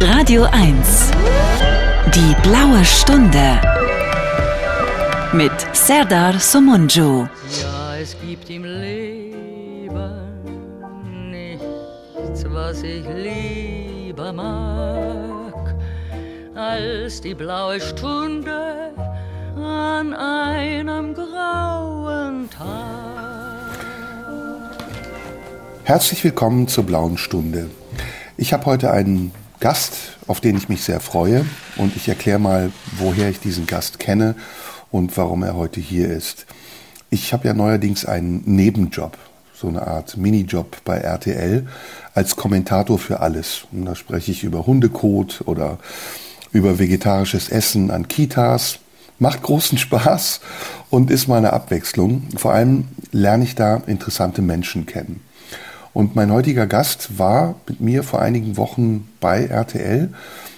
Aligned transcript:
Radio 0.00 0.44
1. 0.52 1.10
Die 2.14 2.34
blaue 2.42 2.84
Stunde. 2.84 3.58
Mit 5.32 5.52
Serdar 5.72 6.38
Somunju. 6.38 7.26
Ja, 7.62 7.96
es 7.96 8.14
gibt 8.20 8.50
im 8.50 8.64
Leben 8.64 9.88
nichts, 11.30 12.44
was 12.48 12.82
ich 12.82 13.06
lieber 13.08 14.34
mag, 14.34 15.74
als 16.54 17.22
die 17.22 17.34
blaue 17.34 17.80
Stunde 17.80 18.92
an 19.56 20.12
einem 20.12 21.14
grauen 21.14 22.50
Tag. 22.50 22.66
Herzlich 25.84 26.22
willkommen 26.22 26.68
zur 26.68 26.84
blauen 26.84 27.16
Stunde. 27.16 27.70
Ich 28.36 28.52
habe 28.52 28.66
heute 28.66 28.90
einen 28.90 29.32
Gast, 29.60 30.18
auf 30.26 30.40
den 30.40 30.56
ich 30.56 30.68
mich 30.68 30.82
sehr 30.82 31.00
freue 31.00 31.46
und 31.76 31.96
ich 31.96 32.08
erkläre 32.08 32.38
mal, 32.38 32.72
woher 32.98 33.30
ich 33.30 33.40
diesen 33.40 33.66
Gast 33.66 33.98
kenne 33.98 34.34
und 34.90 35.16
warum 35.16 35.42
er 35.42 35.56
heute 35.56 35.80
hier 35.80 36.08
ist. 36.08 36.46
Ich 37.08 37.32
habe 37.32 37.48
ja 37.48 37.54
neuerdings 37.54 38.04
einen 38.04 38.42
Nebenjob, 38.44 39.16
so 39.54 39.68
eine 39.68 39.86
Art 39.86 40.16
Minijob 40.16 40.84
bei 40.84 40.98
RTL 40.98 41.66
als 42.14 42.36
Kommentator 42.36 42.98
für 42.98 43.20
alles. 43.20 43.64
Und 43.72 43.86
da 43.86 43.94
spreche 43.94 44.30
ich 44.30 44.44
über 44.44 44.66
Hundekot 44.66 45.42
oder 45.46 45.78
über 46.52 46.78
vegetarisches 46.78 47.48
Essen 47.48 47.90
an 47.90 48.08
Kitas. 48.08 48.80
Macht 49.18 49.42
großen 49.42 49.78
Spaß 49.78 50.40
und 50.90 51.10
ist 51.10 51.28
mal 51.28 51.38
eine 51.38 51.54
Abwechslung. 51.54 52.28
Vor 52.36 52.52
allem 52.52 52.88
lerne 53.12 53.44
ich 53.44 53.54
da 53.54 53.82
interessante 53.86 54.42
Menschen 54.42 54.84
kennen. 54.84 55.22
Und 55.96 56.14
mein 56.14 56.30
heutiger 56.30 56.66
Gast 56.66 57.18
war 57.18 57.54
mit 57.66 57.80
mir 57.80 58.02
vor 58.02 58.20
einigen 58.20 58.58
Wochen 58.58 59.08
bei 59.18 59.46
RTL 59.46 60.12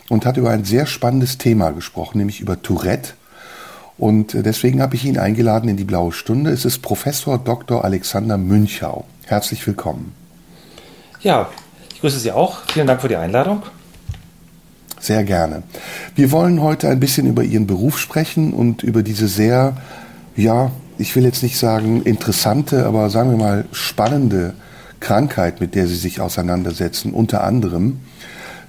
und 0.09 0.27
hat 0.27 0.37
über 0.37 0.51
ein 0.51 0.65
sehr 0.65 0.84
spannendes 0.84 1.38
Thema 1.38 1.70
gesprochen, 1.70 2.19
nämlich 2.19 2.41
über 2.41 2.60
Tourette. 2.60 3.12
Und 3.99 4.35
deswegen 4.35 4.82
habe 4.82 4.96
ich 4.96 5.04
ihn 5.04 5.16
eingeladen 5.16 5.68
in 5.68 5.77
die 5.77 5.85
Blaue 5.85 6.10
Stunde. 6.10 6.51
Es 6.51 6.65
ist 6.65 6.82
Professor 6.82 7.38
Dr. 7.38 7.85
Alexander 7.85 8.37
Münchau. 8.37 9.04
Herzlich 9.27 9.65
willkommen. 9.65 10.12
Ja, 11.21 11.49
ich 11.95 12.01
grüße 12.01 12.18
Sie 12.18 12.32
auch. 12.32 12.62
Vielen 12.73 12.88
Dank 12.88 13.01
für 13.01 13.09
die 13.09 13.15
Einladung. 13.15 13.62
Sehr 14.99 15.23
gerne. 15.23 15.62
Wir 16.16 16.32
wollen 16.32 16.60
heute 16.60 16.88
ein 16.88 16.99
bisschen 16.99 17.29
über 17.29 17.45
Ihren 17.45 17.68
Beruf 17.68 18.01
sprechen 18.01 18.52
und 18.52 18.82
über 18.82 19.05
diese 19.05 19.29
sehr, 19.29 19.77
ja, 20.34 20.73
ich 20.99 21.15
will 21.15 21.23
jetzt 21.23 21.45
nicht 21.45 21.59
sagen 21.60 22.02
interessante, 22.02 22.87
aber 22.87 23.09
sagen 23.09 23.30
wir 23.30 23.38
mal 23.38 23.66
spannende 23.71 24.55
Krankheit, 25.01 25.60
mit 25.60 25.74
der 25.74 25.87
Sie 25.87 25.96
sich 25.96 26.21
auseinandersetzen, 26.21 27.13
unter 27.13 27.45
anderem. 27.45 28.01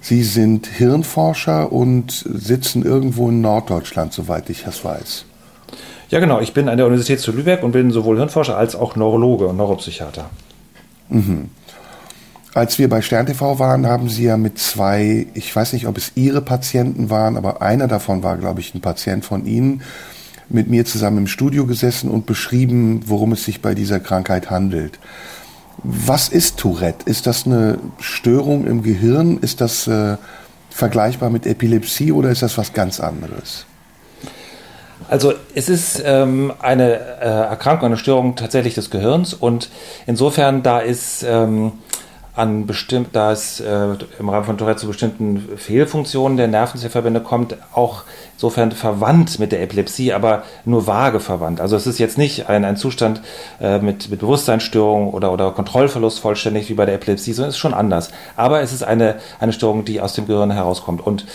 Sie 0.02 0.24
sind 0.24 0.68
Hirnforscher 0.68 1.72
und 1.72 2.12
sitzen 2.12 2.84
irgendwo 2.84 3.30
in 3.30 3.42
Norddeutschland, 3.42 4.14
soweit 4.14 4.50
ich 4.50 4.64
das 4.64 4.84
weiß. 4.86 5.26
Ja, 6.10 6.20
genau. 6.20 6.40
Ich 6.40 6.54
bin 6.54 6.70
an 6.70 6.78
der 6.78 6.88
Universität 6.88 7.20
zu 7.20 7.32
Lübeck 7.32 7.64
und 7.64 7.72
bin 7.72 7.92
sowohl 7.92 8.18
Hirnforscher 8.18 8.58
als 8.58 8.76
auch 8.76 8.96
Neurologe 8.96 9.48
und 9.48 9.58
Neuropsychiater. 9.58 10.30
Mhm. 11.10 11.50
Als 12.54 12.80
wir 12.80 12.90
bei 12.90 13.02
Stern 13.02 13.28
TV 13.28 13.60
waren, 13.60 13.86
haben 13.86 14.10
Sie 14.10 14.24
ja 14.24 14.36
mit 14.36 14.58
zwei, 14.58 15.28
ich 15.36 15.56
weiß 15.56 15.74
nicht, 15.74 15.86
ob 15.86 15.98
es 15.98 16.14
Ihre 16.16 16.42
Patienten 16.42 17.12
waren, 17.12 17.38
aber 17.38 17.62
einer 17.62 17.88
davon 17.88 18.24
war, 18.24 18.38
glaube 18.38 18.60
ich, 18.60 18.74
ein 18.74 18.82
Patient 18.82 19.24
von 19.24 19.46
Ihnen, 19.46 19.84
mit 20.50 20.68
mir 20.68 20.84
zusammen 20.84 21.20
im 21.20 21.28
Studio 21.28 21.68
gesessen 21.68 22.10
und 22.10 22.26
beschrieben, 22.26 23.02
worum 23.06 23.34
es 23.34 23.46
sich 23.46 23.62
bei 23.62 23.76
dieser 23.76 24.00
Krankheit 24.00 24.50
handelt. 24.50 24.98
Was 25.84 26.30
ist 26.30 26.58
Tourette? 26.58 27.10
Ist 27.10 27.28
das 27.28 27.46
eine 27.46 27.80
Störung 28.00 28.68
im 28.68 28.84
Gehirn? 28.84 29.38
Ist 29.38 29.62
das 29.62 29.88
äh, 29.88 30.18
vergleichbar 30.70 31.30
mit 31.30 31.46
Epilepsie 31.46 32.12
oder 32.12 32.30
ist 32.30 32.42
das 32.42 32.58
was 32.58 32.74
ganz 32.74 33.00
anderes? 33.00 33.66
Also 35.08 35.34
es 35.56 35.70
ist 35.70 36.04
ähm, 36.06 36.54
eine 36.60 37.00
äh, 37.00 37.26
Erkrankung, 37.26 37.88
eine 37.88 37.98
Störung 37.98 38.36
tatsächlich 38.36 38.76
des 38.76 38.90
Gehirns 38.90 39.34
und 39.34 39.70
insofern 40.06 40.62
da 40.62 40.80
ist 40.80 41.24
ähm, 41.24 41.72
an 42.36 42.68
bestimmt, 42.68 43.10
da 43.14 43.32
es 43.32 43.60
äh, 43.60 43.96
im 44.20 44.30
Rahmen 44.30 44.46
von 44.46 44.58
Tourette 44.58 44.82
zu 44.82 44.88
bestimmten 44.88 45.58
Fehlfunktionen 45.58 46.38
der 46.38 46.48
Nervenzellverbände 46.48 47.22
kommt, 47.22 47.58
auch 47.74 48.04
insofern 48.40 48.72
verwandt 48.72 49.38
mit 49.38 49.52
der 49.52 49.62
Epilepsie, 49.62 50.14
aber 50.14 50.44
nur 50.64 50.88
vage 50.88 51.20
verwandt. 51.20 51.60
Also 51.60 51.76
es 51.76 51.86
ist 51.86 52.00
jetzt 52.00 52.18
nicht 52.18 52.48
ein, 52.48 52.64
ein 52.64 52.78
Zustand 52.78 53.20
äh, 53.60 53.80
mit, 53.80 54.10
mit 54.10 54.22
Bewusstseinsstörung 54.22 55.10
oder, 55.14 55.34
oder 55.34 55.52
Kontrollverlust 55.52 56.22
vollständig 56.22 56.70
wie 56.70 56.74
bei 56.74 56.86
der 56.86 56.96
Epilepsie, 56.96 57.34
sondern 57.34 57.50
es 57.50 57.56
ist 57.56 57.60
schon 57.60 57.74
anders. 57.74 58.12
Aber 58.38 58.62
es 58.62 58.72
ist 58.72 58.82
eine, 58.82 59.16
eine 59.42 59.52
Störung, 59.52 59.84
die 59.84 60.00
aus 60.00 60.14
dem 60.14 60.26
Gehirn 60.26 60.52
herauskommt. 60.52 61.06
Und 61.06 61.26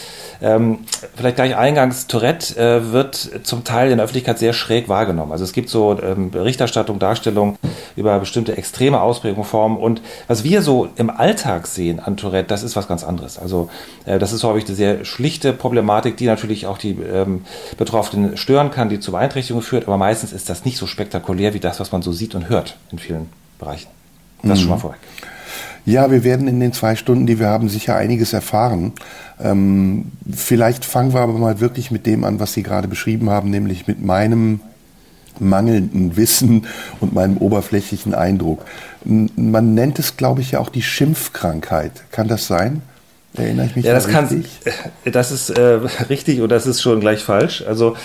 ähm, 0.40 0.78
vielleicht 1.14 1.36
gleich 1.36 1.54
eingangs, 1.54 2.06
Tourette 2.06 2.56
äh, 2.56 2.92
wird 2.92 3.30
zum 3.42 3.64
Teil 3.64 3.90
in 3.90 3.98
der 3.98 4.04
Öffentlichkeit 4.04 4.38
sehr 4.38 4.54
schräg 4.54 4.88
wahrgenommen. 4.88 5.30
Also 5.30 5.44
es 5.44 5.52
gibt 5.52 5.68
so 5.68 6.00
ähm, 6.00 6.30
Berichterstattung, 6.30 6.98
Darstellung 6.98 7.58
über 7.96 8.18
bestimmte 8.18 8.56
extreme 8.56 9.02
Ausprägungsformen. 9.02 9.76
Und 9.76 10.00
was 10.26 10.42
wir 10.42 10.62
so 10.62 10.88
im 10.96 11.10
Alltag 11.10 11.66
sehen 11.66 12.00
an 12.00 12.16
Tourette, 12.16 12.48
das 12.48 12.62
ist 12.62 12.76
was 12.76 12.88
ganz 12.88 13.04
anderes. 13.04 13.38
Also 13.38 13.68
äh, 14.06 14.18
das 14.18 14.32
ist 14.32 14.42
häufig 14.42 14.64
eine 14.64 14.74
sehr 14.74 15.04
schlichte 15.04 15.52
Problematik, 15.52 16.16
die 16.16 16.24
natürlich 16.24 16.66
auch 16.66 16.78
die 16.78 16.93
ähm, 17.00 17.44
Betroffenen 17.76 18.36
stören 18.36 18.70
kann, 18.70 18.88
die 18.88 19.00
zu 19.00 19.12
Beeinträchtigungen 19.12 19.64
führt, 19.64 19.84
aber 19.86 19.98
meistens 19.98 20.32
ist 20.32 20.48
das 20.48 20.64
nicht 20.64 20.76
so 20.76 20.86
spektakulär 20.86 21.54
wie 21.54 21.60
das, 21.60 21.80
was 21.80 21.92
man 21.92 22.02
so 22.02 22.12
sieht 22.12 22.34
und 22.34 22.48
hört 22.48 22.76
in 22.90 22.98
vielen 22.98 23.28
Bereichen. 23.58 23.88
Das 24.42 24.58
mhm. 24.58 24.62
schon 24.62 24.70
mal 24.70 24.78
vorweg. 24.78 25.00
Ja, 25.86 26.10
wir 26.10 26.24
werden 26.24 26.48
in 26.48 26.60
den 26.60 26.72
zwei 26.72 26.96
Stunden, 26.96 27.26
die 27.26 27.38
wir 27.38 27.48
haben, 27.48 27.68
sicher 27.68 27.94
einiges 27.96 28.32
erfahren. 28.32 28.92
Ähm, 29.38 30.12
vielleicht 30.32 30.84
fangen 30.84 31.12
wir 31.12 31.20
aber 31.20 31.34
mal 31.34 31.60
wirklich 31.60 31.90
mit 31.90 32.06
dem 32.06 32.24
an, 32.24 32.40
was 32.40 32.54
Sie 32.54 32.62
gerade 32.62 32.88
beschrieben 32.88 33.28
haben, 33.28 33.50
nämlich 33.50 33.86
mit 33.86 34.02
meinem 34.02 34.60
mangelnden 35.40 36.16
Wissen 36.16 36.66
und 37.00 37.12
meinem 37.12 37.36
oberflächlichen 37.36 38.14
Eindruck. 38.14 38.64
Man 39.04 39.74
nennt 39.74 39.98
es, 39.98 40.16
glaube 40.16 40.40
ich, 40.40 40.52
ja 40.52 40.60
auch 40.60 40.68
die 40.70 40.82
Schimpfkrankheit. 40.82 41.92
Kann 42.10 42.28
das 42.28 42.46
sein? 42.46 42.82
Erinnere 43.36 43.66
ich 43.66 43.76
mich 43.76 43.84
ja, 43.84 43.92
das 43.92 44.06
kann, 44.06 44.44
das 45.04 45.32
ist 45.32 45.50
äh, 45.50 45.80
richtig 46.08 46.40
und 46.40 46.50
das 46.50 46.66
ist 46.66 46.80
schon 46.80 47.00
gleich 47.00 47.22
falsch. 47.22 47.64
Also 47.66 47.96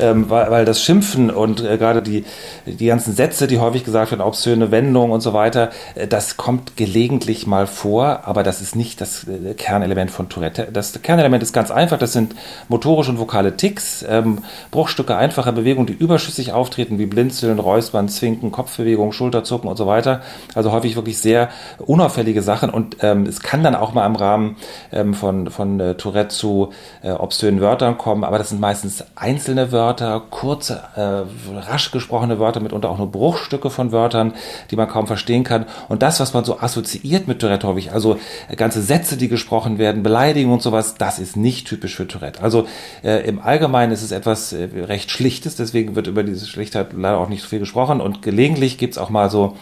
ähm, 0.00 0.30
weil, 0.30 0.50
weil 0.50 0.64
das 0.64 0.82
Schimpfen 0.82 1.30
und 1.30 1.62
äh, 1.62 1.76
gerade 1.76 2.02
die, 2.02 2.24
die 2.66 2.86
ganzen 2.86 3.14
Sätze, 3.14 3.46
die 3.46 3.58
häufig 3.58 3.84
gesagt 3.84 4.10
werden, 4.10 4.22
obszöne 4.22 4.70
Wendungen 4.70 5.12
und 5.12 5.20
so 5.20 5.32
weiter, 5.32 5.70
äh, 5.94 6.06
das 6.06 6.36
kommt 6.36 6.76
gelegentlich 6.76 7.46
mal 7.46 7.66
vor, 7.66 8.22
aber 8.24 8.42
das 8.42 8.60
ist 8.60 8.74
nicht 8.74 9.00
das 9.00 9.26
äh, 9.28 9.54
Kernelement 9.54 10.10
von 10.10 10.28
Tourette. 10.28 10.68
Das 10.72 11.00
Kernelement 11.02 11.42
ist 11.42 11.52
ganz 11.52 11.70
einfach, 11.70 11.98
das 11.98 12.12
sind 12.12 12.34
motorische 12.68 13.10
und 13.10 13.18
vokale 13.18 13.56
Ticks, 13.56 14.04
ähm, 14.08 14.38
Bruchstücke 14.70 15.16
einfacher 15.16 15.52
Bewegungen, 15.52 15.86
die 15.86 15.92
überschüssig 15.92 16.52
auftreten, 16.52 16.98
wie 16.98 17.06
Blinzeln, 17.06 17.58
Räuspern, 17.58 18.08
Zwinken, 18.08 18.52
Kopfbewegungen, 18.52 19.12
Schulterzucken 19.12 19.68
und 19.68 19.76
so 19.76 19.86
weiter. 19.86 20.22
Also 20.54 20.72
häufig 20.72 20.96
wirklich 20.96 21.18
sehr 21.18 21.50
unauffällige 21.78 22.42
Sachen 22.42 22.70
und 22.70 22.96
ähm, 23.02 23.26
es 23.26 23.40
kann 23.40 23.62
dann 23.62 23.74
auch 23.74 23.92
mal 23.92 24.06
im 24.06 24.16
Rahmen 24.16 24.56
ähm, 24.92 25.14
von, 25.14 25.50
von 25.50 25.80
äh, 25.80 25.94
Tourette 25.94 26.28
zu 26.28 26.70
äh, 27.02 27.10
obszönen 27.10 27.60
Wörtern 27.60 27.98
kommen, 27.98 28.24
aber 28.24 28.38
das 28.38 28.50
sind 28.50 28.60
meistens 28.60 29.04
einzelne 29.16 29.72
Wörter, 29.72 30.22
kurze, 30.30 30.82
äh, 30.96 31.58
rasch 31.58 31.90
gesprochene 31.90 32.38
Wörter, 32.38 32.60
mitunter 32.60 32.90
auch 32.90 32.98
nur 32.98 33.10
Bruchstücke 33.10 33.70
von 33.70 33.92
Wörtern, 33.92 34.34
die 34.70 34.76
man 34.76 34.88
kaum 34.88 35.06
verstehen 35.06 35.44
kann. 35.44 35.66
Und 35.88 36.02
das, 36.02 36.20
was 36.20 36.34
man 36.34 36.44
so 36.44 36.58
assoziiert 36.58 37.28
mit 37.28 37.40
Tourette 37.40 37.66
häufig, 37.66 37.92
also 37.92 38.18
ganze 38.56 38.82
Sätze, 38.82 39.16
die 39.16 39.28
gesprochen 39.28 39.78
werden, 39.78 40.02
Beleidigungen 40.02 40.54
und 40.54 40.62
sowas, 40.62 40.94
das 40.96 41.18
ist 41.18 41.36
nicht 41.36 41.66
typisch 41.66 41.96
für 41.96 42.06
Tourette. 42.06 42.42
Also 42.42 42.66
äh, 43.02 43.26
im 43.26 43.40
Allgemeinen 43.40 43.92
ist 43.92 44.02
es 44.02 44.12
etwas 44.12 44.52
äh, 44.52 44.68
recht 44.84 45.10
Schlichtes, 45.10 45.56
deswegen 45.56 45.96
wird 45.96 46.06
über 46.06 46.22
diese 46.22 46.46
Schlichtheit 46.46 46.92
leider 46.92 47.18
auch 47.18 47.28
nicht 47.28 47.42
so 47.42 47.48
viel 47.48 47.58
gesprochen. 47.60 48.00
Und 48.00 48.22
gelegentlich 48.22 48.78
gibt 48.78 48.94
es 48.94 48.98
auch 48.98 49.10
mal 49.10 49.30
so 49.30 49.56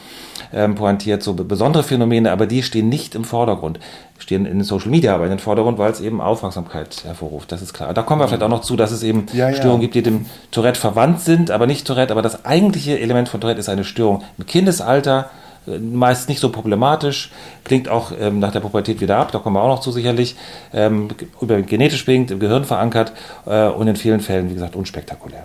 ähm, 0.52 0.74
pointiert 0.74 1.22
so 1.22 1.34
besondere 1.34 1.82
Phänomene, 1.82 2.32
aber 2.32 2.46
die 2.46 2.62
stehen 2.62 2.88
nicht 2.88 3.14
im 3.14 3.24
Vordergrund 3.24 3.78
stehen 4.18 4.46
in 4.46 4.62
Social 4.62 4.90
Media 4.90 5.14
aber 5.14 5.24
in 5.24 5.30
den 5.30 5.38
Vordergrund, 5.38 5.78
weil 5.78 5.90
es 5.90 6.00
eben 6.00 6.20
Aufmerksamkeit 6.20 7.04
hervorruft. 7.04 7.50
Das 7.52 7.62
ist 7.62 7.72
klar. 7.72 7.94
Da 7.94 8.02
kommen 8.02 8.20
wir 8.20 8.28
vielleicht 8.28 8.42
auch 8.42 8.48
noch 8.48 8.62
zu, 8.62 8.76
dass 8.76 8.90
es 8.90 9.02
eben 9.02 9.26
ja, 9.32 9.52
Störungen 9.52 9.80
ja. 9.80 9.86
gibt, 9.86 9.94
die 9.94 10.02
dem 10.02 10.26
Tourette 10.50 10.78
verwandt 10.78 11.20
sind, 11.20 11.50
aber 11.50 11.66
nicht 11.66 11.86
Tourette. 11.86 12.12
Aber 12.12 12.22
das 12.22 12.44
eigentliche 12.44 12.98
Element 12.98 13.28
von 13.28 13.40
Tourette 13.40 13.60
ist 13.60 13.68
eine 13.68 13.84
Störung 13.84 14.24
im 14.36 14.46
Kindesalter, 14.46 15.30
äh, 15.66 15.78
meist 15.78 16.28
nicht 16.28 16.40
so 16.40 16.50
problematisch, 16.50 17.30
klingt 17.64 17.88
auch 17.88 18.12
ähm, 18.18 18.40
nach 18.40 18.52
der 18.52 18.60
Pubertät 18.60 19.00
wieder 19.00 19.16
ab, 19.16 19.32
da 19.32 19.38
kommen 19.38 19.56
wir 19.56 19.62
auch 19.62 19.76
noch 19.76 19.80
zu 19.80 19.92
sicherlich, 19.92 20.36
ähm, 20.74 21.08
über 21.40 21.62
genetisch 21.62 22.04
bedingt 22.04 22.30
im 22.30 22.40
Gehirn 22.40 22.64
verankert 22.64 23.12
äh, 23.46 23.68
und 23.68 23.86
in 23.86 23.96
vielen 23.96 24.20
Fällen, 24.20 24.50
wie 24.50 24.54
gesagt, 24.54 24.76
unspektakulär. 24.76 25.44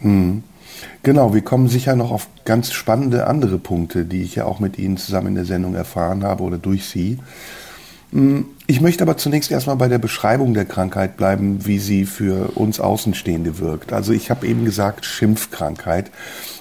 Hm. 0.00 0.42
Genau, 1.04 1.34
wir 1.34 1.42
kommen 1.42 1.68
sicher 1.68 1.96
noch 1.96 2.10
auf 2.10 2.28
ganz 2.46 2.72
spannende 2.72 3.26
andere 3.26 3.58
Punkte, 3.58 4.06
die 4.06 4.22
ich 4.22 4.36
ja 4.36 4.46
auch 4.46 4.58
mit 4.58 4.78
Ihnen 4.78 4.96
zusammen 4.96 5.28
in 5.28 5.34
der 5.34 5.44
Sendung 5.44 5.74
erfahren 5.74 6.24
habe 6.24 6.42
oder 6.42 6.56
durch 6.56 6.86
Sie. 6.86 7.18
Hm, 8.10 8.46
ich 8.66 8.80
möchte 8.80 9.02
aber 9.04 9.18
zunächst 9.18 9.50
erstmal 9.50 9.76
bei 9.76 9.88
der 9.88 9.98
Beschreibung 9.98 10.54
der 10.54 10.64
Krankheit 10.64 11.18
bleiben, 11.18 11.66
wie 11.66 11.78
sie 11.78 12.06
für 12.06 12.56
uns 12.56 12.80
Außenstehende 12.80 13.58
wirkt. 13.58 13.92
Also 13.92 14.14
ich 14.14 14.30
habe 14.30 14.46
eben 14.46 14.64
gesagt 14.64 15.04
Schimpfkrankheit. 15.04 16.10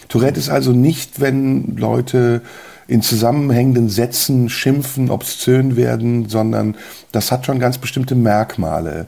Tourette 0.09 0.41
ist 0.41 0.49
also 0.49 0.73
nicht, 0.73 1.21
wenn 1.21 1.77
Leute 1.77 2.41
in 2.87 3.01
zusammenhängenden 3.01 3.87
Sätzen 3.87 4.49
schimpfen, 4.49 5.09
obszön 5.09 5.77
werden, 5.77 6.27
sondern 6.27 6.75
das 7.13 7.31
hat 7.31 7.45
schon 7.45 7.59
ganz 7.59 7.77
bestimmte 7.77 8.15
Merkmale. 8.15 9.07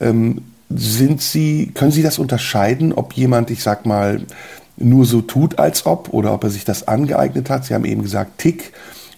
Ähm, 0.00 0.40
sind 0.70 1.20
Sie, 1.20 1.72
können 1.74 1.92
Sie 1.92 2.02
das 2.02 2.18
unterscheiden, 2.18 2.94
ob 2.94 3.12
jemand, 3.12 3.50
ich 3.50 3.62
sag 3.62 3.84
mal, 3.84 4.22
nur 4.76 5.04
so 5.04 5.20
tut, 5.20 5.58
als 5.58 5.86
ob, 5.86 6.12
oder 6.12 6.32
ob 6.32 6.44
er 6.44 6.50
sich 6.50 6.64
das 6.64 6.88
angeeignet 6.88 7.50
hat? 7.50 7.64
Sie 7.64 7.74
haben 7.74 7.84
eben 7.84 8.02
gesagt, 8.02 8.38
Tick, 8.38 8.72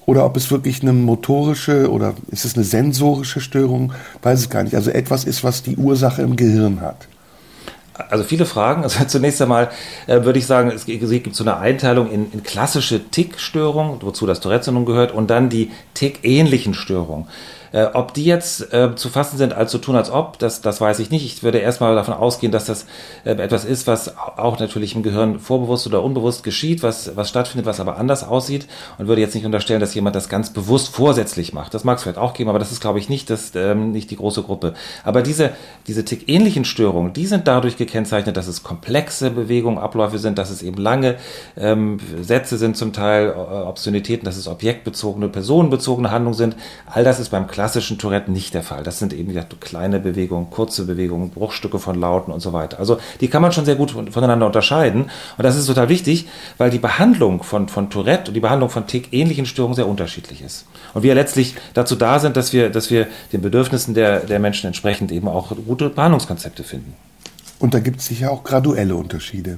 oder 0.06 0.24
ob 0.24 0.36
es 0.36 0.50
wirklich 0.50 0.82
eine 0.82 0.92
motorische 0.92 1.90
oder 1.90 2.14
ist 2.30 2.44
es 2.44 2.56
eine 2.56 2.64
sensorische 2.64 3.40
Störung, 3.40 3.92
weiß 4.22 4.42
ich 4.42 4.50
gar 4.50 4.62
nicht. 4.62 4.74
Also 4.74 4.90
etwas 4.90 5.24
ist, 5.24 5.44
was 5.44 5.62
die 5.62 5.76
Ursache 5.76 6.22
im 6.22 6.36
Gehirn 6.36 6.80
hat. 6.80 7.08
Also 8.10 8.24
viele 8.24 8.44
Fragen. 8.44 8.82
Also 8.82 9.04
zunächst 9.06 9.40
einmal 9.40 9.70
äh, 10.06 10.24
würde 10.24 10.38
ich 10.38 10.46
sagen, 10.46 10.70
es 10.70 10.86
gibt 10.86 11.34
so 11.34 11.44
eine 11.44 11.56
Einteilung 11.58 12.10
in, 12.10 12.30
in 12.32 12.42
klassische 12.42 13.08
Tick-Störungen, 13.10 14.02
wozu 14.02 14.26
das 14.26 14.40
Tourette-Syndrom 14.40 14.84
gehört, 14.84 15.12
und 15.12 15.30
dann 15.30 15.48
die 15.48 15.70
Tick-ähnlichen 15.94 16.74
Störungen. 16.74 17.26
Äh, 17.74 17.86
ob 17.92 18.14
die 18.14 18.24
jetzt 18.24 18.72
äh, 18.72 18.94
zu 18.94 19.08
fassen 19.08 19.36
sind 19.36 19.52
als 19.52 19.72
zu 19.72 19.78
tun, 19.78 19.96
als 19.96 20.08
ob, 20.08 20.38
das, 20.38 20.60
das 20.60 20.80
weiß 20.80 21.00
ich 21.00 21.10
nicht. 21.10 21.24
Ich 21.24 21.42
würde 21.42 21.58
erstmal 21.58 21.96
davon 21.96 22.14
ausgehen, 22.14 22.52
dass 22.52 22.66
das 22.66 22.86
äh, 23.24 23.32
etwas 23.32 23.64
ist, 23.64 23.88
was 23.88 24.16
auch 24.16 24.60
natürlich 24.60 24.94
im 24.94 25.02
Gehirn 25.02 25.40
vorbewusst 25.40 25.84
oder 25.88 26.04
unbewusst 26.04 26.44
geschieht, 26.44 26.84
was, 26.84 27.16
was 27.16 27.28
stattfindet, 27.28 27.66
was 27.66 27.80
aber 27.80 27.96
anders 27.96 28.22
aussieht 28.22 28.68
und 28.98 29.08
würde 29.08 29.22
jetzt 29.22 29.34
nicht 29.34 29.44
unterstellen, 29.44 29.80
dass 29.80 29.92
jemand 29.92 30.14
das 30.14 30.28
ganz 30.28 30.50
bewusst 30.50 30.94
vorsätzlich 30.94 31.52
macht. 31.52 31.74
Das 31.74 31.82
mag 31.82 31.96
es 31.96 32.04
vielleicht 32.04 32.18
auch 32.18 32.34
geben, 32.34 32.48
aber 32.48 32.60
das 32.60 32.70
ist, 32.70 32.80
glaube 32.80 33.00
ich, 33.00 33.08
nicht, 33.08 33.28
das, 33.28 33.50
ähm, 33.56 33.90
nicht 33.90 34.08
die 34.12 34.16
große 34.16 34.44
Gruppe. 34.44 34.74
Aber 35.02 35.22
diese, 35.22 35.50
diese 35.88 36.04
tickähnlichen 36.04 36.64
Störungen, 36.64 37.12
die 37.12 37.26
sind 37.26 37.48
dadurch 37.48 37.76
gekennzeichnet, 37.76 38.36
dass 38.36 38.46
es 38.46 38.62
komplexe 38.62 39.32
Bewegungen, 39.32 39.78
Abläufe 39.78 40.20
sind, 40.20 40.38
dass 40.38 40.50
es 40.50 40.62
eben 40.62 40.76
lange 40.80 41.16
ähm, 41.56 41.98
Sätze 42.22 42.56
sind 42.56 42.76
zum 42.76 42.92
Teil, 42.92 43.30
äh, 43.30 43.32
Obszönitäten, 43.34 44.24
dass 44.24 44.36
es 44.36 44.46
objektbezogene, 44.46 45.28
personenbezogene 45.28 46.12
Handlungen 46.12 46.36
sind. 46.36 46.56
All 46.86 47.02
das 47.02 47.18
ist 47.18 47.30
beim 47.30 47.48
klassischen 47.64 47.96
Tourette 47.96 48.30
nicht 48.30 48.52
der 48.52 48.62
Fall. 48.62 48.82
Das 48.82 48.98
sind 48.98 49.14
eben 49.14 49.32
ja, 49.32 49.42
kleine 49.42 49.98
Bewegungen, 49.98 50.50
kurze 50.50 50.84
Bewegungen, 50.84 51.30
Bruchstücke 51.30 51.78
von 51.78 51.98
Lauten 51.98 52.30
und 52.30 52.40
so 52.40 52.52
weiter. 52.52 52.78
Also 52.78 52.98
die 53.22 53.28
kann 53.28 53.40
man 53.40 53.52
schon 53.52 53.64
sehr 53.64 53.74
gut 53.74 53.92
voneinander 54.10 54.44
unterscheiden. 54.44 55.04
Und 55.38 55.44
das 55.44 55.56
ist 55.56 55.64
total 55.64 55.88
wichtig, 55.88 56.28
weil 56.58 56.68
die 56.68 56.78
Behandlung 56.78 57.42
von, 57.42 57.70
von 57.70 57.88
Tourette 57.88 58.28
und 58.28 58.34
die 58.34 58.40
Behandlung 58.40 58.68
von 58.68 58.86
Tick-ähnlichen 58.86 59.46
Störungen 59.46 59.74
sehr 59.76 59.88
unterschiedlich 59.88 60.42
ist. 60.42 60.66
Und 60.92 61.04
wir 61.04 61.14
letztlich 61.14 61.54
dazu 61.72 61.96
da 61.96 62.18
sind, 62.18 62.36
dass 62.36 62.52
wir, 62.52 62.68
dass 62.68 62.90
wir 62.90 63.06
den 63.32 63.40
Bedürfnissen 63.40 63.94
der, 63.94 64.20
der 64.20 64.40
Menschen 64.40 64.66
entsprechend 64.66 65.10
eben 65.10 65.26
auch 65.26 65.50
gute 65.66 65.88
Behandlungskonzepte 65.88 66.64
finden. 66.64 66.92
Und 67.60 67.72
da 67.72 67.78
gibt 67.78 68.00
es 68.00 68.06
sicher 68.06 68.30
auch 68.30 68.44
graduelle 68.44 68.94
Unterschiede. 68.94 69.56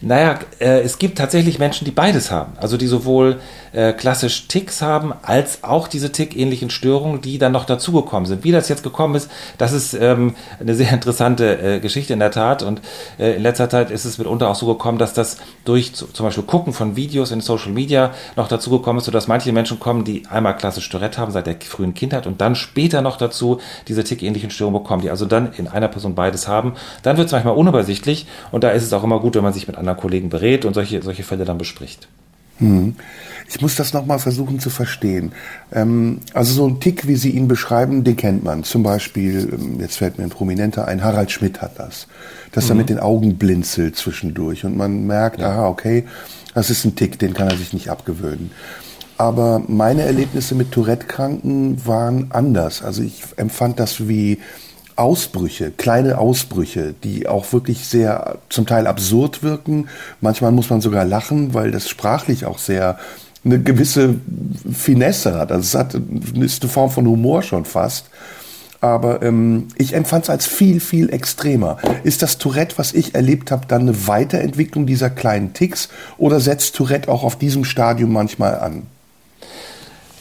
Naja, 0.00 0.40
äh, 0.58 0.80
es 0.80 0.98
gibt 0.98 1.16
tatsächlich 1.16 1.60
Menschen, 1.60 1.84
die 1.84 1.92
beides 1.92 2.32
haben. 2.32 2.54
Also 2.56 2.76
die 2.76 2.88
sowohl 2.88 3.40
äh, 3.72 3.92
klassisch 3.92 4.48
Ticks 4.48 4.82
haben, 4.82 5.12
als 5.22 5.64
auch 5.64 5.88
diese 5.88 6.12
Tick-ähnlichen 6.12 6.70
Störungen, 6.70 7.20
die 7.20 7.38
dann 7.38 7.52
noch 7.52 7.64
dazugekommen 7.64 8.26
sind. 8.26 8.44
Wie 8.44 8.52
das 8.52 8.68
jetzt 8.68 8.82
gekommen 8.82 9.14
ist, 9.14 9.30
das 9.58 9.72
ist 9.72 9.94
ähm, 9.94 10.34
eine 10.60 10.74
sehr 10.74 10.90
interessante 10.92 11.76
äh, 11.76 11.80
Geschichte 11.80 12.12
in 12.12 12.18
der 12.18 12.30
Tat. 12.30 12.62
Und 12.62 12.80
äh, 13.18 13.36
in 13.36 13.42
letzter 13.42 13.68
Zeit 13.68 13.90
ist 13.90 14.04
es 14.04 14.18
mitunter 14.18 14.48
auch 14.48 14.54
so 14.54 14.66
gekommen, 14.66 14.98
dass 14.98 15.14
das 15.14 15.38
durch 15.64 15.94
zu, 15.94 16.06
zum 16.06 16.26
Beispiel 16.26 16.44
Gucken 16.44 16.72
von 16.72 16.96
Videos 16.96 17.30
in 17.30 17.40
Social 17.40 17.72
Media 17.72 18.12
noch 18.36 18.48
dazugekommen 18.48 18.98
ist, 18.98 19.06
sodass 19.06 19.28
manche 19.28 19.52
Menschen 19.52 19.80
kommen, 19.80 20.04
die 20.04 20.26
einmal 20.28 20.56
klassisch 20.56 20.88
Tourette 20.88 21.20
haben 21.20 21.32
seit 21.32 21.46
der 21.46 21.56
frühen 21.60 21.94
Kindheit 21.94 22.26
und 22.26 22.40
dann 22.40 22.54
später 22.54 23.02
noch 23.02 23.16
dazu 23.16 23.60
diese 23.88 24.04
Tick-ähnlichen 24.04 24.50
Störungen 24.50 24.82
bekommen, 24.82 25.02
die 25.02 25.10
also 25.10 25.26
dann 25.26 25.52
in 25.54 25.68
einer 25.68 25.88
Person 25.88 26.14
beides 26.14 26.48
haben. 26.48 26.74
Dann 27.02 27.16
wird 27.16 27.26
es 27.26 27.32
manchmal 27.32 27.56
unübersichtlich 27.56 28.26
und 28.50 28.64
da 28.64 28.70
ist 28.70 28.82
es 28.82 28.92
auch 28.92 29.04
immer 29.04 29.20
gut, 29.20 29.34
wenn 29.34 29.42
man 29.42 29.52
sich 29.52 29.66
mit 29.66 29.76
anderen 29.76 29.98
Kollegen 29.98 30.28
berät 30.28 30.64
und 30.64 30.74
solche, 30.74 31.02
solche 31.02 31.22
Fälle 31.22 31.44
dann 31.44 31.58
bespricht. 31.58 32.08
Hm. 32.58 32.94
Ich 33.48 33.60
muss 33.60 33.76
das 33.76 33.92
nochmal 33.92 34.18
versuchen 34.18 34.60
zu 34.60 34.70
verstehen. 34.70 35.32
Ähm, 35.72 36.20
also 36.32 36.54
so 36.54 36.66
ein 36.66 36.80
Tick, 36.80 37.06
wie 37.06 37.16
Sie 37.16 37.30
ihn 37.30 37.48
beschreiben, 37.48 38.04
den 38.04 38.16
kennt 38.16 38.44
man. 38.44 38.64
Zum 38.64 38.82
Beispiel, 38.82 39.48
ähm, 39.52 39.80
jetzt 39.80 39.96
fällt 39.96 40.18
mir 40.18 40.24
ein 40.24 40.30
Prominenter 40.30 40.86
ein, 40.86 41.02
Harald 41.02 41.30
Schmidt 41.30 41.60
hat 41.60 41.78
das. 41.78 42.06
Dass 42.52 42.64
mhm. 42.64 42.70
er 42.70 42.74
mit 42.76 42.88
den 42.88 42.98
Augen 42.98 43.36
blinzelt 43.36 43.96
zwischendurch 43.96 44.64
und 44.64 44.76
man 44.76 45.06
merkt, 45.06 45.40
ja. 45.40 45.50
aha, 45.50 45.68
okay, 45.68 46.04
das 46.54 46.70
ist 46.70 46.84
ein 46.84 46.94
Tick, 46.94 47.18
den 47.18 47.34
kann 47.34 47.48
er 47.48 47.56
sich 47.56 47.72
nicht 47.72 47.90
abgewöhnen. 47.90 48.50
Aber 49.18 49.62
meine 49.68 50.02
Erlebnisse 50.02 50.54
mit 50.54 50.72
Tourette-Kranken 50.72 51.86
waren 51.86 52.30
anders. 52.30 52.82
Also 52.82 53.02
ich 53.02 53.22
empfand 53.36 53.78
das 53.78 54.08
wie 54.08 54.38
Ausbrüche, 54.96 55.70
kleine 55.70 56.18
Ausbrüche, 56.18 56.94
die 57.02 57.26
auch 57.28 57.52
wirklich 57.52 57.86
sehr 57.86 58.38
zum 58.48 58.66
Teil 58.66 58.86
absurd 58.86 59.42
wirken. 59.42 59.88
Manchmal 60.20 60.52
muss 60.52 60.70
man 60.70 60.80
sogar 60.80 61.04
lachen, 61.04 61.54
weil 61.54 61.70
das 61.70 61.88
sprachlich 61.88 62.44
auch 62.46 62.58
sehr 62.58 62.98
eine 63.44 63.60
gewisse 63.60 64.14
Finesse 64.72 65.34
hat. 65.34 65.50
Also 65.50 65.62
es 65.62 65.74
hat, 65.74 66.00
ist 66.40 66.62
eine 66.62 66.70
Form 66.70 66.90
von 66.90 67.06
Humor 67.06 67.42
schon 67.42 67.64
fast. 67.64 68.06
Aber 68.80 69.22
ähm, 69.22 69.68
ich 69.78 69.94
empfand 69.94 70.24
es 70.24 70.30
als 70.30 70.46
viel, 70.46 70.80
viel 70.80 71.10
extremer. 71.10 71.78
Ist 72.02 72.20
das 72.20 72.38
Tourette, 72.38 72.78
was 72.78 72.92
ich 72.92 73.14
erlebt 73.14 73.52
habe, 73.52 73.66
dann 73.66 73.82
eine 73.82 74.08
Weiterentwicklung 74.08 74.86
dieser 74.86 75.08
kleinen 75.08 75.52
Ticks 75.52 75.88
oder 76.18 76.40
setzt 76.40 76.74
Tourette 76.74 77.08
auch 77.08 77.22
auf 77.22 77.36
diesem 77.36 77.64
Stadium 77.64 78.12
manchmal 78.12 78.58
an? 78.58 78.82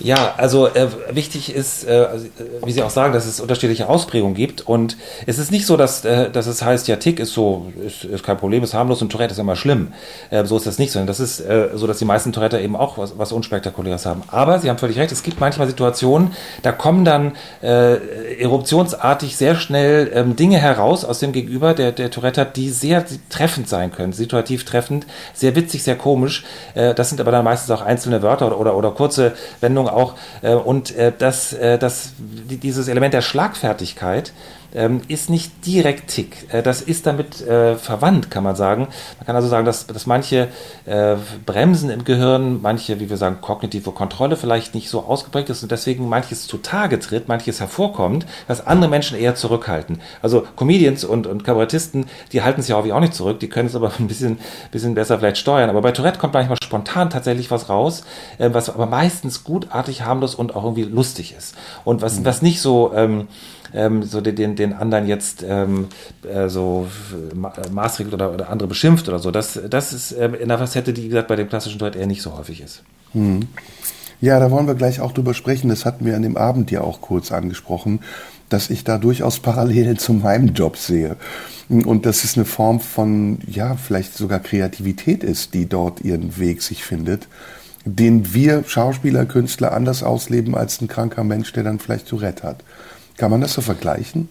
Ja, 0.04 0.34
also 0.38 0.68
äh, 0.68 0.88
wichtig 1.12 1.54
ist, 1.54 1.88
äh, 1.88 1.92
also, 1.92 2.26
äh, 2.26 2.66
wie 2.66 2.72
Sie 2.72 2.82
auch 2.82 2.90
sagen, 2.90 3.14
dass 3.14 3.26
es 3.26 3.40
unterschiedliche 3.40 3.88
Ausprägungen 3.88 4.36
gibt. 4.36 4.62
Und 4.62 4.98
es 5.28 5.38
ist 5.38 5.52
nicht 5.52 5.66
so, 5.66 5.78
dass, 5.78 6.04
äh, 6.06 6.32
dass 6.32 6.48
es 6.48 6.64
heißt, 6.64 6.88
ja, 6.88 6.96
Tick 6.96 7.20
ist 7.20 7.34
so, 7.34 7.72
ist, 7.86 8.04
ist 8.06 8.24
kein 8.24 8.38
Problem, 8.38 8.64
ist 8.64 8.74
harmlos 8.74 9.02
und 9.02 9.12
Tourette 9.12 9.34
ist 9.34 9.38
immer 9.40 9.56
schlimm. 9.56 9.94
Äh, 10.32 10.46
so 10.46 10.58
ist 10.58 10.66
das 10.66 10.80
nicht, 10.80 10.92
sondern 10.92 11.08
das 11.08 11.20
ist 11.20 11.40
äh, 11.40 11.70
so, 11.76 11.86
dass 11.86 12.00
die 12.00 12.06
meisten 12.06 12.34
Tourette 12.34 12.60
eben 12.60 12.76
auch 12.76 12.98
was, 12.98 13.18
was 13.18 13.32
Unspektakuläres 13.32 14.06
haben. 14.06 14.24
Aber 14.28 14.60
Sie 14.60 14.70
haben 14.70 14.78
völlig 14.78 14.98
recht, 14.98 15.12
es 15.12 15.22
gibt 15.24 15.40
manchmal 15.40 15.68
Situationen, 15.68 16.32
da 16.64 16.72
kommen 16.72 17.06
dann 17.06 17.34
äh, 17.62 18.40
eruptionsartig 18.40 19.38
sehr 19.38 19.56
schnell 19.56 20.12
ähm, 20.14 20.36
Dinge 20.36 20.58
heraus 20.58 21.06
aus 21.06 21.20
dem 21.20 21.32
Gegenüber, 21.32 21.74
der, 21.74 21.92
der 21.92 22.10
Tourette 22.10 22.42
die 22.56 22.70
sehr 22.70 23.06
treffend 23.30 23.70
sein 23.70 23.92
können, 23.92 24.14
situativ 24.14 24.66
treffend, 24.66 25.06
sehr 25.34 25.56
witzig, 25.56 25.84
sehr 25.84 25.96
komisch. 25.96 26.44
Äh, 26.74 26.96
das 26.96 27.10
sind 27.10 27.22
aber 27.22 27.32
dann 27.32 27.46
meistens 27.46 27.70
auch 27.72 27.82
einzelne 27.82 28.24
Wörter 28.24 28.48
oder, 28.48 28.60
oder, 28.60 28.76
oder 28.76 28.92
kurze 28.92 29.34
Wendungen 29.60 29.91
auch. 29.94 30.16
Äh, 30.42 30.54
und 30.54 30.96
äh, 30.96 31.12
das, 31.18 31.54
äh, 31.54 31.78
das, 31.78 32.14
dieses 32.20 32.88
Element 32.88 33.14
der 33.14 33.22
Schlagfertigkeit, 33.22 34.34
ähm, 34.74 35.02
ist 35.08 35.30
nicht 35.30 35.66
direkt 35.66 36.10
Tick. 36.10 36.48
Äh, 36.52 36.64
das 36.64 36.82
ist 36.82 37.06
damit 37.06 37.42
äh, 37.42 37.76
verwandt, 37.76 38.32
kann 38.32 38.44
man 38.44 38.56
sagen. 38.56 38.88
Man 39.18 39.26
kann 39.26 39.36
also 39.36 39.48
sagen, 39.48 39.66
dass, 39.66 39.88
dass 39.88 40.06
manche 40.06 40.48
äh, 40.86 41.16
Bremsen 41.46 41.90
im 41.90 42.04
Gehirn, 42.04 42.62
manche, 42.62 43.00
wie 43.00 43.10
wir 43.10 43.18
sagen, 43.18 43.38
kognitive 43.42 43.92
Kontrolle 43.92 44.36
vielleicht 44.36 44.76
nicht 44.76 44.90
so 44.90 45.02
ausgeprägt 45.02 45.50
ist 45.50 45.64
und 45.64 45.72
deswegen 45.72 46.08
manches 46.08 46.48
zutage 46.48 47.00
tritt, 47.00 47.28
manches 47.28 47.60
hervorkommt, 47.60 48.26
was 48.48 48.66
andere 48.66 48.90
Menschen 48.90 49.18
eher 49.18 49.36
zurückhalten. 49.36 50.02
Also 50.22 50.46
Comedians 50.56 51.04
und, 51.04 51.28
und 51.28 51.44
Kabarettisten, 51.44 52.06
die 52.32 52.42
halten 52.42 52.62
sich 52.62 52.74
auch 52.74 53.00
nicht 53.00 53.14
zurück, 53.14 53.40
die 53.40 53.50
können 53.50 53.68
es 53.68 53.76
aber 53.76 53.92
ein 54.00 54.08
bisschen, 54.08 54.40
bisschen 54.72 54.96
besser 54.96 55.20
vielleicht 55.20 55.38
steuern. 55.38 55.70
Aber 55.70 55.82
bei 55.82 55.92
Tourette 55.92 56.20
kommt 56.20 56.34
manchmal 56.34 56.58
spontan 56.64 57.10
tatsächlich 57.10 57.52
was 57.52 57.70
raus, 57.70 58.04
äh, 58.38 58.50
was 58.54 58.70
aber 58.70 58.86
meistens 58.86 59.44
gutartig, 59.44 60.04
harmlos 60.04 60.36
und 60.36 60.56
auch 60.56 60.64
irgendwie 60.64 60.84
lustig 60.84 61.36
ist. 61.38 61.56
Und 61.84 62.02
was, 62.02 62.20
mhm. 62.20 62.26
was 62.26 62.42
nicht 62.42 62.62
so... 62.62 62.94
Ähm, 62.96 63.28
ähm, 63.74 64.04
so 64.04 64.22
den, 64.22 64.56
den 64.56 64.74
anderen 64.74 65.08
jetzt 65.08 65.44
ähm, 65.48 65.88
äh, 66.24 66.50
so 66.50 66.88
maßregelt 67.72 68.14
oder, 68.14 68.34
oder 68.34 68.50
andere 68.50 68.68
beschimpft 68.68 69.08
oder 69.08 69.20
so. 69.20 69.32
Das, 69.32 69.60
das 69.70 69.94
ist 69.94 70.12
ähm, 70.14 70.34
in 70.34 70.44
einer 70.44 70.58
Facette, 70.58 70.94
die, 70.94 71.04
wie 71.04 71.10
gesagt, 71.10 71.28
bei 71.28 71.36
dem 71.36 71.50
klassischen 71.50 71.80
Duett 71.80 71.96
eher 71.96 72.08
nicht 72.08 72.22
so 72.22 72.38
häufig 72.38 72.62
ist. 72.62 72.84
Hm. 73.14 73.48
Ja, 74.22 74.40
da 74.40 74.52
wollen 74.52 74.68
wir 74.68 74.76
gleich 74.76 75.02
auch 75.02 75.14
drüber 75.14 75.34
sprechen. 75.34 75.70
Das 75.70 75.84
hatten 75.84 76.06
wir 76.06 76.16
an 76.16 76.22
dem 76.22 76.38
Abend 76.38 76.70
ja 76.70 76.82
auch 76.82 77.02
kurz 77.02 77.32
angesprochen, 77.32 78.02
dass 78.50 78.70
ich 78.70 78.84
da 78.84 78.98
durchaus 78.98 79.40
Parallelen 79.40 79.98
zu 79.98 80.14
meinem 80.14 80.54
Job 80.54 80.78
sehe. 80.78 81.18
Und 81.70 82.06
dass 82.06 82.24
es 82.24 82.36
eine 82.36 82.46
Form 82.46 82.82
von, 82.82 83.40
ja, 83.48 83.76
vielleicht 83.76 84.14
sogar 84.14 84.40
Kreativität 84.40 85.24
ist, 85.24 85.54
die 85.54 85.68
dort 85.68 86.02
ihren 86.02 86.38
Weg 86.38 86.62
sich 86.62 86.84
findet, 86.84 87.28
den 87.86 88.34
wir 88.34 88.64
Schauspieler, 88.68 89.26
Künstler 89.26 89.72
anders 89.72 90.04
ausleben 90.04 90.54
als 90.54 90.82
ein 90.82 90.88
kranker 90.88 91.24
Mensch, 91.24 91.52
der 91.54 91.64
dann 91.64 91.80
vielleicht 91.80 92.10
Tourette 92.10 92.44
hat. 92.44 92.64
Kann 93.18 93.32
man 93.32 93.42
das 93.42 93.54
so 93.54 93.62
vergleichen? 93.62 94.30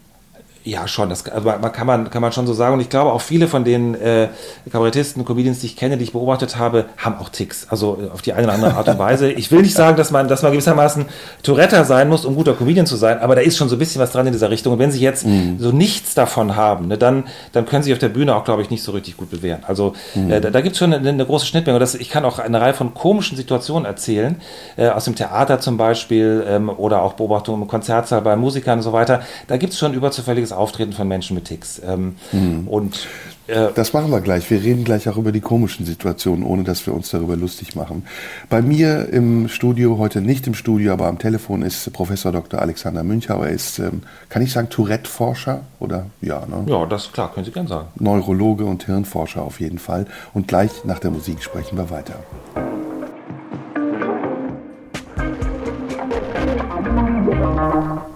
Ja, 0.63 0.87
schon. 0.87 1.09
Das 1.09 1.27
also 1.27 1.49
man, 1.49 1.73
kann, 1.73 1.87
man, 1.87 2.11
kann 2.11 2.21
man 2.21 2.33
schon 2.33 2.47
so 2.47 2.53
sagen. 2.53 2.75
Und 2.75 2.81
ich 2.81 2.91
glaube, 2.91 3.13
auch 3.13 3.23
viele 3.23 3.49
von 3.49 3.65
den 3.65 3.95
äh, 3.95 4.29
Kabarettisten, 4.71 5.25
Comedians, 5.25 5.61
die 5.61 5.67
ich 5.67 5.77
kenne, 5.77 5.97
die 5.97 6.05
ich 6.05 6.13
beobachtet 6.13 6.59
habe, 6.59 6.85
haben 6.99 7.17
auch 7.19 7.31
Ticks. 7.31 7.67
Also 7.71 7.99
äh, 7.99 8.11
auf 8.13 8.21
die 8.21 8.35
eine 8.35 8.45
oder 8.45 8.55
andere 8.55 8.75
Art 8.75 8.87
und 8.89 8.99
Weise. 8.99 9.33
Ich 9.33 9.51
will 9.51 9.63
nicht 9.63 9.75
sagen, 9.75 9.97
dass 9.97 10.11
man, 10.11 10.29
dass 10.29 10.43
man 10.43 10.53
gewissermaßen 10.53 11.07
Tourette 11.43 11.83
sein 11.87 12.11
muss, 12.11 12.27
um 12.27 12.35
guter 12.35 12.53
Comedian 12.53 12.85
zu 12.85 12.97
sein, 12.97 13.21
aber 13.21 13.37
da 13.37 13.41
ist 13.41 13.57
schon 13.57 13.71
so 13.71 13.77
ein 13.77 13.79
bisschen 13.79 14.03
was 14.03 14.13
dran 14.13 14.27
in 14.27 14.35
dieser 14.35 14.51
Richtung. 14.51 14.75
Und 14.75 14.79
wenn 14.81 14.91
Sie 14.91 15.01
jetzt 15.01 15.25
mhm. 15.25 15.57
so 15.59 15.73
nichts 15.73 16.15
davon 16.15 16.57
haben, 16.57 16.89
ne, 16.89 16.99
dann, 16.99 17.25
dann 17.53 17.65
können 17.65 17.83
Sie 17.83 17.95
auf 17.95 17.99
der 17.99 18.11
Bühne 18.11 18.37
auch, 18.37 18.45
glaube 18.45 18.61
ich, 18.61 18.69
nicht 18.69 18.83
so 18.83 18.93
richtig 18.93 19.17
gut 19.17 19.31
bewähren. 19.31 19.63
Also 19.67 19.95
mhm. 20.15 20.31
äh, 20.31 20.41
da, 20.43 20.51
da 20.51 20.61
gibt 20.61 20.75
es 20.75 20.79
schon 20.79 20.93
eine, 20.93 21.09
eine, 21.09 21.25
große 21.25 21.47
Schnittmenge. 21.47 21.79
Das, 21.79 21.95
ich 21.95 22.11
kann 22.11 22.27
auch 22.27 22.39
eine 22.39 22.61
Reihe 22.61 22.75
von 22.75 22.93
komischen 22.93 23.39
Situationen 23.39 23.87
erzählen, 23.87 24.37
äh, 24.77 24.89
aus 24.89 25.07
dem 25.07 25.15
Theater 25.15 25.59
zum 25.59 25.79
Beispiel 25.79 26.45
ähm, 26.47 26.69
oder 26.69 27.01
auch 27.01 27.15
Beobachtungen 27.15 27.63
im 27.63 27.69
Konzertsaal 27.69 28.21
bei 28.21 28.37
Musikern 28.37 28.81
und 28.81 28.83
so 28.83 28.93
weiter. 28.93 29.23
Da 29.49 29.57
gibt 29.57 29.73
es 29.73 29.79
schon 29.79 29.95
überzufällige 29.95 30.50
auffälliges 30.53 30.71
Auftreten 30.71 30.93
von 30.93 31.09
Menschen 31.09 31.35
mit 31.35 31.45
Ticks. 31.47 31.81
Ähm, 31.85 32.17
mhm. 32.33 32.69
Und 32.69 33.07
äh, 33.47 33.69
das 33.75 33.93
machen 33.93 34.11
wir 34.11 34.21
gleich. 34.21 34.51
Wir 34.51 34.63
reden 34.63 34.85
gleich 34.85 35.09
auch 35.09 35.17
über 35.17 35.33
die 35.33 35.41
komischen 35.41 35.85
Situationen, 35.87 36.45
ohne 36.45 36.65
dass 36.65 36.87
wir 36.87 36.95
uns 36.95 37.11
darüber 37.11 37.37
lustig 37.37 37.75
machen. 37.75 38.05
Bei 38.49 38.63
mir 38.63 39.09
im 39.11 39.49
Studio, 39.49 39.99
heute 39.99 40.21
nicht 40.21 40.47
im 40.47 40.55
Studio, 40.55 40.93
aber 40.93 41.07
am 41.07 41.19
Telefon 41.19 41.63
ist 41.63 41.93
Professor 41.93 42.33
Dr. 42.33 42.61
Alexander 42.61 43.03
Münchau. 43.03 43.43
Er 43.43 43.51
ist, 43.51 43.79
ähm, 43.79 44.03
kann 44.29 44.43
ich 44.43 44.53
sagen, 44.53 44.69
Tourette-Forscher? 44.69 45.63
Oder 45.81 46.07
ja, 46.21 46.47
ne? 46.47 46.65
Ja, 46.67 46.87
das 46.87 47.13
klar, 47.13 47.33
können 47.33 47.47
Sie 47.47 47.53
gerne 47.53 47.69
sagen. 47.69 47.89
Neurologe 47.99 48.65
und 48.65 48.85
Hirnforscher 48.85 49.43
auf 49.43 49.61
jeden 49.61 49.79
Fall. 49.79 50.07
Und 50.35 50.49
gleich 50.49 50.85
nach 50.85 50.99
der 50.99 51.11
Musik 51.11 51.43
sprechen 51.43 51.77
wir 51.77 51.91
weiter. 51.91 52.15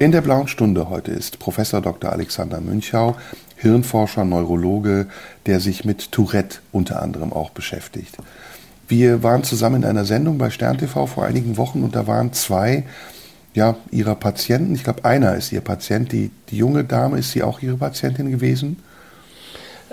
In 0.00 0.10
der 0.10 0.22
blauen 0.22 0.48
Stunde 0.48 0.90
heute 0.90 1.12
ist 1.12 1.38
Professor 1.38 1.80
Dr. 1.80 2.10
Alexander 2.10 2.60
Münchau, 2.60 3.16
Hirnforscher, 3.54 4.24
Neurologe, 4.24 5.06
der 5.46 5.60
sich 5.60 5.84
mit 5.84 6.10
Tourette 6.10 6.58
unter 6.72 7.00
anderem 7.00 7.32
auch 7.32 7.50
beschäftigt. 7.50 8.16
Wir 8.88 9.22
waren 9.22 9.44
zusammen 9.44 9.82
in 9.82 9.88
einer 9.88 10.04
Sendung 10.04 10.36
bei 10.36 10.50
Stern 10.50 10.78
TV 10.78 11.06
vor 11.06 11.24
einigen 11.24 11.56
Wochen 11.56 11.84
und 11.84 11.94
da 11.94 12.08
waren 12.08 12.32
zwei 12.32 12.82
ja, 13.54 13.76
ihrer 13.92 14.16
Patienten. 14.16 14.74
Ich 14.74 14.82
glaube, 14.82 15.04
einer 15.04 15.36
ist 15.36 15.52
ihr 15.52 15.60
Patient. 15.60 16.10
Die, 16.10 16.32
die 16.50 16.56
junge 16.56 16.82
Dame, 16.82 17.18
ist 17.18 17.30
sie 17.30 17.44
auch 17.44 17.62
ihre 17.62 17.76
Patientin 17.76 18.32
gewesen? 18.32 18.82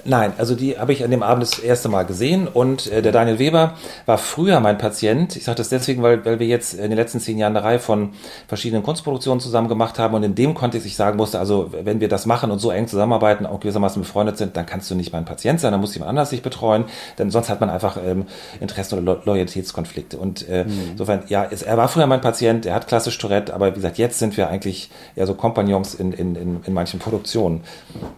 Nein, 0.06 0.34
also 0.38 0.56
die 0.56 0.80
habe 0.80 0.94
ich 0.94 1.04
an 1.04 1.12
dem 1.12 1.24
Abend 1.24 1.44
das 1.44 1.60
erste 1.60 1.90
Mal 1.90 2.06
gesehen 2.06 2.48
und 2.48 2.92
äh, 2.92 3.02
der 3.02 3.12
Daniel 3.12 3.40
Weber 3.40 3.76
war 4.06 4.18
früher 4.18 4.60
mein 4.60 4.78
Patient. 4.78 5.36
Ich 5.36 5.44
sage 5.44 5.58
das 5.58 5.70
deswegen, 5.70 6.02
weil, 6.02 6.26
weil 6.26 6.40
wir 6.40 6.48
jetzt 6.48 6.74
in 6.74 6.90
den 6.90 6.96
letzten 6.96 7.20
zehn 7.20 7.38
Jahren 7.38 7.56
eine 7.56 7.66
Reihe 7.66 7.80
von 7.80 8.12
verschiedenen 8.48 8.84
Kunstproduktionen 8.84 9.40
zusammen 9.40 9.68
gemacht 9.68 10.00
haben 10.00 10.16
und 10.16 10.24
in 10.24 10.36
dem 10.36 10.54
Kontext 10.54 10.88
ich 10.88 10.96
sagen 10.96 11.18
musste, 11.18 11.40
also 11.40 11.72
wenn 11.72 12.00
wir 12.00 12.10
das 12.10 12.26
machen 12.26 12.52
und 12.52 12.60
so 12.60 12.72
eng 12.72 12.88
zusammenarbeiten, 12.88 13.46
auch 13.46 13.60
gewissermaßen 13.60 14.02
befreundet 14.02 14.38
sind, 14.38 14.58
dann 14.58 14.66
kannst 14.66 14.90
du 14.90 14.96
nicht 14.96 15.14
mein 15.14 15.26
Patient 15.26 15.60
sein, 15.60 15.72
dann 15.72 15.82
muss 15.82 15.94
jemand 15.94 16.10
anders 16.10 16.32
sich 16.32 16.42
betreuen, 16.42 16.86
denn 17.20 17.30
sonst 17.30 17.50
hat 17.50 17.60
man 17.62 17.70
einfach 17.70 17.98
ähm, 18.04 18.26
Interessen 18.60 18.96
oder 18.98 19.16
Lo 19.16 19.22
Loyalitätskonflikte. 19.26 20.18
Und 20.18 20.48
äh, 20.50 20.66
mhm. 20.66 20.92
insofern, 20.92 21.24
ja, 21.28 21.48
es, 21.50 21.62
er 21.62 21.78
war 21.78 21.88
früher 21.88 22.08
mein 22.08 22.22
Patient, 22.22 22.66
er 22.66 22.76
hat 22.76 22.88
klassisch 22.88 23.18
Tourette, 23.18 23.54
aber 23.54 23.68
wie 23.68 23.76
gesagt, 23.76 23.98
jetzt 23.98 24.20
sind 24.20 24.38
wir 24.38 24.50
eigentlich 24.50 24.90
eher 25.16 25.28
so 25.28 25.36
Kompagnons 25.36 25.94
in, 25.94 26.12
in, 26.12 26.36
in, 26.36 26.60
in 26.66 26.74
manchen 26.74 27.00
Produktionen. 27.00 27.64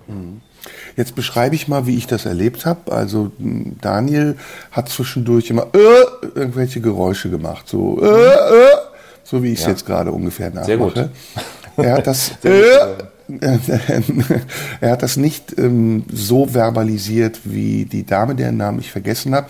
Mhm. 0.08 0.42
Jetzt 0.96 1.16
beschreibe 1.16 1.56
ich 1.56 1.68
mal, 1.68 1.88
wie 1.88 1.98
ich 1.98 2.08
das 2.08 2.26
erlebt 2.26 2.66
habe. 2.66 2.92
Also 2.92 3.32
Daniel 3.40 4.36
hat 4.72 4.90
zwischendurch 4.90 5.50
immer 5.50 5.68
äh, 5.74 6.38
irgendwelche 6.40 6.82
Geräusche 6.82 7.30
gemacht, 7.30 7.68
so 7.68 8.02
äh, 8.02 8.06
äh, 8.06 8.68
so 9.24 9.42
wie 9.42 9.54
ich 9.54 9.60
es 9.60 9.66
ja. 9.66 9.72
jetzt 9.72 9.86
gerade 9.86 10.12
ungefähr 10.12 10.50
nachmache. 10.50 10.66
Sehr 10.66 10.78
gut. 10.78 11.10
Er 11.78 11.94
hat 11.94 12.08
das 12.08 12.32
äh, 12.44 12.60
er 14.82 14.92
hat 14.92 15.02
das 15.02 15.18
nicht 15.18 15.58
ähm, 15.58 16.04
so 16.12 16.48
verbalisiert 16.48 17.40
wie 17.46 17.86
die 17.86 18.06
Dame, 18.06 18.36
deren 18.36 18.58
Namen 18.58 18.80
ich 18.80 18.92
vergessen 18.92 19.34
habe. 19.34 19.48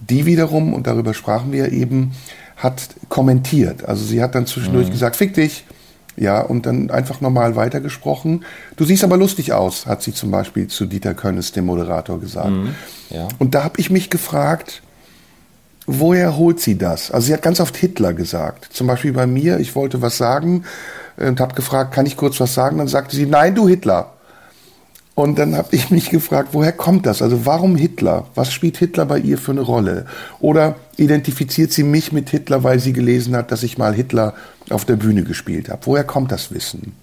Die 0.00 0.26
wiederum, 0.26 0.74
und 0.74 0.86
darüber 0.86 1.14
sprachen 1.14 1.52
wir 1.52 1.72
eben, 1.72 2.12
hat 2.56 2.88
kommentiert. 3.08 3.84
Also 3.84 4.04
sie 4.04 4.22
hat 4.22 4.34
dann 4.34 4.46
zwischendurch 4.46 4.88
mhm. 4.88 4.92
gesagt, 4.92 5.16
fick 5.16 5.34
dich, 5.34 5.64
ja, 6.16 6.40
und 6.40 6.66
dann 6.66 6.90
einfach 6.90 7.20
normal 7.20 7.56
weitergesprochen. 7.56 8.44
Du 8.76 8.84
siehst 8.84 9.04
aber 9.04 9.16
lustig 9.16 9.52
aus, 9.52 9.86
hat 9.86 10.02
sie 10.02 10.12
zum 10.12 10.30
Beispiel 10.30 10.68
zu 10.68 10.86
Dieter 10.86 11.14
Könnes, 11.14 11.52
dem 11.52 11.66
Moderator, 11.66 12.20
gesagt. 12.20 12.50
Mhm, 12.50 12.74
ja. 13.10 13.28
Und 13.38 13.54
da 13.54 13.64
habe 13.64 13.80
ich 13.80 13.90
mich 13.90 14.10
gefragt, 14.10 14.82
woher 15.86 16.36
holt 16.36 16.60
sie 16.60 16.76
das? 16.78 17.10
Also 17.10 17.26
sie 17.26 17.32
hat 17.32 17.42
ganz 17.42 17.60
oft 17.60 17.76
Hitler 17.76 18.12
gesagt. 18.12 18.68
Zum 18.72 18.86
Beispiel 18.86 19.12
bei 19.12 19.26
mir, 19.26 19.58
ich 19.58 19.74
wollte 19.74 20.02
was 20.02 20.16
sagen 20.16 20.64
und 21.16 21.40
habe 21.40 21.54
gefragt, 21.54 21.94
kann 21.94 22.06
ich 22.06 22.16
kurz 22.16 22.38
was 22.40 22.54
sagen? 22.54 22.78
Dann 22.78 22.88
sagte 22.88 23.16
sie, 23.16 23.26
nein, 23.26 23.54
du 23.54 23.68
Hitler. 23.68 24.12
Und 25.14 25.38
dann 25.38 25.56
habe 25.56 25.68
ich 25.72 25.90
mich 25.90 26.08
gefragt, 26.08 26.50
woher 26.52 26.72
kommt 26.72 27.04
das? 27.04 27.20
Also 27.20 27.44
warum 27.44 27.76
Hitler? 27.76 28.26
Was 28.34 28.52
spielt 28.52 28.78
Hitler 28.78 29.04
bei 29.04 29.18
ihr 29.18 29.36
für 29.36 29.52
eine 29.52 29.60
Rolle? 29.60 30.06
Oder 30.40 30.76
identifiziert 30.96 31.70
sie 31.70 31.82
mich 31.82 32.12
mit 32.12 32.30
Hitler, 32.30 32.64
weil 32.64 32.78
sie 32.78 32.94
gelesen 32.94 33.36
hat, 33.36 33.52
dass 33.52 33.62
ich 33.62 33.76
mal 33.76 33.94
Hitler 33.94 34.34
auf 34.70 34.86
der 34.86 34.96
Bühne 34.96 35.22
gespielt 35.22 35.68
habe? 35.68 35.82
Woher 35.84 36.04
kommt 36.04 36.32
das 36.32 36.52
Wissen? 36.52 36.94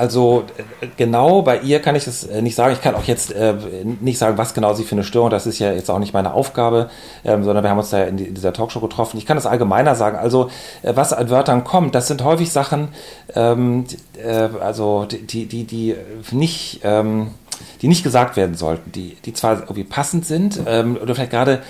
Also 0.00 0.44
äh, 0.80 0.86
genau 0.96 1.42
bei 1.42 1.58
ihr 1.58 1.80
kann 1.80 1.94
ich 1.94 2.06
das 2.06 2.24
äh, 2.24 2.40
nicht 2.40 2.54
sagen. 2.54 2.72
Ich 2.72 2.80
kann 2.80 2.94
auch 2.94 3.04
jetzt 3.04 3.32
äh, 3.32 3.54
nicht 4.00 4.16
sagen, 4.18 4.38
was 4.38 4.54
genau 4.54 4.72
sie 4.72 4.84
für 4.84 4.94
eine 4.94 5.04
Störung. 5.04 5.28
Das 5.28 5.46
ist 5.46 5.58
ja 5.58 5.72
jetzt 5.72 5.90
auch 5.90 5.98
nicht 5.98 6.14
meine 6.14 6.32
Aufgabe, 6.32 6.88
ähm, 7.22 7.44
sondern 7.44 7.62
wir 7.62 7.70
haben 7.70 7.78
uns 7.78 7.90
da 7.90 8.04
in, 8.04 8.16
die, 8.16 8.24
in, 8.24 8.34
dieser 8.34 8.54
Talkshow 8.54 8.80
getroffen. 8.80 9.18
Ich 9.18 9.26
kann 9.26 9.36
das 9.36 9.44
allgemeiner 9.44 9.94
sagen. 9.94 10.16
Also 10.16 10.50
äh, 10.82 10.96
was 10.96 11.12
an 11.12 11.28
Wörtern 11.28 11.64
kommt, 11.64 11.94
das 11.94 12.08
sind 12.08 12.24
häufig 12.24 12.50
Sachen, 12.50 12.88
ähm, 13.34 13.84
äh, 14.16 14.48
also 14.62 15.04
die, 15.04 15.44
die, 15.44 15.64
die 15.64 15.94
nicht 16.30 16.80
ähm, 16.82 17.32
die 17.82 17.88
nicht 17.88 18.02
gesagt 18.02 18.36
werden 18.36 18.54
sollten, 18.54 18.92
die, 18.92 19.16
die 19.24 19.32
zwar 19.32 19.60
irgendwie 19.60 19.84
passend 19.84 20.26
sind 20.26 20.60
ähm, 20.66 20.96
oder 21.00 21.14
vielleicht 21.14 21.30
gerade 21.30 21.60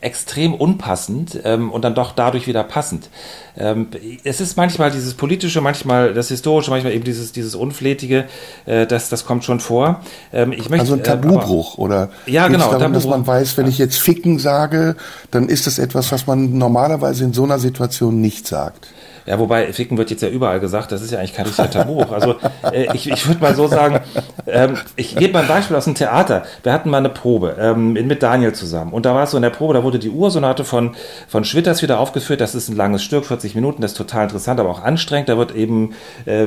extrem 0.00 0.54
unpassend 0.54 1.38
ähm, 1.44 1.70
und 1.70 1.84
dann 1.84 1.94
doch 1.94 2.12
dadurch 2.12 2.46
wieder 2.46 2.64
passend. 2.64 3.10
Ähm, 3.56 3.88
es 4.24 4.40
ist 4.40 4.56
manchmal 4.56 4.90
dieses 4.90 5.14
politische, 5.14 5.60
manchmal 5.60 6.14
das 6.14 6.28
historische, 6.28 6.70
manchmal 6.70 6.92
eben 6.92 7.04
dieses, 7.04 7.32
dieses 7.32 7.54
unflätige, 7.54 8.24
äh, 8.66 8.86
das, 8.86 9.08
das 9.08 9.24
kommt 9.24 9.44
schon 9.44 9.60
vor. 9.60 10.00
Ähm, 10.32 10.52
ich 10.52 10.70
möchte, 10.70 10.80
also 10.80 10.94
ein 10.94 11.02
Tabubruch 11.02 11.72
äh, 11.72 11.74
aber, 11.74 11.82
oder 11.82 12.10
ja 12.26 12.48
genau, 12.48 12.72
darum, 12.72 12.92
dass 12.92 13.06
man 13.06 13.26
weiß, 13.26 13.56
wenn 13.56 13.66
ich 13.66 13.78
jetzt 13.78 13.98
ficken 13.98 14.38
sage, 14.38 14.96
dann 15.30 15.48
ist 15.48 15.66
das 15.66 15.78
etwas, 15.78 16.12
was 16.12 16.26
man 16.26 16.56
normalerweise 16.56 17.24
in 17.24 17.32
so 17.32 17.44
einer 17.44 17.58
Situation 17.58 18.20
nicht 18.20 18.46
sagt. 18.46 18.88
Ja, 19.28 19.38
wobei 19.38 19.70
Ficken 19.74 19.98
wird 19.98 20.10
jetzt 20.10 20.22
ja 20.22 20.30
überall 20.30 20.58
gesagt, 20.58 20.90
das 20.90 21.02
ist 21.02 21.10
ja 21.10 21.18
eigentlich 21.18 21.34
kein 21.34 21.44
richtiger 21.44 21.70
Tabubuch. 21.70 22.12
Also 22.12 22.36
äh, 22.72 22.88
ich, 22.94 23.10
ich 23.10 23.28
würde 23.28 23.42
mal 23.42 23.54
so 23.54 23.66
sagen, 23.68 24.00
ähm, 24.46 24.78
ich 24.96 25.16
gebe 25.16 25.34
mal 25.34 25.42
ein 25.42 25.48
Beispiel 25.48 25.76
aus 25.76 25.84
dem 25.84 25.94
Theater. 25.94 26.44
Wir 26.62 26.72
hatten 26.72 26.88
mal 26.88 26.96
eine 26.96 27.10
Probe 27.10 27.54
ähm, 27.60 27.92
mit 27.92 28.22
Daniel 28.22 28.54
zusammen 28.54 28.94
und 28.94 29.04
da 29.04 29.14
war 29.14 29.24
es 29.24 29.32
so 29.32 29.36
in 29.36 29.42
der 29.42 29.50
Probe, 29.50 29.74
da 29.74 29.82
wurde 29.82 29.98
die 29.98 30.08
Ursonate 30.08 30.64
von, 30.64 30.94
von 31.28 31.44
Schwitters 31.44 31.82
wieder 31.82 32.00
aufgeführt. 32.00 32.40
Das 32.40 32.54
ist 32.54 32.70
ein 32.70 32.76
langes 32.76 33.02
Stück, 33.02 33.26
40 33.26 33.54
Minuten, 33.54 33.82
das 33.82 33.90
ist 33.90 33.98
total 33.98 34.24
interessant, 34.24 34.60
aber 34.60 34.70
auch 34.70 34.82
anstrengend. 34.82 35.28
Da 35.28 35.36
wird 35.36 35.54
eben 35.54 35.92
äh, 36.24 36.46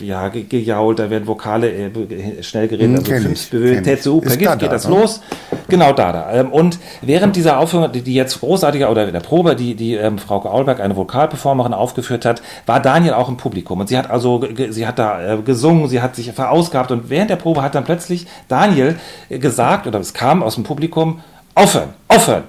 ja, 0.00 0.26
gejault, 0.28 0.98
da 0.98 1.10
werden 1.10 1.28
Vokale 1.28 1.70
äh, 1.70 2.42
schnell 2.42 2.66
geredet, 2.66 3.06
hm, 3.06 3.14
also 3.14 4.20
per 4.20 4.36
Gift 4.36 4.58
geht 4.58 4.72
das 4.72 4.88
ne? 4.88 4.96
los. 4.96 5.20
Genau 5.68 5.92
da, 5.92 6.12
da. 6.12 6.32
Ähm, 6.32 6.50
und 6.50 6.80
während 7.02 7.36
dieser 7.36 7.60
Aufführung, 7.60 7.92
die, 7.92 8.02
die 8.02 8.14
jetzt 8.14 8.40
großartiger, 8.40 8.90
oder 8.90 9.06
in 9.06 9.12
der 9.12 9.20
Probe, 9.20 9.54
die, 9.54 9.76
die 9.76 9.94
ähm, 9.94 10.18
Frau 10.18 10.44
Aulberg, 10.44 10.80
eine 10.80 10.96
Vokalperformerin, 10.96 11.72
aufgeführt 11.72 12.15
geführt 12.16 12.24
hat, 12.24 12.42
war 12.66 12.80
Daniel 12.80 13.14
auch 13.14 13.28
im 13.28 13.36
Publikum. 13.36 13.80
Und 13.80 13.88
sie 13.88 13.98
hat 13.98 14.10
also, 14.10 14.44
sie 14.70 14.86
hat 14.86 14.98
da 14.98 15.34
äh, 15.34 15.42
gesungen, 15.42 15.88
sie 15.88 16.00
hat 16.00 16.16
sich 16.16 16.32
verausgabt 16.32 16.90
und 16.90 17.10
während 17.10 17.30
der 17.30 17.36
Probe 17.36 17.62
hat 17.62 17.74
dann 17.74 17.84
plötzlich 17.84 18.26
Daniel 18.48 18.98
äh, 19.28 19.38
gesagt, 19.38 19.86
oder 19.86 20.00
es 20.00 20.14
kam 20.14 20.42
aus 20.42 20.54
dem 20.54 20.64
Publikum, 20.64 21.20
aufhören, 21.54 21.90
aufhören. 22.08 22.44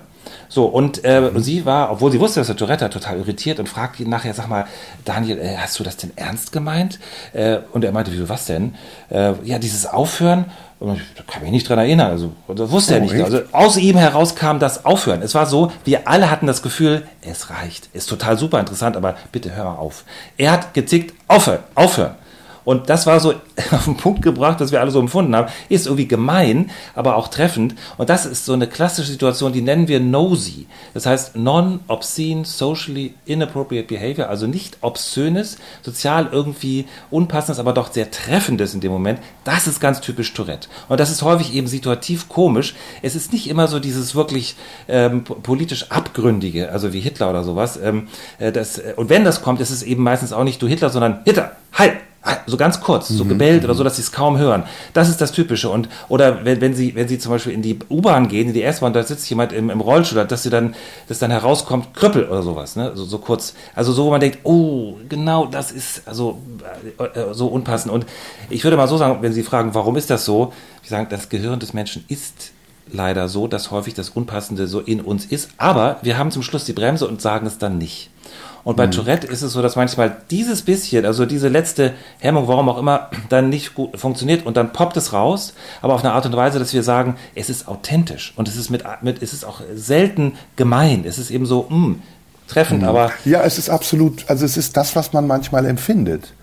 So, 0.49 0.65
und 0.65 1.03
äh, 1.03 1.31
sie 1.37 1.65
war, 1.65 1.91
obwohl 1.91 2.11
sie 2.11 2.19
wusste, 2.19 2.39
dass 2.39 2.49
er 2.49 2.55
Tourette 2.55 2.85
hat, 2.85 2.93
total 2.93 3.17
irritiert 3.17 3.59
und 3.59 3.67
fragte 3.67 4.03
ihn 4.03 4.09
nachher, 4.09 4.33
sag 4.33 4.47
mal, 4.47 4.65
Daniel, 5.05 5.39
äh, 5.39 5.57
hast 5.57 5.77
du 5.79 5.83
das 5.83 5.97
denn 5.97 6.11
ernst 6.15 6.51
gemeint? 6.51 6.99
Äh, 7.33 7.59
und 7.73 7.83
er 7.83 7.91
meinte, 7.91 8.11
wieso, 8.11 8.29
was 8.29 8.45
denn? 8.45 8.75
Äh, 9.09 9.33
ja, 9.43 9.59
dieses 9.59 9.85
Aufhören. 9.85 10.45
Und 10.79 11.01
ich 11.15 11.27
kann 11.27 11.41
mich 11.41 11.51
nicht 11.51 11.67
dran 11.67 11.79
erinnern, 11.79 12.11
also 12.11 12.31
das 12.47 12.69
wusste 12.69 12.93
oh, 12.93 12.97
er 12.97 13.01
nicht. 13.01 13.13
Echt? 13.13 13.23
Also 13.23 13.41
aus 13.51 13.77
ihm 13.77 13.97
heraus 13.97 14.35
kam 14.35 14.59
das 14.59 14.85
Aufhören. 14.85 15.23
Es 15.23 15.33
war 15.33 15.47
so, 15.47 15.71
wir 15.85 16.07
alle 16.07 16.29
hatten 16.29 16.45
das 16.45 16.61
Gefühl, 16.61 17.07
es 17.21 17.49
reicht. 17.49 17.89
Ist 17.93 18.07
total 18.07 18.37
super 18.37 18.59
interessant, 18.59 18.95
aber 18.95 19.15
bitte 19.31 19.55
hör 19.55 19.79
auf. 19.79 20.03
Er 20.37 20.51
hat 20.51 20.75
gezickt, 20.75 21.15
aufhören, 21.27 21.63
aufhören. 21.73 22.15
Und 22.67 22.89
das 22.89 23.07
war 23.07 23.21
so 23.21 23.33
auf 23.71 23.85
den 23.85 23.95
Punkt 23.95 24.21
gebracht, 24.21 24.59
dass 24.59 24.73
wir 24.73 24.81
alle 24.81 24.91
so 24.91 24.99
empfunden 24.99 25.33
haben. 25.33 25.49
Ist 25.69 25.85
irgendwie 25.85 26.05
gemein, 26.05 26.69
aber 26.95 27.15
auch 27.15 27.29
treffend. 27.29 27.75
Und 27.95 28.09
das 28.09 28.25
ist 28.25 28.43
so 28.43 28.51
eine 28.51 28.67
klassische 28.67 29.09
Situation, 29.09 29.53
die 29.53 29.61
nennen 29.61 29.87
wir 29.87 30.01
nosy. 30.01 30.67
Das 30.93 31.05
heißt 31.05 31.37
non-obscene, 31.37 32.43
socially 32.43 33.13
inappropriate 33.25 33.87
behavior, 33.87 34.27
also 34.27 34.47
nicht 34.47 34.79
obszönes, 34.81 35.59
sozial 35.81 36.27
irgendwie 36.29 36.87
unpassendes, 37.09 37.57
aber 37.57 37.71
doch 37.71 37.93
sehr 37.93 38.11
treffendes 38.11 38.73
in 38.73 38.81
dem 38.81 38.91
Moment. 38.91 39.21
Das 39.45 39.65
ist 39.65 39.79
ganz 39.79 40.01
typisch 40.01 40.33
Tourette. 40.33 40.67
Und 40.89 40.99
das 40.99 41.09
ist 41.09 41.21
häufig 41.21 41.53
eben 41.53 41.67
situativ 41.67 42.27
komisch. 42.27 42.75
Es 43.01 43.15
ist 43.15 43.31
nicht 43.31 43.49
immer 43.49 43.69
so 43.69 43.79
dieses 43.79 44.13
wirklich 44.13 44.57
ähm, 44.89 45.23
politisch 45.23 45.89
abgründige, 45.89 46.69
also 46.69 46.91
wie 46.91 46.99
Hitler 46.99 47.29
oder 47.29 47.45
sowas. 47.45 47.79
Ähm, 47.81 48.09
äh, 48.39 48.51
das, 48.51 48.77
äh, 48.77 48.93
und 48.97 49.09
wenn 49.09 49.23
das 49.23 49.41
kommt, 49.41 49.61
ist 49.61 49.69
es 49.69 49.83
eben 49.83 50.03
meistens 50.03 50.33
auch 50.33 50.43
nicht 50.43 50.61
du 50.61 50.67
Hitler, 50.67 50.89
sondern 50.89 51.21
Hitler, 51.23 51.55
halt! 51.71 51.93
So 52.45 52.57
ganz 52.57 52.81
kurz, 52.81 53.07
so 53.07 53.23
mhm. 53.23 53.29
gebellt 53.29 53.63
oder 53.63 53.73
so, 53.73 53.83
dass 53.83 53.95
sie 53.97 54.01
es 54.01 54.11
kaum 54.11 54.37
hören. 54.37 54.63
Das 54.93 55.09
ist 55.09 55.21
das 55.21 55.31
Typische. 55.31 55.69
Und, 55.69 55.89
oder 56.09 56.45
wenn, 56.45 56.61
wenn 56.61 56.73
sie, 56.73 56.95
wenn 56.95 57.07
sie 57.07 57.19
zum 57.19 57.31
Beispiel 57.31 57.53
in 57.53 57.61
die 57.61 57.79
U-Bahn 57.89 58.27
gehen, 58.27 58.47
in 58.47 58.53
die 58.53 58.63
S-Bahn, 58.63 58.93
da 58.93 59.03
sitzt 59.03 59.29
jemand 59.29 59.53
im, 59.53 59.69
im 59.69 59.81
Rollstuhl, 59.81 60.25
dass 60.25 60.43
sie 60.43 60.49
dann, 60.49 60.75
dass 61.07 61.19
dann 61.19 61.31
herauskommt, 61.31 61.93
Krüppel 61.93 62.25
oder 62.25 62.43
sowas, 62.43 62.75
ne? 62.75 62.91
So, 62.95 63.05
so 63.05 63.17
kurz. 63.17 63.53
Also 63.75 63.93
so, 63.93 64.05
wo 64.05 64.11
man 64.11 64.21
denkt, 64.21 64.39
oh, 64.43 64.95
genau 65.07 65.45
das 65.45 65.71
ist 65.71 66.07
also 66.07 66.39
äh, 66.99 67.03
äh, 67.03 67.33
so 67.33 67.47
unpassend. 67.47 67.93
Und 67.93 68.05
ich 68.49 68.63
würde 68.63 68.77
mal 68.77 68.87
so 68.87 68.97
sagen, 68.97 69.19
wenn 69.21 69.33
Sie 69.33 69.43
fragen, 69.43 69.73
warum 69.73 69.95
ist 69.95 70.09
das 70.09 70.25
so? 70.25 70.53
Ich 70.83 70.89
sage, 70.89 71.07
das 71.09 71.29
Gehirn 71.29 71.59
des 71.59 71.73
Menschen 71.73 72.05
ist 72.07 72.51
leider 72.91 73.27
so, 73.27 73.47
dass 73.47 73.71
häufig 73.71 73.93
das 73.93 74.09
Unpassende 74.09 74.67
so 74.67 74.79
in 74.79 75.01
uns 75.01 75.25
ist, 75.25 75.49
aber 75.57 75.97
wir 76.01 76.17
haben 76.17 76.31
zum 76.31 76.41
Schluss 76.41 76.65
die 76.65 76.73
Bremse 76.73 77.07
und 77.07 77.21
sagen 77.21 77.45
es 77.47 77.57
dann 77.57 77.77
nicht. 77.77 78.09
Und 78.67 78.75
bei 78.75 78.87
mhm. 78.87 78.91
Tourette 78.91 79.27
ist 79.27 79.43
es 79.43 79.53
so, 79.53 79.61
dass 79.61 79.77
manchmal 79.77 80.17
dieses 80.29 80.61
bisschen, 80.61 81.05
also 81.05 81.25
diese 81.25 81.47
letzte 81.47 81.93
Hemmung, 82.19 82.49
warum 82.49 82.67
auch 82.67 82.77
immer, 82.77 83.09
dann 83.29 83.47
nicht 83.47 83.75
gut 83.75 83.97
funktioniert 83.97 84.45
und 84.45 84.57
dann 84.57 84.73
poppt 84.73 84.97
es 84.97 85.13
raus, 85.13 85.53
aber 85.81 85.93
auf 85.93 86.03
eine 86.03 86.11
Art 86.11 86.25
und 86.25 86.35
Weise, 86.35 86.59
dass 86.59 86.73
wir 86.73 86.83
sagen, 86.83 87.15
es 87.33 87.49
ist 87.49 87.69
authentisch 87.69 88.33
und 88.35 88.49
es 88.49 88.57
ist 88.57 88.69
mit, 88.69 88.83
mit 89.01 89.23
es 89.23 89.31
ist 89.31 89.45
auch 89.45 89.61
selten 89.73 90.33
gemein. 90.57 91.05
Es 91.07 91.17
ist 91.17 91.31
eben 91.31 91.45
so, 91.45 91.67
mh, 91.69 91.75
hm, 91.75 92.01
treffend, 92.49 92.81
mhm. 92.81 92.89
aber. 92.89 93.11
Ja, 93.23 93.41
es 93.43 93.57
ist 93.57 93.69
absolut, 93.69 94.25
also 94.27 94.43
es 94.43 94.57
ist 94.57 94.75
das, 94.75 94.97
was 94.97 95.13
man 95.13 95.27
manchmal 95.27 95.65
empfindet. 95.65 96.33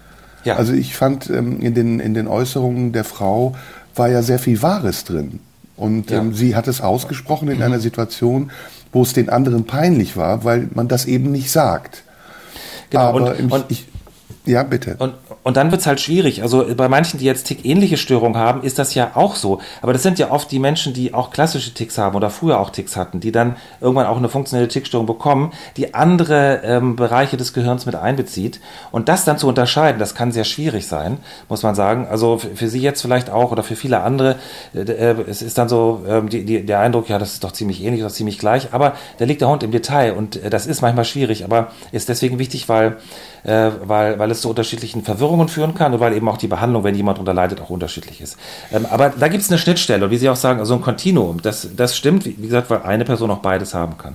Ja. 0.44 0.56
Also 0.56 0.72
ich 0.72 0.96
fand 0.96 1.28
ähm, 1.28 1.60
in, 1.60 1.74
den, 1.74 2.00
in 2.00 2.14
den 2.14 2.26
Äußerungen 2.26 2.92
der 2.92 3.04
Frau 3.04 3.54
war 3.94 4.08
ja 4.08 4.22
sehr 4.22 4.38
viel 4.38 4.62
Wahres 4.62 5.04
drin. 5.04 5.40
Und 5.76 6.10
ja. 6.10 6.20
ähm, 6.20 6.32
sie 6.32 6.56
hat 6.56 6.68
es 6.68 6.80
ausgesprochen 6.80 7.48
in 7.48 7.58
mhm. 7.58 7.64
einer 7.64 7.80
Situation, 7.80 8.50
wo 8.94 9.02
es 9.02 9.12
den 9.12 9.28
anderen 9.28 9.66
peinlich 9.66 10.16
war, 10.16 10.44
weil 10.44 10.70
man 10.72 10.88
das 10.88 11.04
eben 11.04 11.30
nicht 11.30 11.50
sagt. 11.50 12.02
Genau, 12.90 13.04
Aber 13.04 13.36
und, 13.36 13.52
und 13.52 13.64
ich, 13.68 13.86
ja, 14.46 14.62
bitte. 14.62 14.96
Und, 14.98 15.14
und 15.42 15.56
dann 15.56 15.70
wird 15.70 15.80
es 15.80 15.86
halt 15.86 16.00
schwierig. 16.00 16.42
Also 16.42 16.66
bei 16.76 16.88
manchen, 16.88 17.18
die 17.18 17.24
jetzt 17.24 17.46
Tick-ähnliche 17.46 17.96
Störungen 17.96 18.36
haben, 18.36 18.62
ist 18.62 18.78
das 18.78 18.94
ja 18.94 19.12
auch 19.14 19.36
so. 19.36 19.60
Aber 19.80 19.94
das 19.94 20.02
sind 20.02 20.18
ja 20.18 20.30
oft 20.30 20.50
die 20.50 20.58
Menschen, 20.58 20.92
die 20.92 21.14
auch 21.14 21.30
klassische 21.30 21.72
Ticks 21.72 21.96
haben 21.96 22.14
oder 22.14 22.28
früher 22.28 22.60
auch 22.60 22.68
Ticks 22.68 22.96
hatten, 22.96 23.20
die 23.20 23.32
dann 23.32 23.56
irgendwann 23.80 24.06
auch 24.06 24.18
eine 24.18 24.28
funktionelle 24.28 24.68
Tickstörung 24.68 25.06
bekommen, 25.06 25.52
die 25.78 25.94
andere 25.94 26.60
ähm, 26.62 26.94
Bereiche 26.94 27.38
des 27.38 27.54
Gehirns 27.54 27.86
mit 27.86 27.94
einbezieht. 27.94 28.60
Und 28.92 29.08
das 29.08 29.24
dann 29.24 29.38
zu 29.38 29.48
unterscheiden, 29.48 29.98
das 29.98 30.14
kann 30.14 30.30
sehr 30.30 30.44
schwierig 30.44 30.86
sein, 30.86 31.18
muss 31.48 31.62
man 31.62 31.74
sagen. 31.74 32.06
Also 32.06 32.36
für, 32.36 32.54
für 32.54 32.68
Sie 32.68 32.80
jetzt 32.80 33.00
vielleicht 33.00 33.30
auch 33.30 33.50
oder 33.50 33.62
für 33.62 33.76
viele 33.76 34.02
andere, 34.02 34.36
äh, 34.74 34.80
äh, 34.80 35.16
es 35.26 35.40
ist 35.40 35.56
dann 35.56 35.70
so 35.70 36.04
äh, 36.06 36.20
die, 36.22 36.44
die, 36.44 36.66
der 36.66 36.80
Eindruck, 36.80 37.08
ja, 37.08 37.18
das 37.18 37.32
ist 37.32 37.44
doch 37.44 37.52
ziemlich 37.52 37.82
ähnlich 37.82 38.02
oder 38.02 38.12
ziemlich 38.12 38.38
gleich. 38.38 38.74
Aber 38.74 38.92
da 39.16 39.24
liegt 39.24 39.40
der 39.40 39.48
Hund 39.48 39.62
im 39.62 39.70
Detail 39.70 40.12
und 40.12 40.36
äh, 40.36 40.50
das 40.50 40.66
ist 40.66 40.82
manchmal 40.82 41.06
schwierig, 41.06 41.44
aber 41.44 41.72
ist 41.92 42.10
deswegen 42.10 42.38
wichtig, 42.38 42.68
weil, 42.68 42.98
äh, 43.44 43.70
weil, 43.84 44.18
weil 44.18 44.30
es 44.30 44.40
zu 44.40 44.48
unterschiedlichen 44.48 45.04
Verwirrungen 45.04 45.48
führen 45.48 45.74
kann 45.74 45.94
und 45.94 46.00
weil 46.00 46.14
eben 46.14 46.28
auch 46.28 46.38
die 46.38 46.48
Behandlung, 46.48 46.82
wenn 46.84 46.94
jemand 46.94 47.18
darunter 47.18 47.34
leidet, 47.34 47.60
auch 47.60 47.70
unterschiedlich 47.70 48.20
ist. 48.20 48.36
Ähm, 48.72 48.86
aber 48.90 49.10
da 49.10 49.28
gibt 49.28 49.42
es 49.42 49.50
eine 49.50 49.58
Schnittstelle 49.58 50.06
und 50.06 50.10
wie 50.10 50.18
Sie 50.18 50.28
auch 50.28 50.36
sagen, 50.36 50.60
also 50.60 50.74
ein 50.74 50.80
Kontinuum. 50.80 51.42
Das, 51.42 51.68
das 51.76 51.96
stimmt, 51.96 52.24
wie 52.24 52.34
gesagt, 52.34 52.70
weil 52.70 52.82
eine 52.82 53.04
Person 53.04 53.30
auch 53.30 53.38
beides 53.38 53.74
haben 53.74 53.98
kann. 53.98 54.14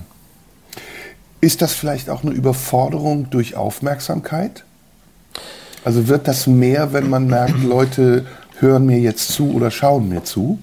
Ist 1.40 1.62
das 1.62 1.72
vielleicht 1.72 2.10
auch 2.10 2.22
eine 2.22 2.32
Überforderung 2.32 3.30
durch 3.30 3.56
Aufmerksamkeit? 3.56 4.64
Also 5.84 6.08
wird 6.08 6.28
das 6.28 6.46
mehr, 6.46 6.92
wenn 6.92 7.08
man 7.08 7.26
merkt, 7.26 7.62
Leute 7.62 8.26
hören 8.58 8.84
mir 8.84 8.98
jetzt 8.98 9.32
zu 9.32 9.54
oder 9.54 9.70
schauen 9.70 10.08
mir 10.08 10.24
zu? 10.24 10.58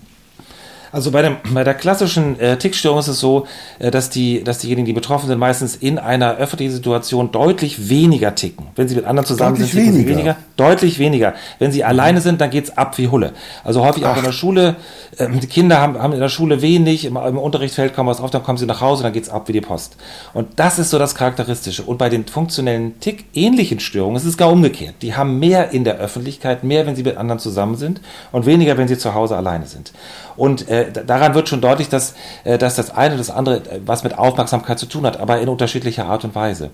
Also 0.92 1.12
bei, 1.12 1.22
dem, 1.22 1.38
bei 1.54 1.64
der 1.64 1.74
klassischen 1.74 2.40
äh, 2.40 2.58
Tickstörung 2.58 3.00
ist 3.00 3.08
es 3.08 3.20
so, 3.20 3.48
äh, 3.80 3.92
dass, 3.92 4.10
die, 4.10 4.44
dass 4.44 4.60
diejenigen, 4.60 4.86
die 4.86 4.94
betroffen 4.94 5.28
sind, 5.28 5.40
meistens 5.40 5.76
in 5.76 6.00
einer 6.00 6.38
öffentlichen 6.38 6.74
Situation 6.74 7.32
deutlich 7.32 7.90
weniger 7.90 8.36
ticken. 8.36 8.68
Wenn 8.76 8.88
sie 8.88 8.96
mit 8.96 9.06
anderen 9.06 9.26
zusammen 9.26 9.56
deutlich 9.56 9.72
sind, 9.72 9.94
weniger. 9.94 10.10
weniger. 10.10 10.38
Deutlich 10.58 11.00
weniger. 11.00 11.36
Wenn 11.60 11.72
sie 11.72 11.84
alleine 11.84 12.20
sind, 12.20 12.42
dann 12.42 12.50
geht's 12.50 12.78
ab 12.78 12.98
wie 12.98 13.08
Hulle. 13.08 13.34
Also 13.64 13.86
häufig 13.86 14.06
Ach. 14.06 14.14
auch 14.14 14.18
in 14.18 14.24
der 14.24 14.32
Schule, 14.32 14.76
äh, 15.18 15.30
die 15.30 15.48
Kinder 15.48 15.80
haben, 15.80 16.02
haben 16.02 16.14
in 16.14 16.20
der 16.20 16.30
Schule 16.30 16.62
wenig, 16.62 17.06
im, 17.06 17.16
im 17.16 17.38
Unterricht 17.38 17.76
fällt 17.76 17.96
kaum 17.96 18.08
was 18.08 18.20
auf, 18.20 18.32
dann 18.32 18.44
kommen 18.44 18.58
sie 18.58 18.66
nach 18.66 18.82
Hause, 18.82 19.04
dann 19.04 19.14
geht's 19.14 19.30
ab 19.30 19.48
wie 19.48 19.54
die 19.54 19.62
Post. 19.62 19.96
Und 20.34 20.48
das 20.58 20.80
ist 20.80 20.90
so 20.90 21.00
das 21.00 21.16
Charakteristische. 21.16 21.84
Und 21.84 21.98
bei 21.98 22.10
den 22.10 22.26
funktionellen 22.26 23.00
Tick-ähnlichen 23.00 23.80
Störungen 23.80 24.18
ist 24.18 24.26
es 24.26 24.38
gar 24.38 24.52
umgekehrt. 24.52 24.96
Die 25.02 25.16
haben 25.16 25.40
mehr 25.40 25.72
in 25.72 25.84
der 25.84 25.98
Öffentlichkeit, 25.98 26.64
mehr, 26.64 26.86
wenn 26.88 26.96
sie 26.96 27.04
mit 27.04 27.18
anderen 27.18 27.40
zusammen 27.40 27.76
sind 27.76 28.02
und 28.32 28.46
weniger, 28.46 28.78
wenn 28.78 28.88
sie 28.88 28.98
zu 28.98 29.14
Hause 29.14 29.38
alleine 29.38 29.68
sind. 29.68 29.94
Und 30.38 30.70
äh, 30.70 30.92
daran 30.92 31.34
wird 31.34 31.50
schon 31.50 31.62
deutlich, 31.62 31.90
dass, 31.90 32.14
äh, 32.44 32.58
dass 32.58 32.76
das 32.76 32.92
eine 32.92 33.16
oder 33.16 33.18
das 33.18 33.32
andere 33.32 33.58
äh, 33.58 33.82
was 33.86 34.04
mit 34.04 34.18
Aufmerksamkeit 34.18 34.80
zu 34.80 34.86
tun 34.86 35.06
hat, 35.06 35.20
aber 35.20 35.40
in 35.40 35.50
unterschiedlicher 35.50 36.06
Art 36.06 36.24
und 36.24 36.36
Weise. 36.36 36.70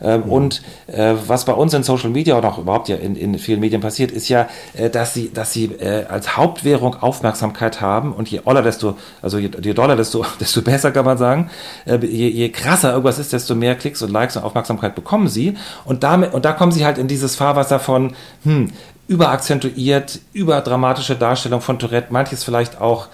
Ähm, 0.00 0.22
mhm. 0.24 0.32
Und 0.32 0.62
äh, 0.86 1.14
was 1.26 1.44
bei 1.44 1.52
uns 1.52 1.74
in 1.74 1.82
Social 1.82 2.10
Media 2.10 2.36
und 2.36 2.44
auch 2.44 2.58
überhaupt 2.58 2.88
ja 2.88 2.96
in, 2.96 3.14
in 3.22 3.38
vielen 3.38 3.60
Medien 3.60 3.80
passiert, 3.80 4.10
ist 4.10 4.28
ja, 4.28 4.48
äh, 4.74 4.90
dass 4.90 5.14
sie, 5.14 5.32
dass 5.32 5.52
sie 5.52 5.66
äh, 5.66 6.04
als 6.06 6.36
Hauptwährung 6.36 6.96
Aufmerksamkeit 7.02 7.80
haben 7.80 8.12
und 8.12 8.30
je 8.30 8.40
oller, 8.44 8.62
desto, 8.62 8.98
also 9.22 9.38
je, 9.38 9.50
je 9.62 9.72
doller, 9.72 9.96
desto, 9.96 10.24
desto 10.40 10.62
besser 10.62 10.90
kann 10.90 11.04
man 11.04 11.18
sagen. 11.18 11.50
Äh, 11.86 11.98
je, 12.04 12.28
je 12.28 12.48
krasser 12.50 12.90
irgendwas 12.90 13.18
ist, 13.18 13.32
desto 13.32 13.54
mehr 13.54 13.74
Klicks 13.74 14.02
und 14.02 14.10
Likes 14.10 14.36
und 14.36 14.44
Aufmerksamkeit 14.44 14.94
bekommen 14.94 15.28
sie. 15.28 15.56
Und 15.84 16.02
damit, 16.02 16.34
und 16.34 16.44
da 16.44 16.52
kommen 16.52 16.72
sie 16.72 16.84
halt 16.84 16.98
in 16.98 17.08
dieses 17.08 17.36
Fahrwasser 17.36 17.80
von, 17.80 18.14
hm, 18.44 18.70
überakzentuiert, 19.08 20.20
überdramatische 20.32 21.16
Darstellung 21.16 21.60
von 21.60 21.78
Tourette, 21.78 22.12
manches 22.12 22.44
vielleicht 22.44 22.80
auch 22.80 23.08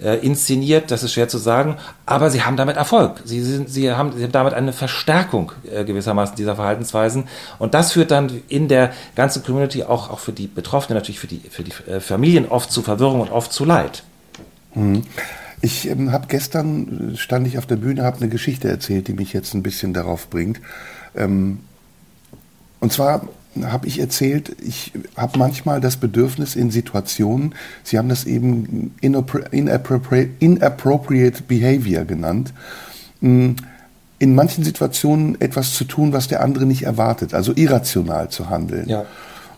äh, 0.00 0.18
inszeniert, 0.24 0.90
das 0.90 1.02
ist 1.02 1.12
schwer 1.12 1.28
zu 1.28 1.38
sagen, 1.38 1.76
aber 2.06 2.30
sie 2.30 2.42
haben 2.42 2.56
damit 2.56 2.76
Erfolg. 2.76 3.22
Sie, 3.24 3.42
sind, 3.42 3.68
sie, 3.68 3.90
haben, 3.90 4.12
sie 4.16 4.24
haben 4.24 4.32
damit 4.32 4.54
eine 4.54 4.72
Verstärkung 4.72 5.52
äh, 5.70 5.84
gewissermaßen 5.84 6.36
dieser 6.36 6.56
Verhaltensweisen 6.56 7.24
und 7.58 7.74
das 7.74 7.92
führt 7.92 8.10
dann 8.10 8.42
in 8.48 8.68
der 8.68 8.92
ganzen 9.14 9.42
Community 9.42 9.84
auch, 9.84 10.10
auch 10.10 10.18
für 10.18 10.32
die 10.32 10.46
Betroffenen, 10.46 10.96
natürlich 10.96 11.20
für 11.20 11.26
die, 11.26 11.40
für 11.50 11.62
die 11.62 11.72
äh, 11.90 12.00
Familien 12.00 12.46
oft 12.48 12.70
zu 12.70 12.82
Verwirrung 12.82 13.20
und 13.20 13.30
oft 13.30 13.52
zu 13.52 13.64
Leid. 13.64 14.04
Mhm. 14.74 15.02
Ich 15.60 15.88
ähm, 15.88 16.10
habe 16.10 16.26
gestern, 16.26 17.14
stand 17.16 17.46
ich 17.46 17.56
auf 17.56 17.66
der 17.66 17.76
Bühne, 17.76 18.02
habe 18.02 18.16
eine 18.18 18.28
Geschichte 18.28 18.68
erzählt, 18.68 19.08
die 19.08 19.12
mich 19.12 19.32
jetzt 19.32 19.54
ein 19.54 19.62
bisschen 19.62 19.94
darauf 19.94 20.28
bringt. 20.28 20.60
Ähm, 21.14 21.60
und 22.80 22.92
zwar 22.92 23.28
habe 23.64 23.86
ich 23.86 23.98
erzählt, 23.98 24.56
ich 24.64 24.92
habe 25.16 25.38
manchmal 25.38 25.80
das 25.80 25.96
Bedürfnis 25.96 26.56
in 26.56 26.70
Situationen, 26.70 27.54
Sie 27.82 27.98
haben 27.98 28.08
das 28.08 28.24
eben 28.24 28.94
inappropriate, 29.00 30.30
inappropriate 30.38 31.42
Behavior 31.42 32.04
genannt, 32.04 32.52
hm, 33.20 33.56
in 34.18 34.34
manchen 34.34 34.64
Situationen 34.64 35.40
etwas 35.40 35.74
zu 35.74 35.84
tun, 35.84 36.12
was 36.12 36.28
der 36.28 36.42
andere 36.42 36.64
nicht 36.64 36.84
erwartet, 36.84 37.34
also 37.34 37.52
irrational 37.54 38.30
zu 38.30 38.48
handeln. 38.48 38.88
Ja. 38.88 39.04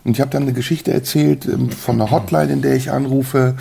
Und 0.03 0.13
ich 0.13 0.21
habe 0.21 0.31
dann 0.31 0.43
eine 0.43 0.53
Geschichte 0.53 0.91
erzählt 0.91 1.45
ähm, 1.45 1.69
von 1.69 2.01
einer 2.01 2.11
Hotline, 2.11 2.51
in 2.51 2.61
der 2.61 2.75
ich 2.75 2.91
anrufe 2.91 3.55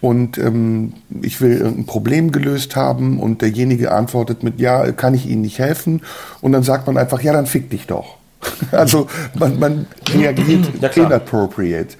und 0.00 0.38
ähm, 0.38 0.92
ich 1.22 1.40
will 1.40 1.64
ein 1.64 1.86
Problem 1.86 2.30
gelöst 2.30 2.76
haben 2.76 3.18
und 3.18 3.42
derjenige 3.42 3.90
antwortet 3.90 4.42
mit, 4.42 4.60
ja, 4.60 4.92
kann 4.92 5.14
ich 5.14 5.26
Ihnen 5.26 5.42
nicht 5.42 5.58
helfen? 5.58 6.02
Und 6.40 6.52
dann 6.52 6.62
sagt 6.62 6.86
man 6.86 6.96
einfach, 6.96 7.20
ja, 7.20 7.32
dann 7.32 7.46
fick 7.46 7.70
dich 7.70 7.86
doch. 7.86 8.17
Also 8.72 9.06
man, 9.34 9.58
man 9.58 9.86
reagiert 10.14 10.66
ja, 10.80 10.88
inappropriate. 10.90 11.96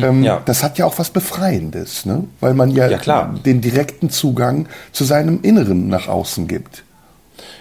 Ähm, 0.00 0.22
ja. 0.22 0.42
Das 0.44 0.62
hat 0.62 0.78
ja 0.78 0.84
auch 0.84 0.98
was 0.98 1.10
Befreiendes, 1.10 2.06
ne? 2.06 2.24
weil 2.40 2.54
man 2.54 2.70
ja, 2.70 2.88
ja 2.88 3.32
den 3.44 3.60
direkten 3.60 4.10
Zugang 4.10 4.68
zu 4.92 5.04
seinem 5.04 5.40
Inneren 5.42 5.88
nach 5.88 6.08
außen 6.08 6.48
gibt 6.48 6.84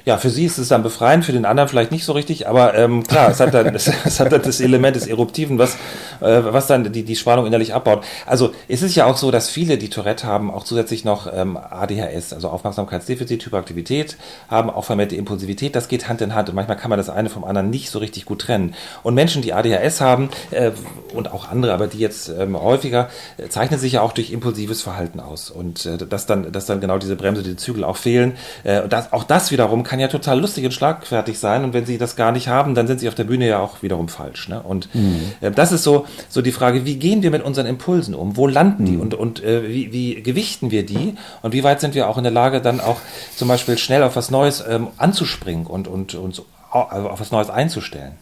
ja, 0.06 0.18
für 0.18 0.30
sie 0.30 0.46
ist 0.46 0.58
es 0.58 0.70
dann 0.70 0.84
befreiend, 0.84 1.26
für 1.26 1.32
den 1.32 1.46
anderen 1.46 1.70
vielleicht 1.70 1.92
nicht 1.92 2.06
so 2.06 2.14
richtig, 2.14 2.48
aber 2.48 2.76
ähm, 2.76 3.04
klar, 3.04 3.30
es 3.30 3.40
hat 3.40 3.54
dann, 3.54 3.74
es, 3.76 3.90
es 4.06 4.20
hat 4.20 4.32
dann 4.32 4.42
das 4.42 4.60
Element 4.60 4.96
des 4.96 5.08
Eruptiven, 5.08 5.58
was, 5.58 5.76
äh, 6.22 6.42
was 6.44 6.68
dann 6.68 6.92
die, 6.92 7.04
die 7.04 7.16
Spannung 7.16 7.46
innerlich 7.46 7.74
abbaut. 7.74 8.04
Also 8.26 8.52
es 8.68 8.82
ist 8.82 8.96
ja 8.96 9.06
auch 9.06 9.18
so, 9.18 9.32
dass 9.32 9.50
viele, 9.50 9.78
die 9.78 9.90
Tourette 9.90 10.26
haben, 10.26 10.52
auch 10.52 10.64
zusätzlich 10.64 11.06
noch 11.06 11.32
ähm, 11.32 11.58
ADHS, 11.58 12.34
also 12.34 12.50
Aufmerksamkeitsdefizit, 12.50 13.46
Hyperaktivität, 13.46 14.18
haben 14.50 14.70
auch 14.70 14.86
vermehrte 14.86 15.16
Impulsivität, 15.16 15.76
das 15.76 15.88
geht 15.88 16.08
Hand 16.08 16.22
in 16.22 16.36
Hand 16.36 16.50
und 16.50 16.56
manchmal 16.56 16.78
kann 16.78 16.90
man 16.90 16.98
das 16.98 17.10
eine 17.10 17.30
vom 17.30 17.44
anderen 17.44 17.70
nicht 17.70 17.90
so 17.90 18.00
richtig 18.00 18.26
gut 18.26 18.42
trennen. 18.42 18.76
Und 19.04 19.14
Menschen, 19.14 19.42
die 19.42 19.54
ADHS 19.54 20.02
haben 20.02 20.30
äh, 20.52 20.72
und 21.14 21.32
auch 21.32 21.50
andere, 21.50 21.74
aber 21.74 21.88
die 21.88 22.00
jetzt 22.00 22.30
ähm, 22.30 22.60
häufiger, 22.60 23.10
äh, 23.38 23.48
zeichnen 23.50 23.80
sich 23.80 23.94
ja 23.94 24.02
auch 24.02 24.14
durch 24.14 24.32
impulsives 24.32 24.82
Verhalten 24.82 25.20
aus 25.20 25.50
und 25.50 25.86
äh, 25.86 25.98
dass 25.98 26.26
dann, 26.26 26.52
dass 26.52 26.66
dann 26.66 26.82
genau 26.82 26.98
diese 26.98 27.16
Bremse, 27.16 27.44
die 27.44 27.56
Zügel 27.56 27.84
auch 27.84 27.98
fehlen. 27.98 28.34
Äh, 28.64 28.82
und 28.82 28.94
das, 28.94 29.14
auch 29.14 29.24
das 29.24 29.52
wiederum 29.52 29.84
kann 29.84 30.00
ja 30.00 30.08
total 30.08 30.40
lustig 30.40 30.66
und 30.66 30.74
schlagfertig 30.74 31.40
sein 31.40 31.64
und 31.64 31.74
wenn 31.74 31.86
sie 31.86 31.98
das 31.98 32.16
gar 32.16 32.32
nicht 32.32 32.48
haben, 32.48 32.76
dann 32.76 32.88
sind 32.88 33.00
sie 33.00 33.08
auf 33.08 33.16
der 33.16 33.24
Bühne 33.24 33.48
ja 33.48 33.60
auch 33.60 33.82
wiederum 33.82 34.08
falsch. 34.08 34.50
Ne? 34.50 34.62
Und 34.62 34.94
mhm. 34.94 35.34
äh, 35.42 35.52
das 35.52 35.72
ist 35.72 35.84
so, 35.84 36.06
so 36.30 36.42
die 36.42 36.52
Frage, 36.52 36.86
wie 36.86 36.98
gehen 36.98 37.24
wir 37.24 37.32
mit 37.32 37.44
unseren 37.44 37.66
Impulsen 37.66 38.16
um? 38.16 38.38
Wo 38.38 38.48
landen 38.48 38.86
die 38.86 38.94
mhm. 38.94 39.02
und, 39.02 39.14
und 39.14 39.44
äh, 39.44 39.68
wie, 39.68 39.92
wie 39.92 40.22
gewichten 40.22 40.72
wir 40.72 40.86
die? 40.86 41.16
Und 41.42 41.54
wie 41.54 41.64
weit 41.64 41.82
sind 41.82 41.96
wir 41.96 42.08
auch 42.08 42.18
in 42.18 42.24
der 42.24 42.34
Lage, 42.34 42.62
dann 42.62 42.80
auch 42.80 42.98
zum 43.36 43.48
Beispiel 43.48 43.78
schnell 43.78 44.04
auf 44.04 44.16
was 44.16 44.32
Neues 44.32 44.64
ähm, 44.68 44.88
anzuspringen 44.98 45.66
und, 45.66 45.88
und 45.88 46.16
uns 46.16 46.42
auf 46.72 47.20
was 47.20 47.32
Neues 47.32 47.50
einzustellen? 47.50 48.14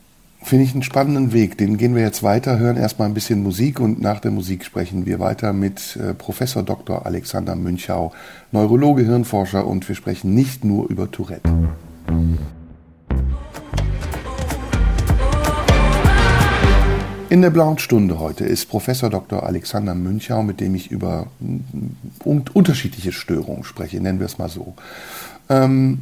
Finde 0.41 0.63
ich 0.63 0.73
einen 0.73 0.83
spannenden 0.83 1.33
Weg. 1.33 1.57
Den 1.57 1.77
gehen 1.77 1.95
wir 1.95 2.01
jetzt 2.01 2.23
weiter, 2.23 2.57
hören 2.57 2.77
erstmal 2.77 3.07
ein 3.07 3.13
bisschen 3.13 3.43
Musik 3.43 3.79
und 3.79 4.01
nach 4.01 4.19
der 4.19 4.31
Musik 4.31 4.63
sprechen 4.63 5.05
wir 5.05 5.19
weiter 5.19 5.53
mit 5.53 5.97
äh, 5.97 6.13
Professor 6.13 6.63
Dr. 6.63 7.05
Alexander 7.05 7.55
Münchau, 7.55 8.13
Neurologe, 8.51 9.03
Hirnforscher 9.03 9.67
und 9.67 9.87
wir 9.87 9.95
sprechen 9.95 10.33
nicht 10.33 10.63
nur 10.63 10.89
über 10.89 11.11
Tourette. 11.11 11.49
In 17.29 17.43
der 17.43 17.51
blauen 17.51 17.77
Stunde 17.77 18.19
heute 18.19 18.43
ist 18.45 18.65
Professor 18.69 19.11
Dr. 19.11 19.43
Alexander 19.43 19.93
Münchau, 19.93 20.41
mit 20.41 20.61
dem 20.61 20.73
ich 20.73 20.89
über 20.89 21.27
unterschiedliche 22.23 23.11
Störungen 23.11 23.63
spreche, 23.63 24.01
nennen 24.01 24.19
wir 24.19 24.25
es 24.25 24.39
mal 24.39 24.49
so. 24.49 24.73
Ähm, 25.47 25.99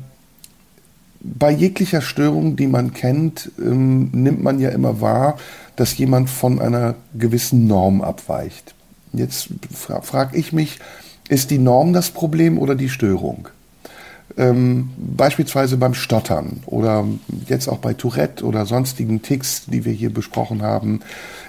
bei 1.20 1.52
jeglicher 1.52 2.02
Störung, 2.02 2.56
die 2.56 2.68
man 2.68 2.94
kennt, 2.94 3.52
ähm, 3.60 4.10
nimmt 4.12 4.44
man 4.44 4.60
ja 4.60 4.70
immer 4.70 5.02
wahr, 5.02 5.38
dass 5.76 5.98
jemand 5.98 6.30
von 6.30 6.60
einer 6.60 6.96
gewissen 7.18 7.68
Norm 7.68 8.02
abweicht. 8.02 8.76
Jetzt 9.14 9.50
fra 9.74 10.02
frage 10.02 10.38
ich 10.38 10.54
mich, 10.54 10.80
Ist 11.30 11.52
die 11.52 11.60
Norm 11.60 11.92
das 11.92 12.12
Problem 12.12 12.58
oder 12.58 12.76
die 12.76 12.88
Störung? 12.88 13.50
Ähm, 14.38 14.92
beispielsweise 14.98 15.78
beim 15.78 15.94
Stottern 15.94 16.62
oder 16.66 17.06
jetzt 17.48 17.68
auch 17.68 17.80
bei 17.80 17.94
Tourette 17.94 18.46
oder 18.46 18.66
sonstigen 18.66 19.22
Ticks, 19.22 19.64
die 19.66 19.84
wir 19.84 19.94
hier 19.94 20.14
besprochen 20.14 20.62
haben, 20.62 21.02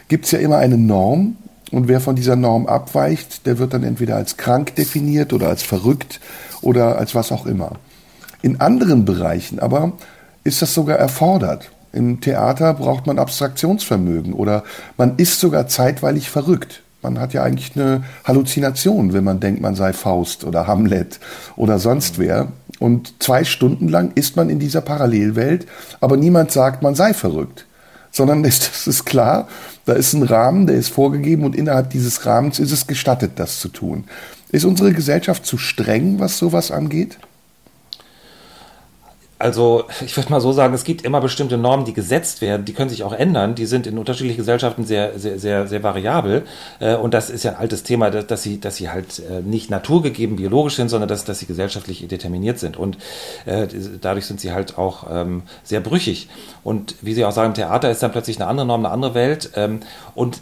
gibt 0.08 0.24
es 0.24 0.32
ja 0.32 0.38
immer 0.38 0.58
eine 0.58 0.78
Norm. 0.78 1.36
Und 1.70 1.86
wer 1.86 2.00
von 2.00 2.16
dieser 2.16 2.34
Norm 2.34 2.66
abweicht, 2.66 3.46
der 3.46 3.58
wird 3.58 3.74
dann 3.74 3.84
entweder 3.84 4.16
als 4.16 4.36
krank 4.36 4.74
definiert 4.74 5.32
oder 5.32 5.48
als 5.48 5.62
verrückt 5.62 6.18
oder 6.62 6.98
als 6.98 7.14
was 7.14 7.30
auch 7.30 7.46
immer. 7.46 7.72
In 8.42 8.60
anderen 8.60 9.04
Bereichen 9.04 9.58
aber 9.58 9.92
ist 10.44 10.62
das 10.62 10.74
sogar 10.74 10.98
erfordert. 10.98 11.70
Im 11.92 12.20
Theater 12.20 12.74
braucht 12.74 13.06
man 13.06 13.18
Abstraktionsvermögen 13.18 14.32
oder 14.32 14.62
man 14.96 15.16
ist 15.16 15.40
sogar 15.40 15.66
zeitweilig 15.68 16.30
verrückt. 16.30 16.82
Man 17.02 17.20
hat 17.20 17.32
ja 17.32 17.44
eigentlich 17.44 17.76
eine 17.76 18.02
Halluzination, 18.24 19.12
wenn 19.12 19.24
man 19.24 19.40
denkt, 19.40 19.60
man 19.60 19.76
sei 19.76 19.92
Faust 19.92 20.44
oder 20.44 20.66
Hamlet 20.66 21.20
oder 21.56 21.78
sonst 21.78 22.18
wer. 22.18 22.48
Und 22.80 23.22
zwei 23.22 23.44
Stunden 23.44 23.88
lang 23.88 24.12
ist 24.14 24.36
man 24.36 24.50
in 24.50 24.58
dieser 24.58 24.80
Parallelwelt, 24.80 25.66
aber 26.00 26.16
niemand 26.16 26.50
sagt, 26.50 26.82
man 26.82 26.94
sei 26.94 27.14
verrückt. 27.14 27.66
Sondern 28.10 28.44
es 28.44 28.86
ist 28.86 29.06
klar, 29.06 29.48
da 29.86 29.92
ist 29.92 30.12
ein 30.12 30.24
Rahmen, 30.24 30.66
der 30.66 30.76
ist 30.76 30.90
vorgegeben 30.90 31.44
und 31.44 31.56
innerhalb 31.56 31.90
dieses 31.90 32.26
Rahmens 32.26 32.58
ist 32.58 32.72
es 32.72 32.86
gestattet, 32.86 33.32
das 33.36 33.60
zu 33.60 33.68
tun. 33.68 34.04
Ist 34.50 34.64
unsere 34.64 34.92
Gesellschaft 34.92 35.46
zu 35.46 35.56
streng, 35.56 36.18
was 36.18 36.38
sowas 36.38 36.70
angeht? 36.70 37.18
Also 39.38 39.84
ich 40.04 40.16
würde 40.16 40.30
mal 40.30 40.40
so 40.40 40.52
sagen, 40.52 40.74
es 40.74 40.82
gibt 40.82 41.02
immer 41.02 41.20
bestimmte 41.20 41.56
Normen, 41.56 41.84
die 41.84 41.92
gesetzt 41.92 42.40
werden, 42.40 42.64
die 42.64 42.72
können 42.72 42.90
sich 42.90 43.04
auch 43.04 43.12
ändern, 43.12 43.54
die 43.54 43.66
sind 43.66 43.86
in 43.86 43.96
unterschiedlichen 43.96 44.38
Gesellschaften 44.38 44.84
sehr, 44.84 45.16
sehr, 45.18 45.38
sehr, 45.38 45.68
sehr 45.68 45.82
variabel. 45.84 46.44
Äh, 46.80 46.96
und 46.96 47.14
das 47.14 47.30
ist 47.30 47.44
ja 47.44 47.52
ein 47.52 47.58
altes 47.58 47.84
Thema, 47.84 48.10
dass 48.10 48.42
sie, 48.42 48.58
dass 48.58 48.76
sie 48.76 48.90
halt 48.90 49.20
äh, 49.20 49.40
nicht 49.40 49.70
naturgegeben 49.70 50.36
biologisch 50.36 50.74
sind, 50.74 50.88
sondern 50.88 51.08
dass, 51.08 51.24
dass 51.24 51.38
sie 51.38 51.46
gesellschaftlich 51.46 52.06
determiniert 52.08 52.58
sind. 52.58 52.76
Und 52.76 52.98
äh, 53.46 53.68
dadurch 54.00 54.26
sind 54.26 54.40
sie 54.40 54.52
halt 54.52 54.76
auch 54.76 55.06
ähm, 55.08 55.42
sehr 55.62 55.80
brüchig. 55.80 56.28
Und 56.64 56.96
wie 57.00 57.14
Sie 57.14 57.24
auch 57.24 57.32
sagen, 57.32 57.54
Theater 57.54 57.90
ist 57.90 58.02
dann 58.02 58.12
plötzlich 58.12 58.40
eine 58.40 58.48
andere 58.48 58.66
Norm, 58.66 58.84
eine 58.84 58.92
andere 58.92 59.14
Welt. 59.14 59.50
Ähm, 59.54 59.80
und 60.14 60.40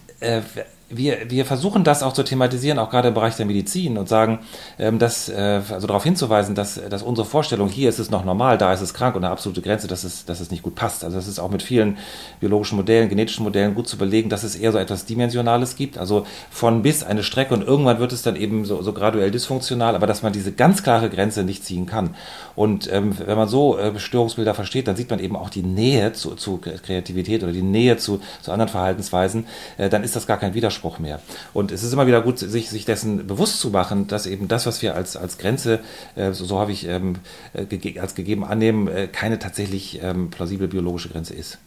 wir, 0.88 1.30
wir 1.30 1.44
versuchen 1.44 1.82
das 1.82 2.04
auch 2.04 2.12
zu 2.12 2.22
thematisieren, 2.22 2.78
auch 2.78 2.90
gerade 2.90 3.08
im 3.08 3.14
Bereich 3.14 3.36
der 3.36 3.46
Medizin 3.46 3.98
und 3.98 4.08
sagen, 4.08 4.38
ähm, 4.78 5.00
dass, 5.00 5.28
äh, 5.28 5.60
also 5.68 5.88
darauf 5.88 6.04
hinzuweisen, 6.04 6.54
dass, 6.54 6.80
dass 6.88 7.02
unsere 7.02 7.26
Vorstellung, 7.26 7.68
hier 7.68 7.88
ist 7.88 7.98
es 7.98 8.10
noch 8.10 8.24
normal, 8.24 8.56
da 8.56 8.72
ist 8.72 8.82
es 8.82 8.94
krank 8.94 9.16
und 9.16 9.24
eine 9.24 9.32
absolute 9.32 9.62
Grenze, 9.62 9.88
dass 9.88 10.04
es, 10.04 10.26
dass 10.26 10.38
es 10.38 10.52
nicht 10.52 10.62
gut 10.62 10.76
passt. 10.76 11.02
Also 11.02 11.16
das 11.16 11.26
ist 11.26 11.40
auch 11.40 11.50
mit 11.50 11.64
vielen 11.64 11.98
biologischen 12.38 12.76
Modellen, 12.76 13.08
genetischen 13.08 13.42
Modellen 13.42 13.74
gut 13.74 13.88
zu 13.88 13.98
belegen, 13.98 14.28
dass 14.28 14.44
es 14.44 14.54
eher 14.54 14.70
so 14.70 14.78
etwas 14.78 15.06
Dimensionales 15.06 15.74
gibt, 15.74 15.98
also 15.98 16.24
von 16.50 16.82
bis 16.82 17.02
eine 17.02 17.24
Strecke 17.24 17.52
und 17.52 17.62
irgendwann 17.62 17.98
wird 17.98 18.12
es 18.12 18.22
dann 18.22 18.36
eben 18.36 18.64
so, 18.64 18.80
so 18.82 18.92
graduell 18.92 19.32
dysfunktional, 19.32 19.96
aber 19.96 20.06
dass 20.06 20.22
man 20.22 20.32
diese 20.32 20.52
ganz 20.52 20.84
klare 20.84 21.10
Grenze 21.10 21.42
nicht 21.42 21.64
ziehen 21.64 21.86
kann. 21.86 22.14
Und 22.54 22.90
ähm, 22.92 23.16
wenn 23.18 23.36
man 23.36 23.48
so 23.48 23.76
äh, 23.76 23.98
Störungsbilder 23.98 24.54
versteht, 24.54 24.86
dann 24.86 24.94
sieht 24.94 25.10
man 25.10 25.18
eben 25.18 25.34
auch 25.34 25.50
die 25.50 25.62
Nähe 25.62 26.12
zu, 26.12 26.36
zu 26.36 26.58
Kreativität 26.58 27.42
oder 27.42 27.52
die 27.52 27.62
Nähe 27.62 27.96
zu, 27.96 28.20
zu 28.40 28.52
anderen 28.52 28.70
Verhaltensweisen, 28.70 29.46
äh, 29.78 29.88
dann 29.88 30.04
ist 30.04 30.14
das 30.14 30.28
gar 30.28 30.38
kein 30.38 30.54
Widerspruch 30.54 30.75
Widerspruch 30.76 30.98
mehr. 30.98 31.20
Und 31.52 31.72
es 31.72 31.82
ist 31.82 31.92
immer 31.92 32.06
wieder 32.06 32.22
gut, 32.22 32.38
sich, 32.38 32.70
sich 32.70 32.84
dessen 32.84 33.26
bewusst 33.26 33.60
zu 33.60 33.70
machen, 33.70 34.06
dass 34.06 34.26
eben 34.26 34.48
das, 34.48 34.66
was 34.66 34.82
wir 34.82 34.94
als, 34.94 35.16
als 35.16 35.38
Grenze, 35.38 35.80
äh, 36.14 36.32
so, 36.32 36.44
so 36.44 36.58
habe 36.58 36.72
ich 36.72 36.86
ähm, 36.86 37.16
äh, 37.52 37.64
ge 37.64 37.98
als 37.98 38.14
gegeben 38.14 38.44
annehmen, 38.44 38.88
äh, 38.88 39.08
keine 39.08 39.38
tatsächlich 39.38 40.00
ähm, 40.02 40.30
plausible 40.30 40.68
biologische 40.68 41.08
Grenze 41.08 41.34
ist. 41.34 41.58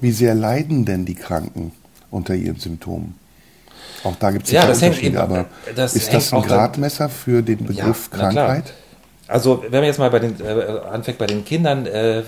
Wie 0.00 0.12
sehr 0.12 0.34
leiden 0.34 0.84
denn 0.84 1.04
die 1.04 1.14
Kranken 1.14 1.72
unter 2.10 2.34
ihren 2.34 2.58
Symptomen? 2.58 3.14
Auch 4.04 4.16
da 4.16 4.30
gibt 4.30 4.46
es 4.46 4.52
ja, 4.52 4.64
ja 4.64 4.72
Unterschiede, 4.72 5.06
eben, 5.06 5.16
aber 5.16 5.46
das 5.74 5.96
ist 5.96 6.12
das 6.12 6.32
ein 6.32 6.42
Gradmesser 6.42 7.08
für 7.08 7.42
den 7.42 7.64
Begriff 7.66 8.10
ja, 8.12 8.18
Krankheit? 8.18 8.74
Also 9.28 9.62
wenn 9.62 9.80
man 9.80 9.84
jetzt 9.84 9.98
mal 9.98 10.10
bei 10.10 10.20
den 10.20 10.40
äh, 10.40 10.80
anfängt 10.90 11.18
bei 11.18 11.26
den 11.26 11.44
Kindern, 11.44 11.86
äh, 11.86 12.22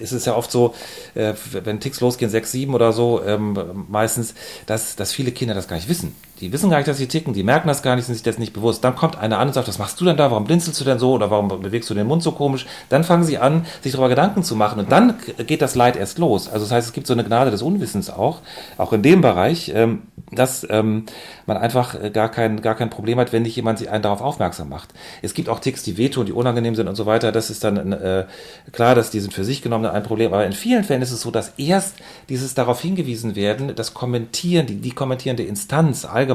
ist 0.00 0.12
es 0.12 0.24
ja 0.24 0.34
oft 0.34 0.50
so, 0.50 0.74
äh, 1.14 1.34
wenn 1.52 1.78
Ticks 1.78 2.00
losgehen, 2.00 2.30
sechs, 2.30 2.50
sieben 2.50 2.74
oder 2.74 2.92
so, 2.92 3.22
ähm, 3.24 3.86
meistens, 3.88 4.34
dass, 4.66 4.96
dass 4.96 5.12
viele 5.12 5.30
Kinder 5.30 5.54
das 5.54 5.68
gar 5.68 5.76
nicht 5.76 5.88
wissen. 5.88 6.14
Die 6.42 6.52
wissen 6.52 6.70
gar 6.70 6.78
nicht, 6.78 6.88
dass 6.88 6.96
sie 6.98 7.06
ticken, 7.06 7.34
die 7.34 7.44
merken 7.44 7.68
das 7.68 7.84
gar 7.84 7.94
nicht, 7.94 8.06
sind 8.06 8.16
sich 8.16 8.24
das 8.24 8.36
nicht 8.36 8.52
bewusst. 8.52 8.82
Dann 8.82 8.96
kommt 8.96 9.16
einer 9.16 9.38
an 9.38 9.46
und 9.46 9.54
sagt, 9.54 9.68
was 9.68 9.78
machst 9.78 10.00
du 10.00 10.04
denn 10.04 10.16
da? 10.16 10.32
Warum 10.32 10.42
blinzelst 10.42 10.80
du 10.80 10.84
denn 10.84 10.98
so? 10.98 11.12
Oder 11.12 11.30
warum 11.30 11.46
bewegst 11.46 11.88
du 11.88 11.94
den 11.94 12.08
Mund 12.08 12.20
so 12.24 12.32
komisch? 12.32 12.66
Dann 12.88 13.04
fangen 13.04 13.22
sie 13.22 13.38
an, 13.38 13.64
sich 13.80 13.92
darüber 13.92 14.08
Gedanken 14.08 14.42
zu 14.42 14.56
machen. 14.56 14.80
Und 14.80 14.90
dann 14.90 15.14
geht 15.46 15.62
das 15.62 15.76
Leid 15.76 15.94
erst 15.94 16.18
los. 16.18 16.48
Also 16.48 16.64
das 16.64 16.72
heißt, 16.72 16.88
es 16.88 16.92
gibt 16.92 17.06
so 17.06 17.12
eine 17.12 17.22
Gnade 17.22 17.52
des 17.52 17.62
Unwissens 17.62 18.10
auch, 18.10 18.40
auch 18.76 18.92
in 18.92 19.02
dem 19.02 19.20
Bereich, 19.20 19.70
ähm, 19.72 20.02
dass 20.32 20.66
ähm, 20.68 21.06
man 21.46 21.58
einfach 21.58 21.94
äh, 21.94 22.10
gar 22.10 22.28
kein, 22.28 22.60
gar 22.60 22.74
kein 22.74 22.90
Problem 22.90 23.20
hat, 23.20 23.32
wenn 23.32 23.42
nicht 23.42 23.54
jemand 23.54 23.78
sich 23.78 23.88
einen 23.88 24.02
darauf 24.02 24.20
aufmerksam 24.20 24.68
macht. 24.68 24.88
Es 25.22 25.34
gibt 25.34 25.48
auch 25.48 25.60
Ticks, 25.60 25.84
die 25.84 25.96
wehtun, 25.96 26.26
die 26.26 26.32
unangenehm 26.32 26.74
sind 26.74 26.88
und 26.88 26.96
so 26.96 27.06
weiter. 27.06 27.30
Das 27.30 27.50
ist 27.50 27.62
dann 27.62 27.92
äh, 27.92 28.24
klar, 28.72 28.96
dass 28.96 29.10
die 29.10 29.20
sind 29.20 29.32
für 29.32 29.44
sich 29.44 29.62
genommen 29.62 29.86
ein 29.86 30.02
Problem. 30.02 30.32
Aber 30.32 30.44
in 30.44 30.54
vielen 30.54 30.82
Fällen 30.82 31.02
ist 31.02 31.12
es 31.12 31.20
so, 31.20 31.30
dass 31.30 31.52
erst 31.56 31.94
dieses 32.28 32.54
darauf 32.54 32.80
hingewiesen 32.80 33.36
werden, 33.36 33.76
das 33.76 33.94
Kommentieren, 33.94 34.66
die, 34.66 34.76
die 34.76 34.90
kommentierende 34.90 35.44
Instanz 35.44 36.04
allgemein, 36.04 36.31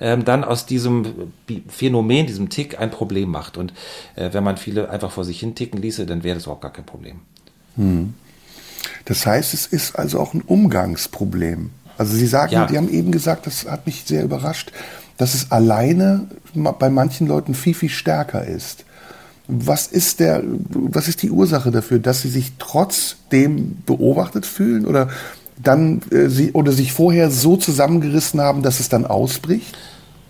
ähm, 0.00 0.24
dann 0.24 0.44
aus 0.44 0.66
diesem 0.66 1.32
Phänomen, 1.68 2.26
diesem 2.26 2.48
Tick, 2.48 2.78
ein 2.78 2.90
Problem 2.90 3.30
macht. 3.30 3.56
Und 3.56 3.72
äh, 4.16 4.30
wenn 4.32 4.44
man 4.44 4.56
viele 4.56 4.90
einfach 4.90 5.10
vor 5.10 5.24
sich 5.24 5.40
hin 5.40 5.54
ticken 5.54 5.80
ließe, 5.80 6.06
dann 6.06 6.24
wäre 6.24 6.34
das 6.34 6.44
überhaupt 6.44 6.62
gar 6.62 6.72
kein 6.72 6.86
Problem. 6.86 7.20
Hm. 7.76 8.14
Das 9.04 9.26
heißt, 9.26 9.54
es 9.54 9.66
ist 9.66 9.98
also 9.98 10.20
auch 10.20 10.34
ein 10.34 10.42
Umgangsproblem. 10.42 11.70
Also 11.96 12.16
Sie 12.16 12.26
sagen, 12.26 12.52
ja. 12.52 12.66
die 12.66 12.76
haben 12.76 12.88
eben 12.88 13.12
gesagt, 13.12 13.46
das 13.46 13.66
hat 13.66 13.86
mich 13.86 14.04
sehr 14.04 14.24
überrascht, 14.24 14.72
dass 15.16 15.34
es 15.34 15.52
alleine 15.52 16.26
bei 16.54 16.90
manchen 16.90 17.26
Leuten 17.26 17.54
viel, 17.54 17.74
viel 17.74 17.88
stärker 17.88 18.44
ist. 18.44 18.84
Was 19.46 19.86
ist 19.86 20.20
der, 20.20 20.42
was 20.70 21.06
ist 21.06 21.22
die 21.22 21.30
Ursache 21.30 21.70
dafür, 21.70 21.98
dass 21.98 22.22
sie 22.22 22.30
sich 22.30 22.52
trotzdem 22.58 23.76
beobachtet 23.84 24.46
fühlen 24.46 24.86
oder 24.86 25.10
dann 25.56 26.02
äh, 26.10 26.28
sie 26.28 26.52
oder 26.52 26.72
sich 26.72 26.92
vorher 26.92 27.30
so 27.30 27.56
zusammengerissen 27.56 28.40
haben, 28.40 28.62
dass 28.62 28.80
es 28.80 28.88
dann 28.88 29.06
ausbricht? 29.06 29.76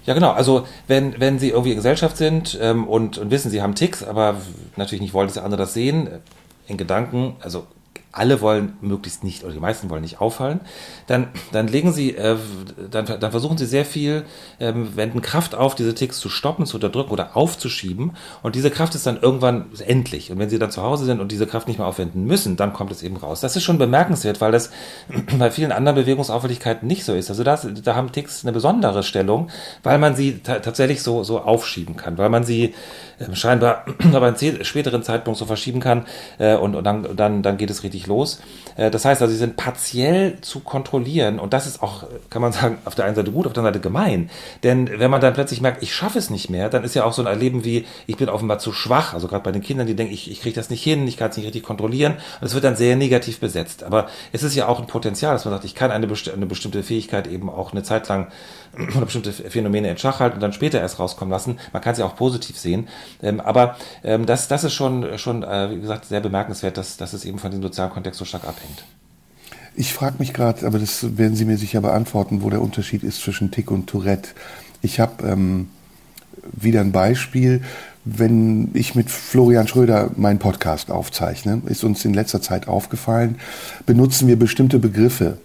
Ja, 0.07 0.13
genau. 0.13 0.33
Also 0.33 0.67
wenn, 0.87 1.19
wenn 1.19 1.39
Sie 1.39 1.49
irgendwie 1.49 1.71
in 1.71 1.77
Gesellschaft 1.77 2.17
sind 2.17 2.59
ähm, 2.61 2.87
und, 2.87 3.17
und 3.17 3.31
wissen, 3.31 3.51
Sie 3.51 3.63
haben 3.63 3.75
Ticks, 3.75 4.03
aber 4.03 4.37
natürlich 4.77 5.01
nicht 5.01 5.15
wollen, 5.15 5.29
dass 5.29 5.39
andere 5.39 5.63
das 5.63 5.75
sehen, 5.75 6.07
äh, 6.07 6.19
in 6.67 6.77
Gedanken, 6.77 7.37
also 7.41 7.67
alle 8.14 8.40
wollen 8.40 8.77
möglichst 8.81 9.24
nicht, 9.24 9.44
oder 9.44 9.53
die 9.53 9.61
meisten 9.61 9.90
wollen 9.90 10.03
nicht 10.03 10.20
auffallen, 10.20 10.61
dann, 11.07 11.29
dann 11.53 11.66
legen 11.66 11.92
sie, 11.92 12.16
äh, 12.16 12.37
dann, 12.90 13.07
dann 13.07 13.31
versuchen 13.31 13.59
sie 13.59 13.66
sehr 13.66 13.85
viel, 13.85 14.24
ähm, 14.61 14.96
wenden 14.96 15.20
Kraft 15.20 15.55
auf, 15.55 15.74
diese 15.74 15.94
Ticks 15.94 16.18
zu 16.18 16.29
stoppen, 16.29 16.64
zu 16.64 16.77
unterdrücken 16.77 17.11
oder 17.11 17.37
aufzuschieben. 17.37 18.12
Und 18.42 18.55
diese 18.55 18.70
Kraft 18.70 18.94
ist 18.94 19.07
dann 19.07 19.20
irgendwann 19.20 19.66
endlich. 19.85 20.31
Und 20.31 20.38
wenn 20.38 20.48
sie 20.48 20.59
dann 20.59 20.70
zu 20.70 20.83
Hause 20.83 21.05
sind 21.05 21.20
und 21.20 21.33
diese 21.33 21.46
Kraft 21.46 21.66
nicht 21.66 21.79
mehr 21.79 21.88
aufwenden 21.88 22.24
müssen, 22.24 22.57
dann 22.57 22.72
kommt 22.72 22.92
es 22.92 23.03
eben 23.03 23.16
raus. 23.16 23.40
Das 23.40 23.57
ist 23.57 23.64
schon 23.64 23.79
bemerkenswert, 23.79 24.40
weil 24.40 24.53
das 24.53 24.70
bei 25.38 25.50
vielen 25.50 25.72
anderen 25.72 25.96
Bewegungsauffälligkeiten 25.96 26.87
nicht 26.87 27.05
so 27.05 27.14
ist. 27.14 27.31
Also 27.31 27.42
das, 27.42 27.66
da 27.83 27.96
haben 27.96 28.12
Ticks 28.12 28.44
eine 28.44 28.53
besondere 28.53 29.03
Stellung, 29.03 29.50
weil 29.83 29.98
man 29.98 30.14
sie 30.14 30.38
tatsächlich 30.38 31.03
so, 31.03 31.24
so 31.24 31.40
aufschieben 31.40 31.96
kann, 31.96 32.16
weil 32.16 32.29
man 32.29 32.44
sie 32.44 32.74
äh, 33.18 33.35
scheinbar 33.35 33.85
aber 34.12 34.27
einen 34.27 34.64
späteren 34.64 35.03
Zeitpunkt 35.03 35.38
so 35.38 35.46
verschieben 35.46 35.81
kann 35.81 36.07
äh, 36.38 36.55
und, 36.55 36.74
und 36.74 36.85
dann, 36.85 37.16
dann, 37.16 37.42
dann 37.42 37.57
geht 37.57 37.70
es 37.70 37.83
richtig 37.83 38.04
los. 38.07 38.40
Äh, 38.77 38.90
das 38.90 39.05
heißt 39.05 39.23
also, 39.23 39.33
sie 39.33 39.38
sind 39.38 39.57
partiell 39.57 40.38
zu 40.40 40.61
kontrollieren 40.61 41.38
und 41.38 41.53
das 41.53 41.67
ist 41.67 41.83
auch, 41.83 42.05
kann 42.31 42.43
man 42.43 42.53
sagen, 42.53 42.79
auf 42.85 42.95
der 42.95 43.05
einen 43.05 43.14
Seite 43.14 43.31
gut, 43.33 43.47
auf 43.47 43.53
der 43.53 43.61
anderen 43.61 43.75
Seite 43.75 43.83
gemein. 43.83 44.31
Denn 44.62 44.88
wenn 44.99 45.11
man 45.11 45.21
dann 45.21 45.35
plötzlich 45.35 45.61
merkt, 45.61 45.83
ich 45.83 45.95
schaffe 45.95 46.19
es 46.19 46.31
nicht 46.31 46.51
mehr, 46.51 46.69
dann 46.69 46.85
ist 46.85 46.95
ja 46.95 47.05
auch 47.05 47.12
so 47.12 47.23
ein 47.23 47.27
Erleben 47.27 47.64
wie, 47.64 47.87
ich 48.07 48.17
bin 48.17 48.29
offenbar 48.29 48.59
zu 48.59 48.73
schwach, 48.73 49.14
also 49.14 49.29
gerade 49.29 49.45
bei 49.45 49.53
den 49.53 49.62
Kindern, 49.62 49.87
die 49.87 49.95
denken, 49.95 50.12
ich, 50.12 50.31
ich 50.31 50.40
kriege 50.40 50.55
das 50.55 50.71
nicht 50.71 50.83
hin, 50.83 51.07
ich 51.07 51.17
kann 51.17 51.31
es 51.31 51.37
nicht 51.37 51.47
richtig 51.47 51.62
kontrollieren 51.62 52.14
und 52.40 52.47
es 52.47 52.55
wird 52.55 52.64
dann 52.64 52.77
sehr 52.77 52.97
negativ 52.97 53.40
besetzt. 53.40 53.85
Aber 53.85 54.09
es 54.33 54.43
ist 54.43 54.55
ja 54.55 54.69
auch 54.69 54.81
ein 54.81 54.87
Potenzial, 54.87 55.35
dass 55.35 55.45
man 55.45 55.55
sagt, 55.55 55.64
ich 55.64 55.75
kann 55.75 55.90
eine, 55.90 56.07
besti 56.07 56.31
eine 56.31 56.47
bestimmte 56.47 56.83
Fähigkeit 56.83 57.27
eben 57.27 57.49
auch 57.49 57.73
eine 57.73 57.83
Zeit 57.83 58.09
lang 58.09 58.29
oder 58.97 59.05
bestimmte 59.05 59.33
Phänomene 59.33 59.91
in 59.91 59.99
Schach 59.99 60.21
halten 60.21 60.37
und 60.37 60.41
dann 60.41 60.53
später 60.53 60.81
erst 60.81 60.99
rauskommen 60.99 61.31
lassen. 61.31 61.59
Man 61.73 61.83
kann 61.83 61.97
ja 61.97 62.05
auch 62.05 62.17
positiv 62.17 62.59
sehen. 62.59 62.89
Ähm, 63.23 63.41
aber 63.41 63.77
ähm, 64.03 64.27
das, 64.27 64.49
das 64.49 64.65
ist 64.65 64.75
schon, 64.75 65.19
schon 65.19 65.43
äh, 65.43 65.71
wie 65.71 65.81
gesagt, 65.81 66.07
sehr 66.07 66.21
bemerkenswert, 66.21 66.77
dass, 66.77 66.97
dass 66.97 67.13
es 67.13 67.25
eben 67.25 67.39
von 67.39 67.51
dem 67.51 67.63
sozialen 67.63 67.93
Kontext 67.93 68.19
so 68.19 68.25
stark 68.25 68.45
abhängt. 68.45 68.85
Ich 69.77 69.93
frage 69.93 70.17
mich 70.19 70.33
gerade, 70.33 70.67
aber 70.67 70.79
das 70.79 71.19
werden 71.19 71.35
Sie 71.35 71.45
mir 71.45 71.59
sicher 71.59 71.81
beantworten, 71.81 72.43
wo 72.43 72.51
der 72.51 72.63
Unterschied 72.63 73.03
ist 73.03 73.21
zwischen 73.21 73.51
Tick 73.51 73.71
und 73.71 73.89
Tourette. 73.89 74.31
Ich 74.83 75.01
habe 75.01 75.27
ähm, 75.27 75.69
wieder 76.53 76.81
ein 76.81 76.93
Beispiel. 76.93 77.63
Wenn 78.05 78.71
ich 78.75 78.95
mit 78.95 79.11
Florian 79.11 79.67
Schröder 79.67 80.11
meinen 80.17 80.39
Podcast 80.39 80.91
aufzeichne, 80.91 81.63
ist 81.67 81.85
uns 81.85 82.05
in 82.05 82.13
letzter 82.13 82.43
Zeit 82.43 82.69
aufgefallen, 82.69 83.39
benutzen 83.87 84.29
wir 84.29 84.39
bestimmte 84.39 84.79
Begriffe 84.79 85.39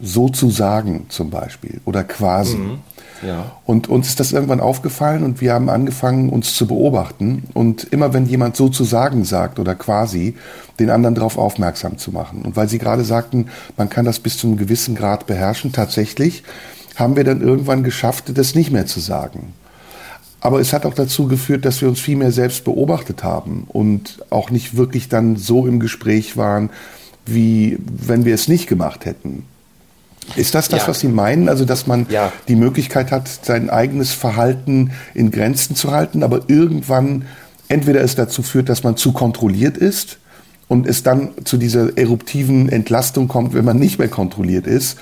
sozusagen 0.00 1.06
zum 1.08 1.30
Beispiel 1.30 1.80
oder 1.84 2.04
quasi. 2.04 2.56
Mhm. 2.56 2.78
Ja. 3.26 3.52
Und 3.64 3.88
uns 3.88 4.08
ist 4.08 4.20
das 4.20 4.32
irgendwann 4.32 4.60
aufgefallen 4.60 5.22
und 5.22 5.40
wir 5.40 5.54
haben 5.54 5.70
angefangen, 5.70 6.28
uns 6.28 6.54
zu 6.54 6.66
beobachten 6.66 7.44
und 7.54 7.84
immer 7.84 8.12
wenn 8.12 8.26
jemand 8.26 8.56
sozusagen 8.56 9.24
sagt 9.24 9.58
oder 9.58 9.74
quasi, 9.74 10.34
den 10.78 10.90
anderen 10.90 11.14
darauf 11.14 11.38
aufmerksam 11.38 11.96
zu 11.96 12.10
machen. 12.10 12.42
Und 12.42 12.56
weil 12.56 12.68
Sie 12.68 12.78
gerade 12.78 13.04
sagten, 13.04 13.46
man 13.76 13.88
kann 13.88 14.04
das 14.04 14.18
bis 14.18 14.36
zu 14.36 14.48
einem 14.48 14.56
gewissen 14.56 14.94
Grad 14.94 15.26
beherrschen, 15.26 15.72
tatsächlich 15.72 16.42
haben 16.96 17.16
wir 17.16 17.24
dann 17.24 17.40
irgendwann 17.40 17.82
geschafft, 17.82 18.36
das 18.36 18.54
nicht 18.54 18.70
mehr 18.70 18.86
zu 18.86 19.00
sagen. 19.00 19.54
Aber 20.40 20.60
es 20.60 20.72
hat 20.74 20.84
auch 20.84 20.94
dazu 20.94 21.26
geführt, 21.26 21.64
dass 21.64 21.80
wir 21.80 21.88
uns 21.88 22.00
viel 22.00 22.16
mehr 22.16 22.32
selbst 22.32 22.64
beobachtet 22.64 23.24
haben 23.24 23.64
und 23.68 24.22
auch 24.28 24.50
nicht 24.50 24.76
wirklich 24.76 25.08
dann 25.08 25.36
so 25.36 25.66
im 25.66 25.80
Gespräch 25.80 26.36
waren, 26.36 26.68
wie 27.24 27.78
wenn 27.86 28.26
wir 28.26 28.34
es 28.34 28.46
nicht 28.46 28.66
gemacht 28.66 29.06
hätten. 29.06 29.46
Ist 30.36 30.54
das 30.54 30.68
das, 30.68 30.82
ja. 30.82 30.88
was 30.88 31.00
Sie 31.00 31.08
meinen? 31.08 31.48
Also, 31.48 31.64
dass 31.64 31.86
man 31.86 32.06
ja. 32.08 32.32
die 32.48 32.56
Möglichkeit 32.56 33.10
hat, 33.10 33.28
sein 33.28 33.70
eigenes 33.70 34.12
Verhalten 34.12 34.92
in 35.14 35.30
Grenzen 35.30 35.76
zu 35.76 35.90
halten, 35.90 36.22
aber 36.22 36.42
irgendwann 36.48 37.26
entweder 37.68 38.00
es 38.02 38.14
dazu 38.14 38.42
führt, 38.42 38.68
dass 38.68 38.82
man 38.82 38.96
zu 38.96 39.12
kontrolliert 39.12 39.76
ist 39.76 40.18
und 40.68 40.86
es 40.86 41.02
dann 41.02 41.30
zu 41.44 41.56
dieser 41.56 41.96
eruptiven 41.96 42.68
Entlastung 42.68 43.28
kommt, 43.28 43.54
wenn 43.54 43.64
man 43.64 43.78
nicht 43.78 43.98
mehr 43.98 44.08
kontrolliert 44.08 44.66
ist, 44.66 44.98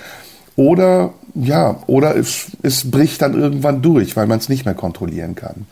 oder 0.57 1.15
ja, 1.35 1.83
oder 1.87 2.15
es, 2.17 2.49
es 2.63 2.91
bricht 2.91 3.23
dann 3.23 3.35
irgendwann 3.35 3.81
durch, 3.81 4.17
weil 4.17 4.27
man 4.27 4.39
es 4.39 4.49
nicht 4.49 4.65
mehr 4.67 4.75
kontrollieren 4.75 5.35
kann. 5.35 5.67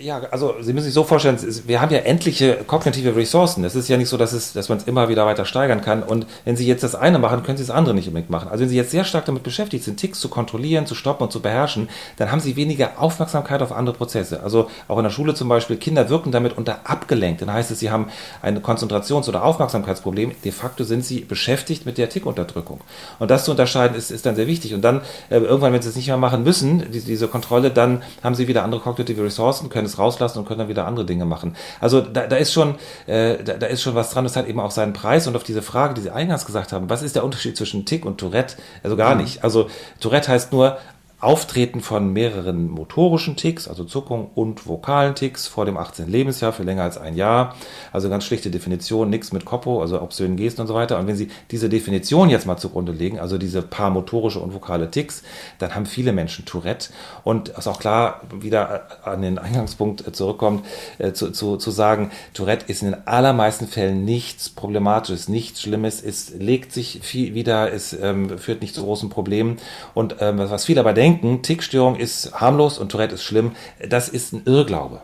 Ja, 0.00 0.20
also 0.30 0.54
Sie 0.60 0.72
müssen 0.72 0.84
sich 0.84 0.94
so 0.94 1.02
vorstellen, 1.02 1.38
wir 1.66 1.80
haben 1.80 1.92
ja 1.92 1.98
endliche 2.00 2.56
kognitive 2.66 3.16
Ressourcen. 3.16 3.64
Es 3.64 3.74
ist 3.74 3.88
ja 3.88 3.96
nicht 3.96 4.08
so, 4.08 4.16
dass, 4.16 4.32
es, 4.32 4.52
dass 4.52 4.68
man 4.68 4.78
es 4.78 4.84
immer 4.84 5.08
wieder 5.08 5.26
weiter 5.26 5.44
steigern 5.44 5.80
kann. 5.80 6.02
Und 6.02 6.26
wenn 6.44 6.56
Sie 6.56 6.66
jetzt 6.66 6.82
das 6.82 6.94
eine 6.94 7.18
machen, 7.18 7.42
können 7.42 7.58
Sie 7.58 7.64
das 7.64 7.74
andere 7.74 7.94
nicht 7.94 8.06
unbedingt 8.06 8.30
machen. 8.30 8.48
Also 8.48 8.62
wenn 8.62 8.68
Sie 8.68 8.76
jetzt 8.76 8.92
sehr 8.92 9.04
stark 9.04 9.24
damit 9.24 9.42
beschäftigt 9.42 9.84
sind, 9.84 9.96
Ticks 9.96 10.20
zu 10.20 10.28
kontrollieren, 10.28 10.86
zu 10.86 10.94
stoppen 10.94 11.24
und 11.24 11.32
zu 11.32 11.40
beherrschen, 11.40 11.88
dann 12.16 12.30
haben 12.30 12.40
Sie 12.40 12.54
weniger 12.54 13.00
Aufmerksamkeit 13.00 13.60
auf 13.60 13.72
andere 13.72 13.96
Prozesse. 13.96 14.42
Also 14.42 14.70
auch 14.86 14.98
in 14.98 15.04
der 15.04 15.10
Schule 15.10 15.34
zum 15.34 15.48
Beispiel, 15.48 15.76
Kinder 15.76 16.08
wirken 16.08 16.30
damit 16.30 16.56
unter 16.56 16.80
abgelenkt. 16.84 17.42
Dann 17.42 17.52
heißt 17.52 17.70
es, 17.70 17.80
sie 17.80 17.90
haben 17.90 18.08
ein 18.40 18.62
Konzentrations- 18.62 19.28
oder 19.28 19.44
Aufmerksamkeitsproblem. 19.44 20.32
De 20.44 20.52
facto 20.52 20.84
sind 20.84 21.04
sie 21.04 21.20
beschäftigt 21.20 21.86
mit 21.86 21.98
der 21.98 22.08
Tickunterdrückung. 22.08 22.80
Und 23.18 23.30
das 23.30 23.44
zu 23.44 23.50
unterscheiden 23.50 23.96
ist, 23.96 24.10
ist 24.10 24.26
dann 24.26 24.36
sehr 24.36 24.46
wichtig. 24.46 24.74
Und 24.74 24.82
dann 24.82 25.00
äh, 25.30 25.38
irgendwann, 25.38 25.72
wenn 25.72 25.82
Sie 25.82 25.88
es 25.88 25.96
nicht 25.96 26.06
mehr 26.06 26.16
machen 26.16 26.44
müssen, 26.44 26.90
die, 26.92 27.00
diese 27.00 27.26
Kontrolle, 27.26 27.70
dann 27.70 28.02
haben 28.22 28.36
Sie 28.36 28.46
wieder 28.46 28.62
andere 28.62 28.80
kognitive 28.80 29.24
Ressourcen, 29.24 29.68
können 29.68 29.87
es 29.88 29.98
rauslassen 29.98 30.38
und 30.38 30.46
können 30.46 30.60
dann 30.60 30.68
wieder 30.68 30.86
andere 30.86 31.04
Dinge 31.04 31.24
machen. 31.24 31.56
Also 31.80 32.00
da, 32.00 32.26
da 32.26 32.36
ist 32.36 32.52
schon, 32.52 32.76
äh, 33.06 33.42
da, 33.42 33.54
da, 33.54 33.66
ist 33.66 33.82
schon 33.82 33.94
was 33.94 34.10
dran. 34.10 34.24
Das 34.24 34.36
hat 34.36 34.46
eben 34.46 34.60
auch 34.60 34.70
seinen 34.70 34.92
Preis. 34.92 35.26
Und 35.26 35.36
auf 35.36 35.44
diese 35.44 35.62
Frage, 35.62 35.94
die 35.94 36.00
Sie 36.00 36.10
eingangs 36.10 36.46
gesagt 36.46 36.72
haben, 36.72 36.88
was 36.90 37.02
ist 37.02 37.16
der 37.16 37.24
Unterschied 37.24 37.56
zwischen 37.56 37.84
Tick 37.84 38.04
und 38.04 38.18
Tourette? 38.18 38.56
Also 38.82 38.96
gar 38.96 39.14
mhm. 39.14 39.22
nicht. 39.22 39.44
Also 39.44 39.68
Tourette 40.00 40.30
heißt 40.30 40.52
nur 40.52 40.78
Auftreten 41.20 41.80
von 41.80 42.12
mehreren 42.12 42.68
motorischen 42.70 43.34
Ticks, 43.34 43.66
also 43.66 43.82
Zuckung 43.82 44.30
und 44.36 44.68
vokalen 44.68 45.16
Ticks 45.16 45.48
vor 45.48 45.64
dem 45.64 45.76
18. 45.76 46.08
Lebensjahr 46.08 46.52
für 46.52 46.62
länger 46.62 46.84
als 46.84 46.96
ein 46.96 47.16
Jahr. 47.16 47.56
Also 47.92 48.08
ganz 48.08 48.24
schlichte 48.24 48.50
Definition, 48.52 49.10
nichts 49.10 49.32
mit 49.32 49.44
Koppo, 49.44 49.82
also 49.82 50.00
obszönen 50.00 50.36
Gesten 50.36 50.60
und 50.60 50.68
so 50.68 50.74
weiter. 50.74 50.96
Und 50.96 51.08
wenn 51.08 51.16
Sie 51.16 51.28
diese 51.50 51.68
Definition 51.68 52.30
jetzt 52.30 52.46
mal 52.46 52.56
zugrunde 52.56 52.92
legen, 52.92 53.18
also 53.18 53.36
diese 53.36 53.62
paar 53.62 53.90
motorische 53.90 54.38
und 54.38 54.54
vokale 54.54 54.92
Ticks, 54.92 55.24
dann 55.58 55.74
haben 55.74 55.86
viele 55.86 56.12
Menschen 56.12 56.44
Tourette. 56.44 56.90
Und 57.24 57.48
ist 57.48 57.66
auch 57.66 57.80
klar, 57.80 58.20
wieder 58.38 58.86
an 59.02 59.22
den 59.22 59.38
Eingangspunkt 59.38 60.14
zurückkommt, 60.14 60.64
äh, 60.98 61.12
zu, 61.12 61.32
zu, 61.32 61.56
zu 61.56 61.72
sagen, 61.72 62.12
Tourette 62.32 62.66
ist 62.68 62.82
in 62.82 62.92
den 62.92 63.08
allermeisten 63.08 63.66
Fällen 63.66 64.04
nichts 64.04 64.50
Problematisches, 64.50 65.28
nichts 65.28 65.62
Schlimmes, 65.62 66.00
es 66.00 66.32
legt 66.38 66.72
sich 66.72 67.00
viel 67.02 67.34
wieder, 67.34 67.72
es 67.72 67.92
ähm, 67.92 68.38
führt 68.38 68.60
nicht 68.60 68.76
zu 68.76 68.84
großen 68.84 69.08
Problemen. 69.08 69.56
Und 69.94 70.16
ähm, 70.20 70.38
was 70.38 70.64
viele 70.64 70.78
aber 70.78 70.92
denken, 70.92 71.07
denken, 71.08 71.42
Tickstörung 71.42 71.96
ist 71.96 72.32
harmlos 72.34 72.78
und 72.78 72.90
Tourette 72.90 73.14
ist 73.14 73.22
schlimm, 73.22 73.52
das 73.88 74.08
ist 74.08 74.32
ein 74.32 74.42
Irrglaube. 74.44 75.02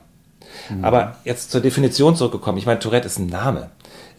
Mhm. 0.68 0.84
Aber 0.84 1.16
jetzt 1.24 1.50
zur 1.50 1.60
Definition 1.60 2.16
zurückgekommen. 2.16 2.58
Ich 2.58 2.66
meine, 2.66 2.78
Tourette 2.78 3.06
ist 3.06 3.18
ein 3.18 3.26
Name. 3.26 3.70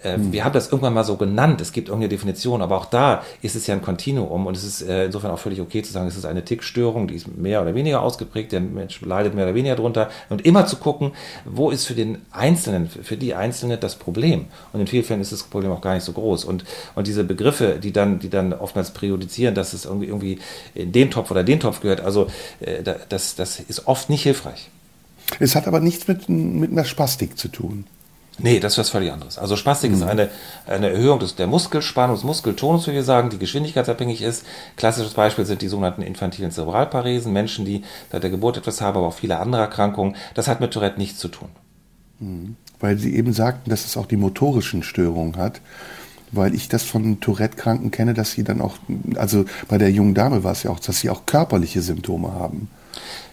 Äh, 0.05 0.15
hm. 0.15 0.31
Wir 0.31 0.45
haben 0.45 0.53
das 0.53 0.67
irgendwann 0.67 0.93
mal 0.93 1.03
so 1.03 1.17
genannt. 1.17 1.59
Es 1.61 1.71
gibt 1.71 1.89
irgendeine 1.89 2.09
Definition, 2.09 2.61
aber 2.61 2.77
auch 2.77 2.85
da 2.85 3.23
ist 3.41 3.55
es 3.55 3.67
ja 3.67 3.73
ein 3.73 3.81
Kontinuum 3.81 4.45
und 4.45 4.55
es 4.55 4.63
ist 4.63 4.81
äh, 4.83 5.05
insofern 5.05 5.31
auch 5.31 5.39
völlig 5.39 5.59
okay 5.59 5.81
zu 5.81 5.91
sagen, 5.91 6.07
es 6.07 6.15
ist 6.15 6.25
eine 6.25 6.45
Tickstörung, 6.45 7.07
die 7.07 7.15
ist 7.15 7.35
mehr 7.35 7.61
oder 7.61 7.73
weniger 7.73 8.01
ausgeprägt, 8.01 8.51
der 8.51 8.61
Mensch 8.61 9.01
leidet 9.01 9.33
mehr 9.33 9.45
oder 9.45 9.55
weniger 9.55 9.75
drunter 9.75 10.09
und 10.29 10.45
immer 10.45 10.67
zu 10.67 10.77
gucken, 10.77 11.11
wo 11.43 11.71
ist 11.71 11.85
für 11.85 11.95
den 11.95 12.19
Einzelnen, 12.31 12.87
für 12.87 13.17
die 13.17 13.33
Einzelne 13.33 13.77
das 13.77 13.95
Problem. 13.95 14.45
Und 14.73 14.81
in 14.81 14.87
vielen 14.87 15.03
Fällen 15.03 15.21
ist 15.21 15.31
das 15.31 15.43
Problem 15.43 15.71
auch 15.71 15.81
gar 15.81 15.95
nicht 15.95 16.03
so 16.03 16.11
groß. 16.11 16.45
Und, 16.45 16.63
und 16.93 17.07
diese 17.07 17.23
Begriffe, 17.23 17.79
die 17.81 17.91
dann, 17.91 18.19
die 18.19 18.29
dann 18.29 18.53
oftmals 18.53 18.91
periodisieren, 18.91 19.55
dass 19.55 19.73
es 19.73 19.85
irgendwie, 19.85 20.07
irgendwie 20.07 20.39
in 20.75 20.91
den 20.91 21.09
Topf 21.09 21.31
oder 21.31 21.43
den 21.43 21.59
Topf 21.59 21.81
gehört, 21.81 22.01
also 22.01 22.27
äh, 22.59 22.83
das, 23.09 23.35
das 23.35 23.59
ist 23.59 23.87
oft 23.87 24.09
nicht 24.09 24.23
hilfreich. 24.23 24.69
Es 25.39 25.55
hat 25.55 25.67
aber 25.67 25.79
nichts 25.79 26.07
mit, 26.07 26.29
mit 26.29 26.71
einer 26.71 26.85
Spastik 26.85 27.37
zu 27.37 27.47
tun. 27.47 27.85
Nee, 28.37 28.59
das 28.59 28.73
ist 28.73 28.77
was 28.79 28.89
völlig 28.89 29.11
anderes. 29.11 29.37
Also 29.37 29.55
Spastik 29.55 29.91
mhm. 29.91 29.97
ist 29.97 30.03
eine, 30.03 30.29
eine 30.67 30.89
Erhöhung 30.89 31.19
des, 31.19 31.35
der 31.35 31.47
Muskelspannung, 31.47 32.15
des 32.15 32.25
Muskeltonus, 32.25 32.87
wie 32.87 32.93
wir 32.93 33.03
sagen, 33.03 33.29
die 33.29 33.37
geschwindigkeitsabhängig 33.37 34.21
ist. 34.21 34.45
Klassisches 34.75 35.13
Beispiel 35.13 35.45
sind 35.45 35.61
die 35.61 35.67
sogenannten 35.67 36.01
infantilen 36.01 36.51
Zerebralparesen, 36.51 37.31
Menschen, 37.31 37.65
die 37.65 37.83
seit 38.11 38.23
der 38.23 38.29
Geburt 38.29 38.57
etwas 38.57 38.81
haben, 38.81 38.97
aber 38.97 39.07
auch 39.07 39.13
viele 39.13 39.39
andere 39.39 39.61
Erkrankungen. 39.61 40.15
Das 40.33 40.47
hat 40.47 40.59
mit 40.59 40.71
Tourette 40.71 40.99
nichts 40.99 41.19
zu 41.19 41.29
tun. 41.29 41.49
Mhm. 42.19 42.57
Weil 42.79 42.97
Sie 42.97 43.15
eben 43.15 43.31
sagten, 43.31 43.69
dass 43.69 43.85
es 43.85 43.95
auch 43.95 44.05
die 44.05 44.17
motorischen 44.17 44.83
Störungen 44.83 45.37
hat 45.37 45.61
weil 46.31 46.53
ich 46.53 46.67
das 46.67 46.83
von 46.83 47.19
Tourette-Kranken 47.19 47.91
kenne, 47.91 48.13
dass 48.13 48.31
sie 48.31 48.43
dann 48.43 48.59
auch, 48.59 48.77
also 49.15 49.45
bei 49.69 49.77
der 49.77 49.91
jungen 49.91 50.13
Dame 50.13 50.43
war 50.43 50.51
es 50.51 50.63
ja 50.63 50.71
auch, 50.71 50.79
dass 50.79 50.99
sie 50.99 51.09
auch 51.09 51.25
körperliche 51.25 51.81
Symptome 51.81 52.33
haben. 52.33 52.67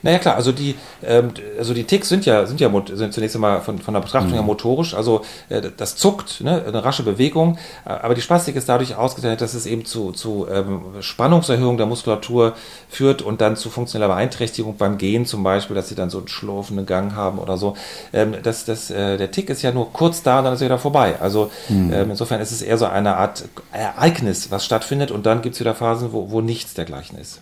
Naja 0.03 0.19
klar, 0.19 0.35
also 0.35 0.51
die, 0.51 0.75
ähm, 1.05 1.31
also 1.57 1.75
die 1.75 1.85
Ticks 1.85 2.09
sind 2.09 2.27
ja, 2.27 2.45
sind 2.47 2.61
ja 2.61 2.71
sind 2.93 3.15
zunächst 3.15 3.37
einmal 3.37 3.61
von, 3.61 3.79
von 3.79 3.95
der 3.95 4.01
Betrachtung 4.01 4.31
mhm. 4.31 4.35
her 4.35 4.43
motorisch, 4.43 4.95
also 4.95 5.23
äh, 5.49 5.63
das 5.77 5.97
zuckt, 5.97 6.41
ne, 6.41 6.65
eine 6.67 6.85
rasche 6.85 7.05
Bewegung, 7.05 7.59
aber 7.85 8.15
die 8.15 8.21
Spastik 8.21 8.57
ist 8.57 8.69
dadurch 8.69 8.97
ausgezeichnet, 8.97 9.41
dass 9.41 9.55
es 9.55 9.65
eben 9.67 9.85
zu, 9.85 10.11
zu 10.11 10.47
ähm, 10.51 10.83
Spannungserhöhung 11.01 11.77
der 11.77 11.87
Muskulatur 11.87 12.55
führt 12.89 13.23
und 13.23 13.41
dann 13.41 13.57
zu 13.57 13.71
funktioneller 13.71 14.13
Beeinträchtigung 14.13 14.77
beim 14.77 14.99
Gehen 14.99 15.25
zum 15.25 15.45
Beispiel, 15.45 15.77
dass 15.77 15.89
sie 15.89 15.95
dann 15.95 16.11
so 16.11 16.19
einen 16.19 16.29
schlurfenden 16.29 16.87
Gang 16.87 17.15
haben 17.15 17.39
oder 17.39 17.57
so. 17.57 17.77
Ähm, 18.13 18.35
das, 18.43 18.65
das, 18.65 18.91
äh, 18.91 19.17
der 19.17 19.31
Tick 19.31 19.51
ist 19.51 19.63
ja 19.63 19.71
nur 19.71 19.93
kurz 19.93 20.23
da 20.23 20.39
und 20.39 20.45
dann 20.47 20.55
ist 20.55 20.63
er 20.63 20.67
wieder 20.67 20.79
vorbei. 20.79 21.15
Also 21.21 21.51
mhm. 21.69 21.93
ähm, 21.93 22.11
insofern 22.11 22.41
ist 22.41 22.51
es 22.51 22.63
eher 22.63 22.79
so 22.79 22.87
eine 22.87 23.17
Art 23.17 23.45
Ereignis, 23.71 24.51
was 24.51 24.65
stattfindet 24.65 25.13
und 25.13 25.27
dann 25.27 25.43
gibt 25.43 25.55
es 25.55 25.61
wieder 25.61 25.75
Phasen, 25.75 26.13
wo, 26.13 26.31
wo 26.31 26.41
nichts 26.41 26.75
dergleichen 26.75 27.19
ist. 27.19 27.41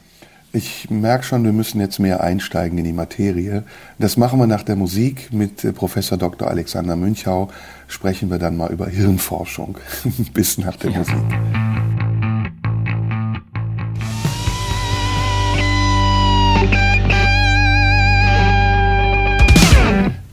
Ich 0.53 0.91
merke 0.91 1.23
schon, 1.23 1.45
wir 1.45 1.53
müssen 1.53 1.81
jetzt 1.81 2.01
mehr 2.01 2.25
einsteigen 2.25 2.77
in 2.77 2.83
die 2.83 2.93
Materie. 2.93 3.63
Das 4.01 4.17
machen 4.17 4.41
wir 4.41 4.49
nach 4.49 4.65
der 4.65 4.75
Musik. 4.75 5.33
Mit 5.33 5.63
äh, 5.65 5.73
Professor 5.73 6.19
Dr. 6.19 6.49
Alexander 6.49 6.97
Münchau 6.97 7.51
sprechen 7.87 8.33
wir 8.33 8.41
dann 8.41 8.57
mal 8.57 8.73
über 8.73 8.89
Hirnforschung. 8.89 9.79
Bis 10.35 10.59
nach 10.59 10.75
der 10.75 10.91
Musik. 10.91 11.15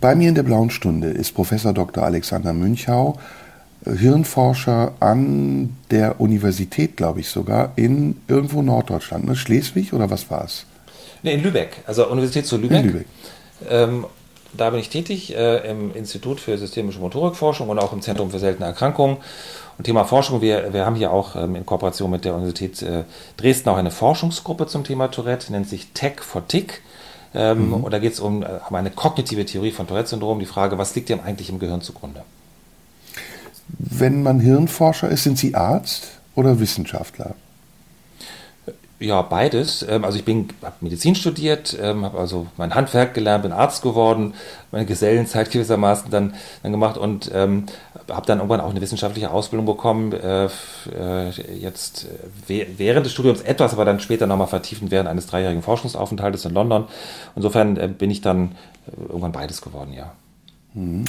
Bei 0.01 0.15
mir 0.15 0.29
in 0.29 0.35
der 0.35 0.43
blauen 0.43 0.71
Stunde 0.71 1.09
ist 1.09 1.35
Professor 1.35 1.73
Dr. 1.73 2.03
Alexander 2.03 2.53
Münchau, 2.53 3.19
Hirnforscher 3.95 4.93
an 4.99 5.75
der 5.91 6.19
Universität, 6.19 6.97
glaube 6.97 7.19
ich 7.19 7.29
sogar, 7.29 7.73
in 7.75 8.17
irgendwo 8.27 8.61
Norddeutschland, 8.61 9.25
ne? 9.25 9.35
Schleswig 9.35 9.93
oder 9.93 10.09
was 10.09 10.29
war 10.29 10.45
es? 10.45 10.65
Nee, 11.23 11.33
in 11.33 11.43
Lübeck, 11.43 11.77
also 11.85 12.07
Universität 12.07 12.45
zu 12.45 12.57
Lübeck. 12.57 12.79
In 12.79 12.85
Lübeck. 12.85 13.07
Ähm, 13.69 14.05
da 14.53 14.69
bin 14.69 14.79
ich 14.79 14.89
tätig 14.89 15.35
äh, 15.35 15.69
im 15.69 15.93
Institut 15.93 16.39
für 16.39 16.57
systemische 16.57 16.99
Motorikforschung 16.99 17.69
und 17.69 17.79
auch 17.79 17.93
im 17.93 18.01
Zentrum 18.01 18.31
für 18.31 18.39
seltene 18.39 18.65
Erkrankungen. 18.65 19.17
Und 19.77 19.83
Thema 19.83 20.05
Forschung, 20.05 20.41
wir, 20.41 20.73
wir 20.73 20.85
haben 20.85 20.95
hier 20.95 21.11
auch 21.11 21.35
ähm, 21.35 21.55
in 21.55 21.65
Kooperation 21.65 22.09
mit 22.09 22.25
der 22.25 22.33
Universität 22.33 22.81
äh, 22.81 23.03
Dresden 23.35 23.69
auch 23.69 23.77
eine 23.77 23.91
Forschungsgruppe 23.91 24.67
zum 24.67 24.83
Thema 24.83 25.09
Tourette, 25.09 25.51
nennt 25.51 25.69
sich 25.69 25.91
Tech 25.93 26.21
for 26.21 26.47
Tick. 26.47 26.81
Ähm, 27.35 27.67
mhm. 27.67 27.83
Und 27.83 27.91
da 27.91 27.99
geht 27.99 28.13
es 28.13 28.19
um, 28.19 28.41
äh, 28.41 28.47
um 28.67 28.75
eine 28.75 28.89
kognitive 28.89 29.45
Theorie 29.45 29.71
von 29.71 29.85
Tourette-Syndrom, 29.85 30.39
die 30.39 30.45
Frage, 30.45 30.77
was 30.77 30.95
liegt 30.95 31.09
dem 31.09 31.19
eigentlich 31.19 31.49
im 31.49 31.59
Gehirn 31.59 31.81
zugrunde? 31.81 32.23
Wenn 33.69 34.23
man 34.23 34.39
Hirnforscher 34.39 35.09
ist, 35.09 35.23
sind 35.23 35.37
Sie 35.37 35.55
Arzt 35.55 36.07
oder 36.35 36.59
Wissenschaftler? 36.59 37.35
Ja, 38.99 39.21
beides. 39.21 39.85
Ähm, 39.87 40.03
also 40.03 40.17
ich 40.17 40.25
bin 40.25 40.49
habe 40.63 40.75
Medizin 40.81 41.13
studiert, 41.13 41.77
ähm, 41.79 42.03
habe 42.03 42.17
also 42.17 42.47
mein 42.57 42.73
Handwerk 42.73 43.13
gelernt, 43.13 43.43
bin 43.43 43.51
Arzt 43.51 43.83
geworden, 43.83 44.33
meine 44.71 44.87
Gesellenzeit 44.87 45.51
gewissermaßen 45.51 46.09
dann, 46.09 46.33
dann 46.63 46.71
gemacht 46.71 46.97
und 46.97 47.29
ähm, 47.33 47.67
habe 48.09 48.25
dann 48.25 48.39
irgendwann 48.39 48.61
auch 48.61 48.71
eine 48.71 48.81
wissenschaftliche 48.81 49.29
Ausbildung 49.29 49.67
bekommen. 49.67 50.13
Äh, 50.13 50.45
äh, 50.45 51.29
jetzt 51.59 52.07
während 52.47 53.05
des 53.05 53.13
Studiums 53.13 53.41
etwas, 53.41 53.73
aber 53.73 53.85
dann 53.85 53.99
später 53.99 54.25
nochmal 54.25 54.47
vertiefend 54.47 54.89
während 54.89 55.07
eines 55.07 55.27
dreijährigen 55.27 55.61
Forschungsaufenthaltes 55.61 56.45
in 56.45 56.53
London. 56.53 56.85
Insofern 57.35 57.77
äh, 57.77 57.87
bin 57.87 58.09
ich 58.09 58.21
dann 58.21 58.55
irgendwann 58.97 59.31
beides 59.31 59.61
geworden, 59.61 59.93
ja. 59.93 60.13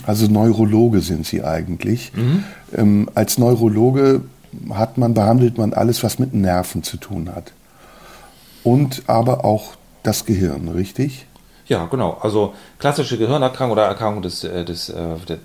Also 0.07 0.27
Neurologe 0.27 1.01
sind 1.01 1.27
Sie 1.27 1.45
eigentlich. 1.45 2.13
Mhm. 2.15 2.45
Ähm, 2.75 3.11
als 3.15 3.39
Neurologe 3.39 4.23
hat 4.71 4.97
man, 4.97 5.15
behandelt 5.15 5.59
man 5.59 5.75
alles, 5.75 6.03
was 6.03 6.19
mit 6.19 6.35
Nerven 6.35 6.83
zu 6.83 6.97
tun 6.97 7.31
hat. 7.35 7.53
Und 8.65 9.03
aber 9.07 9.45
auch 9.45 9.75
das 10.03 10.25
Gehirn, 10.25 10.69
richtig? 10.69 11.27
Ja, 11.67 11.85
genau. 11.87 12.19
Also 12.23 12.55
klassische 12.79 13.19
Gehirnerkrankung 13.19 13.73
oder 13.73 13.85
Erkrankung 13.85 14.23
des, 14.23 14.43
äh, 14.45 14.65
des, 14.65 14.89
äh, 14.89 15.15
äh, 15.29 15.39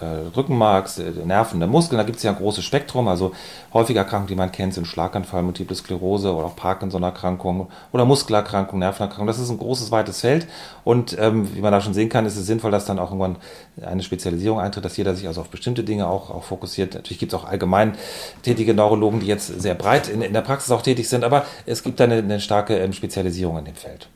Rückenmarks, 0.00 0.96
der 0.96 1.24
Nerven, 1.24 1.60
der 1.60 1.68
Muskeln. 1.68 1.98
Da 1.98 2.04
gibt 2.04 2.18
es 2.18 2.22
ja 2.22 2.30
ein 2.30 2.36
großes 2.36 2.64
Spektrum. 2.64 3.08
Also 3.08 3.32
häufige 3.72 3.98
Erkrankungen, 3.98 4.28
die 4.28 4.36
man 4.36 4.52
kennt, 4.52 4.74
sind 4.74 4.86
Schlaganfall, 4.86 5.42
Multiple 5.42 5.76
Sklerose 5.76 6.34
oder 6.34 6.46
auch 6.46 6.56
Parkinson-Erkrankungen 6.56 7.66
oder 7.92 8.04
Muskelerkrankungen, 8.04 8.80
Nervenerkrankungen. 8.80 9.26
Das 9.26 9.38
ist 9.38 9.50
ein 9.50 9.58
großes, 9.58 9.90
weites 9.90 10.20
Feld. 10.20 10.46
Und 10.84 11.16
ähm, 11.18 11.54
wie 11.54 11.60
man 11.60 11.72
da 11.72 11.80
schon 11.80 11.94
sehen 11.94 12.08
kann, 12.08 12.26
ist 12.26 12.36
es 12.36 12.46
sinnvoll, 12.46 12.70
dass 12.70 12.84
dann 12.84 12.98
auch 12.98 13.10
irgendwann 13.10 13.36
eine 13.80 14.02
Spezialisierung 14.02 14.60
eintritt, 14.60 14.84
dass 14.84 14.96
jeder 14.96 15.14
sich 15.14 15.26
also 15.26 15.40
auf 15.40 15.48
bestimmte 15.48 15.84
Dinge 15.84 16.06
auch, 16.06 16.30
auch 16.30 16.44
fokussiert. 16.44 16.94
Natürlich 16.94 17.18
gibt 17.18 17.32
es 17.32 17.38
auch 17.38 17.44
allgemein 17.44 17.94
tätige 18.42 18.74
Neurologen, 18.74 19.20
die 19.20 19.26
jetzt 19.26 19.60
sehr 19.60 19.74
breit 19.74 20.08
in, 20.08 20.22
in 20.22 20.32
der 20.32 20.42
Praxis 20.42 20.70
auch 20.70 20.82
tätig 20.82 21.08
sind, 21.08 21.24
aber 21.24 21.44
es 21.66 21.82
gibt 21.82 22.00
da 22.00 22.04
eine, 22.04 22.16
eine 22.16 22.40
starke 22.40 22.78
ähm, 22.78 22.92
Spezialisierung 22.92 23.58
in 23.58 23.64
dem 23.66 23.74
Feld. 23.74 24.08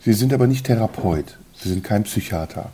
Sie 0.00 0.12
sind 0.12 0.32
aber 0.32 0.46
nicht 0.46 0.66
Therapeut. 0.66 1.36
Sie 1.54 1.68
sind 1.68 1.84
kein 1.84 2.02
Psychiater. 2.02 2.70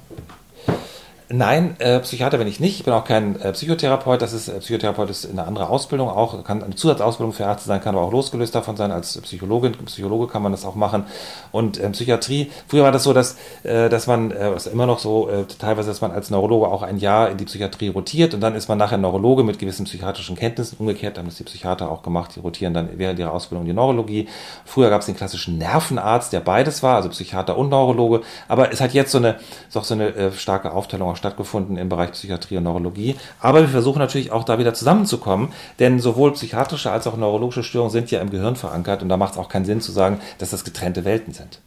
Nein, 1.31 1.77
äh, 1.79 2.01
Psychiater 2.01 2.39
bin 2.39 2.49
ich 2.49 2.59
nicht. 2.59 2.79
Ich 2.79 2.85
bin 2.85 2.95
auch 2.95 3.05
kein 3.05 3.39
äh, 3.43 3.53
Psychotherapeut. 3.53 4.23
Das 4.23 4.33
ist, 4.33 4.49
äh, 4.49 4.61
Psychotherapeut 4.61 5.11
ist 5.11 5.29
eine 5.29 5.47
andere 5.47 5.69
Ausbildung 5.69 6.09
auch, 6.09 6.43
kann 6.43 6.63
eine 6.63 6.75
Zusatzausbildung 6.75 7.35
für 7.35 7.43
Ärzte 7.43 7.69
sein, 7.69 7.83
kann 7.83 7.95
aber 7.95 8.07
auch 8.07 8.13
losgelöst 8.13 8.55
davon 8.55 8.79
sein. 8.79 8.93
Als 8.93 9.21
Psychologin, 9.21 9.73
Psychologe 9.73 10.27
kann 10.27 10.41
man 10.41 10.53
das 10.53 10.65
auch 10.65 10.75
machen. 10.75 11.05
Und 11.53 11.83
ähm, 11.83 11.93
Psychiatrie, 11.93 12.51
früher 12.67 12.85
war 12.85 12.93
das 12.93 13.05
so, 13.05 13.13
dass, 13.13 13.37
äh, 13.63 13.91
dass 13.91 14.07
man, 14.07 14.31
äh, 14.31 14.57
ist 14.57 14.69
immer 14.69 14.87
noch 14.87 15.01
so, 15.01 15.29
äh, 15.29 15.45
teilweise, 15.45 15.91
dass 15.91 16.01
man 16.01 16.13
als 16.13 16.31
Neurologe 16.31 16.69
auch 16.69 16.81
ein 16.81 16.97
Jahr 16.97 17.29
in 17.29 17.37
die 17.37 17.45
Psychiatrie 17.45 17.89
rotiert 17.89 18.33
und 18.33 18.41
dann 18.41 18.55
ist 18.55 18.69
man 18.71 18.79
nachher 18.79 18.97
Neurologe 18.97 19.45
mit 19.45 19.59
gewissen 19.59 19.85
psychiatrischen 19.85 20.35
Kenntnissen. 20.35 20.77
Umgekehrt 20.79 21.19
haben 21.19 21.27
das 21.27 21.37
die 21.37 21.45
Psychiater 21.45 21.91
auch 21.91 22.03
gemacht, 22.03 22.37
die 22.37 22.41
rotieren 22.41 22.73
dann 22.73 22.89
während 22.97 23.19
ihrer 23.19 23.35
Ausbildung 23.35 23.67
die 23.67 23.75
Neurologie. 23.75 24.29
Früher 24.65 24.89
gab 24.89 25.03
es 25.03 25.07
den 25.07 25.17
klassischen 25.17 25.59
Nervenarzt, 25.59 26.33
der 26.33 26.41
beides 26.41 26.83
war, 26.83 26.97
also 26.97 27.11
Psychiater 27.11 27.59
und 27.59 27.69
Neurologe. 27.69 28.23
Aber 28.49 28.73
es 28.73 28.81
hat 28.81 28.95
jetzt 28.95 29.13
so 29.13 29.19
eine, 29.19 29.37
so 29.69 29.83
eine 29.93 30.15
äh, 30.15 30.33
starke 30.33 30.73
Aufteilung 30.73 31.18
stattgefunden 31.19 31.77
im 31.77 31.91
Bereich 31.91 32.13
Psychiatrie 32.13 32.57
und 32.57 32.65
Neurologie. 32.65 33.17
Aber 33.41 33.61
wir 33.61 33.69
versuchen 33.69 33.99
natürlich 33.99 34.33
auch 34.33 34.45
da 34.45 34.59
wieder 34.59 34.73
zusammenzukommen, 34.73 35.49
denn 35.79 36.01
sowohl 36.01 36.33
psychiatrische 36.33 36.91
als 36.91 37.07
auch 37.07 37.17
neurologische 37.17 37.63
Störungen 37.63 37.93
sind 37.93 38.11
ja 38.11 38.21
im 38.21 38.31
Gehirn 38.31 38.57
verankert 38.57 39.03
und 39.03 39.11
da 39.11 39.17
macht 39.17 39.35
es 39.35 39.39
auch 39.39 39.49
keinen 39.51 39.67
Sinn 39.67 39.81
zu 39.81 39.93
sagen, 39.93 40.21
dass 40.39 40.51
das 40.51 40.65
getrennte 40.65 41.05
Welten 41.05 41.35
sind. 41.35 41.61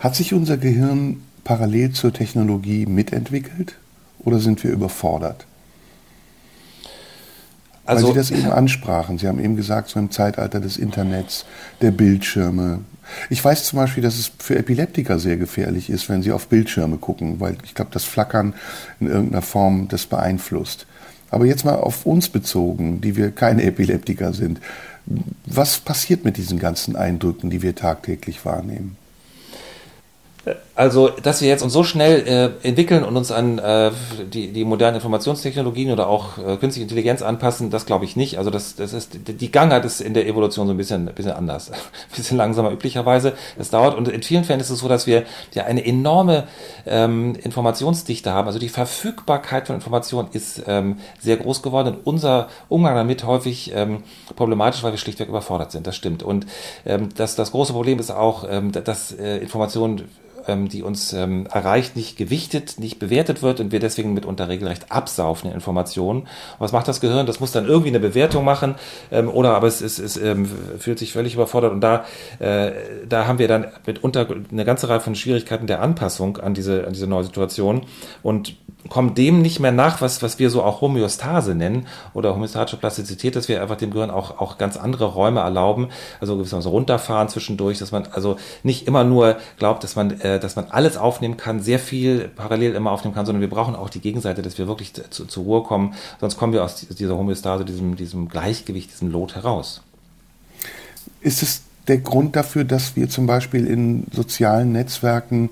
Hat 0.00 0.14
sich 0.14 0.34
unser 0.34 0.58
Gehirn 0.58 1.22
parallel 1.44 1.92
zur 1.92 2.12
Technologie 2.12 2.86
mitentwickelt 2.86 3.76
oder 4.18 4.38
sind 4.38 4.62
wir 4.62 4.70
überfordert? 4.70 5.46
Also, 7.88 8.08
Weil 8.08 8.12
Sie 8.12 8.18
das 8.18 8.30
eben 8.30 8.52
ansprachen. 8.52 9.16
Sie 9.16 9.26
haben 9.26 9.42
eben 9.42 9.56
gesagt, 9.56 9.88
so 9.88 9.98
im 9.98 10.10
Zeitalter 10.10 10.60
des 10.60 10.76
Internets, 10.76 11.46
der 11.80 11.90
Bildschirme, 11.90 12.80
ich 13.30 13.42
weiß 13.42 13.64
zum 13.64 13.78
Beispiel, 13.78 14.02
dass 14.02 14.18
es 14.18 14.30
für 14.38 14.58
Epileptiker 14.58 15.18
sehr 15.18 15.38
gefährlich 15.38 15.88
ist, 15.88 16.10
wenn 16.10 16.22
sie 16.22 16.32
auf 16.32 16.48
Bildschirme 16.48 16.98
gucken, 16.98 17.40
weil 17.40 17.56
ich 17.64 17.74
glaube, 17.74 17.90
das 17.94 18.04
Flackern 18.04 18.52
in 19.00 19.06
irgendeiner 19.06 19.40
Form 19.40 19.88
das 19.88 20.04
beeinflusst. 20.04 20.86
Aber 21.30 21.46
jetzt 21.46 21.64
mal 21.64 21.76
auf 21.76 22.04
uns 22.04 22.28
bezogen, 22.28 23.00
die 23.00 23.16
wir 23.16 23.30
keine 23.30 23.62
Epileptiker 23.62 24.34
sind. 24.34 24.60
Was 25.46 25.78
passiert 25.78 26.26
mit 26.26 26.36
diesen 26.36 26.58
ganzen 26.58 26.94
Eindrücken, 26.94 27.48
die 27.48 27.62
wir 27.62 27.74
tagtäglich 27.74 28.44
wahrnehmen? 28.44 28.98
Also, 30.78 31.08
dass 31.08 31.40
wir 31.40 31.48
jetzt 31.48 31.64
uns 31.64 31.72
so 31.72 31.82
schnell 31.82 32.54
äh, 32.62 32.68
entwickeln 32.68 33.02
und 33.02 33.16
uns 33.16 33.32
an 33.32 33.58
äh, 33.58 33.90
die, 34.32 34.52
die 34.52 34.64
modernen 34.64 34.94
Informationstechnologien 34.94 35.90
oder 35.90 36.06
auch 36.06 36.38
äh, 36.38 36.56
künstliche 36.56 36.82
Intelligenz 36.82 37.20
anpassen, 37.20 37.70
das 37.70 37.84
glaube 37.84 38.04
ich 38.04 38.14
nicht. 38.14 38.38
Also 38.38 38.50
das, 38.50 38.76
das 38.76 38.92
ist 38.92 39.10
die 39.26 39.50
Gangart 39.50 39.84
ist 39.84 40.00
in 40.00 40.14
der 40.14 40.28
Evolution 40.28 40.68
so 40.68 40.72
ein 40.72 40.76
bisschen, 40.76 41.08
ein 41.08 41.14
bisschen 41.16 41.32
anders, 41.32 41.72
ein 41.72 41.78
bisschen 42.16 42.36
langsamer 42.36 42.70
üblicherweise. 42.70 43.32
Das 43.56 43.70
dauert 43.70 43.96
und 43.96 44.06
in 44.06 44.22
vielen 44.22 44.44
Fällen 44.44 44.60
ist 44.60 44.70
es 44.70 44.78
so, 44.78 44.86
dass 44.86 45.08
wir 45.08 45.24
ja 45.52 45.64
eine 45.64 45.84
enorme 45.84 46.44
ähm, 46.86 47.34
Informationsdichte 47.34 48.32
haben. 48.32 48.46
Also 48.46 48.60
die 48.60 48.68
Verfügbarkeit 48.68 49.66
von 49.66 49.74
Informationen 49.74 50.28
ist 50.30 50.62
ähm, 50.68 50.98
sehr 51.18 51.38
groß 51.38 51.60
geworden 51.60 51.88
und 51.88 52.06
unser 52.06 52.50
Umgang 52.68 52.94
damit 52.94 53.24
häufig 53.24 53.72
ähm, 53.74 54.04
problematisch, 54.36 54.84
weil 54.84 54.92
wir 54.92 54.98
schlichtweg 54.98 55.28
überfordert 55.28 55.72
sind. 55.72 55.88
Das 55.88 55.96
stimmt. 55.96 56.22
Und 56.22 56.46
ähm, 56.86 57.08
das, 57.16 57.34
das 57.34 57.50
große 57.50 57.72
Problem 57.72 57.98
ist 57.98 58.12
auch, 58.12 58.46
ähm, 58.48 58.70
dass 58.70 59.10
äh, 59.10 59.38
Informationen 59.38 60.04
ähm, 60.48 60.68
die 60.68 60.82
uns 60.82 61.12
ähm, 61.12 61.46
erreicht, 61.52 61.94
nicht 61.94 62.16
gewichtet, 62.16 62.78
nicht 62.78 62.98
bewertet 62.98 63.42
wird 63.42 63.60
und 63.60 63.70
wir 63.70 63.80
deswegen 63.80 64.14
mitunter 64.14 64.48
regelrecht 64.48 64.90
absaufen 64.90 65.48
in 65.48 65.54
Informationen. 65.54 66.22
Und 66.22 66.28
was 66.58 66.72
macht 66.72 66.88
das 66.88 67.00
Gehirn? 67.00 67.26
Das 67.26 67.40
muss 67.40 67.52
dann 67.52 67.66
irgendwie 67.66 67.88
eine 67.88 68.00
Bewertung 68.00 68.44
machen 68.44 68.74
ähm, 69.10 69.28
oder 69.28 69.54
aber 69.54 69.66
es, 69.66 69.80
es, 69.80 69.98
es 69.98 70.16
ähm, 70.16 70.50
fühlt 70.78 70.98
sich 70.98 71.12
völlig 71.12 71.34
überfordert 71.34 71.72
und 71.72 71.80
da, 71.80 72.04
äh, 72.38 72.72
da 73.08 73.26
haben 73.26 73.38
wir 73.38 73.48
dann 73.48 73.68
mitunter 73.86 74.26
eine 74.50 74.64
ganze 74.64 74.88
Reihe 74.88 75.00
von 75.00 75.14
Schwierigkeiten 75.14 75.66
der 75.66 75.80
Anpassung 75.80 76.38
an 76.38 76.54
diese, 76.54 76.86
an 76.86 76.92
diese 76.92 77.06
neue 77.06 77.24
Situation 77.24 77.82
und 78.22 78.56
kommen 78.88 79.14
dem 79.14 79.42
nicht 79.42 79.60
mehr 79.60 79.72
nach, 79.72 80.00
was, 80.00 80.22
was 80.22 80.38
wir 80.38 80.50
so 80.50 80.62
auch 80.62 80.80
Homöostase 80.80 81.54
nennen 81.54 81.86
oder 82.14 82.34
homöostatische 82.34 82.76
Plastizität, 82.76 83.36
dass 83.36 83.48
wir 83.48 83.60
einfach 83.60 83.76
dem 83.76 83.90
Gehirn 83.90 84.10
auch, 84.10 84.38
auch 84.38 84.56
ganz 84.56 84.76
andere 84.76 85.06
Räume 85.06 85.40
erlauben, 85.40 85.88
also 86.20 86.36
gewissermaßen 86.36 86.70
runterfahren 86.70 87.28
zwischendurch, 87.28 87.78
dass 87.78 87.92
man 87.92 88.06
also 88.12 88.36
nicht 88.62 88.86
immer 88.86 89.04
nur 89.04 89.36
glaubt, 89.58 89.84
dass 89.84 89.96
man, 89.96 90.20
äh, 90.20 90.38
dass 90.38 90.56
man 90.56 90.66
alles 90.70 90.96
aufnehmen 90.96 91.36
kann, 91.36 91.60
sehr 91.60 91.78
viel 91.78 92.28
parallel 92.28 92.74
immer 92.74 92.92
aufnehmen 92.92 93.14
kann, 93.14 93.26
sondern 93.26 93.40
wir 93.40 93.50
brauchen 93.50 93.74
auch 93.74 93.90
die 93.90 94.00
Gegenseite, 94.00 94.42
dass 94.42 94.58
wir 94.58 94.68
wirklich 94.68 94.92
zu, 95.10 95.26
zur 95.26 95.44
Ruhe 95.44 95.62
kommen, 95.64 95.94
sonst 96.20 96.36
kommen 96.36 96.52
wir 96.52 96.64
aus 96.64 96.76
dieser 96.76 97.16
Homöostase, 97.16 97.64
diesem, 97.64 97.96
diesem 97.96 98.28
Gleichgewicht, 98.28 98.92
diesem 98.92 99.10
Lot 99.10 99.34
heraus. 99.34 99.82
Ist 101.20 101.42
es 101.42 101.62
der 101.88 101.98
Grund 101.98 102.36
dafür, 102.36 102.64
dass 102.64 102.96
wir 102.96 103.08
zum 103.08 103.26
Beispiel 103.26 103.66
in 103.66 104.06
sozialen 104.12 104.72
Netzwerken 104.72 105.50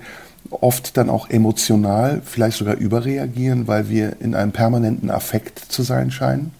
oft 0.51 0.97
dann 0.97 1.09
auch 1.09 1.29
emotional, 1.29 2.21
vielleicht 2.23 2.57
sogar 2.57 2.75
überreagieren, 2.75 3.67
weil 3.67 3.89
wir 3.89 4.19
in 4.19 4.35
einem 4.35 4.51
permanenten 4.51 5.09
Affekt 5.11 5.59
zu 5.59 5.83
sein 5.83 6.11
scheinen? 6.11 6.51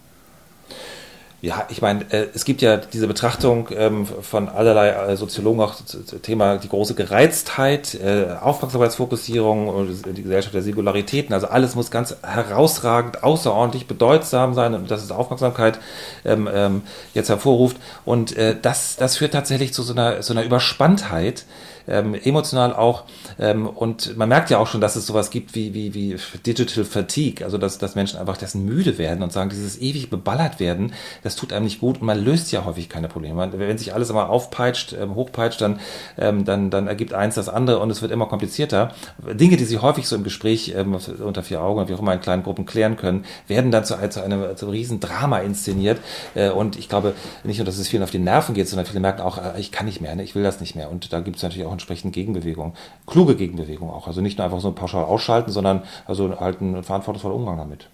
Ja, 1.40 1.68
ich 1.70 1.84
meine, 1.84 2.04
äh, 2.12 2.30
es 2.34 2.46
gibt 2.46 2.64
ja 2.64 2.78
diese 2.78 3.06
Betrachtung 3.06 3.70
ähm, 3.72 4.08
von 4.08 4.50
allerlei 4.50 4.90
äh, 4.90 5.16
Soziologen 5.16 5.62
auch 5.62 5.76
zum 5.76 6.22
Thema 6.24 6.58
die 6.58 6.68
große 6.68 6.96
Gereiztheit, 6.96 7.94
äh, 7.94 8.36
Aufmerksamkeitsfokussierung, 8.42 9.88
die 10.16 10.24
Gesellschaft 10.24 10.56
der 10.56 10.64
Singularitäten. 10.64 11.36
Also 11.36 11.48
alles 11.48 11.76
muss 11.76 11.92
ganz 11.92 12.16
herausragend, 12.24 13.24
außerordentlich 13.24 13.86
bedeutsam 13.86 14.56
sein 14.56 14.74
und 14.74 14.90
dass 14.90 15.04
es 15.04 15.12
Aufmerksamkeit 15.12 15.78
ähm, 16.26 16.50
ähm, 16.52 16.82
jetzt 17.14 17.30
hervorruft. 17.30 17.78
Und 18.04 18.36
das, 18.62 18.96
das 18.96 19.18
führt 19.18 19.34
tatsächlich 19.34 19.74
zu 19.74 19.84
so 19.84 19.94
einer, 19.94 20.24
so 20.24 20.34
einer 20.34 20.44
Überspanntheit, 20.44 21.46
ähm, 21.88 22.14
emotional 22.16 22.74
auch. 22.74 23.04
Ähm, 23.40 23.68
und 23.68 24.18
man 24.18 24.30
merkt 24.30 24.50
ja 24.50 24.58
auch 24.58 24.68
schon, 24.68 24.82
dass 24.82 24.96
es 24.96 25.06
sowas 25.06 25.30
gibt 25.30 25.56
wie, 25.56 25.74
wie, 25.74 25.94
wie 25.94 26.18
Digital 26.46 26.84
Fatigue, 26.84 27.46
also 27.46 27.58
dass, 27.58 27.78
dass 27.78 27.96
Menschen 27.96 28.20
einfach 28.20 28.38
dessen 28.38 28.66
müde 28.66 28.98
werden 28.98 29.24
und 29.24 29.32
sagen, 29.32 29.50
dieses 29.50 29.80
ewig 29.80 30.10
beballert 30.10 30.60
werden, 30.60 30.94
das 31.24 31.36
tut 31.36 31.54
einem 31.54 31.66
nicht 31.66 31.80
gut 31.80 32.02
und 32.02 32.08
man 32.08 32.24
löst 32.24 32.52
ja 32.52 32.66
häufig 32.66 32.90
keine 32.90 33.08
Probleme. 33.08 33.50
Wenn 33.54 33.78
sich 33.78 33.94
alles 33.94 34.10
immer 34.10 34.30
aufpeitscht, 34.30 34.94
ähm, 34.94 35.16
hochpeitscht, 35.16 35.62
dann, 35.62 35.80
ähm, 36.18 36.46
dann, 36.46 36.70
dann 36.70 36.88
ergibt 36.88 37.14
eins 37.14 37.36
das 37.36 37.50
andere 37.50 37.80
und 37.80 37.90
es 37.90 38.02
wird 38.02 38.12
immer 38.12 38.28
komplizierter. 38.28 38.92
Dinge, 39.34 39.58
die 39.58 39.66
sie 39.66 39.80
häufig 39.80 40.08
so 40.08 40.16
im 40.16 40.24
Gespräch 40.24 40.74
ähm, 40.76 40.98
unter 41.24 41.44
vier 41.44 41.62
Augen, 41.62 41.88
wie 41.88 41.94
auch 41.94 42.00
immer 42.00 42.14
in 42.14 42.22
kleinen 42.22 42.44
Gruppen 42.44 42.66
klären 42.66 42.98
können, 42.98 43.26
werden 43.48 43.72
dann 43.72 43.86
zu, 43.86 43.96
zu 44.10 44.24
einem, 44.24 44.56
zu 44.56 44.66
einem 44.66 44.72
riesen 44.72 45.00
Drama 45.00 45.40
inszeniert. 45.40 46.00
Äh, 46.36 46.50
und 46.50 46.78
ich 46.78 46.90
glaube 46.90 47.14
nicht 47.44 47.58
nur, 47.58 47.66
dass 47.66 47.78
es 47.78 47.88
vielen 47.88 48.04
auf 48.04 48.12
die 48.12 48.20
Nerven 48.20 48.56
geht, 48.56 48.68
sondern 48.68 48.86
viele 48.86 49.00
merken 49.00 49.22
auch, 49.22 49.38
äh, 49.38 49.60
ich 49.60 49.72
kann 49.72 49.86
nicht 49.86 50.02
mehr, 50.02 50.16
ne? 50.16 50.24
ich 50.24 50.36
will 50.36 50.44
das 50.44 50.60
nicht 50.60 50.76
mehr. 50.76 50.90
Und 50.90 51.14
da 51.14 51.20
gibt 51.20 51.38
es 51.38 51.44
natürlich 51.44 51.66
auch 51.66 51.77
entsprechend 51.78 52.14
Gegenbewegung. 52.14 52.74
Kluge 53.06 53.36
Gegenbewegung 53.36 53.90
auch. 53.90 54.08
Also 54.08 54.22
nicht 54.22 54.38
nur 54.38 54.46
einfach 54.46 54.60
so 54.60 54.72
pauschal 54.72 55.06
ausschalten, 55.06 55.52
sondern 55.52 55.84
also 56.06 56.40
halt 56.40 56.62
ein 56.62 56.84
verantwortungsvoller 56.84 57.36
Umgang 57.36 57.58
damit. 57.58 57.88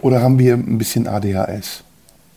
Oder 0.00 0.22
haben 0.22 0.38
wir 0.38 0.54
ein 0.54 0.78
bisschen 0.78 1.06
ADHS 1.06 1.82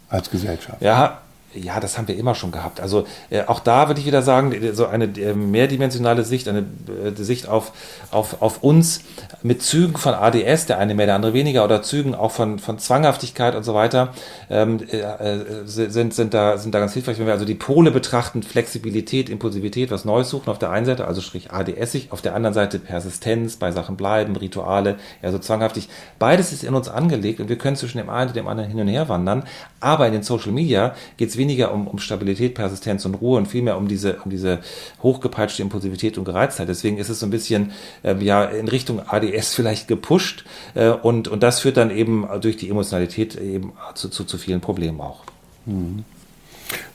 als 0.09 0.29
Gesellschaft? 0.29 0.81
Ja, 0.81 1.21
ja, 1.53 1.79
das 1.79 1.97
haben 1.97 2.07
wir 2.07 2.17
immer 2.17 2.35
schon 2.35 2.51
gehabt. 2.51 2.79
Also 2.79 3.05
äh, 3.29 3.43
auch 3.45 3.59
da 3.59 3.87
würde 3.87 3.99
ich 3.99 4.05
wieder 4.05 4.21
sagen, 4.21 4.55
so 4.73 4.85
eine 4.85 5.05
äh, 5.05 5.33
mehrdimensionale 5.33 6.23
Sicht, 6.23 6.47
eine 6.47 6.59
äh, 6.59 7.11
Sicht 7.15 7.47
auf, 7.47 7.71
auf, 8.11 8.41
auf 8.41 8.63
uns 8.63 9.01
mit 9.41 9.63
Zügen 9.63 9.97
von 9.97 10.13
ADS, 10.13 10.67
der 10.67 10.77
eine 10.77 10.93
mehr, 10.93 11.07
der 11.07 11.15
andere 11.15 11.33
weniger, 11.33 11.63
oder 11.63 11.81
Zügen 11.81 12.13
auch 12.13 12.31
von, 12.31 12.59
von 12.59 12.77
Zwanghaftigkeit 12.77 13.55
und 13.55 13.63
so 13.63 13.73
weiter, 13.73 14.13
ähm, 14.49 14.79
äh, 14.91 14.97
äh 14.97 15.65
sind, 15.65 16.13
sind, 16.13 16.33
da, 16.33 16.57
sind 16.57 16.75
da 16.75 16.79
ganz 16.79 16.93
hilfreich. 16.93 17.17
Wenn 17.17 17.25
wir 17.25 17.33
also 17.33 17.45
die 17.45 17.55
Pole 17.55 17.91
betrachten, 17.91 18.43
Flexibilität, 18.43 19.29
Impulsivität, 19.29 19.91
was 19.91 20.05
Neues 20.05 20.29
suchen 20.29 20.49
auf 20.49 20.59
der 20.59 20.69
einen 20.69 20.85
Seite, 20.85 21.07
also 21.07 21.21
sprich 21.21 21.51
ADS-ig, 21.51 22.11
auf 22.11 22.21
der 22.21 22.35
anderen 22.35 22.53
Seite 22.53 22.79
Persistenz, 22.79 23.55
bei 23.55 23.71
Sachen 23.71 23.97
bleiben, 23.97 24.35
Rituale, 24.35 24.97
ja 25.21 25.31
so 25.31 25.39
zwanghaftig. 25.39 25.89
Beides 26.19 26.53
ist 26.53 26.63
in 26.63 26.75
uns 26.75 26.89
angelegt 26.89 27.39
und 27.39 27.49
wir 27.49 27.57
können 27.57 27.75
zwischen 27.75 27.97
dem 27.97 28.09
einen 28.09 28.29
und 28.29 28.35
dem 28.35 28.47
anderen 28.47 28.69
hin 28.69 28.79
und 28.79 28.87
her 28.87 29.09
wandern, 29.09 29.43
aber 29.79 30.07
in 30.07 30.13
den 30.13 30.23
Social 30.23 30.51
Media 30.51 30.93
geht 31.17 31.29
es 31.29 31.37
weniger 31.37 31.48
um, 31.73 31.87
um 31.87 31.99
Stabilität, 31.99 32.55
Persistenz 32.55 33.05
und 33.05 33.15
Ruhe 33.15 33.37
und 33.37 33.47
vielmehr 33.47 33.77
um 33.77 33.87
diese, 33.87 34.17
um 34.23 34.31
diese 34.31 34.59
hochgepeitschte 35.01 35.61
Impulsivität 35.61 36.17
und 36.17 36.25
Gereiztheit. 36.25 36.69
Deswegen 36.69 36.97
ist 36.97 37.09
es 37.09 37.19
so 37.19 37.25
ein 37.25 37.31
bisschen 37.31 37.71
äh, 38.03 38.15
ja 38.23 38.43
in 38.43 38.67
Richtung 38.67 39.01
ADS 39.07 39.53
vielleicht 39.55 39.87
gepusht 39.87 40.45
äh, 40.75 40.89
und, 40.89 41.27
und 41.27 41.43
das 41.43 41.59
führt 41.59 41.77
dann 41.77 41.91
eben 41.91 42.27
durch 42.41 42.57
die 42.57 42.69
Emotionalität 42.69 43.35
eben 43.35 43.73
zu, 43.95 44.09
zu, 44.09 44.23
zu 44.23 44.37
vielen 44.37 44.61
Problemen 44.61 45.01
auch. 45.01 45.23
Mhm. 45.65 46.03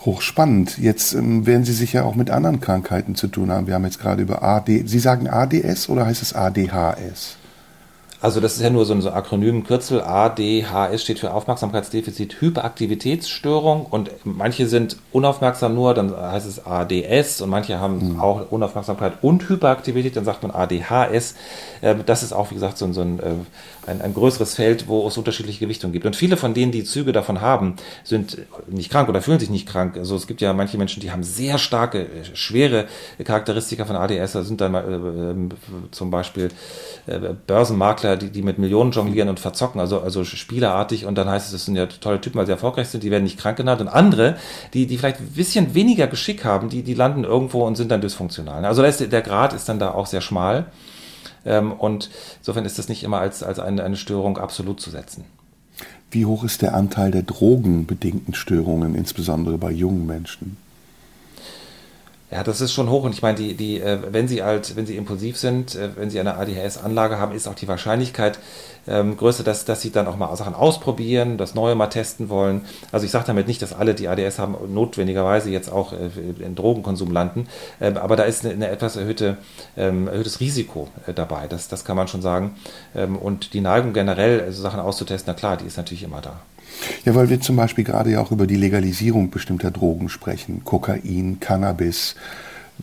Hochspannend. 0.04 0.78
Jetzt 0.78 1.14
ähm, 1.14 1.46
werden 1.46 1.64
Sie 1.64 1.72
sicher 1.72 2.04
auch 2.04 2.14
mit 2.14 2.30
anderen 2.30 2.60
Krankheiten 2.60 3.14
zu 3.14 3.26
tun 3.26 3.50
haben. 3.50 3.66
Wir 3.66 3.74
haben 3.74 3.84
jetzt 3.84 3.98
gerade 3.98 4.22
über 4.22 4.42
AD. 4.42 4.84
Sie 4.86 4.98
sagen 4.98 5.28
ADS 5.28 5.88
oder 5.88 6.06
heißt 6.06 6.22
es 6.22 6.32
ADHS? 6.32 7.36
Also 8.20 8.40
das 8.40 8.54
ist 8.56 8.62
ja 8.62 8.70
nur 8.70 8.86
so 8.86 8.94
ein 8.94 9.06
Akronym, 9.06 9.64
Kürzel 9.64 10.00
ADHS 10.00 11.02
steht 11.02 11.18
für 11.18 11.34
Aufmerksamkeitsdefizit 11.34 12.40
Hyperaktivitätsstörung 12.40 13.84
und 13.84 14.10
manche 14.24 14.66
sind 14.66 14.96
unaufmerksam 15.12 15.74
nur, 15.74 15.92
dann 15.94 16.16
heißt 16.16 16.46
es 16.46 16.64
ADS 16.64 17.42
und 17.42 17.50
manche 17.50 17.80
haben 17.80 18.14
mhm. 18.14 18.20
auch 18.20 18.50
Unaufmerksamkeit 18.50 19.14
und 19.22 19.48
Hyperaktivität, 19.48 20.16
dann 20.16 20.24
sagt 20.24 20.42
man 20.42 20.52
ADHS. 20.52 21.34
Ähm, 21.82 22.04
das 22.06 22.22
ist 22.22 22.32
auch, 22.32 22.50
wie 22.50 22.54
gesagt, 22.54 22.78
so 22.78 22.86
ein, 22.86 22.94
äh, 22.94 23.22
ein, 23.22 23.46
ein 23.86 24.14
größeres 24.14 24.54
Feld, 24.54 24.88
wo 24.88 25.06
es 25.06 25.16
unterschiedliche 25.16 25.60
Gewichtungen 25.60 25.92
gibt. 25.92 26.06
Und 26.06 26.16
viele 26.16 26.36
von 26.36 26.54
denen, 26.54 26.72
die 26.72 26.84
Züge 26.84 27.12
davon 27.12 27.40
haben, 27.40 27.76
sind 28.02 28.38
nicht 28.66 28.90
krank 28.90 29.08
oder 29.08 29.20
fühlen 29.20 29.38
sich 29.38 29.50
nicht 29.50 29.68
krank. 29.68 29.96
Also 29.96 30.16
es 30.16 30.26
gibt 30.26 30.40
ja 30.40 30.52
manche 30.52 30.78
Menschen, 30.78 31.00
die 31.00 31.10
haben 31.10 31.22
sehr 31.22 31.58
starke, 31.58 32.06
schwere 32.34 32.86
Charakteristika 33.22 33.84
von 33.84 33.96
ADS. 33.96 34.32
Da 34.32 34.42
sind 34.42 34.60
dann 34.60 34.74
äh, 34.74 35.54
zum 35.90 36.10
Beispiel 36.10 36.48
äh, 37.06 37.18
Börsenmakler, 37.46 38.16
die, 38.16 38.30
die 38.30 38.42
mit 38.42 38.58
Millionen 38.58 38.92
jonglieren 38.92 39.28
und 39.28 39.40
verzocken, 39.40 39.80
also, 39.80 40.00
also 40.00 40.24
spielerartig. 40.24 41.06
Und 41.06 41.16
dann 41.16 41.28
heißt 41.28 41.46
es, 41.46 41.52
das 41.52 41.64
sind 41.66 41.76
ja 41.76 41.86
tolle 41.86 42.20
Typen, 42.20 42.38
weil 42.38 42.46
sie 42.46 42.52
erfolgreich 42.52 42.88
sind, 42.88 43.02
die 43.02 43.10
werden 43.10 43.24
nicht 43.24 43.38
krank 43.38 43.56
genannt. 43.56 43.80
Und 43.80 43.88
andere, 43.88 44.36
die, 44.72 44.86
die 44.86 44.98
vielleicht 44.98 45.20
ein 45.20 45.28
bisschen 45.28 45.74
weniger 45.74 46.06
Geschick 46.06 46.44
haben, 46.44 46.68
die, 46.68 46.82
die 46.82 46.94
landen 46.94 47.24
irgendwo 47.24 47.64
und 47.64 47.76
sind 47.76 47.90
dann 47.90 48.00
dysfunktional. 48.00 48.64
Also 48.64 48.82
der 48.82 49.22
Grad 49.22 49.52
ist 49.52 49.68
dann 49.68 49.78
da 49.78 49.92
auch 49.92 50.06
sehr 50.06 50.20
schmal. 50.20 50.66
Ähm, 51.44 51.72
und 51.72 52.10
insofern 52.38 52.64
ist 52.64 52.78
das 52.78 52.88
nicht 52.88 53.02
immer 53.02 53.18
als, 53.18 53.42
als 53.42 53.58
eine, 53.58 53.84
eine 53.84 53.96
Störung 53.96 54.38
absolut 54.38 54.80
zu 54.80 54.90
setzen. 54.90 55.24
Wie 56.10 56.26
hoch 56.26 56.44
ist 56.44 56.62
der 56.62 56.74
Anteil 56.74 57.10
der 57.10 57.22
drogenbedingten 57.22 58.34
Störungen, 58.34 58.94
insbesondere 58.94 59.58
bei 59.58 59.72
jungen 59.72 60.06
Menschen? 60.06 60.56
Ja, 62.34 62.42
das 62.42 62.60
ist 62.60 62.72
schon 62.72 62.90
hoch 62.90 63.04
und 63.04 63.14
ich 63.14 63.22
meine, 63.22 63.38
die, 63.38 63.54
die, 63.54 63.80
äh, 63.80 64.00
wenn 64.10 64.26
sie 64.26 64.42
halt, 64.42 64.74
wenn 64.74 64.86
sie 64.86 64.96
impulsiv 64.96 65.36
sind, 65.36 65.76
äh, 65.76 65.90
wenn 65.94 66.10
sie 66.10 66.18
eine 66.18 66.36
ADHS-Anlage 66.36 67.20
haben, 67.20 67.32
ist 67.32 67.46
auch 67.46 67.54
die 67.54 67.68
Wahrscheinlichkeit 67.68 68.40
ähm, 68.88 69.16
größer, 69.16 69.44
dass, 69.44 69.64
dass 69.64 69.82
sie 69.82 69.92
dann 69.92 70.08
auch 70.08 70.16
mal 70.16 70.34
Sachen 70.34 70.52
ausprobieren, 70.52 71.38
das 71.38 71.54
Neue 71.54 71.76
mal 71.76 71.86
testen 71.86 72.30
wollen. 72.30 72.62
Also 72.90 73.06
ich 73.06 73.12
sage 73.12 73.26
damit 73.28 73.46
nicht, 73.46 73.62
dass 73.62 73.72
alle, 73.72 73.94
die 73.94 74.08
ADS 74.08 74.40
haben, 74.40 74.56
notwendigerweise 74.74 75.50
jetzt 75.50 75.70
auch 75.70 75.92
äh, 75.92 76.10
in 76.40 76.56
Drogenkonsum 76.56 77.12
landen, 77.12 77.46
ähm, 77.80 77.98
aber 77.98 78.16
da 78.16 78.24
ist 78.24 78.44
eine, 78.44 78.54
eine 78.54 78.68
etwas 78.68 78.96
erhöhte, 78.96 79.36
ähm, 79.76 80.08
erhöhtes 80.08 80.40
Risiko 80.40 80.88
äh, 81.06 81.14
dabei, 81.14 81.46
das, 81.46 81.68
das 81.68 81.84
kann 81.84 81.96
man 81.96 82.08
schon 82.08 82.20
sagen. 82.20 82.56
Ähm, 82.96 83.16
und 83.16 83.54
die 83.54 83.60
Neigung 83.60 83.92
generell, 83.92 84.40
also 84.40 84.60
Sachen 84.60 84.80
auszutesten, 84.80 85.32
na 85.32 85.38
klar, 85.38 85.56
die 85.56 85.66
ist 85.66 85.76
natürlich 85.76 86.02
immer 86.02 86.20
da. 86.20 86.40
Ja, 87.04 87.14
weil 87.14 87.30
wir 87.30 87.40
zum 87.40 87.56
Beispiel 87.56 87.84
gerade 87.84 88.10
ja 88.10 88.20
auch 88.20 88.32
über 88.32 88.46
die 88.46 88.56
Legalisierung 88.56 89.30
bestimmter 89.30 89.70
Drogen 89.70 90.08
sprechen, 90.08 90.62
Kokain, 90.64 91.38
Cannabis. 91.40 92.14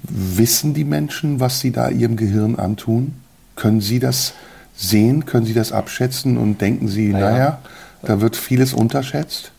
Wissen 0.03 0.73
die 0.73 0.85
Menschen, 0.85 1.39
was 1.39 1.59
sie 1.59 1.71
da 1.71 1.89
ihrem 1.89 2.15
Gehirn 2.15 2.55
antun? 2.55 3.15
Können 3.55 3.81
sie 3.81 3.99
das 3.99 4.33
sehen? 4.75 5.25
Können 5.25 5.45
sie 5.45 5.53
das 5.53 5.71
abschätzen 5.71 6.37
und 6.37 6.61
denken 6.61 6.87
sie, 6.87 7.09
naja, 7.09 7.29
naja 7.29 7.59
da 8.01 8.21
wird 8.21 8.35
vieles 8.35 8.73
unterschätzt? 8.73 9.51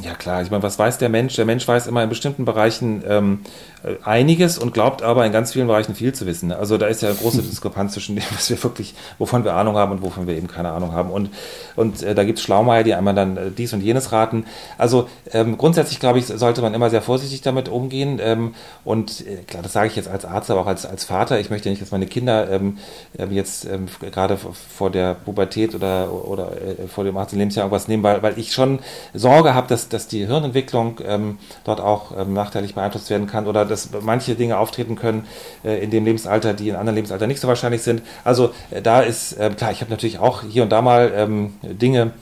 Ja 0.00 0.14
klar, 0.14 0.42
ich 0.42 0.50
meine, 0.50 0.62
was 0.62 0.78
weiß 0.78 0.98
der 0.98 1.10
Mensch? 1.10 1.36
Der 1.36 1.44
Mensch 1.44 1.68
weiß 1.68 1.86
immer 1.86 2.02
in 2.02 2.08
bestimmten 2.08 2.46
Bereichen 2.46 3.02
ähm, 3.06 3.40
äh, 3.44 3.71
einiges 4.04 4.58
und 4.58 4.72
glaubt 4.72 5.02
aber 5.02 5.26
in 5.26 5.32
ganz 5.32 5.52
vielen 5.52 5.66
Bereichen 5.66 5.94
viel 5.94 6.14
zu 6.14 6.26
wissen. 6.26 6.52
Also 6.52 6.78
da 6.78 6.86
ist 6.86 7.02
ja 7.02 7.08
eine 7.08 7.18
große 7.18 7.42
Diskrepanz 7.42 7.94
zwischen 7.94 8.14
dem, 8.14 8.24
was 8.32 8.48
wir 8.48 8.62
wirklich, 8.62 8.94
wovon 9.18 9.44
wir 9.44 9.54
Ahnung 9.54 9.76
haben 9.76 9.92
und 9.92 10.02
wovon 10.02 10.26
wir 10.26 10.36
eben 10.36 10.46
keine 10.46 10.70
Ahnung 10.70 10.92
haben. 10.92 11.10
Und, 11.10 11.30
und 11.74 12.02
äh, 12.02 12.14
da 12.14 12.22
gibt 12.22 12.38
es 12.38 12.44
Schlaumeier, 12.44 12.84
die 12.84 12.94
einmal 12.94 13.14
dann 13.14 13.36
äh, 13.36 13.50
dies 13.50 13.72
und 13.72 13.80
jenes 13.80 14.12
raten. 14.12 14.46
Also 14.78 15.08
ähm, 15.32 15.58
grundsätzlich, 15.58 15.98
glaube 15.98 16.20
ich, 16.20 16.26
sollte 16.26 16.62
man 16.62 16.74
immer 16.74 16.90
sehr 16.90 17.02
vorsichtig 17.02 17.42
damit 17.42 17.68
umgehen. 17.68 18.20
Ähm, 18.22 18.54
und 18.84 19.26
äh, 19.26 19.42
klar, 19.46 19.64
das 19.64 19.72
sage 19.72 19.88
ich 19.88 19.96
jetzt 19.96 20.08
als 20.08 20.24
Arzt, 20.24 20.50
aber 20.50 20.60
auch 20.60 20.66
als, 20.66 20.86
als 20.86 21.04
Vater. 21.04 21.40
Ich 21.40 21.50
möchte 21.50 21.68
nicht, 21.68 21.82
dass 21.82 21.90
meine 21.90 22.06
Kinder 22.06 22.50
ähm, 22.50 22.78
ähm 23.18 23.32
jetzt 23.32 23.64
ähm, 23.64 23.86
gerade 24.12 24.36
vor 24.36 24.90
der 24.90 25.14
Pubertät 25.14 25.74
oder, 25.74 26.12
oder 26.12 26.52
äh, 26.52 26.86
vor 26.86 27.02
dem 27.02 27.16
18. 27.16 27.38
Lebensjahr 27.38 27.64
irgendwas 27.64 27.88
nehmen, 27.88 28.02
weil, 28.04 28.22
weil 28.22 28.38
ich 28.38 28.52
schon 28.52 28.78
Sorge 29.12 29.54
habe, 29.54 29.66
dass 29.66 29.88
dass, 29.88 30.06
die 30.06 30.26
Hirnentwicklung 30.26 31.00
ähm, 31.04 31.38
dort 31.64 31.80
auch 31.80 32.26
nachteilig 32.26 32.74
beeinflusst 32.74 33.08
werden 33.08 33.26
kann 33.26 33.46
oder 33.46 33.64
dass 33.72 33.88
manche 34.02 34.34
Dinge 34.34 34.58
auftreten 34.58 34.96
können 34.96 35.26
äh, 35.64 35.82
in 35.82 35.90
dem 35.90 36.04
Lebensalter, 36.04 36.54
die 36.54 36.68
in 36.68 36.76
anderen 36.76 36.96
Lebensalter 36.96 37.26
nicht 37.26 37.40
so 37.40 37.48
wahrscheinlich 37.48 37.82
sind. 37.82 38.02
Also 38.24 38.52
äh, 38.70 38.80
da 38.82 39.00
ist, 39.00 39.32
äh, 39.32 39.50
klar, 39.50 39.72
ich 39.72 39.80
habe 39.80 39.90
natürlich 39.90 40.18
auch 40.18 40.42
hier 40.42 40.62
und 40.62 40.70
da 40.70 40.82
mal 40.82 41.12
ähm, 41.14 41.54
Dinge 41.62 42.12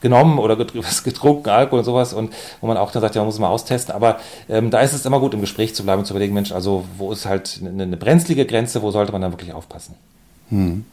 genommen 0.00 0.38
oder 0.38 0.56
getrunken, 1.04 1.48
Alkohol 1.48 1.80
und 1.80 1.84
sowas 1.84 2.12
und 2.12 2.32
wo 2.60 2.66
man 2.66 2.76
auch 2.76 2.90
dann 2.90 3.02
sagt, 3.02 3.14
ja, 3.14 3.20
man 3.20 3.26
muss 3.26 3.38
mal 3.38 3.48
austesten, 3.48 3.94
aber 3.94 4.18
ähm, 4.48 4.70
da 4.70 4.80
ist 4.80 4.92
es 4.92 5.06
immer 5.06 5.20
gut, 5.20 5.34
im 5.34 5.40
Gespräch 5.40 5.74
zu 5.74 5.84
bleiben 5.84 6.00
und 6.00 6.06
zu 6.06 6.14
überlegen, 6.14 6.34
Mensch, 6.34 6.52
also 6.52 6.84
wo 6.96 7.12
ist 7.12 7.26
halt 7.26 7.60
eine, 7.60 7.82
eine 7.82 7.96
brenzlige 7.96 8.46
Grenze, 8.46 8.82
wo 8.82 8.90
sollte 8.90 9.12
man 9.12 9.22
dann 9.22 9.32
wirklich 9.32 9.52
aufpassen? 9.52 9.94
Hm. 10.50 10.84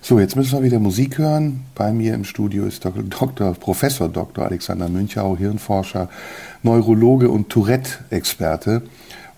So, 0.00 0.20
jetzt 0.20 0.36
müssen 0.36 0.52
wir 0.52 0.62
wieder 0.62 0.78
Musik 0.78 1.18
hören. 1.18 1.64
Bei 1.74 1.92
mir 1.92 2.14
im 2.14 2.24
Studio 2.24 2.64
ist 2.64 2.84
Dr. 2.84 3.54
Professor 3.54 4.08
Dr. 4.08 4.44
Alexander 4.44 4.88
Münchau, 4.88 5.36
Hirnforscher, 5.36 6.08
Neurologe 6.62 7.28
und 7.30 7.48
Tourette-Experte. 7.48 8.82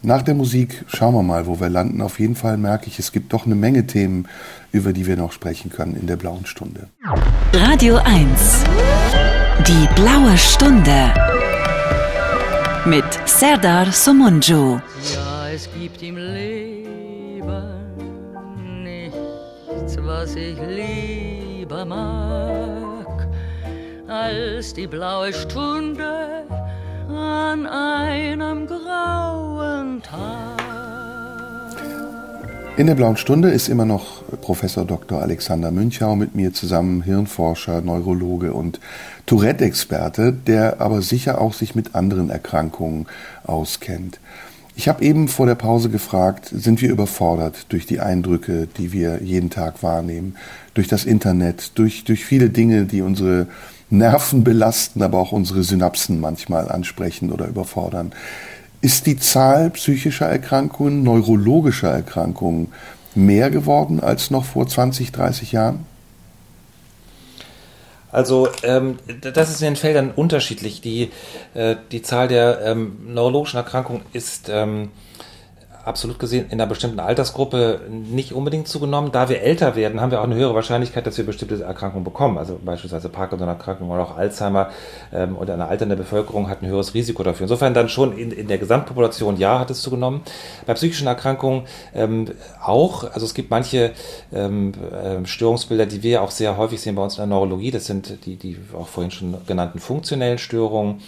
Nach 0.02 0.22
der 0.22 0.34
Musik 0.34 0.84
schauen 0.88 1.14
wir 1.14 1.22
mal, 1.22 1.46
wo 1.46 1.58
wir 1.58 1.68
landen. 1.68 2.02
Auf 2.02 2.20
jeden 2.20 2.36
Fall 2.36 2.56
merke 2.56 2.86
ich, 2.86 2.98
es 2.98 3.10
gibt 3.10 3.32
doch 3.32 3.46
eine 3.46 3.56
Menge 3.56 3.86
Themen, 3.86 4.28
über 4.70 4.92
die 4.92 5.06
wir 5.06 5.16
noch 5.16 5.32
sprechen 5.32 5.70
können 5.70 5.96
in 5.96 6.06
der 6.06 6.16
blauen 6.16 6.46
Stunde. 6.46 6.88
Radio 7.52 7.96
1. 7.96 8.64
Die 9.66 9.88
blaue 9.94 10.36
Stunde. 10.36 11.12
Mit 12.84 13.04
Serdar 13.26 13.90
Somunju. 13.90 14.80
Ja, 15.14 15.48
es 15.52 15.68
gibt 15.78 16.02
im 16.02 16.16
Leben 16.16 16.67
was 20.04 20.34
ich 20.34 20.58
lieber 20.60 21.84
mag, 21.84 23.28
als 24.06 24.74
die 24.74 24.86
blaue 24.86 25.32
Stunde 25.32 26.44
an 27.08 27.66
einem 27.66 28.66
grauen 28.66 30.02
Tag. 30.02 30.58
In 32.76 32.86
der 32.86 32.94
blauen 32.94 33.16
Stunde 33.16 33.50
ist 33.50 33.68
immer 33.68 33.84
noch 33.84 34.22
Professor 34.40 34.84
Dr. 34.84 35.20
Alexander 35.20 35.72
Münchau 35.72 36.14
mit 36.14 36.36
mir 36.36 36.52
zusammen, 36.52 37.02
Hirnforscher, 37.02 37.80
Neurologe 37.80 38.52
und 38.52 38.78
Tourette-Experte, 39.26 40.32
der 40.32 40.80
aber 40.80 41.02
sicher 41.02 41.40
auch 41.40 41.54
sich 41.54 41.74
mit 41.74 41.96
anderen 41.96 42.30
Erkrankungen 42.30 43.08
auskennt. 43.42 44.20
Ich 44.78 44.86
habe 44.86 45.04
eben 45.04 45.26
vor 45.26 45.46
der 45.46 45.56
Pause 45.56 45.90
gefragt, 45.90 46.52
sind 46.54 46.80
wir 46.80 46.90
überfordert 46.90 47.66
durch 47.70 47.84
die 47.84 47.98
Eindrücke, 47.98 48.68
die 48.78 48.92
wir 48.92 49.20
jeden 49.24 49.50
Tag 49.50 49.82
wahrnehmen, 49.82 50.36
durch 50.74 50.86
das 50.86 51.04
Internet, 51.04 51.72
durch, 51.74 52.04
durch 52.04 52.24
viele 52.24 52.48
Dinge, 52.48 52.84
die 52.84 53.02
unsere 53.02 53.48
Nerven 53.90 54.44
belasten, 54.44 55.02
aber 55.02 55.18
auch 55.18 55.32
unsere 55.32 55.64
Synapsen 55.64 56.20
manchmal 56.20 56.70
ansprechen 56.70 57.32
oder 57.32 57.48
überfordern. 57.48 58.12
Ist 58.80 59.06
die 59.06 59.16
Zahl 59.16 59.70
psychischer 59.70 60.26
Erkrankungen, 60.26 61.02
neurologischer 61.02 61.90
Erkrankungen 61.90 62.68
mehr 63.16 63.50
geworden 63.50 63.98
als 63.98 64.30
noch 64.30 64.44
vor 64.44 64.68
20, 64.68 65.10
30 65.10 65.50
Jahren? 65.50 65.87
Also 68.18 68.48
ähm, 68.64 68.98
das 69.32 69.48
ist 69.48 69.62
in 69.62 69.66
den 69.66 69.76
Feldern 69.76 70.10
unterschiedlich. 70.10 70.80
Die, 70.80 71.12
äh, 71.54 71.76
die 71.92 72.02
Zahl 72.02 72.26
der 72.26 72.62
ähm, 72.64 72.96
neurologischen 73.06 73.58
Erkrankungen 73.58 74.02
ist 74.12 74.48
ähm, 74.48 74.90
absolut 75.88 76.18
gesehen 76.18 76.46
in 76.46 76.52
einer 76.52 76.66
bestimmten 76.66 77.00
Altersgruppe 77.00 77.80
nicht 77.90 78.32
unbedingt 78.32 78.68
zugenommen. 78.68 79.10
Da 79.10 79.28
wir 79.28 79.40
älter 79.40 79.74
werden, 79.74 80.00
haben 80.00 80.10
wir 80.10 80.20
auch 80.20 80.24
eine 80.24 80.34
höhere 80.34 80.54
Wahrscheinlichkeit, 80.54 81.06
dass 81.06 81.18
wir 81.18 81.26
bestimmte 81.26 81.62
Erkrankungen 81.62 82.04
bekommen. 82.04 82.38
Also 82.38 82.60
beispielsweise 82.64 83.08
Parkinson-Erkrankung 83.08 83.90
oder 83.90 84.02
auch 84.02 84.16
Alzheimer 84.16 84.70
ähm, 85.12 85.36
oder 85.36 85.54
eine 85.54 85.66
alternde 85.66 85.96
Bevölkerung 85.96 86.48
hat 86.48 86.62
ein 86.62 86.68
höheres 86.68 86.94
Risiko 86.94 87.22
dafür. 87.22 87.44
Insofern 87.44 87.74
dann 87.74 87.88
schon 87.88 88.16
in, 88.16 88.30
in 88.30 88.46
der 88.46 88.58
Gesamtpopulation, 88.58 89.36
ja, 89.38 89.58
hat 89.58 89.70
es 89.70 89.82
zugenommen. 89.82 90.20
Bei 90.66 90.74
psychischen 90.74 91.06
Erkrankungen 91.06 91.62
ähm, 91.94 92.26
auch. 92.62 93.04
Also 93.04 93.26
es 93.26 93.34
gibt 93.34 93.50
manche 93.50 93.92
ähm, 94.32 94.72
äh, 94.92 95.26
Störungsbilder, 95.26 95.86
die 95.86 96.02
wir 96.02 96.22
auch 96.22 96.30
sehr 96.30 96.56
häufig 96.56 96.80
sehen 96.80 96.94
bei 96.94 97.02
uns 97.02 97.14
in 97.14 97.22
der 97.22 97.26
Neurologie. 97.26 97.70
Das 97.70 97.86
sind 97.86 98.26
die, 98.26 98.36
die 98.36 98.58
auch 98.78 98.88
vorhin 98.88 99.10
schon 99.10 99.34
genannten 99.46 99.78
funktionellen 99.78 100.38
Störungen, 100.38 101.00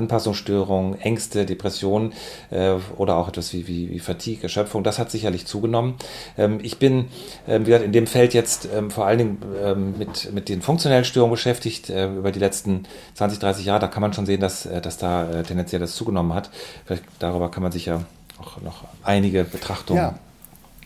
Anpassungsstörungen, 0.00 1.00
Ängste, 1.00 1.44
Depressionen 1.46 2.12
äh, 2.50 2.74
oder 2.96 3.16
auch 3.16 3.28
etwas 3.28 3.52
wie, 3.52 3.68
wie, 3.68 3.90
wie 3.90 3.98
Fatigue, 3.98 4.42
Erschöpfung, 4.42 4.82
das 4.82 4.98
hat 4.98 5.10
sicherlich 5.10 5.46
zugenommen. 5.46 5.94
Ähm, 6.38 6.58
ich 6.62 6.78
bin, 6.78 7.06
ähm, 7.46 7.62
wie 7.62 7.70
gesagt, 7.70 7.84
in 7.84 7.92
dem 7.92 8.06
Feld 8.06 8.34
jetzt 8.34 8.68
ähm, 8.74 8.90
vor 8.90 9.06
allen 9.06 9.18
Dingen 9.18 9.38
ähm, 9.62 9.94
mit, 9.98 10.32
mit 10.32 10.48
den 10.48 10.62
funktionellen 10.62 11.04
Störungen 11.04 11.32
beschäftigt 11.32 11.90
äh, 11.90 12.06
über 12.06 12.32
die 12.32 12.40
letzten 12.40 12.84
20, 13.14 13.38
30 13.38 13.66
Jahre. 13.66 13.80
Da 13.80 13.88
kann 13.88 14.00
man 14.00 14.12
schon 14.12 14.26
sehen, 14.26 14.40
dass, 14.40 14.66
äh, 14.66 14.80
dass 14.80 14.96
da 14.96 15.30
äh, 15.30 15.42
tendenziell 15.42 15.80
das 15.80 15.94
zugenommen 15.94 16.34
hat. 16.34 16.50
Vielleicht 16.86 17.04
darüber 17.18 17.50
kann 17.50 17.62
man 17.62 17.72
sicher 17.72 18.04
auch 18.40 18.60
noch 18.62 18.84
einige 19.04 19.44
Betrachtungen. 19.44 20.00
Ja. 20.00 20.14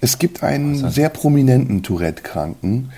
Es 0.00 0.18
gibt 0.18 0.42
einen 0.42 0.90
sehr 0.90 1.08
prominenten 1.08 1.82
Tourette-Kranken, 1.82 2.90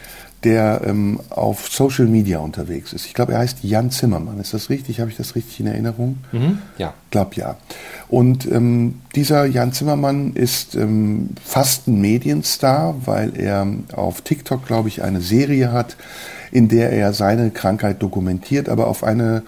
der 0.44 0.82
ähm, 0.84 1.20
auf 1.30 1.68
Social 1.68 2.06
Media 2.06 2.38
unterwegs 2.38 2.92
ist. 2.92 3.06
Ich 3.06 3.14
glaube, 3.14 3.32
er 3.32 3.38
heißt 3.38 3.58
Jan 3.62 3.90
Zimmermann. 3.90 4.38
Ist 4.38 4.54
das 4.54 4.70
richtig? 4.70 5.00
Habe 5.00 5.10
ich 5.10 5.16
das 5.16 5.34
richtig 5.34 5.60
in 5.60 5.66
Erinnerung? 5.66 6.18
Mhm, 6.32 6.58
ja. 6.78 6.94
Ich 7.04 7.10
glaube 7.10 7.36
ja. 7.36 7.56
Und 8.08 8.50
ähm, 8.50 9.00
dieser 9.14 9.46
Jan 9.46 9.72
Zimmermann 9.72 10.34
ist 10.34 10.74
ähm, 10.74 11.30
fast 11.42 11.88
ein 11.88 12.00
Medienstar, 12.00 12.94
weil 13.06 13.36
er 13.36 13.66
auf 13.92 14.20
TikTok, 14.20 14.66
glaube 14.66 14.88
ich, 14.88 15.02
eine 15.02 15.20
Serie 15.20 15.72
hat, 15.72 15.96
in 16.52 16.68
der 16.68 16.92
er 16.92 17.12
seine 17.12 17.50
Krankheit 17.50 18.02
dokumentiert, 18.02 18.68
aber 18.68 18.86
auf 18.86 19.04
eine, 19.04 19.42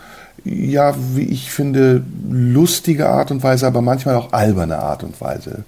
ja, 0.45 0.95
wie 1.14 1.22
ich 1.22 1.53
finde, 1.53 2.03
lustige 2.28 3.09
Art 3.09 3.30
und 3.30 3.43
Weise, 3.43 3.66
aber 3.66 3.82
manchmal 3.82 4.16
auch 4.16 4.32
alberne 4.32 4.78
Art 4.78 5.05
und 5.05 5.20
Weise. 5.20 5.64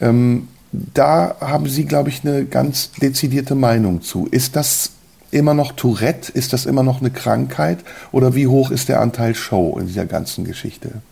Ähm, 0.00 0.48
da 0.72 1.36
haben 1.40 1.68
Sie, 1.68 1.84
glaube 1.84 2.10
ich, 2.10 2.24
eine 2.24 2.44
ganz 2.44 2.90
dezidierte 2.92 3.54
Meinung 3.54 4.02
zu. 4.02 4.26
Ist 4.30 4.56
das 4.56 4.92
immer 5.30 5.54
noch 5.54 5.72
Tourette? 5.72 6.32
Ist 6.32 6.52
das 6.52 6.66
immer 6.66 6.82
noch 6.82 7.00
eine 7.00 7.10
Krankheit? 7.10 7.78
Oder 8.12 8.34
wie 8.34 8.46
hoch 8.46 8.70
ist 8.70 8.88
der 8.88 9.00
Anteil 9.00 9.34
Show 9.34 9.78
in 9.80 9.86
dieser 9.86 10.06
ganzen 10.06 10.44
Geschichte? 10.44 11.02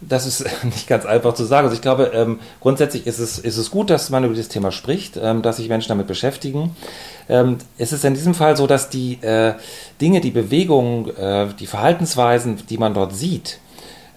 Das 0.00 0.26
ist 0.26 0.44
nicht 0.64 0.86
ganz 0.86 1.04
einfach 1.04 1.34
zu 1.34 1.44
sagen. 1.44 1.66
Also 1.66 1.74
ich 1.74 1.82
glaube, 1.82 2.10
ähm, 2.14 2.40
grundsätzlich 2.60 3.06
ist 3.06 3.18
es, 3.18 3.38
ist 3.38 3.56
es 3.56 3.70
gut, 3.70 3.90
dass 3.90 4.10
man 4.10 4.24
über 4.24 4.34
dieses 4.34 4.48
Thema 4.48 4.72
spricht, 4.72 5.18
ähm, 5.22 5.42
dass 5.42 5.56
sich 5.56 5.68
Menschen 5.68 5.88
damit 5.88 6.06
beschäftigen. 6.06 6.74
Ähm, 7.28 7.58
es 7.78 7.92
ist 7.92 8.04
in 8.04 8.14
diesem 8.14 8.34
Fall 8.34 8.56
so, 8.56 8.66
dass 8.66 8.88
die 8.88 9.14
äh, 9.22 9.54
Dinge, 10.00 10.20
die 10.20 10.30
Bewegungen, 10.30 11.14
äh, 11.16 11.48
die 11.58 11.66
Verhaltensweisen, 11.66 12.62
die 12.68 12.78
man 12.78 12.94
dort 12.94 13.14
sieht, 13.14 13.60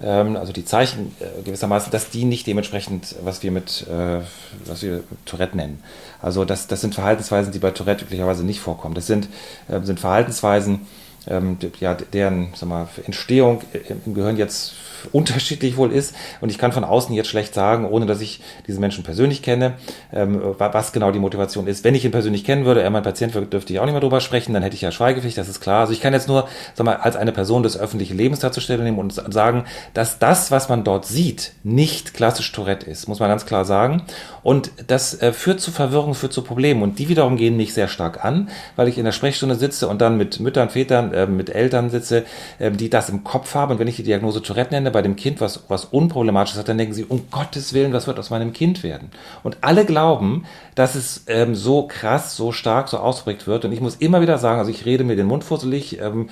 also 0.08 0.52
die 0.54 0.66
Zeichen 0.66 1.16
äh, 1.20 1.42
gewissermaßen, 1.44 1.92
dass 1.92 2.10
die 2.10 2.26
nicht 2.26 2.46
dementsprechend, 2.48 3.16
was 3.24 3.44
wir 3.44 3.52
mit, 3.52 3.86
äh, 3.88 4.20
was 4.66 4.82
wir 4.82 5.04
Tourette 5.26 5.56
nennen. 5.56 5.82
Also 6.22 6.46
das, 6.46 6.68
das 6.68 6.82
sind 6.82 6.94
Verhaltensweisen, 6.96 7.54
die 7.54 7.60
bei 7.60 7.72
Tourette 7.72 8.06
üblicherweise 8.06 8.46
nicht 8.46 8.60
vorkommen. 8.60 8.96
Das 8.96 9.08
sind, 9.08 9.30
äh, 9.68 9.82
sind 9.84 10.00
Verhaltensweisen, 10.00 10.82
ähm, 11.28 11.58
ja, 11.80 11.94
deren 11.94 12.50
sag 12.56 12.70
mal, 12.70 12.88
Entstehung 13.06 13.62
im 14.06 14.14
Gehirn 14.14 14.38
jetzt 14.38 14.74
unterschiedlich 15.12 15.78
wohl 15.78 15.92
ist. 15.92 16.16
Und 16.42 16.50
ich 16.50 16.58
kann 16.58 16.72
von 16.72 16.84
außen 16.84 17.14
jetzt 17.16 17.30
schlecht 17.30 17.54
sagen, 17.54 17.86
ohne 17.86 18.06
dass 18.06 18.22
ich 18.22 18.42
diese 18.68 18.80
Menschen 18.80 19.04
persönlich 19.04 19.42
kenne, 19.42 19.74
ähm, 20.12 20.42
was 20.58 20.92
genau 20.92 21.12
die 21.12 21.20
Motivation 21.20 21.68
ist. 21.68 21.84
Wenn 21.84 21.96
ich 21.96 22.06
ihn 22.06 22.12
persönlich 22.12 22.44
kennen 22.44 22.66
würde, 22.66 22.82
er 22.82 22.90
mein 22.90 23.04
Patient 23.04 23.34
dürfte 23.52 23.74
ich 23.74 23.80
auch 23.80 23.86
nicht 23.86 23.94
mehr 23.94 24.02
drüber 24.02 24.22
sprechen, 24.22 24.54
dann 24.54 24.64
hätte 24.64 24.76
ich 24.76 24.82
ja 24.82 24.92
Schweigepflicht, 24.92 25.38
das 25.38 25.50
ist 25.50 25.60
klar. 25.60 25.82
Also 25.82 25.94
ich 25.94 26.02
kann 26.02 26.14
jetzt 26.14 26.28
nur 26.28 26.48
sag 26.76 26.86
mal, 26.86 26.98
als 26.98 27.16
eine 27.16 27.32
Person 27.32 27.64
des 27.64 27.78
öffentlichen 27.78 28.18
Lebens 28.18 28.40
dazu 28.40 28.62
stellen 28.62 28.84
nehmen 28.84 29.00
und 29.00 29.14
sagen, 29.34 29.66
dass 29.94 30.20
das, 30.20 30.52
was 30.52 30.70
man 30.70 30.84
dort 30.84 31.06
sieht, 31.06 31.54
nicht 31.64 32.14
klassisch 32.14 32.52
Tourette 32.52 32.90
ist, 32.90 33.08
muss 33.08 33.20
man 33.20 33.30
ganz 33.30 33.46
klar 33.46 33.66
sagen. 33.66 34.04
Und 34.44 34.72
das 34.88 35.22
äh, 35.22 35.32
führt 35.34 35.62
zu 35.62 35.72
Verwirrung, 35.72 36.14
führt 36.16 36.34
zu 36.34 36.42
Problemen. 36.42 36.84
Und 36.84 37.00
die 37.00 37.10
wiederum 37.10 37.38
gehen 37.38 37.58
mich 37.58 37.74
sehr 37.74 37.88
stark 37.88 38.24
an, 38.24 38.50
weil 38.76 38.88
ich 38.88 38.98
in 38.98 39.06
der 39.06 39.12
Sprechstunde 39.12 39.56
sitze 39.56 39.88
und 39.88 40.02
dann 40.02 40.18
mit 40.18 40.40
Müttern, 40.40 40.70
Vätern, 40.70 41.14
äh, 41.14 41.28
mit 41.28 41.50
Eltern 41.50 41.90
sitze, 41.90 42.26
äh, 42.60 42.72
die 42.72 42.90
das 42.90 43.10
im 43.10 43.24
Kopf 43.24 43.56
haben. 43.56 43.74
Und 43.74 43.80
wenn 43.80 43.88
ich 43.88 43.96
die 43.96 44.04
Diagnose 44.04 44.42
Tourette 44.42 44.74
nenne, 44.74 44.92
bei 44.92 45.02
dem 45.02 45.16
Kind 45.16 45.42
was, 45.42 45.64
was 45.70 45.86
unproblematisch 45.86 46.56
hat, 46.56 46.68
dann 46.68 46.78
denken 46.78 46.94
sie, 46.94 47.06
um 47.06 47.30
Gottes 47.32 47.74
Willen, 47.74 47.94
was 47.94 48.08
wird 48.08 48.20
aus 48.20 48.30
meinem 48.30 48.54
Kind 48.54 48.84
werden? 48.84 49.12
Und 49.44 49.58
alle 49.62 49.86
glauben, 49.86 50.46
dass 50.76 50.96
es 50.96 51.24
ähm, 51.28 51.56
so 51.56 51.88
krass, 51.88 52.36
so 52.36 52.52
stark, 52.52 52.90
so 52.90 52.98
ausgeprägt 52.98 53.48
wird. 53.48 53.66
Und 53.66 53.72
ich 53.72 53.82
muss 53.82 53.96
immer 53.96 54.22
wieder 54.22 54.38
sagen, 54.38 54.60
also 54.60 54.72
ich 54.72 54.86
rede 54.86 55.04
mir 55.04 55.16
den 55.16 55.28
Mund 55.28 55.44
fusselig, 55.44 56.00
ähm, 56.00 56.30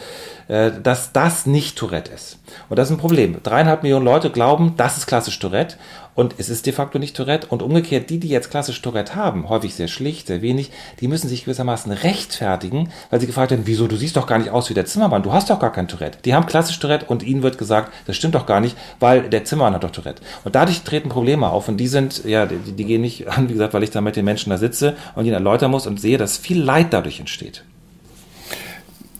äh, 0.48 0.72
dass 0.84 1.14
das 1.14 1.46
nicht 1.46 1.78
Tourette 1.78 2.12
ist. 2.12 2.40
Und 2.70 2.78
das 2.78 2.90
ist 2.90 2.96
ein 2.96 3.00
Problem. 3.00 3.38
Dreieinhalb 3.44 3.84
Millionen 3.84 4.06
Leute 4.06 4.30
glauben, 4.30 4.74
das 4.78 4.98
ist 4.98 5.08
klassisch 5.08 5.40
Tourette. 5.40 5.78
Und 6.14 6.36
es 6.38 6.50
ist 6.50 6.66
de 6.66 6.74
facto 6.74 7.00
nicht 7.00 7.16
Tourette. 7.16 7.48
Und 7.48 7.62
umgekehrt, 7.62 8.10
die, 8.10 8.20
die 8.20 8.28
jetzt 8.28 8.52
klassisch 8.52 8.82
Tourette 8.82 9.16
haben, 9.16 9.50
häufig 9.50 9.74
sehr 9.74 9.88
schlicht, 9.88 10.28
sehr 10.28 10.42
wenig, 10.42 10.72
die 11.00 11.08
müssen 11.08 11.30
sich 11.30 11.46
gewissermaßen 11.46 11.92
rechtfertigen, 11.92 12.90
weil 13.10 13.20
sie 13.20 13.28
gefragt 13.28 13.52
werden, 13.52 13.64
wieso, 13.66 13.88
du 13.88 13.96
siehst 13.96 14.18
doch 14.18 14.28
gar 14.28 14.38
nicht 14.40 14.50
aus 14.50 14.70
wie 14.70 14.74
der 14.74 14.86
Zimmermann, 14.86 15.24
du 15.24 15.32
hast 15.32 15.50
doch 15.50 15.60
gar 15.60 15.72
kein 15.72 15.88
Tourette. 15.88 16.20
Die 16.26 16.34
haben 16.34 16.46
klassisch 16.46 16.80
Tourette 16.80 17.06
und 17.06 17.24
ihnen 17.24 17.44
wird 17.44 17.58
gesagt, 17.58 17.94
das 18.08 18.16
stimmt 18.16 18.36
doch 18.36 18.46
gar 18.46 18.60
nicht, 18.60 18.76
weil 19.00 19.30
der 19.30 19.46
Zimmermann 19.46 19.74
hat 19.74 19.84
doch 19.84 19.92
Tourette. 19.92 20.22
Und 20.44 20.56
dadurch 20.56 20.82
treten 20.82 21.10
Probleme 21.10 21.50
auf 21.50 21.68
und 21.68 21.78
die 21.78 21.88
sind, 21.88 22.26
ja, 22.26 22.46
die, 22.46 22.58
die 22.58 22.86
gehen 22.86 23.02
nicht 23.02 23.28
an, 23.38 23.50
wie 23.50 23.54
gesagt, 23.54 23.74
weil 23.74 23.84
ich 23.84 23.92
da 23.92 24.02
mit 24.02 24.16
den 24.16 24.26
Menschen 24.26 24.50
da 24.50 24.58
sitze 24.58 24.96
und 25.16 25.26
ihnen 25.26 25.36
erläutern 25.36 25.72
muss 25.72 25.88
und 25.88 26.00
sehe, 26.00 26.18
dass 26.18 26.38
viel 26.38 26.62
Leid 26.62 26.88
dadurch 26.92 27.20
entsteht. 27.20 27.64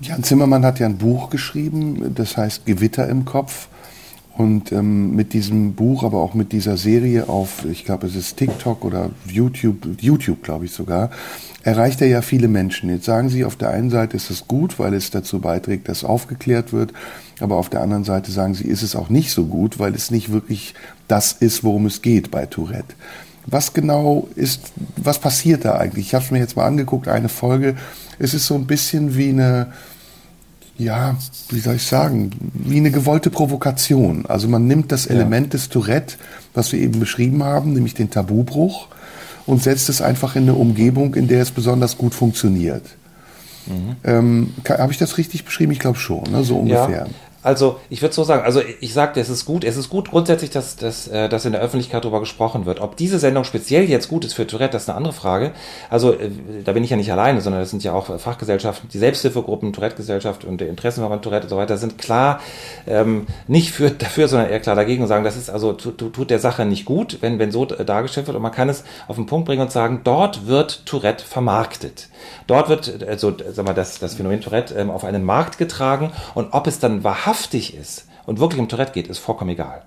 Jan 0.02 0.24
Zimmermann 0.24 0.66
hat 0.66 0.80
ja 0.80 0.88
ein 0.88 0.98
Buch 0.98 1.30
geschrieben, 1.30 2.16
das 2.16 2.36
heißt 2.36 2.66
Gewitter 2.66 3.08
im 3.08 3.24
Kopf. 3.24 3.68
Und 4.38 4.72
ähm, 4.72 5.16
mit 5.16 5.34
diesem 5.34 5.74
Buch, 5.74 6.04
aber 6.04 6.22
auch 6.22 6.34
mit 6.34 6.52
dieser 6.54 6.78
Serie 6.78 7.28
auf, 7.28 7.66
ich 7.66 7.84
glaube, 7.84 8.08
es 8.08 8.16
ist 8.16 8.38
TikTok 8.38 8.86
oder 8.86 9.10
YouTube, 9.28 9.88
YouTube 10.00 10.42
glaube 10.42 10.66
ich 10.66 10.72
sogar, 10.72 11.12
erreicht 11.64 12.02
er 12.02 12.08
ja 12.08 12.22
viele 12.22 12.48
Menschen. 12.48 12.90
Jetzt 12.90 13.06
sagen 13.06 13.30
Sie, 13.30 13.44
auf 13.44 13.58
der 13.58 13.72
einen 13.72 13.90
Seite 13.90 14.16
ist 14.16 14.30
es 14.30 14.48
gut, 14.48 14.80
weil 14.80 14.94
es 14.94 15.12
dazu 15.12 15.40
beiträgt, 15.40 15.90
dass 15.90 16.04
aufgeklärt 16.04 16.72
wird, 16.72 16.94
aber 17.40 17.58
auf 17.58 17.70
der 17.70 17.82
anderen 17.82 18.04
Seite 18.04 18.32
sagen 18.32 18.54
Sie, 18.54 18.66
ist 18.66 18.84
es 18.84 18.96
auch 18.96 19.10
nicht 19.10 19.32
so 19.32 19.46
gut, 19.46 19.80
weil 19.80 19.94
es 19.96 20.12
nicht 20.12 20.32
wirklich 20.32 20.76
das 21.08 21.34
ist, 21.34 21.64
worum 21.64 21.86
es 21.86 22.02
geht 22.02 22.32
bei 22.32 22.46
Tourette. 22.46 22.96
Was 23.48 23.74
genau 23.74 24.28
ist, 24.36 24.72
was 24.98 25.20
passiert 25.20 25.66
da 25.66 25.76
eigentlich? 25.76 26.08
Ich 26.08 26.14
habe 26.14 26.24
es 26.24 26.32
mir 26.32 26.40
jetzt 26.40 26.56
mal 26.56 26.66
angeguckt, 26.66 27.08
eine 27.08 27.30
Folge. 27.30 27.76
Es 28.20 28.34
ist 28.34 28.46
so 28.46 28.56
ein 28.56 28.68
bisschen 28.68 29.18
wie 29.18 29.30
eine, 29.30 29.74
ja, 30.82 31.16
wie 31.50 31.60
soll 31.60 31.76
ich 31.76 31.84
sagen, 31.84 32.32
wie 32.54 32.78
eine 32.78 32.92
gewollte 32.92 33.30
Provokation. 33.30 34.26
Also 34.26 34.48
man 34.48 34.68
nimmt 34.68 34.92
das 34.92 35.06
Element 35.06 35.48
ja. 35.48 35.52
des 35.52 35.70
Tourette, 35.70 36.16
was 36.54 36.72
wir 36.72 36.80
eben 36.80 37.00
beschrieben 37.00 37.44
haben, 37.44 37.74
nämlich 37.74 37.94
den 37.94 38.10
Tabubruch, 38.10 38.88
und 39.46 39.62
setzt 39.62 39.90
es 39.90 40.02
einfach 40.02 40.36
in 40.36 40.44
eine 40.44 40.56
Umgebung, 40.56 41.16
in 41.16 41.28
der 41.28 41.42
es 41.42 41.52
besonders 41.52 41.98
gut 41.98 42.14
funktioniert. 42.14 42.84
Mhm. 43.68 43.96
Ähm, 44.04 44.54
Habe 44.68 44.92
ich 44.92 44.98
das 44.98 45.18
richtig 45.18 45.46
beschrieben? 45.46 45.72
Ich 45.72 45.80
glaube 45.80 45.98
schon, 45.98 46.24
ne? 46.32 46.44
so 46.44 46.58
ungefähr. 46.58 47.08
Ja. 47.08 47.31
Also 47.44 47.80
ich 47.90 48.02
würde 48.02 48.14
so 48.14 48.24
sagen, 48.24 48.44
also 48.44 48.62
ich 48.82 48.94
sagte, 48.94 49.20
es 49.20 49.30
ist 49.30 49.46
gut, 49.46 49.64
es 49.64 49.76
ist 49.76 49.90
gut 49.90 50.12
grundsätzlich, 50.12 50.52
dass, 50.52 50.76
dass, 50.76 51.08
äh, 51.08 51.28
dass 51.28 51.46
in 51.46 51.54
der 51.54 51.62
Öffentlichkeit 51.62 52.04
darüber 52.04 52.20
gesprochen 52.20 52.66
wird. 52.66 52.80
Ob 52.80 52.96
diese 52.96 53.18
Sendung 53.18 53.46
speziell 53.46 53.90
jetzt 53.90 54.10
gut 54.10 54.26
ist 54.26 54.34
für 54.34 54.46
Tourette, 54.46 54.74
das 54.74 54.84
ist 54.84 54.90
eine 54.90 54.98
andere 54.98 55.14
Frage. 55.14 55.52
Also 55.90 56.14
äh, 56.14 56.30
da 56.64 56.74
bin 56.74 56.84
ich 56.84 56.92
ja 56.92 56.98
nicht 56.98 57.12
alleine, 57.12 57.42
sondern 57.42 57.62
das 57.62 57.72
sind 57.72 57.84
ja 57.84 57.94
auch 57.94 58.20
Fachgesellschaften, 58.20 58.90
die 58.90 59.00
Selbsthilfegruppen, 59.00 59.74
Tourette-Gesellschaft 59.74 60.46
und 60.46 60.62
der 60.62 60.70
Interessenverband 60.70 61.24
Tourette 61.24 61.46
und 61.46 61.50
so 61.50 61.58
weiter 61.58 61.78
sind 61.78 61.98
klar 61.98 62.42
ähm, 62.86 63.26
nicht 63.48 63.72
für, 63.72 63.90
dafür, 63.90 64.28
sondern 64.28 64.50
eher 64.50 64.60
klar 64.60 64.76
dagegen 64.76 65.02
und 65.02 65.08
sagen, 65.08 65.24
das 65.24 65.36
ist 65.36 65.50
also 65.50 65.74
tut, 65.74 66.14
tut 66.14 66.30
der 66.30 66.40
Sache 66.40 66.66
nicht 66.66 66.86
gut, 66.86 67.18
wenn, 67.22 67.40
wenn 67.40 67.52
so 67.52 67.66
dargestellt 67.66 68.28
wird. 68.28 68.38
Und 68.38 68.44
man 68.44 68.52
kann 68.52 68.70
es 68.70 68.84
auf 69.08 69.16
den 69.16 69.26
Punkt 69.26 69.48
bringen 69.48 69.64
und 69.64 69.72
sagen, 69.72 70.02
dort 70.04 70.46
wird 70.46 70.86
Tourette 70.86 71.26
vermarktet. 71.26 72.10
Dort 72.46 72.70
wird 72.70 73.04
also 73.08 73.34
sag 73.52 73.66
mal, 73.66 73.74
das, 73.74 73.98
das 73.98 74.14
Phänomen 74.14 74.42
Tourette 74.42 74.76
ähm, 74.76 74.92
auf 74.92 75.04
einen 75.04 75.24
Markt 75.24 75.58
getragen 75.58 76.12
und 76.36 76.54
ob 76.54 76.68
es 76.68 76.78
dann 76.78 77.04
wahrhaftig 77.04 77.31
ist 77.74 78.08
und 78.26 78.40
wirklich 78.40 78.60
um 78.60 78.70
Tourette 78.70 78.94
geht, 78.94 79.08
ist 79.08 79.20
vollkommen 79.20 79.52
egal. 79.52 79.84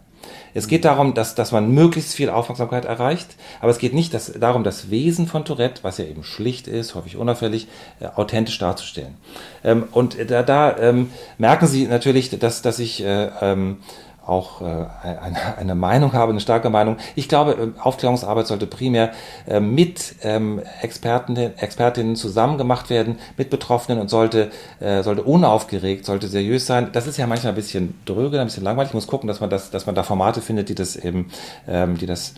Es 0.55 0.69
geht 0.69 0.85
darum, 0.85 1.15
dass, 1.15 1.35
dass 1.35 1.53
man 1.53 1.73
möglichst 1.73 2.15
viel 2.15 2.31
Aufmerksamkeit 2.31 2.85
erreicht, 2.85 3.37
aber 3.61 3.71
es 3.71 3.79
geht 3.79 3.93
nicht 3.93 4.15
dass, 4.15 4.33
darum, 4.33 4.63
das 4.63 4.89
Wesen 4.89 5.27
von 5.27 5.45
Tourette, 5.45 5.83
was 5.83 5.99
ja 5.99 6.05
eben 6.05 6.23
schlicht 6.23 6.69
ist, 6.69 6.95
häufig 6.95 7.17
unauffällig, 7.17 7.67
äh, 8.01 8.07
authentisch 8.07 8.59
darzustellen. 8.59 9.17
Ähm, 9.65 9.85
und 9.91 10.17
da, 10.31 10.43
da 10.43 10.79
ähm, 10.79 11.11
merken 11.39 11.67
Sie 11.67 11.87
natürlich, 11.87 12.31
dass, 12.31 12.63
dass 12.63 12.79
ich 12.79 13.03
äh, 13.03 13.31
ähm, 13.41 13.79
auch 14.27 14.61
äh, 14.61 14.87
eine, 15.59 15.75
Meinung 15.75 16.13
habe, 16.13 16.31
eine 16.31 16.41
starke 16.41 16.71
Meinung. 16.71 16.97
Ich 17.15 17.29
glaube, 17.29 17.53
ähm, 17.61 17.75
Aufklärungsarbeit 17.79 18.47
sollte 18.47 18.67
primär 18.67 19.13
äh, 19.47 19.61
mit 19.61 20.17
ähm, 20.23 20.61
Experten, 20.81 21.37
Expertinnen 21.37 22.17
zusammen 22.17 22.59
gemacht 22.59 22.91
werden, 22.91 23.19
mit 23.37 23.51
Betroffenen 23.51 24.01
und 24.01 24.09
sollte, 24.09 24.51
äh, 24.81 25.03
sollte 25.03 25.23
unaufgeregt, 25.23 26.05
sollte 26.05 26.29
seriös 26.29 26.67
sein. 26.67 26.91
Das 26.93 27.07
ist 27.07 27.17
ja 27.17 27.27
manchmal 27.27 27.53
ein 27.53 27.57
bisschen 27.57 27.99
dröge, 28.05 28.41
ein 28.41 28.47
bisschen 28.47 28.65
langweilig. 28.65 28.91
Ich 28.91 28.95
muss 28.95 29.07
gucken, 29.07 29.29
dass 29.29 29.41
man 29.41 29.51
das, 29.51 29.71
dass 29.71 29.87
man 29.87 29.95
da 29.95 30.03
Formate 30.03 30.41
findet, 30.41 30.69
die 30.69 30.75
das 30.75 30.97
eben, 30.97 31.31
ähm, 31.69 31.99
die 31.99 32.07
das 32.07 32.35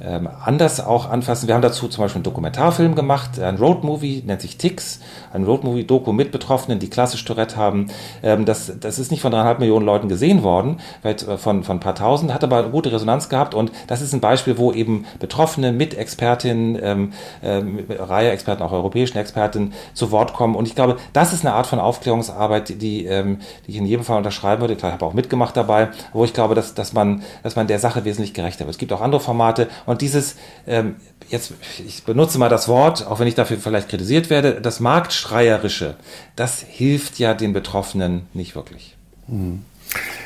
ähm, 0.00 0.28
anders 0.44 0.84
auch 0.84 1.10
anfassen. 1.10 1.48
Wir 1.48 1.54
haben 1.54 1.62
dazu 1.62 1.88
zum 1.88 2.02
Beispiel 2.02 2.18
einen 2.18 2.24
Dokumentarfilm 2.24 2.94
gemacht, 2.94 3.40
ein 3.40 3.56
Roadmovie, 3.56 4.22
nennt 4.26 4.42
sich 4.42 4.58
Tix, 4.58 5.00
ein 5.32 5.44
Roadmovie-Doku 5.44 6.12
mit 6.12 6.32
Betroffenen, 6.32 6.78
die 6.78 6.90
klassisch 6.90 7.24
Tourette 7.24 7.56
haben. 7.56 7.88
Ähm, 8.22 8.44
das, 8.44 8.72
das 8.78 8.98
ist 8.98 9.10
nicht 9.10 9.20
von 9.20 9.32
dreieinhalb 9.32 9.58
Millionen 9.58 9.86
Leuten 9.86 10.08
gesehen 10.08 10.42
worden, 10.42 10.80
vielleicht 11.00 11.26
äh, 11.26 11.38
von, 11.38 11.64
von 11.64 11.78
ein 11.78 11.80
paar 11.80 11.94
tausend, 11.94 12.32
hat 12.34 12.44
aber 12.44 12.58
eine 12.58 12.70
gute 12.70 12.92
Resonanz 12.92 13.28
gehabt 13.28 13.54
und 13.54 13.72
das 13.86 14.02
ist 14.02 14.12
ein 14.12 14.20
Beispiel, 14.20 14.58
wo 14.58 14.72
eben 14.72 15.06
Betroffene 15.18 15.72
mit 15.72 15.96
Expertinnen, 15.96 16.78
ähm, 16.82 17.12
äh, 17.40 17.62
Reihe 18.02 18.30
Experten, 18.30 18.62
auch 18.62 18.72
europäischen 18.72 19.18
Experten 19.18 19.72
zu 19.94 20.10
Wort 20.10 20.34
kommen 20.34 20.54
und 20.54 20.68
ich 20.68 20.74
glaube, 20.74 20.96
das 21.12 21.32
ist 21.32 21.44
eine 21.44 21.54
Art 21.54 21.66
von 21.66 21.78
Aufklärungsarbeit, 21.78 22.68
die, 22.68 22.74
die, 22.76 23.06
ähm, 23.06 23.38
die 23.66 23.72
ich 23.72 23.76
in 23.78 23.86
jedem 23.86 24.04
Fall 24.04 24.18
unterschreiben 24.18 24.60
würde. 24.60 24.76
Klar, 24.76 24.90
ich 24.90 24.94
habe 24.94 25.06
auch 25.06 25.14
mitgemacht 25.14 25.56
dabei, 25.56 25.88
wo 26.12 26.24
ich 26.24 26.34
glaube, 26.34 26.54
dass, 26.54 26.74
dass, 26.74 26.92
man, 26.92 27.22
dass 27.42 27.56
man 27.56 27.66
der 27.66 27.78
Sache 27.78 28.04
wesentlich 28.04 28.34
gerechter 28.34 28.66
wird. 28.66 28.74
Es 28.74 28.78
gibt 28.78 28.92
auch 28.92 29.00
andere 29.00 29.20
Formate 29.20 29.68
und 29.86 30.02
dieses, 30.02 30.36
ähm, 30.66 30.96
jetzt, 31.30 31.54
ich 31.86 32.04
benutze 32.04 32.38
mal 32.38 32.48
das 32.48 32.68
Wort, 32.68 33.06
auch 33.06 33.20
wenn 33.20 33.28
ich 33.28 33.34
dafür 33.34 33.58
vielleicht 33.58 33.88
kritisiert 33.88 34.30
werde, 34.30 34.60
das 34.60 34.80
Marktschreierische, 34.80 35.96
das 36.34 36.60
hilft 36.60 37.18
ja 37.18 37.34
den 37.34 37.52
Betroffenen 37.52 38.26
nicht 38.34 38.54
wirklich. 38.54 38.96
Hm. 39.28 39.62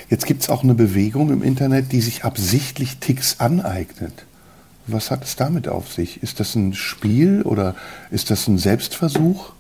Jetzt 0.09 0.27
gibt 0.27 0.43
es 0.43 0.51
auch 0.51 0.65
eine 0.65 0.75
Bewegung 0.75 1.31
im 1.31 1.43
Internet, 1.43 1.93
die 1.93 2.01
sich 2.01 2.25
absichtlich 2.25 2.99
Ticks 2.99 3.39
aneignet. 3.39 4.25
Was 4.87 5.11
hat 5.11 5.23
es 5.25 5.37
damit 5.37 5.69
auf 5.69 5.93
sich? 5.93 6.23
Ist 6.23 6.41
das 6.41 6.55
ein 6.57 6.75
Spiel 6.75 7.43
oder 7.43 7.77
ist 8.11 8.31
das 8.31 8.49
ein 8.49 8.59
Selbstversuch? 8.59 9.53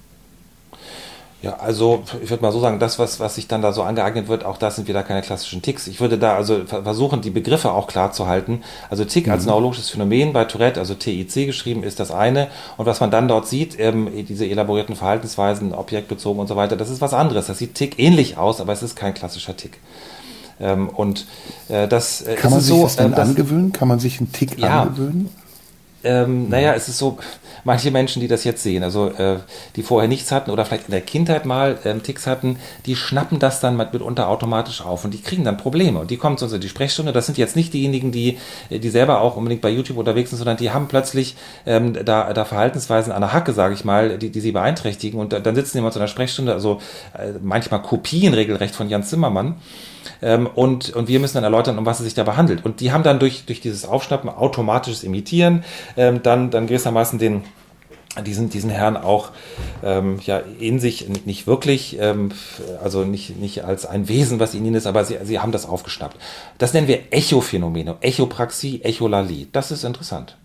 Ja, 1.42 1.56
also 1.56 2.02
ich 2.22 2.28
würde 2.28 2.42
mal 2.42 2.52
so 2.52 2.60
sagen, 2.60 2.78
das, 2.78 2.98
was, 2.98 3.18
was 3.18 3.36
sich 3.36 3.48
dann 3.48 3.62
da 3.62 3.72
so 3.72 3.82
angeeignet 3.82 4.28
wird, 4.28 4.44
auch 4.44 4.58
das 4.58 4.76
sind 4.76 4.88
wieder 4.88 5.02
keine 5.02 5.22
klassischen 5.22 5.62
Ticks. 5.62 5.86
Ich 5.86 5.98
würde 5.98 6.18
da 6.18 6.36
also 6.36 6.66
versuchen, 6.66 7.22
die 7.22 7.30
Begriffe 7.30 7.72
auch 7.72 7.86
klar 7.86 8.12
zu 8.12 8.26
halten. 8.26 8.62
Also 8.90 9.06
Tick 9.06 9.26
mhm. 9.26 9.32
als 9.32 9.46
neurologisches 9.46 9.88
Phänomen 9.88 10.34
bei 10.34 10.44
Tourette, 10.44 10.78
also 10.78 10.94
TIC 10.94 11.46
geschrieben, 11.46 11.82
ist 11.82 11.98
das 11.98 12.10
eine. 12.10 12.48
Und 12.76 12.84
was 12.84 13.00
man 13.00 13.10
dann 13.10 13.26
dort 13.26 13.48
sieht, 13.48 13.78
ähm, 13.80 14.10
diese 14.28 14.46
elaborierten 14.46 14.96
Verhaltensweisen, 14.96 15.72
objektbezogen 15.72 16.40
und 16.40 16.46
so 16.46 16.56
weiter, 16.56 16.76
das 16.76 16.90
ist 16.90 17.00
was 17.00 17.14
anderes. 17.14 17.46
Das 17.46 17.56
sieht 17.56 17.74
Tick 17.74 17.98
ähnlich 17.98 18.36
aus, 18.36 18.60
aber 18.60 18.74
es 18.74 18.82
ist 18.82 18.94
kein 18.94 19.14
klassischer 19.14 19.56
Tick. 19.56 19.78
Ähm, 20.60 20.90
und 20.90 21.26
äh, 21.70 21.88
das 21.88 22.20
äh, 22.20 22.34
Kann 22.34 22.50
man 22.50 22.60
sich 22.60 22.68
so, 22.68 22.82
das 22.82 22.96
dann 22.96 23.14
äh, 23.14 23.16
angewöhnen? 23.16 23.72
Kann 23.72 23.88
man 23.88 23.98
sich 23.98 24.18
einen 24.18 24.30
Tick 24.30 24.58
ja, 24.58 24.82
angewöhnen? 24.82 25.30
Ähm, 26.04 26.48
naja, 26.48 26.74
es 26.74 26.88
ist 26.88 26.98
so, 26.98 27.18
manche 27.64 27.90
Menschen, 27.90 28.20
die 28.20 28.28
das 28.28 28.44
jetzt 28.44 28.62
sehen, 28.62 28.82
also 28.82 29.08
äh, 29.08 29.38
die 29.76 29.82
vorher 29.82 30.08
nichts 30.08 30.32
hatten 30.32 30.50
oder 30.50 30.64
vielleicht 30.64 30.86
in 30.86 30.92
der 30.92 31.00
Kindheit 31.00 31.44
mal 31.44 31.78
ähm, 31.84 32.02
Ticks 32.02 32.26
hatten, 32.26 32.58
die 32.86 32.96
schnappen 32.96 33.38
das 33.38 33.60
dann 33.60 33.76
mitunter 33.76 34.28
automatisch 34.28 34.82
auf 34.82 35.04
und 35.04 35.12
die 35.12 35.22
kriegen 35.22 35.44
dann 35.44 35.56
Probleme 35.56 35.98
und 35.98 36.10
die 36.10 36.16
kommen 36.16 36.38
zu 36.38 36.44
uns 36.46 36.54
in 36.54 36.60
die 36.60 36.68
Sprechstunde. 36.68 37.12
Das 37.12 37.26
sind 37.26 37.38
jetzt 37.38 37.56
nicht 37.56 37.72
diejenigen, 37.72 38.12
die, 38.12 38.38
die 38.70 38.90
selber 38.90 39.20
auch 39.20 39.36
unbedingt 39.36 39.62
bei 39.62 39.70
YouTube 39.70 39.98
unterwegs 39.98 40.30
sind, 40.30 40.38
sondern 40.38 40.56
die 40.56 40.70
haben 40.70 40.88
plötzlich 40.88 41.36
ähm, 41.66 41.96
da, 42.04 42.32
da 42.32 42.44
Verhaltensweisen 42.44 43.12
an 43.12 43.20
der 43.20 43.32
Hacke, 43.32 43.52
sage 43.52 43.74
ich 43.74 43.84
mal, 43.84 44.18
die, 44.18 44.30
die 44.30 44.40
sie 44.40 44.52
beeinträchtigen 44.52 45.20
und 45.20 45.32
dann 45.32 45.54
sitzen 45.54 45.78
die 45.78 45.82
mal 45.82 45.92
zu 45.92 45.98
einer 45.98 46.08
Sprechstunde, 46.08 46.52
also 46.52 46.80
äh, 47.16 47.32
manchmal 47.42 47.82
Kopien 47.82 48.34
regelrecht 48.34 48.74
von 48.74 48.88
Jan 48.88 49.02
Zimmermann 49.02 49.56
ähm, 50.22 50.46
und, 50.54 50.90
und 50.90 51.08
wir 51.08 51.20
müssen 51.20 51.34
dann 51.34 51.44
erläutern, 51.44 51.78
um 51.78 51.86
was 51.86 52.00
es 52.00 52.04
sich 52.04 52.14
dabei 52.14 52.32
handelt. 52.32 52.64
Und 52.64 52.80
die 52.80 52.92
haben 52.92 53.02
dann 53.02 53.18
durch, 53.18 53.44
durch 53.46 53.60
dieses 53.60 53.84
Aufschnappen 53.84 54.28
automatisches 54.30 55.04
Imitieren 55.04 55.64
ähm, 55.96 56.22
dann, 56.22 56.50
dann 56.50 56.66
gewissermaßen 56.66 57.18
den, 57.18 57.44
diesen, 58.26 58.50
diesen 58.50 58.70
Herrn 58.70 58.96
auch 58.96 59.30
ähm, 59.84 60.18
ja, 60.24 60.38
in 60.38 60.80
sich 60.80 61.08
nicht 61.24 61.46
wirklich, 61.46 61.96
ähm, 62.00 62.32
also 62.82 63.04
nicht, 63.04 63.38
nicht 63.38 63.64
als 63.64 63.86
ein 63.86 64.08
Wesen, 64.08 64.40
was 64.40 64.54
in 64.54 64.64
ihnen 64.64 64.74
ist, 64.74 64.86
aber 64.86 65.04
sie, 65.04 65.18
sie 65.22 65.38
haben 65.38 65.52
das 65.52 65.66
aufgeschnappt. 65.66 66.16
Das 66.58 66.72
nennen 66.74 66.88
wir 66.88 67.12
Echophänomene, 67.12 67.96
Echopraxie, 68.00 68.82
Echolalie. 68.82 69.46
Das 69.52 69.70
ist 69.70 69.84
interessant. 69.84 70.36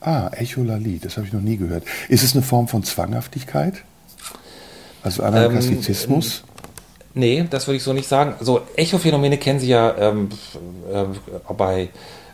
Ah, 0.00 0.30
Echolalie, 0.32 0.98
das 0.98 1.16
habe 1.16 1.26
ich 1.26 1.32
noch 1.32 1.40
nie 1.40 1.56
gehört. 1.56 1.84
Ist 2.08 2.24
es 2.24 2.34
eine 2.34 2.42
Form 2.42 2.68
von 2.68 2.82
Zwanghaftigkeit? 2.82 3.74
Also 5.02 5.22
Anarchizismus? 5.22 6.42
Ähm, 6.44 6.48
Nee, 7.14 7.44
das 7.50 7.66
würde 7.66 7.78
ich 7.78 7.82
so 7.82 7.92
nicht 7.92 8.06
sagen. 8.06 8.34
Also 8.38 8.60
Echophänomene 8.76 9.38
kennen 9.38 9.58
Sie 9.58 9.68
ja 9.68 9.92
ähm, 9.98 10.28
äh, 10.92 11.04
bei, 11.52 11.88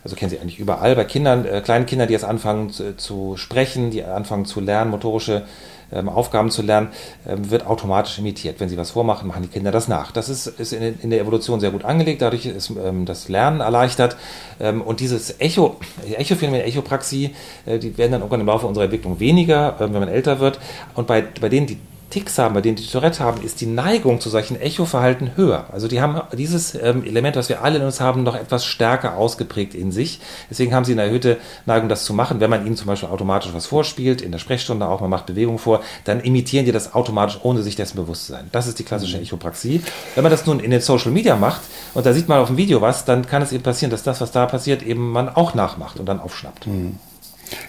also 0.05 0.17
kennen 0.17 0.31
Sie 0.31 0.39
eigentlich 0.39 0.59
überall, 0.59 0.95
bei 0.95 1.05
Kindern, 1.05 1.47
äh, 1.47 1.63
kleinen 1.63 1.87
Kindern, 1.87 2.09
die 2.09 2.13
jetzt 2.13 2.25
anfangen 2.25 2.71
zu, 2.71 2.97
zu, 2.97 3.37
sprechen, 3.37 3.91
die 3.91 4.05
anfangen 4.05 4.45
zu 4.45 4.61
lernen, 4.61 4.91
motorische 4.91 5.45
ähm, 5.93 6.11
Aufgaben 6.11 6.51
zu 6.51 6.61
lernen, 6.61 6.89
ähm, 7.27 7.51
wird 7.51 7.67
automatisch 7.67 8.19
imitiert. 8.19 8.61
Wenn 8.61 8.69
sie 8.69 8.77
was 8.77 8.91
vormachen, 8.91 9.27
machen 9.27 9.43
die 9.43 9.49
Kinder 9.49 9.73
das 9.73 9.89
nach. 9.89 10.13
Das 10.13 10.29
ist, 10.29 10.47
ist 10.47 10.75
in, 10.75 11.01
in, 11.01 11.11
der 11.11 11.21
Evolution 11.21 11.59
sehr 11.59 11.71
gut 11.71 11.85
angelegt, 11.85 12.21
dadurch 12.21 12.45
ist 12.45 12.71
ähm, 12.71 13.07
das 13.07 13.29
Lernen 13.29 13.61
erleichtert. 13.61 14.17
Ähm, 14.61 14.83
und 14.83 15.01
dieses 15.01 15.41
Echo, 15.41 15.77
Echophänomen, 16.17 16.61
Echopraxie, 16.61 17.35
äh, 17.65 17.79
die 17.79 17.97
werden 17.97 18.13
dann 18.13 18.21
irgendwann 18.21 18.41
im 18.41 18.47
Laufe 18.47 18.67
unserer 18.67 18.85
Entwicklung 18.85 19.21
weniger, 19.21 19.77
äh, 19.77 19.81
wenn 19.81 19.93
man 19.93 20.09
älter 20.09 20.39
wird. 20.39 20.61
Und 20.95 21.07
bei, 21.07 21.25
bei 21.41 21.49
denen, 21.49 21.67
die 21.67 21.79
Ticks 22.15 22.39
haben, 22.39 22.55
bei 22.55 22.61
denen 22.61 22.77
die 22.77 22.87
Tourette 22.87 23.25
haben, 23.25 23.43
ist 23.43 23.61
die 23.61 23.67
Neigung 23.67 24.21
zu 24.21 24.31
solchen 24.31 24.61
Echoverhalten 24.61 25.33
höher. 25.35 25.67
Also 25.73 25.89
die 25.89 26.01
haben 26.01 26.21
dieses 26.39 26.77
ähm, 26.77 27.03
Element, 27.03 27.35
was 27.35 27.49
wir 27.49 27.65
alle 27.65 27.79
in 27.79 27.85
uns 27.85 28.01
haben, 28.01 28.23
noch 28.23 28.37
etwas 28.37 28.65
stärker 28.65 29.17
ausgeprägt 29.17 29.75
in 29.75 29.91
sich. 29.91 30.21
Deswegen 30.49 30.73
haben 30.73 30.85
sie 30.85 30.93
eine 30.93 31.03
erhöhte 31.03 31.39
Neigung, 31.67 31.89
das 31.89 32.05
zu 32.05 32.15
machen. 32.15 32.39
Wenn 32.39 32.51
man 32.51 32.65
ihnen 32.65 32.77
zum 32.77 32.87
Beispiel 32.87 33.09
automatisch 33.09 33.53
was 33.53 33.67
vorspielt, 33.67 34.23
in 34.23 34.31
der 34.31 34.39
Sprechstunde 34.39 34.87
auch, 34.87 35.01
man 35.01 35.11
macht 35.11 35.27
Bewegung 35.27 35.59
vor, 35.59 35.83
dann 36.05 36.21
imitieren 36.21 36.65
die 36.67 36.71
das 36.71 36.95
automatisch, 36.95 37.41
ohne 37.43 37.63
sich 37.63 37.75
dessen 37.75 37.97
bewusst 37.97 38.27
zu 38.27 38.33
sein. 38.33 38.49
Das 38.53 38.69
ist 38.69 38.79
die 38.79 38.85
klassische 38.85 39.17
mhm. 39.17 39.25
Echopraxie. 39.25 39.83
Wenn 40.15 40.23
man 40.23 40.31
das 40.31 40.47
nun 40.47 40.61
in 40.61 40.71
den 40.71 40.81
Social 40.81 41.11
Media 41.11 41.35
macht 41.35 41.63
und 41.95 42.07
da 42.07 42.13
sieht 42.13 42.29
man 42.29 42.39
auf 42.39 42.47
dem 42.47 42.57
Video 42.57 42.81
was, 42.81 43.05
dann 43.05 43.27
kann 43.27 43.43
es 43.43 43.51
eben 43.51 43.65
passieren, 43.65 43.91
dass 43.91 44.05
das, 44.05 44.21
was 44.21 44.31
da 44.31 44.47
passiert, 44.47 44.85
eben 44.85 45.11
man 45.11 45.29
auch 45.29 45.55
nachmacht 45.55 45.99
und 45.99 46.07
dann 46.07 46.21
aufschnappt. 46.21 46.69
Mhm. 46.69 46.97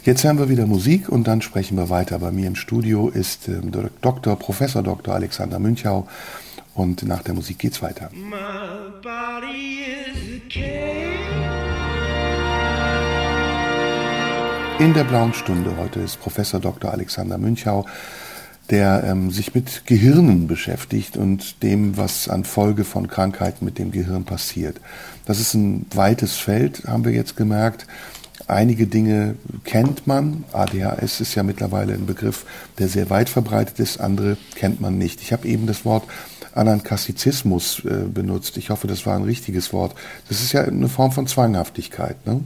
Jetzt 0.03 0.23
hören 0.23 0.37
wir 0.37 0.49
wieder 0.49 0.65
Musik 0.65 1.09
und 1.09 1.27
dann 1.27 1.41
sprechen 1.41 1.77
wir 1.77 1.89
weiter. 1.89 2.19
Bei 2.19 2.31
mir 2.31 2.47
im 2.47 2.55
Studio 2.55 3.09
ist 3.09 3.47
äh, 3.47 3.59
Dr. 4.01 4.35
Professor 4.37 4.83
Dr. 4.83 5.15
Alexander 5.15 5.59
Münchau 5.59 6.07
und 6.75 7.03
nach 7.03 7.23
der 7.23 7.33
Musik 7.33 7.59
geht's 7.59 7.81
weiter. 7.81 8.09
In 14.77 14.93
der 14.93 15.05
blauen 15.05 15.33
Stunde 15.33 15.77
heute 15.77 16.01
ist 16.01 16.19
Professor 16.19 16.59
Dr. 16.59 16.91
Alexander 16.91 17.37
Münchau, 17.37 17.85
der 18.69 19.05
ähm, 19.05 19.31
sich 19.31 19.55
mit 19.55 19.85
Gehirnen 19.85 20.47
beschäftigt 20.47 21.15
und 21.15 21.63
dem, 21.63 21.97
was 21.97 22.27
an 22.27 22.43
Folge 22.43 22.83
von 22.83 23.07
Krankheiten 23.07 23.63
mit 23.63 23.79
dem 23.79 23.91
Gehirn 23.91 24.25
passiert. 24.25 24.81
Das 25.25 25.39
ist 25.39 25.53
ein 25.53 25.85
weites 25.93 26.35
Feld, 26.35 26.83
haben 26.87 27.05
wir 27.05 27.13
jetzt 27.13 27.37
gemerkt. 27.37 27.87
Einige 28.47 28.85
Dinge 28.85 29.35
kennt 29.63 30.05
man. 30.05 30.43
ADHS 30.51 31.21
ist 31.21 31.35
ja 31.35 31.43
mittlerweile 31.43 31.93
ein 31.93 32.05
Begriff, 32.05 32.45
der 32.77 32.87
sehr 32.87 33.09
weit 33.09 33.29
verbreitet 33.29 33.79
ist. 33.79 33.99
Andere 33.99 34.37
kennt 34.55 34.79
man 34.81 34.97
nicht. 34.97 35.21
Ich 35.21 35.33
habe 35.33 35.47
eben 35.47 35.65
das 35.65 35.83
Wort 35.83 36.03
Anankastizismus 36.53 37.83
äh, 37.85 38.05
benutzt. 38.07 38.57
Ich 38.57 38.69
hoffe, 38.69 38.87
das 38.87 39.05
war 39.05 39.15
ein 39.15 39.23
richtiges 39.23 39.73
Wort. 39.73 39.95
Das 40.29 40.41
ist 40.41 40.53
ja 40.53 40.63
eine 40.63 40.87
Form 40.87 41.11
von 41.11 41.27
Zwanghaftigkeit. 41.27 42.25
Ne? 42.25 42.41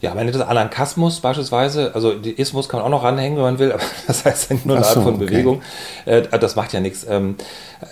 Ja, 0.00 0.14
wenn 0.14 0.30
das 0.30 0.40
Alankasmus 0.40 1.20
beispielsweise, 1.20 1.92
also 1.94 2.14
die 2.14 2.40
Ismus 2.40 2.68
kann 2.68 2.78
man 2.78 2.86
auch 2.86 2.90
noch 2.98 3.04
ranhängen, 3.04 3.36
wenn 3.36 3.44
man 3.44 3.58
will, 3.58 3.72
aber 3.74 3.82
das 4.06 4.24
heißt 4.24 4.64
nur 4.64 4.76
eine 4.76 4.84
so, 4.84 4.90
Art 4.90 5.04
von 5.04 5.14
okay. 5.16 5.26
Bewegung. 5.26 5.62
Äh, 6.04 6.22
das 6.38 6.54
macht 6.54 6.72
ja 6.72 6.80
nichts. 6.80 7.04
Ähm, 7.08 7.36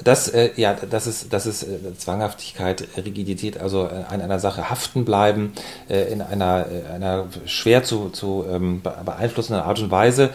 das, 0.05 0.29
äh, 0.29 0.51
ja, 0.57 0.75
das 0.75 1.07
ist, 1.07 1.33
das 1.33 1.47
ist 1.47 1.65
äh, 1.65 1.97
Zwanghaftigkeit, 1.97 2.87
Rigidität, 2.97 3.59
also 3.59 3.87
äh, 3.87 4.05
an 4.13 4.21
einer 4.21 4.39
Sache 4.39 4.71
haften 4.71 5.05
bleiben, 5.05 5.53
äh, 5.89 6.13
in 6.13 6.23
einer, 6.23 6.67
äh, 6.71 6.95
einer 6.95 7.27
schwer 7.45 7.83
zu, 7.83 8.11
zu 8.11 8.45
ähm, 8.51 8.83
beeinflussenden 8.83 9.65
Art 9.65 9.81
und 9.81 9.91
Weise. 9.91 10.31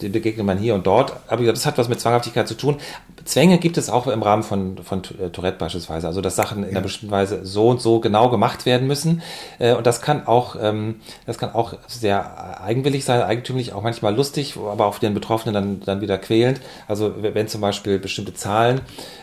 Die 0.00 0.08
begegnet 0.08 0.44
man 0.44 0.58
hier 0.58 0.74
und 0.74 0.86
dort. 0.86 1.14
Aber 1.28 1.42
das 1.44 1.66
hat 1.66 1.78
was 1.78 1.88
mit 1.88 2.00
Zwanghaftigkeit 2.00 2.48
zu 2.48 2.54
tun. 2.54 2.76
Zwänge 3.24 3.58
gibt 3.58 3.78
es 3.78 3.90
auch 3.90 4.06
im 4.06 4.22
Rahmen 4.22 4.42
von, 4.42 4.78
von 4.78 5.02
Tourette 5.02 5.58
beispielsweise. 5.58 6.06
Also, 6.06 6.20
dass 6.20 6.36
Sachen 6.36 6.62
in 6.64 6.70
einer 6.70 6.80
bestimmten 6.80 7.10
Weise 7.12 7.44
so 7.44 7.68
und 7.68 7.80
so 7.80 8.00
genau 8.00 8.28
gemacht 8.28 8.66
werden 8.66 8.86
müssen. 8.86 9.22
und 9.58 9.86
das 9.86 10.02
kann 10.02 10.26
auch, 10.26 10.56
ähm, 10.60 10.96
das 11.26 11.38
kann 11.38 11.54
auch 11.54 11.74
sehr 11.86 12.60
eigenwillig 12.62 13.04
sein, 13.04 13.22
eigentümlich, 13.22 13.72
auch 13.72 13.82
manchmal 13.82 14.14
lustig, 14.14 14.56
aber 14.56 14.86
auch 14.86 14.98
den 14.98 15.14
Betroffenen 15.14 15.54
dann, 15.54 15.80
dann 15.80 16.00
wieder 16.00 16.18
quälend. 16.18 16.60
Also 16.88 17.14
wenn 17.18 17.48
zum 17.48 17.60
Beispiel 17.60 17.98
bestimmte 17.98 18.34
Zahlen 18.34 18.80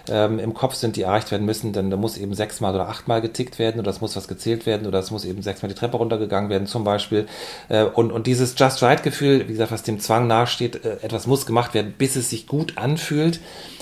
ähm, 0.10 0.40
im 0.40 0.54
Kopf 0.54 0.76
sind, 0.76 0.96
die 0.96 1.04
erreicht 1.04 1.32
werden 1.32 1.46
müssen, 1.46 1.74
dann 1.74 1.90
da 1.90 1.98
muss 1.98 2.18
eben 2.18 2.34
sechsmal 2.34 2.74
oder 2.74 2.90
achtmal 2.90 3.22
getickt 3.22 3.60
werden 3.60 3.80
oder 3.80 3.92
es 3.92 4.02
muss 4.02 4.16
was 4.16 4.28
gezählt 4.28 4.66
werden 4.66 4.88
oder 4.88 5.00
es 5.00 5.12
muss 5.12 5.26
eben 5.26 5.42
sechsmal 5.42 5.70
die 5.70 5.76
Treppe 5.76 5.98
runtergegangen 5.98 6.50
werden 6.50 6.68
zum 6.68 6.84
Beispiel. 6.84 7.28
Äh, 7.70 7.84
und, 7.84 8.12
und 8.12 8.28
dieses 8.28 8.56
Just 8.58 8.82
Right-Gefühl, 8.82 9.48
wie 9.48 9.54
gesagt, 9.54 9.72
was 9.72 9.84
dem 9.84 10.00
Zwang 10.00 10.28
nachsteht, 10.28 10.84
äh, 10.84 10.98
etwas 11.02 11.28
muss 11.28 11.46
gemacht 11.46 11.74
werden, 11.74 11.94
bis 11.98 12.16
es 12.16 12.30
sich 12.30 12.48
gut 12.48 12.78
anfühlt, 12.78 13.40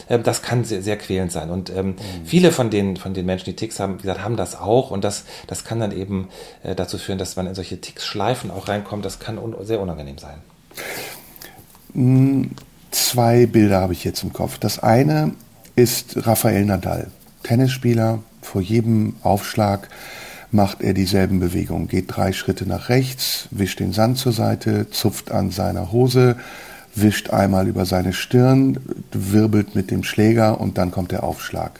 äh, 0.08 0.20
das 0.20 0.42
kann 0.42 0.64
sehr, 0.64 0.82
sehr 0.82 0.98
quälend 0.98 1.32
sein. 1.32 1.50
Und 1.50 1.70
ähm, 1.70 1.88
mhm. 1.88 1.96
viele 2.26 2.52
von 2.52 2.70
den, 2.70 2.98
von 2.98 3.14
den 3.14 3.26
Menschen, 3.26 3.46
die 3.46 3.56
Ticks 3.56 3.80
haben, 3.80 4.00
wie 4.00 4.02
gesagt, 4.04 4.24
haben 4.24 4.36
das 4.36 4.60
auch 4.60 4.92
und 4.92 5.04
das, 5.04 5.26
das 5.48 5.64
kann 5.64 5.80
dann 5.80 5.92
eben 5.92 6.30
äh, 6.64 6.76
dazu 6.76 6.98
führen, 6.98 7.18
dass 7.18 7.36
man 7.36 7.48
in 7.48 7.56
solche 7.56 7.80
Ticks-Schleifen 7.80 8.52
auch 8.52 8.68
reinkommt. 8.68 9.06
Das 9.06 9.20
kann 9.20 9.38
un 9.38 9.56
sehr 9.62 9.80
unangenehm 9.80 10.18
sein. 10.18 10.40
Hm, 11.94 12.52
zwei 12.92 13.46
Bilder 13.46 13.82
habe 13.82 13.94
ich 13.94 14.04
jetzt 14.04 14.24
im 14.24 14.34
Kopf. 14.34 14.58
Das 14.58 14.80
eine 14.80 15.34
ist 15.80 16.28
Rafael 16.28 16.66
Nadal. 16.66 17.08
Tennisspieler, 17.44 18.20
vor 18.42 18.62
jedem 18.62 19.16
Aufschlag 19.24 19.88
macht 20.52 20.82
er 20.82 20.94
dieselben 20.94 21.40
Bewegungen, 21.40 21.88
geht 21.88 22.06
drei 22.08 22.34
Schritte 22.34 22.68
nach 22.68 22.90
rechts, 22.90 23.48
wischt 23.52 23.80
den 23.80 23.94
Sand 23.94 24.18
zur 24.18 24.34
Seite, 24.34 24.90
zupft 24.90 25.32
an 25.32 25.52
seiner 25.52 25.94
Hose, 25.94 26.36
wischt 26.96 27.30
einmal 27.30 27.68
über 27.70 27.86
seine 27.86 28.12
Stirn, 28.12 28.78
wirbelt 29.14 29.74
mit 29.74 29.90
dem 29.90 30.04
Schläger 30.04 30.60
und 30.60 30.78
dann 30.78 30.92
kommt 30.92 31.14
der 31.14 31.24
Aufschlag. 31.24 31.80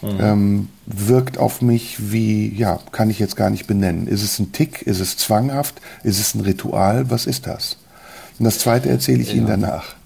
Mhm. 0.00 0.18
Ähm, 0.18 0.68
wirkt 0.86 1.36
auf 1.36 1.60
mich 1.60 2.10
wie, 2.10 2.54
ja, 2.54 2.78
kann 2.90 3.10
ich 3.10 3.18
jetzt 3.18 3.36
gar 3.36 3.50
nicht 3.50 3.66
benennen. 3.66 4.06
Ist 4.06 4.22
es 4.22 4.38
ein 4.38 4.52
Tick? 4.52 4.80
Ist 4.80 5.00
es 5.00 5.18
zwanghaft? 5.18 5.78
Ist 6.04 6.18
es 6.18 6.34
ein 6.34 6.40
Ritual? 6.40 7.10
Was 7.10 7.26
ist 7.26 7.46
das? 7.46 7.76
Und 8.38 8.46
das 8.46 8.60
zweite 8.60 8.88
erzähle 8.88 9.20
ich 9.20 9.32
ja. 9.32 9.34
Ihnen 9.34 9.46
danach. 9.46 9.99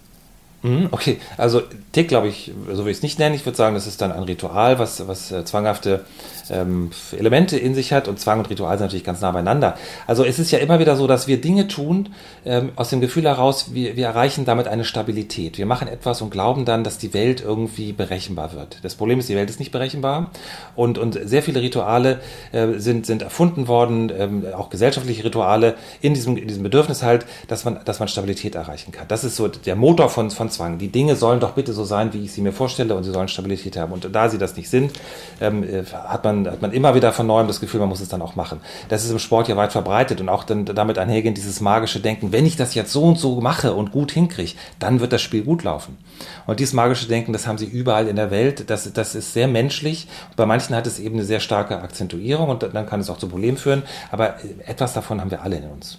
Mhm, 0.64 0.88
okay, 0.92 1.18
also 1.36 1.60
Tick 1.92 2.08
glaube 2.08 2.28
ich, 2.28 2.50
so 2.72 2.86
will 2.86 2.90
ich 2.90 2.96
es 2.96 3.02
nicht 3.02 3.18
nennen. 3.18 3.34
Ich 3.34 3.44
würde 3.44 3.56
sagen, 3.56 3.74
das 3.74 3.86
ist 3.86 4.00
dann 4.00 4.10
ein 4.10 4.22
Ritual, 4.22 4.78
was, 4.78 5.06
was 5.06 5.30
äh, 5.30 5.44
zwanghafte 5.44 6.06
ähm, 6.48 6.90
Elemente 7.12 7.58
in 7.58 7.74
sich 7.74 7.92
hat 7.92 8.08
und 8.08 8.18
Zwang 8.18 8.38
und 8.38 8.48
Ritual 8.48 8.78
sind 8.78 8.86
natürlich 8.86 9.04
ganz 9.04 9.20
nah 9.20 9.30
beieinander. 9.30 9.76
Also 10.06 10.24
es 10.24 10.38
ist 10.38 10.50
ja 10.52 10.58
immer 10.58 10.78
wieder 10.78 10.96
so, 10.96 11.06
dass 11.06 11.28
wir 11.28 11.38
Dinge 11.38 11.68
tun 11.68 12.14
ähm, 12.46 12.72
aus 12.76 12.88
dem 12.88 13.02
Gefühl 13.02 13.24
heraus, 13.24 13.74
wir, 13.74 13.96
wir 13.96 14.06
erreichen 14.06 14.46
damit 14.46 14.66
eine 14.66 14.84
Stabilität. 14.84 15.58
Wir 15.58 15.66
machen 15.66 15.86
etwas 15.86 16.22
und 16.22 16.30
glauben 16.30 16.64
dann, 16.64 16.82
dass 16.82 16.96
die 16.96 17.12
Welt 17.12 17.42
irgendwie 17.42 17.92
berechenbar 17.92 18.54
wird. 18.54 18.78
Das 18.82 18.94
Problem 18.94 19.18
ist, 19.18 19.28
die 19.28 19.36
Welt 19.36 19.50
ist 19.50 19.60
nicht 19.60 19.70
berechenbar 19.70 20.30
und, 20.76 20.96
und 20.96 21.18
sehr 21.24 21.42
viele 21.42 21.60
Rituale 21.60 22.20
äh, 22.52 22.78
sind, 22.78 23.04
sind 23.04 23.20
erfunden 23.20 23.68
worden, 23.68 24.10
ähm, 24.16 24.46
auch 24.56 24.70
gesellschaftliche 24.70 25.24
Rituale 25.24 25.74
in 26.00 26.14
diesem, 26.14 26.38
in 26.38 26.48
diesem 26.48 26.62
Bedürfnis 26.62 27.02
halt, 27.02 27.26
dass 27.48 27.66
man, 27.66 27.80
dass 27.84 27.98
man 27.98 28.08
Stabilität 28.08 28.54
erreichen 28.54 28.92
kann. 28.92 29.06
Das 29.08 29.24
ist 29.24 29.36
so 29.36 29.48
der 29.48 29.76
Motor 29.76 30.08
von, 30.08 30.30
von 30.30 30.53
Zwang. 30.54 30.78
Die 30.78 30.88
Dinge 30.88 31.16
sollen 31.16 31.40
doch 31.40 31.52
bitte 31.52 31.72
so 31.72 31.84
sein, 31.84 32.12
wie 32.12 32.24
ich 32.24 32.32
sie 32.32 32.40
mir 32.40 32.52
vorstelle 32.52 32.94
und 32.94 33.04
sie 33.04 33.12
sollen 33.12 33.28
Stabilität 33.28 33.76
haben. 33.76 33.92
Und 33.92 34.08
da 34.12 34.28
sie 34.28 34.38
das 34.38 34.56
nicht 34.56 34.70
sind, 34.70 34.92
ähm, 35.40 35.62
äh, 35.62 35.84
hat 35.84 36.24
man 36.24 36.46
hat 36.46 36.62
man 36.62 36.72
immer 36.72 36.94
wieder 36.94 37.12
von 37.12 37.26
neuem 37.26 37.46
das 37.46 37.60
Gefühl, 37.60 37.80
man 37.80 37.88
muss 37.88 38.00
es 38.00 38.08
dann 38.08 38.22
auch 38.22 38.36
machen. 38.36 38.60
Das 38.88 39.04
ist 39.04 39.10
im 39.10 39.18
Sport 39.18 39.48
ja 39.48 39.56
weit 39.56 39.72
verbreitet 39.72 40.20
und 40.20 40.28
auch 40.28 40.44
dann 40.44 40.64
damit 40.64 40.98
einhergehend 40.98 41.36
dieses 41.36 41.60
magische 41.60 42.00
Denken, 42.00 42.32
wenn 42.32 42.46
ich 42.46 42.56
das 42.56 42.74
jetzt 42.74 42.92
so 42.92 43.02
und 43.04 43.18
so 43.18 43.40
mache 43.40 43.74
und 43.74 43.92
gut 43.92 44.12
hinkriege, 44.12 44.52
dann 44.78 45.00
wird 45.00 45.12
das 45.12 45.22
Spiel 45.22 45.42
gut 45.42 45.62
laufen. 45.62 45.98
Und 46.46 46.60
dieses 46.60 46.74
magische 46.74 47.06
Denken, 47.06 47.32
das 47.32 47.46
haben 47.46 47.58
sie 47.58 47.66
überall 47.66 48.08
in 48.08 48.16
der 48.16 48.30
Welt, 48.30 48.70
das, 48.70 48.92
das 48.92 49.14
ist 49.14 49.32
sehr 49.32 49.48
menschlich. 49.48 50.08
Bei 50.36 50.46
manchen 50.46 50.74
hat 50.74 50.86
es 50.86 50.98
eben 50.98 51.16
eine 51.16 51.24
sehr 51.24 51.40
starke 51.40 51.80
Akzentuierung 51.80 52.48
und 52.48 52.62
dann 52.62 52.86
kann 52.86 53.00
es 53.00 53.10
auch 53.10 53.18
zu 53.18 53.28
Problemen 53.28 53.56
führen, 53.56 53.82
aber 54.10 54.36
etwas 54.66 54.92
davon 54.92 55.20
haben 55.20 55.30
wir 55.30 55.42
alle 55.42 55.56
in 55.56 55.64
uns. 55.64 55.98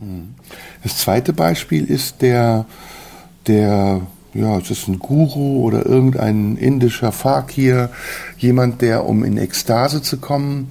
Hm. 0.00 0.34
Das 0.82 0.96
zweite 0.98 1.32
Beispiel 1.32 1.84
ist 1.84 2.22
der, 2.22 2.64
der 3.50 4.00
ja, 4.32 4.58
es 4.58 4.70
ist 4.70 4.86
ein 4.86 5.00
Guru 5.00 5.64
oder 5.64 5.84
irgendein 5.84 6.56
indischer 6.56 7.10
Fakir, 7.10 7.90
jemand, 8.38 8.80
der, 8.80 9.04
um 9.04 9.24
in 9.24 9.36
Ekstase 9.36 10.02
zu 10.02 10.18
kommen, 10.18 10.68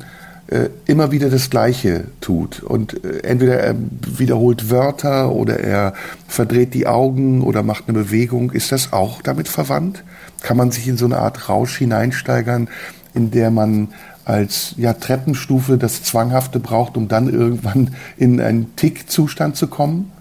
äh, 0.47 0.69
immer 0.85 1.11
wieder 1.11 1.29
das 1.29 1.49
Gleiche 1.49 2.05
tut. 2.21 2.63
Und 2.63 3.03
äh, 3.03 3.19
entweder 3.23 3.59
er 3.59 3.75
wiederholt 4.17 4.69
Wörter 4.69 5.31
oder 5.31 5.59
er 5.59 5.93
verdreht 6.27 6.73
die 6.73 6.87
Augen 6.87 7.41
oder 7.41 7.61
macht 7.61 7.83
eine 7.87 7.97
Bewegung. 7.97 8.51
Ist 8.51 8.71
das 8.71 8.93
auch 8.93 9.21
damit 9.21 9.49
verwandt? 9.49 10.03
Kann 10.41 10.57
man 10.57 10.71
sich 10.71 10.87
in 10.87 10.97
so 10.97 11.05
eine 11.05 11.17
Art 11.17 11.49
Rausch 11.49 11.77
hineinsteigern, 11.77 12.69
in 13.13 13.29
der 13.31 13.51
man 13.51 13.89
als 14.23 14.73
ja, 14.77 14.93
Treppenstufe 14.93 15.77
das 15.77 16.03
Zwanghafte 16.03 16.59
braucht, 16.59 16.95
um 16.95 17.09
dann 17.09 17.29
irgendwann 17.29 17.91
in 18.15 18.39
einen 18.39 18.75
Tick-Zustand 18.75 19.57
zu 19.57 19.67
kommen? 19.67 20.11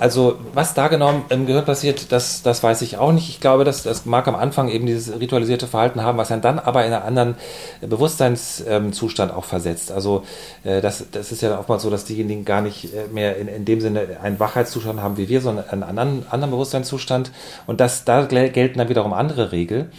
Also 0.00 0.38
was 0.54 0.74
da 0.74 0.88
genau 0.88 1.22
im 1.28 1.46
Gehirn 1.46 1.64
passiert, 1.64 2.12
das, 2.12 2.42
das 2.42 2.62
weiß 2.62 2.82
ich 2.82 2.96
auch 2.96 3.12
nicht. 3.12 3.28
Ich 3.28 3.40
glaube, 3.40 3.64
dass 3.64 3.82
das 3.82 4.06
mag 4.06 4.26
am 4.26 4.34
Anfang 4.34 4.68
eben 4.68 4.86
dieses 4.86 5.18
ritualisierte 5.20 5.66
Verhalten 5.66 6.02
haben, 6.02 6.16
was 6.18 6.28
dann 6.28 6.58
aber 6.58 6.86
in 6.86 6.92
einen 6.92 7.02
anderen 7.02 7.34
Bewusstseinszustand 7.82 9.32
auch 9.32 9.44
versetzt. 9.44 9.92
Also 9.92 10.24
äh, 10.64 10.80
das, 10.80 11.04
das 11.12 11.30
ist 11.30 11.42
ja 11.42 11.58
oftmals 11.58 11.82
so, 11.82 11.90
dass 11.90 12.04
diejenigen 12.06 12.44
gar 12.44 12.62
nicht 12.62 12.94
äh, 12.94 13.08
mehr 13.12 13.36
in, 13.36 13.48
in 13.48 13.64
dem 13.64 13.80
Sinne 13.80 14.18
einen 14.22 14.40
Wachheitszustand 14.40 15.00
haben 15.00 15.18
wie 15.18 15.28
wir, 15.28 15.40
sondern 15.40 15.68
einen 15.68 15.82
anderen, 15.82 16.26
anderen 16.30 16.52
Bewusstseinszustand. 16.52 17.30
Und 17.66 17.80
das, 17.80 18.04
da 18.04 18.24
gelten 18.24 18.78
dann 18.78 18.88
wiederum 18.88 19.12
andere 19.12 19.52
Regeln. 19.52 19.92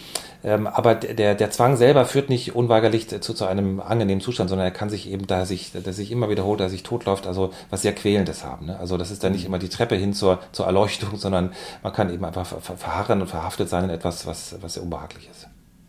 Ähm, 0.44 0.68
aber 0.68 0.96
der, 0.96 1.36
der 1.36 1.52
Zwang 1.52 1.78
selber 1.78 2.06
führt 2.06 2.30
nicht 2.30 2.56
unweigerlich 2.56 3.08
zu, 3.08 3.34
zu 3.34 3.46
einem 3.46 3.80
angenehmen 3.80 4.22
Zustand, 4.22 4.50
sondern 4.50 4.68
er 4.68 4.72
kann 4.72 4.90
sich 4.90 5.10
eben, 5.10 5.26
da 5.26 5.46
sich, 5.46 5.72
da 5.72 5.94
sich 5.94 6.12
immer 6.12 6.30
wiederholt, 6.30 6.60
da 6.60 6.70
sich 6.70 6.84
totläuft, 6.84 7.28
also 7.28 7.52
was 7.70 7.82
sehr 7.82 7.94
Quälendes 7.94 8.44
haben. 8.44 8.66
Ne? 8.68 8.80
Also 8.80 8.98
das 8.98 9.10
ist 9.10 9.24
dann 9.24 9.32
nicht 9.32 9.46
immer 9.46 9.60
die 9.60 9.70
Treppe 9.70 9.96
hin 9.96 10.14
zur, 10.14 10.40
zur 10.52 10.66
Erleuchtung, 10.66 11.18
sondern 11.18 11.52
man 11.82 11.94
kann 11.94 12.14
eben 12.14 12.26
einfach 12.26 12.46
verharren 12.46 13.22
und 13.22 13.28
verhaftet 13.28 13.70
sein 13.70 13.86
in 13.86 13.90
etwas, 13.90 14.26
was, 14.28 14.56
was 14.62 14.74
sehr 14.74 14.84
unbehaglich 14.84 15.30
ist. 15.32 15.48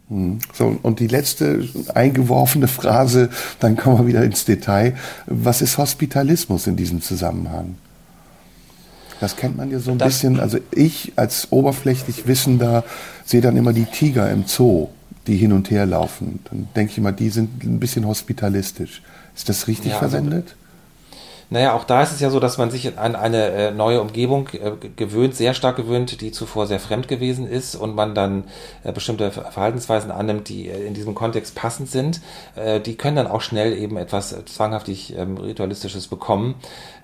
Hm. 0.08 0.38
So, 0.52 0.76
und 0.82 1.00
die 1.00 1.06
letzte 1.06 1.66
eingeworfene 1.94 2.68
Phrase, 2.68 3.30
dann 3.58 3.76
kommen 3.76 3.98
wir 3.98 4.06
wieder 4.06 4.22
ins 4.22 4.44
Detail. 4.44 4.96
Was 5.26 5.62
ist 5.62 5.78
Hospitalismus 5.78 6.66
in 6.66 6.76
diesem 6.76 7.00
Zusammenhang? 7.00 7.76
Das 9.20 9.36
kennt 9.36 9.56
man 9.56 9.70
ja 9.70 9.78
so 9.78 9.92
ein 9.92 9.98
das 9.98 10.08
bisschen. 10.08 10.40
Also 10.40 10.58
ich 10.70 11.12
als 11.16 11.52
oberflächlich 11.52 12.26
Wissender 12.26 12.84
sehe 13.24 13.40
dann 13.40 13.56
immer 13.56 13.72
die 13.72 13.86
Tiger 13.86 14.30
im 14.30 14.44
Zoo, 14.46 14.88
die 15.26 15.36
hin 15.36 15.52
und 15.52 15.70
her 15.70 15.86
laufen. 15.86 16.40
Dann 16.50 16.68
denke 16.76 16.92
ich 16.92 16.98
immer, 16.98 17.12
die 17.12 17.30
sind 17.30 17.64
ein 17.64 17.80
bisschen 17.80 18.06
hospitalistisch. 18.06 19.02
Ist 19.34 19.48
das 19.48 19.68
richtig 19.68 19.92
ja, 19.92 19.98
also 19.98 20.10
verwendet? 20.10 20.44
Also, 20.44 20.56
naja, 21.50 21.74
auch 21.74 21.84
da 21.84 22.02
ist 22.02 22.10
es 22.12 22.20
ja 22.20 22.30
so, 22.30 22.40
dass 22.40 22.58
man 22.58 22.70
sich 22.70 22.98
an 22.98 23.14
eine 23.14 23.46
äh, 23.46 23.70
neue 23.70 24.00
Umgebung 24.00 24.48
äh, 24.52 24.72
gewöhnt, 24.96 25.36
sehr 25.36 25.54
stark 25.54 25.76
gewöhnt, 25.76 26.20
die 26.20 26.32
zuvor 26.32 26.66
sehr 26.66 26.80
fremd 26.80 27.06
gewesen 27.06 27.46
ist 27.46 27.76
und 27.76 27.94
man 27.94 28.14
dann 28.14 28.44
äh, 28.82 28.92
bestimmte 28.92 29.30
Verhaltensweisen 29.30 30.10
annimmt, 30.10 30.48
die 30.48 30.68
in 30.68 30.94
diesem 30.94 31.14
Kontext 31.14 31.54
passend 31.54 31.90
sind. 31.90 32.20
Die 32.86 32.96
können 32.96 33.16
dann 33.16 33.26
auch 33.26 33.40
schnell 33.40 33.76
eben 33.76 33.96
etwas 33.96 34.34
zwanghaftig 34.46 35.16
ähm, 35.16 35.36
Ritualistisches 35.36 36.08
bekommen. 36.08 36.54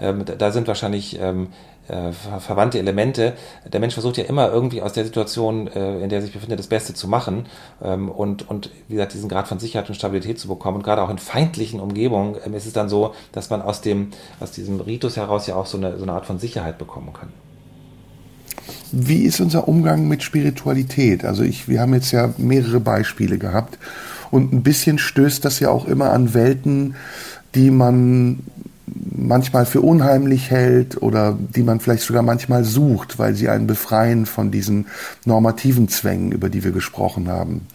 Ähm, 0.00 0.24
da 0.24 0.50
sind 0.52 0.66
wahrscheinlich 0.68 1.18
ähm, 1.20 1.48
äh, 1.91 2.12
verwandte 2.12 2.78
Elemente. 2.78 3.34
Der 3.70 3.80
Mensch 3.80 3.95
versucht 3.95 4.16
ja 4.16 4.24
immer 4.24 4.51
irgendwie 4.51 4.82
aus 4.82 4.93
der 4.93 5.05
Situation, 5.05 5.66
äh, 5.68 6.01
in 6.01 6.09
der 6.09 6.20
er 6.20 6.22
sich 6.22 6.32
befindet, 6.32 6.59
das 6.59 6.66
Beste 6.66 6.95
zu 6.95 7.09
machen 7.09 7.47
ähm, 7.82 8.09
und, 8.09 8.49
und 8.49 8.70
wie 8.88 8.95
gesagt, 8.95 9.14
diesen 9.14 9.28
Grad 9.28 9.49
von 9.49 9.59
Sicherheit 9.59 9.88
und 9.88 9.95
Stabilität 9.95 10.38
zu 10.38 10.49
bekommen. 10.49 10.78
Und 10.78 10.82
gerade 10.82 11.03
auch 11.03 11.11
in 11.11 11.18
feindlichen 11.18 11.80
Umgebungen 11.80 12.36
ähm, 12.45 12.55
ist 12.55 12.66
es 12.66 12.72
dann 12.72 12.88
so, 12.88 13.14
dass 13.32 13.51
man 13.51 13.62
aus, 13.62 13.80
dem, 13.80 14.11
aus 14.38 14.53
diesem 14.53 14.80
Ritus 14.80 15.16
heraus 15.16 15.47
ja 15.47 15.57
auch 15.57 15.66
so 15.66 15.78
eine, 15.78 15.97
so 15.97 16.05
eine 16.05 16.12
Art 16.12 16.26
von 16.26 16.38
Sicherheit 16.38 16.78
bekommen 16.78 17.12
kann. 17.12 17.30
Wie 18.93 19.22
ist 19.22 19.41
unser 19.41 19.68
Umgang 19.68 20.09
mit 20.09 20.22
Spiritualität? 20.22 21.24
Also 21.24 21.43
ich, 21.43 21.68
wir 21.68 21.80
haben 21.80 21.95
jetzt 21.95 22.12
ja 22.12 22.32
mehrere 22.38 22.80
Beispiele 22.80 23.38
gehabt 23.38 23.78
und 24.30 24.53
ein 24.53 24.62
bisschen 24.62 24.99
stößt 24.99 25.45
das 25.45 25.61
ja 25.61 25.70
auch 25.70 25.86
immer 25.86 26.11
an 26.11 26.34
Welten, 26.34 26.97
die 27.55 27.70
man 27.70 28.41
manchmal 29.16 29.66
für 29.66 29.80
unheimlich 29.80 30.51
hält 30.51 31.01
oder 31.03 31.36
die 31.38 31.62
man 31.62 31.80
vielleicht 31.80 32.03
sogar 32.03 32.22
manchmal 32.22 32.64
sucht, 32.64 33.18
weil 33.18 33.34
sie 33.34 33.49
einen 33.49 33.66
befreien 33.66 34.26
von 34.26 34.51
diesen 34.51 34.86
normativen 35.24 35.88
Zwängen, 35.88 36.32
über 36.32 36.49
die 36.49 36.64
wir 36.64 36.72
gesprochen 36.72 37.28
haben. 37.28 37.66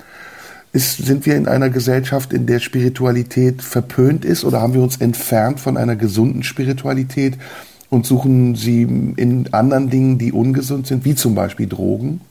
Ist, 0.72 0.98
sind 0.98 1.26
wir 1.26 1.36
in 1.36 1.48
einer 1.48 1.70
Gesellschaft, 1.70 2.34
in 2.34 2.48
der 2.48 2.60
Spiritualität 2.60 3.62
verpönt 3.62 4.26
ist 4.26 4.44
oder 4.44 4.62
haben 4.62 4.74
wir 4.74 4.82
uns 4.82 4.98
entfernt 4.98 5.60
von 5.60 5.78
einer 5.78 5.96
gesunden 5.96 6.44
Spiritualität 6.44 7.38
und 7.90 8.06
suchen 8.06 8.56
sie 8.56 8.82
in 8.82 9.48
anderen 9.54 9.90
Dingen, 9.90 10.18
die 10.18 10.34
ungesund 10.34 10.88
sind, 10.88 11.06
wie 11.06 11.16
zum 11.16 11.36
Beispiel 11.36 11.68
Drogen? 11.68 12.22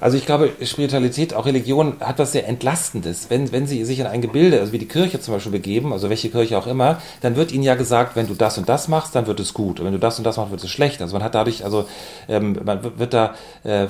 Also 0.00 0.16
ich 0.16 0.26
glaube, 0.26 0.52
Spiritualität, 0.62 1.34
auch 1.34 1.46
Religion 1.46 1.94
hat 2.00 2.20
was 2.20 2.30
sehr 2.30 2.46
Entlastendes. 2.46 3.30
Wenn, 3.30 3.50
wenn 3.50 3.66
sie 3.66 3.84
sich 3.84 3.98
in 3.98 4.06
ein 4.06 4.20
Gebilde, 4.20 4.60
also 4.60 4.72
wie 4.72 4.78
die 4.78 4.86
Kirche 4.86 5.18
zum 5.18 5.34
Beispiel 5.34 5.50
begeben, 5.50 5.92
also 5.92 6.08
welche 6.08 6.30
Kirche 6.30 6.56
auch 6.56 6.68
immer, 6.68 7.02
dann 7.20 7.34
wird 7.34 7.50
ihnen 7.50 7.64
ja 7.64 7.74
gesagt, 7.74 8.14
wenn 8.14 8.28
du 8.28 8.34
das 8.34 8.58
und 8.58 8.68
das 8.68 8.86
machst, 8.86 9.16
dann 9.16 9.26
wird 9.26 9.40
es 9.40 9.54
gut. 9.54 9.80
Und 9.80 9.86
wenn 9.86 9.92
du 9.92 9.98
das 9.98 10.18
und 10.18 10.24
das 10.24 10.36
machst, 10.36 10.52
wird 10.52 10.62
es 10.62 10.70
schlecht. 10.70 11.02
Also 11.02 11.14
man 11.14 11.24
hat 11.24 11.34
dadurch, 11.34 11.64
also 11.64 11.86
ähm, 12.28 12.58
man 12.64 12.98
wird 12.98 13.12
da, 13.12 13.34
äh, 13.64 13.88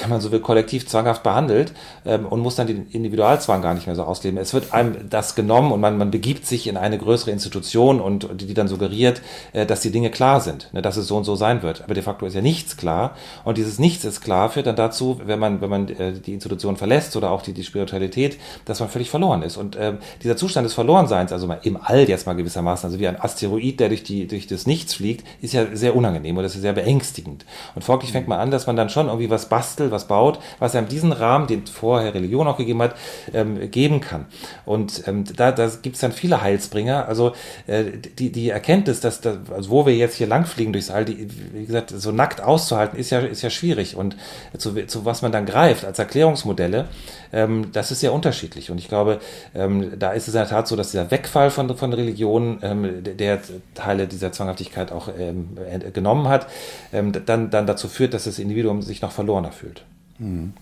wenn 0.00 0.10
man 0.10 0.20
so 0.20 0.30
will, 0.30 0.40
kollektiv 0.40 0.86
zwanghaft 0.86 1.22
behandelt 1.22 1.72
ähm, 2.04 2.26
und 2.26 2.40
muss 2.40 2.56
dann 2.56 2.66
den 2.66 2.88
Individualzwang 2.90 3.62
gar 3.62 3.72
nicht 3.72 3.86
mehr 3.86 3.96
so 3.96 4.02
ausleben. 4.02 4.38
Es 4.38 4.52
wird 4.52 4.74
einem 4.74 5.08
das 5.08 5.34
genommen 5.36 5.72
und 5.72 5.80
man, 5.80 5.96
man 5.96 6.10
begibt 6.10 6.46
sich 6.46 6.66
in 6.66 6.76
eine 6.76 6.98
größere 6.98 7.30
Institution 7.30 8.00
und, 8.00 8.28
die 8.40 8.52
dann 8.52 8.68
suggeriert, 8.68 9.22
äh, 9.54 9.64
dass 9.64 9.80
die 9.80 9.90
Dinge 9.90 10.10
klar 10.10 10.42
sind, 10.42 10.68
ne, 10.72 10.82
dass 10.82 10.98
es 10.98 11.06
so 11.06 11.16
und 11.16 11.24
so 11.24 11.34
sein 11.34 11.62
wird. 11.62 11.82
Aber 11.82 11.94
de 11.94 12.02
facto 12.02 12.26
ist 12.26 12.34
ja 12.34 12.42
nichts 12.42 12.76
klar. 12.76 13.16
Und 13.44 13.56
dieses 13.56 13.78
Nichts 13.78 14.04
ist 14.04 14.20
klar 14.20 14.50
führt 14.50 14.66
dann 14.66 14.76
dazu, 14.76 15.18
wenn 15.30 15.38
man, 15.38 15.60
wenn 15.62 15.70
man 15.70 15.88
äh, 15.88 16.12
die 16.12 16.34
Institution 16.34 16.76
verlässt 16.76 17.16
oder 17.16 17.30
auch 17.30 17.40
die, 17.40 17.54
die 17.54 17.64
Spiritualität, 17.64 18.38
dass 18.66 18.80
man 18.80 18.90
völlig 18.90 19.08
verloren 19.08 19.42
ist. 19.42 19.56
Und 19.56 19.76
äh, 19.76 19.94
dieser 20.22 20.36
Zustand 20.36 20.66
des 20.66 20.74
Verlorenseins, 20.74 21.32
also 21.32 21.50
im 21.62 21.78
All 21.82 22.08
jetzt 22.08 22.26
mal 22.26 22.34
gewissermaßen, 22.34 22.88
also 22.88 23.00
wie 23.00 23.08
ein 23.08 23.20
Asteroid, 23.20 23.80
der 23.80 23.88
durch, 23.88 24.02
die, 24.02 24.26
durch 24.26 24.46
das 24.46 24.66
Nichts 24.66 24.94
fliegt, 24.94 25.26
ist 25.40 25.54
ja 25.54 25.66
sehr 25.72 25.96
unangenehm 25.96 26.36
oder 26.36 26.46
ist 26.46 26.60
sehr 26.60 26.72
beängstigend. 26.74 27.46
Und 27.74 27.82
folglich 27.82 28.12
fängt 28.12 28.28
man 28.28 28.38
an, 28.38 28.50
dass 28.50 28.66
man 28.66 28.76
dann 28.76 28.90
schon 28.90 29.06
irgendwie 29.06 29.30
was 29.30 29.48
bastelt, 29.48 29.90
was 29.90 30.06
baut, 30.06 30.38
was 30.58 30.74
einem 30.74 30.88
diesen 30.88 31.12
Rahmen, 31.12 31.46
den 31.46 31.66
vorher 31.66 32.12
Religion 32.12 32.46
auch 32.46 32.58
gegeben 32.58 32.82
hat, 32.82 32.94
ähm, 33.32 33.70
geben 33.70 34.00
kann. 34.00 34.26
Und 34.66 35.06
ähm, 35.06 35.24
da, 35.36 35.52
da 35.52 35.70
gibt 35.80 35.94
es 35.94 36.00
dann 36.00 36.12
viele 36.12 36.42
Heilsbringer. 36.42 37.06
Also 37.06 37.32
äh, 37.66 37.84
die, 38.18 38.30
die 38.30 38.50
Erkenntnis, 38.50 39.00
dass, 39.00 39.20
dass 39.20 39.38
also 39.50 39.70
wo 39.70 39.86
wir 39.86 39.96
jetzt 39.96 40.16
hier 40.16 40.26
langfliegen 40.26 40.72
durchs 40.72 40.90
All, 40.90 41.04
die, 41.04 41.28
wie 41.52 41.66
gesagt, 41.66 41.90
so 41.90 42.12
nackt 42.12 42.42
auszuhalten, 42.42 42.98
ist 42.98 43.10
ja, 43.10 43.20
ist 43.20 43.42
ja 43.42 43.50
schwierig. 43.50 43.96
Und 43.96 44.16
zu, 44.58 44.74
zu 44.86 45.04
was 45.04 45.19
man 45.22 45.32
dann 45.32 45.46
greift 45.46 45.84
als 45.84 45.98
Erklärungsmodelle, 45.98 46.88
ähm, 47.32 47.66
das 47.72 47.90
ist 47.90 48.00
sehr 48.00 48.12
unterschiedlich. 48.12 48.70
Und 48.70 48.78
ich 48.78 48.88
glaube, 48.88 49.20
ähm, 49.54 49.92
da 49.98 50.12
ist 50.12 50.28
es 50.28 50.34
in 50.34 50.40
der 50.40 50.48
Tat 50.48 50.68
so, 50.68 50.76
dass 50.76 50.90
dieser 50.90 51.10
Wegfall 51.10 51.50
von, 51.50 51.76
von 51.76 51.92
Religionen, 51.92 52.58
ähm, 52.62 53.02
der 53.02 53.40
Teile 53.74 54.06
dieser 54.06 54.32
Zwanghaftigkeit 54.32 54.92
auch 54.92 55.08
ähm, 55.18 55.56
genommen 55.92 56.28
hat, 56.28 56.46
ähm, 56.92 57.12
dann, 57.26 57.50
dann 57.50 57.66
dazu 57.66 57.88
führt, 57.88 58.14
dass 58.14 58.24
das 58.24 58.38
Individuum 58.38 58.82
sich 58.82 59.02
noch 59.02 59.12
verlorener 59.12 59.52
fühlt. 59.52 59.84
Hm. 60.18 60.52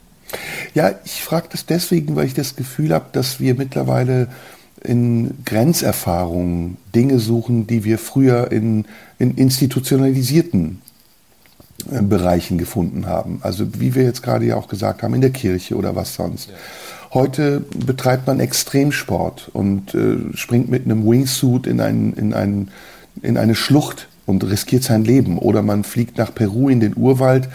Ja, 0.75 0.93
ich 1.05 1.23
frage 1.23 1.49
das 1.51 1.65
deswegen, 1.65 2.17
weil 2.17 2.27
ich 2.27 2.35
das 2.35 2.55
Gefühl 2.57 2.93
habe, 2.93 3.07
dass 3.13 3.41
wir 3.41 3.55
mittlerweile 3.55 4.29
in 4.85 5.43
Grenzerfahrungen 5.45 6.77
Dinge 6.95 7.19
suchen, 7.19 7.67
die 7.67 7.85
wir 7.85 7.99
früher 7.99 8.53
in, 8.53 8.85
in 9.19 9.35
institutionalisierten 9.37 10.81
Bereichen 11.87 12.59
gefunden 12.59 13.07
haben. 13.07 13.39
Also 13.43 13.67
wie 13.81 13.95
wir 13.95 14.03
jetzt 14.03 14.23
gerade 14.23 14.45
ja 14.45 14.57
auch 14.57 14.69
gesagt 14.69 15.03
haben, 15.03 15.15
in 15.15 15.21
der 15.21 15.31
Kirche 15.31 15.77
oder 15.77 15.95
was 15.95 16.15
sonst. 16.15 16.51
Ja. 16.51 16.57
Heute 17.15 17.61
betreibt 17.61 18.27
man 18.27 18.41
Extremsport 18.41 19.51
und 19.53 19.95
äh, 19.95 20.37
springt 20.37 20.69
mit 20.69 20.85
einem 20.85 21.07
Wingsuit 21.09 21.67
in, 21.67 21.81
ein, 21.81 22.13
in, 22.15 22.35
ein, 22.35 22.69
in 23.23 23.39
eine 23.39 23.55
Schlucht 23.55 24.09
und 24.27 24.45
riskiert 24.45 24.83
sein 24.83 25.05
Leben. 25.05 25.39
Oder 25.39 25.63
man 25.63 25.85
fliegt 25.85 26.19
nach 26.19 26.35
Peru 26.35 26.69
in 26.69 26.81
den 26.81 26.97
Urwald 26.97 27.49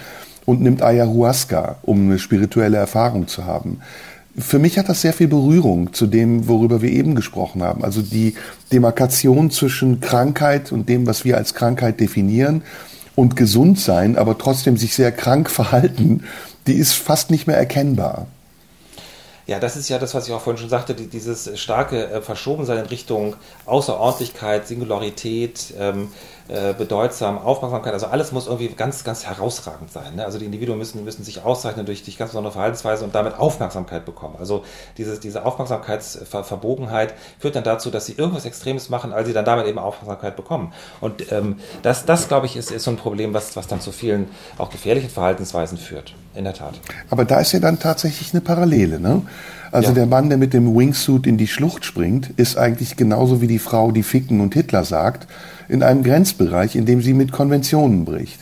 und 0.45 0.61
nimmt 0.61 0.82
Ayahuasca, 0.82 1.78
um 1.84 2.09
eine 2.09 2.17
spirituelle 2.17 2.78
Erfahrung 2.78 3.28
zu 3.28 3.45
haben. 3.45 3.82
Für 4.36 4.57
mich 4.57 4.80
hat 4.80 4.89
das 4.89 5.01
sehr 5.01 5.13
viel 5.13 5.28
Berührung 5.28 5.93
zu 5.93 6.07
dem, 6.07 6.47
worüber 6.47 6.82
wir 6.82 6.89
eben 6.89 7.13
gesprochen 7.13 7.61
haben. 7.61 7.84
Also 7.84 8.01
die 8.01 8.34
Demarkation 8.71 9.51
zwischen 9.51 9.99
Krankheit 9.99 10.71
und 10.71 10.89
dem, 10.89 11.05
was 11.05 11.24
wir 11.24 11.38
als 11.38 11.53
Krankheit 11.53 11.99
definieren 11.99 12.63
und 13.16 13.36
gesund 13.36 13.80
sein, 13.80 14.18
aber 14.18 14.38
trotzdem 14.38 14.78
sich 14.78 14.95
sehr 14.95 15.11
krank 15.11 15.49
verhalten, 15.49 16.24
die 16.68 16.74
ist 16.74 16.93
fast 16.93 17.32
nicht 17.32 17.47
mehr 17.47 17.57
erkennbar. 17.57 18.28
Ja, 19.45 19.59
das 19.59 19.76
ist 19.76 19.89
ja 19.89 19.99
das, 19.99 20.14
was 20.14 20.28
ich 20.28 20.34
auch 20.34 20.39
vorhin 20.39 20.59
schon 20.59 20.70
sagte, 20.70 20.93
die, 20.93 21.07
dieses 21.07 21.59
starke 21.59 22.09
äh, 22.09 22.22
Verschobensein 22.22 22.78
in 22.78 22.86
Richtung 22.86 23.36
Außerordentlichkeit, 23.66 24.68
Singularität, 24.68 25.74
ähm, 25.78 26.09
äh, 26.49 26.73
bedeutsam, 26.73 27.37
Aufmerksamkeit, 27.37 27.93
also 27.93 28.07
alles 28.07 28.31
muss 28.33 28.47
irgendwie 28.47 28.67
ganz, 28.67 29.03
ganz 29.03 29.25
herausragend 29.25 29.91
sein. 29.91 30.15
Ne? 30.15 30.25
Also 30.25 30.39
die 30.39 30.45
Individuen 30.45 30.77
müssen, 30.77 31.03
müssen 31.05 31.23
sich 31.23 31.43
auszeichnen 31.43 31.85
durch, 31.85 32.03
durch 32.03 32.17
ganz 32.17 32.31
besondere 32.31 32.51
Verhaltensweise 32.51 33.05
und 33.05 33.15
damit 33.15 33.39
Aufmerksamkeit 33.39 34.05
bekommen. 34.05 34.35
Also 34.39 34.65
dieses, 34.97 35.21
diese 35.21 35.45
Aufmerksamkeitsverbogenheit 35.45 37.13
führt 37.39 37.55
dann 37.55 37.63
dazu, 37.63 37.89
dass 37.89 38.05
sie 38.05 38.13
irgendwas 38.13 38.45
Extremes 38.45 38.89
machen, 38.89 39.13
als 39.13 39.27
sie 39.27 39.33
dann 39.33 39.45
damit 39.45 39.67
eben 39.67 39.79
Aufmerksamkeit 39.79 40.35
bekommen. 40.35 40.73
Und 40.99 41.31
ähm, 41.31 41.59
das, 41.81 42.05
das 42.05 42.27
glaube 42.27 42.45
ich, 42.45 42.57
ist, 42.57 42.71
ist 42.71 42.83
so 42.83 42.91
ein 42.91 42.97
Problem, 42.97 43.33
was, 43.33 43.55
was 43.55 43.67
dann 43.67 43.79
zu 43.79 43.93
vielen 43.93 44.27
auch 44.57 44.69
gefährlichen 44.69 45.09
Verhaltensweisen 45.09 45.77
führt. 45.77 46.13
In 46.35 46.45
der 46.45 46.55
Tat. 46.55 46.79
Aber 47.11 47.25
da 47.25 47.39
ist 47.39 47.51
ja 47.51 47.59
dann 47.59 47.77
tatsächlich 47.77 48.33
eine 48.33 48.41
Parallele. 48.41 48.99
Ne? 48.99 49.21
Also 49.71 49.89
ja. 49.89 49.93
der 49.93 50.05
Mann, 50.07 50.29
der 50.29 50.39
mit 50.39 50.53
dem 50.53 50.75
Wingsuit 50.75 51.27
in 51.27 51.37
die 51.37 51.47
Schlucht 51.47 51.85
springt, 51.85 52.31
ist 52.37 52.57
eigentlich 52.57 52.95
genauso 52.95 53.39
wie 53.39 53.47
die 53.47 53.59
Frau, 53.59 53.91
die 53.91 54.01
Ficken 54.01 54.41
und 54.41 54.55
Hitler 54.55 54.83
sagt, 54.83 55.27
in 55.70 55.84
einem 55.84 56.03
Grenzbereich, 56.03 56.76
in 56.76 56.86
dem 56.86 57.01
sie 57.01 57.14
mit 57.14 57.32
Konventionen 57.32 58.05
bricht. 58.05 58.39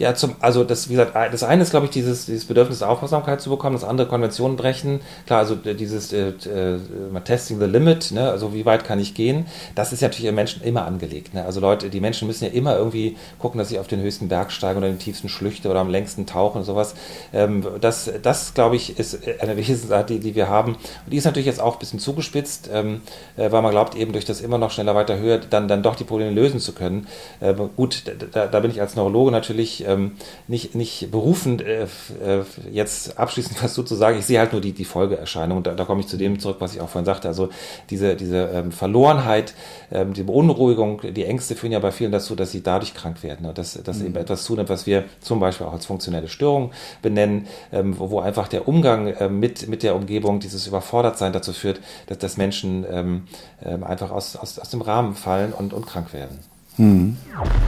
Ja, 0.00 0.14
zum, 0.14 0.34
also 0.40 0.64
das, 0.64 0.88
wie 0.88 0.94
gesagt, 0.94 1.14
das 1.14 1.42
eine 1.42 1.62
ist, 1.62 1.72
glaube 1.72 1.84
ich, 1.84 1.92
dieses, 1.92 2.24
dieses 2.24 2.46
Bedürfnis 2.46 2.82
Aufmerksamkeit 2.82 3.42
zu 3.42 3.50
bekommen, 3.50 3.76
das 3.76 3.84
andere 3.84 4.08
Konventionen 4.08 4.56
brechen. 4.56 5.02
Klar, 5.26 5.40
also 5.40 5.56
dieses 5.56 6.10
äh, 6.14 6.28
äh, 6.30 6.78
Testing 7.22 7.60
the 7.60 7.66
Limit, 7.66 8.10
ne, 8.10 8.30
also 8.30 8.54
wie 8.54 8.64
weit 8.64 8.84
kann 8.84 8.98
ich 8.98 9.12
gehen, 9.12 9.44
das 9.74 9.92
ist 9.92 10.00
ja 10.00 10.08
natürlich 10.08 10.30
im 10.30 10.36
Menschen 10.36 10.62
immer 10.62 10.86
angelegt. 10.86 11.34
Ne? 11.34 11.44
Also 11.44 11.60
Leute, 11.60 11.90
die 11.90 12.00
Menschen 12.00 12.26
müssen 12.26 12.44
ja 12.44 12.50
immer 12.50 12.78
irgendwie 12.78 13.18
gucken, 13.38 13.58
dass 13.58 13.68
sie 13.68 13.78
auf 13.78 13.88
den 13.88 14.00
höchsten 14.00 14.28
Berg 14.28 14.52
steigen 14.52 14.78
oder 14.78 14.88
den 14.88 14.98
tiefsten 14.98 15.28
Schlüchte 15.28 15.68
oder 15.68 15.80
am 15.80 15.90
längsten 15.90 16.24
tauchen 16.24 16.60
und 16.60 16.64
sowas. 16.64 16.94
Ähm, 17.34 17.66
das, 17.82 18.10
das 18.22 18.54
glaube 18.54 18.76
ich, 18.76 18.98
ist 18.98 19.18
eine 19.42 19.58
Wesensart, 19.58 20.08
die, 20.08 20.18
die 20.18 20.34
wir 20.34 20.48
haben. 20.48 20.76
Und 20.76 21.12
die 21.12 21.18
ist 21.18 21.26
natürlich 21.26 21.46
jetzt 21.46 21.60
auch 21.60 21.74
ein 21.74 21.78
bisschen 21.78 21.98
zugespitzt, 21.98 22.70
ähm, 22.72 23.02
äh, 23.36 23.52
weil 23.52 23.60
man 23.60 23.72
glaubt, 23.72 23.94
eben 23.96 24.12
durch 24.12 24.24
das 24.24 24.40
immer 24.40 24.56
noch 24.56 24.70
schneller, 24.70 24.94
weiter, 24.94 25.18
höher, 25.18 25.36
dann, 25.36 25.68
dann 25.68 25.82
doch 25.82 25.94
die 25.94 26.04
Probleme 26.04 26.30
lösen 26.30 26.58
zu 26.58 26.72
können. 26.72 27.06
Äh, 27.40 27.52
gut, 27.76 28.04
da, 28.32 28.46
da 28.46 28.60
bin 28.60 28.70
ich 28.70 28.80
als 28.80 28.96
Neurologe 28.96 29.30
natürlich 29.30 29.89
ähm, 29.90 30.12
nicht, 30.48 30.74
nicht 30.74 31.10
berufen, 31.10 31.60
äh, 31.60 31.82
äh, 31.84 32.44
jetzt 32.72 33.18
abschließend 33.18 33.62
was 33.62 33.74
zu 33.74 33.94
sagen. 33.94 34.18
Ich 34.18 34.26
sehe 34.26 34.38
halt 34.38 34.52
nur 34.52 34.60
die, 34.60 34.72
die 34.72 34.84
Folgeerscheinung. 34.84 35.62
Da, 35.62 35.74
da 35.74 35.84
komme 35.84 36.00
ich 36.00 36.06
zu 36.06 36.16
dem 36.16 36.38
zurück, 36.38 36.56
was 36.60 36.74
ich 36.74 36.80
auch 36.80 36.88
vorhin 36.88 37.06
sagte. 37.06 37.28
Also 37.28 37.48
diese, 37.90 38.16
diese 38.16 38.50
ähm, 38.52 38.72
Verlorenheit, 38.72 39.54
ähm, 39.90 40.12
die 40.12 40.22
Beunruhigung, 40.22 41.00
die 41.02 41.24
Ängste 41.24 41.56
führen 41.56 41.72
ja 41.72 41.78
bei 41.78 41.92
vielen 41.92 42.12
dazu, 42.12 42.34
dass 42.34 42.52
sie 42.52 42.62
dadurch 42.62 42.94
krank 42.94 43.22
werden. 43.22 43.46
Ne? 43.46 43.54
Dass, 43.54 43.74
dass 43.82 43.98
mhm. 43.98 44.06
eben 44.06 44.16
etwas 44.16 44.44
zunimmt, 44.44 44.68
was 44.68 44.86
wir 44.86 45.04
zum 45.20 45.40
Beispiel 45.40 45.66
auch 45.66 45.72
als 45.72 45.86
funktionelle 45.86 46.28
Störung 46.28 46.72
benennen, 47.02 47.46
ähm, 47.72 47.98
wo, 47.98 48.10
wo, 48.10 48.20
einfach 48.20 48.48
der 48.48 48.68
Umgang 48.68 49.08
äh, 49.08 49.28
mit, 49.28 49.68
mit 49.68 49.82
der 49.82 49.94
Umgebung, 49.96 50.40
dieses 50.40 50.66
Überfordertsein 50.66 51.32
dazu 51.32 51.52
führt, 51.52 51.80
dass, 52.06 52.18
dass 52.18 52.36
Menschen 52.36 52.84
ähm, 52.90 53.22
ähm 53.64 53.84
einfach 53.84 54.10
aus, 54.10 54.36
aus, 54.36 54.58
aus 54.58 54.70
dem 54.70 54.82
Rahmen 54.82 55.14
fallen 55.14 55.52
und, 55.52 55.72
und 55.72 55.86
krank 55.86 56.12
werden. 56.12 56.38
Hm. 56.80 57.14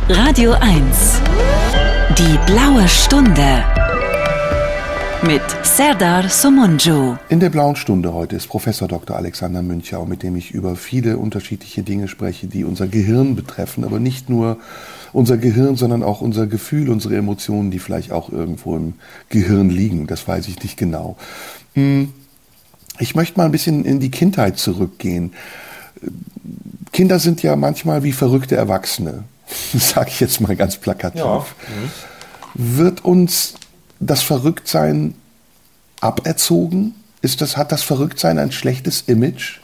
Radio 0.08 0.52
1. 0.52 1.20
Die 2.16 2.38
blaue 2.50 2.88
Stunde. 2.88 3.62
Mit 5.26 5.42
Serdar 5.62 6.30
Somunju. 6.30 7.16
In 7.28 7.38
der 7.38 7.50
blauen 7.50 7.76
Stunde 7.76 8.14
heute 8.14 8.36
ist 8.36 8.46
Professor 8.46 8.88
Dr. 8.88 9.14
Alexander 9.14 9.60
Münchau, 9.60 10.06
mit 10.06 10.22
dem 10.22 10.34
ich 10.36 10.52
über 10.52 10.76
viele 10.76 11.18
unterschiedliche 11.18 11.82
Dinge 11.82 12.08
spreche, 12.08 12.46
die 12.46 12.64
unser 12.64 12.88
Gehirn 12.88 13.36
betreffen, 13.36 13.84
aber 13.84 14.00
nicht 14.00 14.30
nur 14.30 14.56
unser 15.12 15.36
Gehirn, 15.36 15.76
sondern 15.76 16.02
auch 16.02 16.22
unser 16.22 16.46
Gefühl, 16.46 16.88
unsere 16.88 17.14
Emotionen, 17.18 17.70
die 17.70 17.80
vielleicht 17.80 18.12
auch 18.12 18.30
irgendwo 18.30 18.74
im 18.76 18.94
Gehirn 19.28 19.68
liegen. 19.68 20.06
Das 20.06 20.26
weiß 20.26 20.48
ich 20.48 20.62
nicht 20.62 20.78
genau. 20.78 21.18
Hm. 21.74 22.14
Ich 22.98 23.14
möchte 23.14 23.38
mal 23.38 23.44
ein 23.44 23.52
bisschen 23.52 23.84
in 23.84 24.00
die 24.00 24.10
Kindheit 24.10 24.56
zurückgehen. 24.56 25.32
Kinder 26.92 27.18
sind 27.18 27.42
ja 27.42 27.56
manchmal 27.56 28.02
wie 28.02 28.12
verrückte 28.12 28.56
Erwachsene, 28.56 29.24
sage 29.74 30.10
ich 30.10 30.20
jetzt 30.20 30.40
mal 30.40 30.56
ganz 30.56 30.76
plakativ. 30.76 31.20
Ja. 31.20 31.38
Mhm. 31.38 32.78
Wird 32.78 33.04
uns 33.04 33.54
das 33.98 34.22
Verrücktsein 34.22 35.14
aberzogen? 36.00 36.94
Ist 37.22 37.40
das, 37.40 37.56
hat 37.56 37.72
das 37.72 37.82
Verrücktsein 37.82 38.38
ein 38.38 38.52
schlechtes 38.52 39.02
Image? 39.06 39.61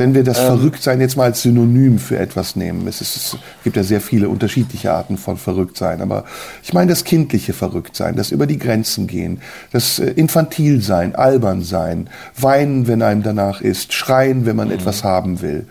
Wenn 0.00 0.14
wir 0.14 0.24
das 0.24 0.38
ähm, 0.38 0.46
Verrücktsein 0.46 0.98
jetzt 1.02 1.16
mal 1.18 1.24
als 1.24 1.42
Synonym 1.42 1.98
für 1.98 2.18
etwas 2.18 2.56
nehmen. 2.56 2.88
Es, 2.88 3.02
ist, 3.02 3.16
es, 3.16 3.36
gibt 3.62 3.76
ja 3.76 3.82
sehr 3.82 4.00
viele 4.00 4.30
unterschiedliche 4.30 4.94
Arten 4.94 5.18
von 5.18 5.36
Verrücktsein, 5.36 6.00
aber 6.00 6.24
ich 6.62 6.72
meine 6.72 6.88
das 6.88 7.04
kindliche 7.04 7.52
Verrücktsein, 7.52 8.16
das 8.16 8.30
über 8.30 8.46
die 8.46 8.58
Grenzen 8.58 9.06
gehen, 9.06 9.42
das 9.72 9.98
äh, 9.98 10.06
Infantilsein, 10.12 11.14
Albernsein, 11.14 12.08
weinen, 12.34 12.88
wenn 12.88 13.02
einem 13.02 13.22
danach 13.22 13.60
ist, 13.60 13.92
schreien, 13.92 14.46
wenn 14.46 14.56
man 14.56 14.68
mhm. 14.68 14.74
etwas 14.74 15.04
haben 15.04 15.42
will. 15.42 15.66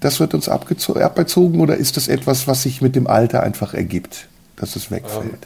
Das 0.00 0.20
wird 0.20 0.32
uns 0.32 0.48
abgezogen 0.48 1.60
oder 1.60 1.76
ist 1.76 1.98
das 1.98 2.08
etwas, 2.08 2.48
was 2.48 2.62
sich 2.62 2.80
mit 2.80 2.96
dem 2.96 3.06
Alter 3.06 3.42
einfach 3.42 3.74
ergibt, 3.74 4.26
dass 4.56 4.74
es 4.74 4.90
wegfällt? 4.90 5.26
Ähm, 5.26 5.38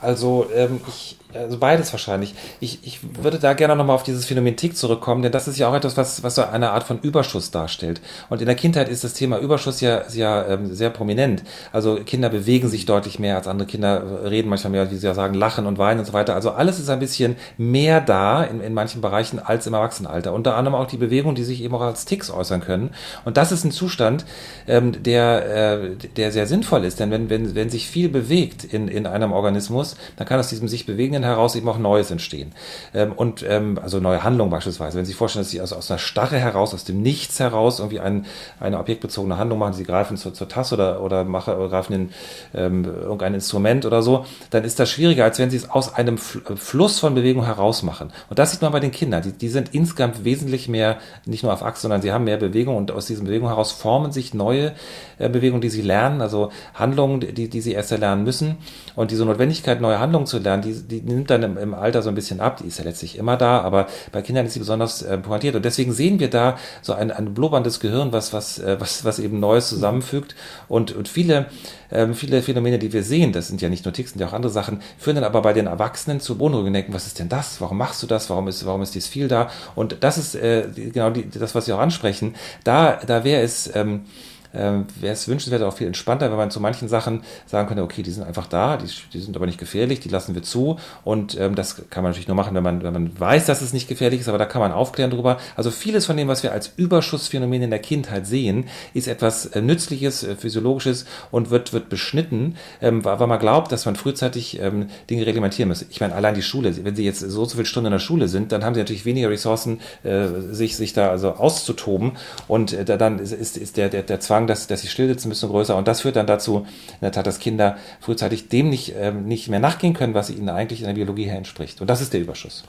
also 0.00 0.46
ähm, 0.56 0.80
ich 0.88 1.19
also 1.34 1.58
beides 1.58 1.92
wahrscheinlich. 1.92 2.34
Ich, 2.60 2.80
ich 2.82 3.00
würde 3.22 3.38
da 3.38 3.52
gerne 3.54 3.76
nochmal 3.76 3.96
auf 3.96 4.02
dieses 4.02 4.24
Phänomen 4.26 4.56
Tick 4.56 4.76
zurückkommen, 4.76 5.22
denn 5.22 5.32
das 5.32 5.48
ist 5.48 5.58
ja 5.58 5.68
auch 5.68 5.74
etwas, 5.74 5.96
was, 5.96 6.22
was 6.22 6.34
so 6.34 6.42
eine 6.42 6.70
Art 6.70 6.84
von 6.84 6.98
Überschuss 7.00 7.50
darstellt. 7.50 8.00
Und 8.28 8.40
in 8.40 8.46
der 8.46 8.54
Kindheit 8.54 8.88
ist 8.88 9.04
das 9.04 9.14
Thema 9.14 9.38
Überschuss 9.38 9.80
ja, 9.80 10.02
ja 10.12 10.46
ähm, 10.46 10.74
sehr 10.74 10.90
prominent. 10.90 11.42
Also 11.72 11.96
Kinder 12.04 12.28
bewegen 12.28 12.68
sich 12.68 12.86
deutlich 12.86 13.18
mehr 13.18 13.36
als 13.36 13.46
andere 13.46 13.66
Kinder, 13.66 14.24
reden 14.24 14.48
manchmal 14.48 14.72
mehr, 14.72 14.90
wie 14.90 14.96
sie 14.96 15.06
ja 15.06 15.14
sagen, 15.14 15.34
lachen 15.34 15.66
und 15.66 15.78
weinen 15.78 16.00
und 16.00 16.06
so 16.06 16.12
weiter. 16.12 16.34
Also 16.34 16.50
alles 16.50 16.78
ist 16.78 16.90
ein 16.90 16.98
bisschen 16.98 17.36
mehr 17.58 18.00
da 18.00 18.42
in, 18.42 18.60
in 18.60 18.74
manchen 18.74 19.00
Bereichen 19.00 19.38
als 19.38 19.66
im 19.66 19.74
Erwachsenenalter. 19.74 20.32
Unter 20.32 20.56
anderem 20.56 20.74
auch 20.74 20.86
die 20.86 20.96
Bewegung, 20.96 21.34
die 21.34 21.44
sich 21.44 21.62
eben 21.62 21.74
auch 21.74 21.80
als 21.80 22.04
Ticks 22.04 22.30
äußern 22.30 22.60
können. 22.60 22.90
Und 23.24 23.36
das 23.36 23.52
ist 23.52 23.64
ein 23.64 23.70
Zustand, 23.70 24.24
ähm, 24.66 25.02
der, 25.02 25.80
äh, 25.82 25.90
der 26.16 26.32
sehr 26.32 26.46
sinnvoll 26.46 26.84
ist. 26.84 27.00
Denn 27.00 27.10
wenn, 27.10 27.30
wenn, 27.30 27.54
wenn 27.54 27.70
sich 27.70 27.88
viel 27.88 28.08
bewegt 28.08 28.64
in, 28.64 28.88
in 28.88 29.06
einem 29.06 29.32
Organismus, 29.32 29.96
dann 30.16 30.26
kann 30.26 30.40
aus 30.40 30.48
diesem 30.48 30.68
sich 30.68 30.86
bewegenden 30.86 31.19
Dingen 31.20 31.28
heraus 31.28 31.54
eben 31.54 31.68
auch 31.68 31.78
Neues 31.78 32.10
entstehen. 32.10 32.52
Ähm, 32.94 33.12
und 33.12 33.44
ähm, 33.46 33.78
also 33.82 34.00
neue 34.00 34.24
Handlungen 34.24 34.50
beispielsweise. 34.50 34.96
Wenn 34.96 35.04
Sie 35.04 35.10
sich 35.10 35.16
vorstellen, 35.16 35.44
dass 35.44 35.50
Sie 35.50 35.60
also 35.60 35.76
aus 35.76 35.90
einer 35.90 35.98
Starre 35.98 36.38
heraus, 36.38 36.74
aus 36.74 36.84
dem 36.84 37.02
Nichts 37.02 37.40
heraus 37.40 37.78
irgendwie 37.78 38.00
ein, 38.00 38.26
eine 38.58 38.78
objektbezogene 38.78 39.36
Handlung 39.36 39.58
machen, 39.58 39.74
Sie 39.74 39.84
greifen 39.84 40.16
zur, 40.16 40.34
zur 40.34 40.48
Tasse 40.48 40.74
oder, 40.74 41.02
oder, 41.02 41.24
machen, 41.24 41.54
oder 41.54 41.68
greifen 41.68 41.92
in 41.92 42.10
ähm, 42.54 42.84
irgendein 42.84 43.34
Instrument 43.34 43.86
oder 43.86 44.02
so, 44.02 44.24
dann 44.50 44.64
ist 44.64 44.78
das 44.80 44.90
schwieriger, 44.90 45.24
als 45.24 45.38
wenn 45.38 45.50
Sie 45.50 45.56
es 45.56 45.70
aus 45.70 45.94
einem 45.94 46.18
Fluss 46.18 46.98
von 46.98 47.14
Bewegung 47.14 47.44
heraus 47.44 47.82
machen. 47.82 48.12
Und 48.28 48.38
das 48.38 48.52
sieht 48.52 48.62
man 48.62 48.72
bei 48.72 48.80
den 48.80 48.90
Kindern. 48.90 49.22
Die, 49.22 49.32
die 49.32 49.48
sind 49.48 49.74
insgesamt 49.74 50.24
wesentlich 50.24 50.68
mehr, 50.68 50.98
nicht 51.26 51.42
nur 51.42 51.52
auf 51.52 51.62
Achse, 51.62 51.82
sondern 51.82 52.02
sie 52.02 52.12
haben 52.12 52.24
mehr 52.24 52.36
Bewegung 52.36 52.76
und 52.76 52.90
aus 52.90 53.06
diesen 53.06 53.26
Bewegungen 53.26 53.50
heraus 53.50 53.72
formen 53.72 54.12
sich 54.12 54.34
neue 54.34 54.72
äh, 55.18 55.28
Bewegungen, 55.28 55.60
die 55.60 55.70
sie 55.70 55.82
lernen, 55.82 56.20
also 56.20 56.50
Handlungen, 56.74 57.20
die, 57.20 57.48
die 57.48 57.60
sie 57.60 57.72
erst 57.72 57.92
erlernen 57.92 58.24
müssen. 58.24 58.56
Und 58.96 59.10
diese 59.10 59.24
Notwendigkeit, 59.24 59.80
neue 59.80 59.98
Handlungen 59.98 60.26
zu 60.26 60.38
lernen, 60.38 60.62
die, 60.62 61.00
die 61.00 61.09
nimmt 61.10 61.30
dann 61.30 61.42
im, 61.42 61.58
im, 61.58 61.74
Alter 61.74 62.02
so 62.02 62.08
ein 62.08 62.14
bisschen 62.14 62.40
ab. 62.40 62.58
Die 62.58 62.66
ist 62.66 62.78
ja 62.78 62.84
letztlich 62.84 63.18
immer 63.18 63.36
da, 63.36 63.60
aber 63.60 63.86
bei 64.12 64.22
Kindern 64.22 64.46
ist 64.46 64.54
sie 64.54 64.58
besonders 64.58 65.02
äh, 65.02 65.18
pointiert. 65.18 65.54
Und 65.54 65.64
deswegen 65.64 65.92
sehen 65.92 66.20
wir 66.20 66.30
da 66.30 66.56
so 66.82 66.92
ein, 66.92 67.10
ein 67.10 67.34
blubberndes 67.34 67.80
Gehirn, 67.80 68.12
was, 68.12 68.32
was, 68.32 68.58
äh, 68.58 68.76
was, 68.80 69.04
was 69.04 69.18
eben 69.18 69.40
Neues 69.40 69.68
zusammenfügt. 69.68 70.34
Und, 70.68 70.92
und 70.92 71.08
viele, 71.08 71.46
ähm, 71.90 72.14
viele 72.14 72.42
Phänomene, 72.42 72.78
die 72.78 72.92
wir 72.92 73.02
sehen, 73.02 73.32
das 73.32 73.48
sind 73.48 73.60
ja 73.60 73.68
nicht 73.68 73.84
nur 73.84 73.92
Ticks, 73.92 74.12
sind 74.12 74.20
ja 74.20 74.28
auch 74.28 74.32
andere 74.32 74.52
Sachen, 74.52 74.80
führen 74.98 75.16
dann 75.16 75.24
aber 75.24 75.42
bei 75.42 75.52
den 75.52 75.66
Erwachsenen 75.66 76.20
zu 76.20 76.38
Beunruhigung 76.38 76.72
denken, 76.72 76.94
was 76.94 77.06
ist 77.06 77.18
denn 77.18 77.28
das? 77.28 77.60
Warum 77.60 77.78
machst 77.78 78.02
du 78.02 78.06
das? 78.06 78.30
Warum 78.30 78.48
ist, 78.48 78.64
warum 78.66 78.82
ist 78.82 78.94
dies 78.94 79.06
viel 79.06 79.28
da? 79.28 79.50
Und 79.74 79.98
das 80.00 80.18
ist 80.18 80.34
äh, 80.34 80.68
genau 80.74 81.10
die, 81.10 81.28
das, 81.28 81.54
was 81.54 81.66
Sie 81.66 81.72
auch 81.72 81.80
ansprechen. 81.80 82.34
Da, 82.64 83.00
da 83.06 83.24
wäre 83.24 83.42
es, 83.42 83.74
ähm, 83.74 84.04
wäre 84.52 84.86
es 85.00 85.28
wünschenswert 85.28 85.62
auch 85.62 85.74
viel 85.74 85.86
entspannter, 85.86 86.30
wenn 86.30 86.36
man 86.36 86.50
zu 86.50 86.60
manchen 86.60 86.88
Sachen 86.88 87.22
sagen 87.46 87.68
könnte, 87.68 87.82
okay, 87.82 88.02
die 88.02 88.10
sind 88.10 88.24
einfach 88.24 88.46
da, 88.46 88.76
die, 88.76 88.88
die 89.12 89.20
sind 89.20 89.36
aber 89.36 89.46
nicht 89.46 89.58
gefährlich, 89.58 90.00
die 90.00 90.08
lassen 90.08 90.34
wir 90.34 90.42
zu. 90.42 90.78
Und 91.04 91.38
ähm, 91.38 91.54
das 91.54 91.88
kann 91.90 92.02
man 92.02 92.10
natürlich 92.10 92.28
nur 92.28 92.36
machen, 92.36 92.54
wenn 92.54 92.62
man, 92.62 92.82
wenn 92.82 92.92
man 92.92 93.18
weiß, 93.18 93.46
dass 93.46 93.62
es 93.62 93.72
nicht 93.72 93.88
gefährlich 93.88 94.20
ist, 94.20 94.28
aber 94.28 94.38
da 94.38 94.46
kann 94.46 94.60
man 94.60 94.72
aufklären 94.72 95.10
drüber. 95.10 95.38
Also 95.56 95.70
vieles 95.70 96.06
von 96.06 96.16
dem, 96.16 96.28
was 96.28 96.42
wir 96.42 96.52
als 96.52 96.72
Überschussphänomen 96.76 97.62
in 97.62 97.70
der 97.70 97.78
Kindheit 97.78 98.26
sehen, 98.26 98.68
ist 98.94 99.08
etwas 99.08 99.46
äh, 99.46 99.60
Nützliches, 99.60 100.24
äh, 100.24 100.36
Physiologisches 100.36 101.06
und 101.30 101.50
wird, 101.50 101.72
wird 101.72 101.88
beschnitten, 101.88 102.56
ähm, 102.80 103.04
weil 103.04 103.26
man 103.26 103.38
glaubt, 103.38 103.72
dass 103.72 103.86
man 103.86 103.96
frühzeitig 103.96 104.60
ähm, 104.60 104.88
Dinge 105.08 105.26
reglementieren 105.26 105.68
muss. 105.68 105.84
Ich 105.90 106.00
meine, 106.00 106.14
allein 106.14 106.34
die 106.34 106.42
Schule, 106.42 106.72
wenn 106.84 106.96
Sie 106.96 107.04
jetzt 107.04 107.20
so, 107.20 107.44
so 107.44 107.56
viele 107.56 107.66
Stunden 107.66 107.86
in 107.86 107.92
der 107.92 107.98
Schule 107.98 108.28
sind, 108.28 108.52
dann 108.52 108.64
haben 108.64 108.74
Sie 108.74 108.80
natürlich 108.80 109.04
weniger 109.04 109.30
Ressourcen, 109.30 109.80
äh, 110.02 110.26
sich, 110.50 110.76
sich 110.76 110.92
da 110.92 111.10
also 111.10 111.32
auszutoben. 111.32 112.12
Und 112.48 112.72
äh, 112.72 112.84
dann 112.84 113.18
ist, 113.18 113.32
ist, 113.32 113.56
ist 113.56 113.76
der, 113.76 113.88
der, 113.88 114.02
der 114.02 114.20
Zwang, 114.20 114.39
dass, 114.46 114.66
dass 114.66 114.82
sie 114.82 114.88
still 114.88 115.08
sitzen 115.08 115.28
müssen, 115.28 115.48
größer. 115.48 115.76
Und 115.76 115.88
das 115.88 116.02
führt 116.02 116.16
dann 116.16 116.26
dazu, 116.26 116.66
in 116.92 117.00
der 117.02 117.12
Tat, 117.12 117.26
dass 117.26 117.38
Kinder 117.38 117.76
frühzeitig 118.00 118.48
dem 118.48 118.70
nicht, 118.70 118.94
ähm, 118.98 119.26
nicht 119.26 119.48
mehr 119.48 119.60
nachgehen 119.60 119.94
können, 119.94 120.14
was 120.14 120.30
ihnen 120.30 120.48
eigentlich 120.48 120.80
in 120.80 120.86
der 120.86 120.94
Biologie 120.94 121.24
her 121.24 121.36
entspricht. 121.36 121.80
Und 121.80 121.88
das 121.88 122.00
ist 122.00 122.12
der 122.12 122.20
Überschuss. 122.20 122.64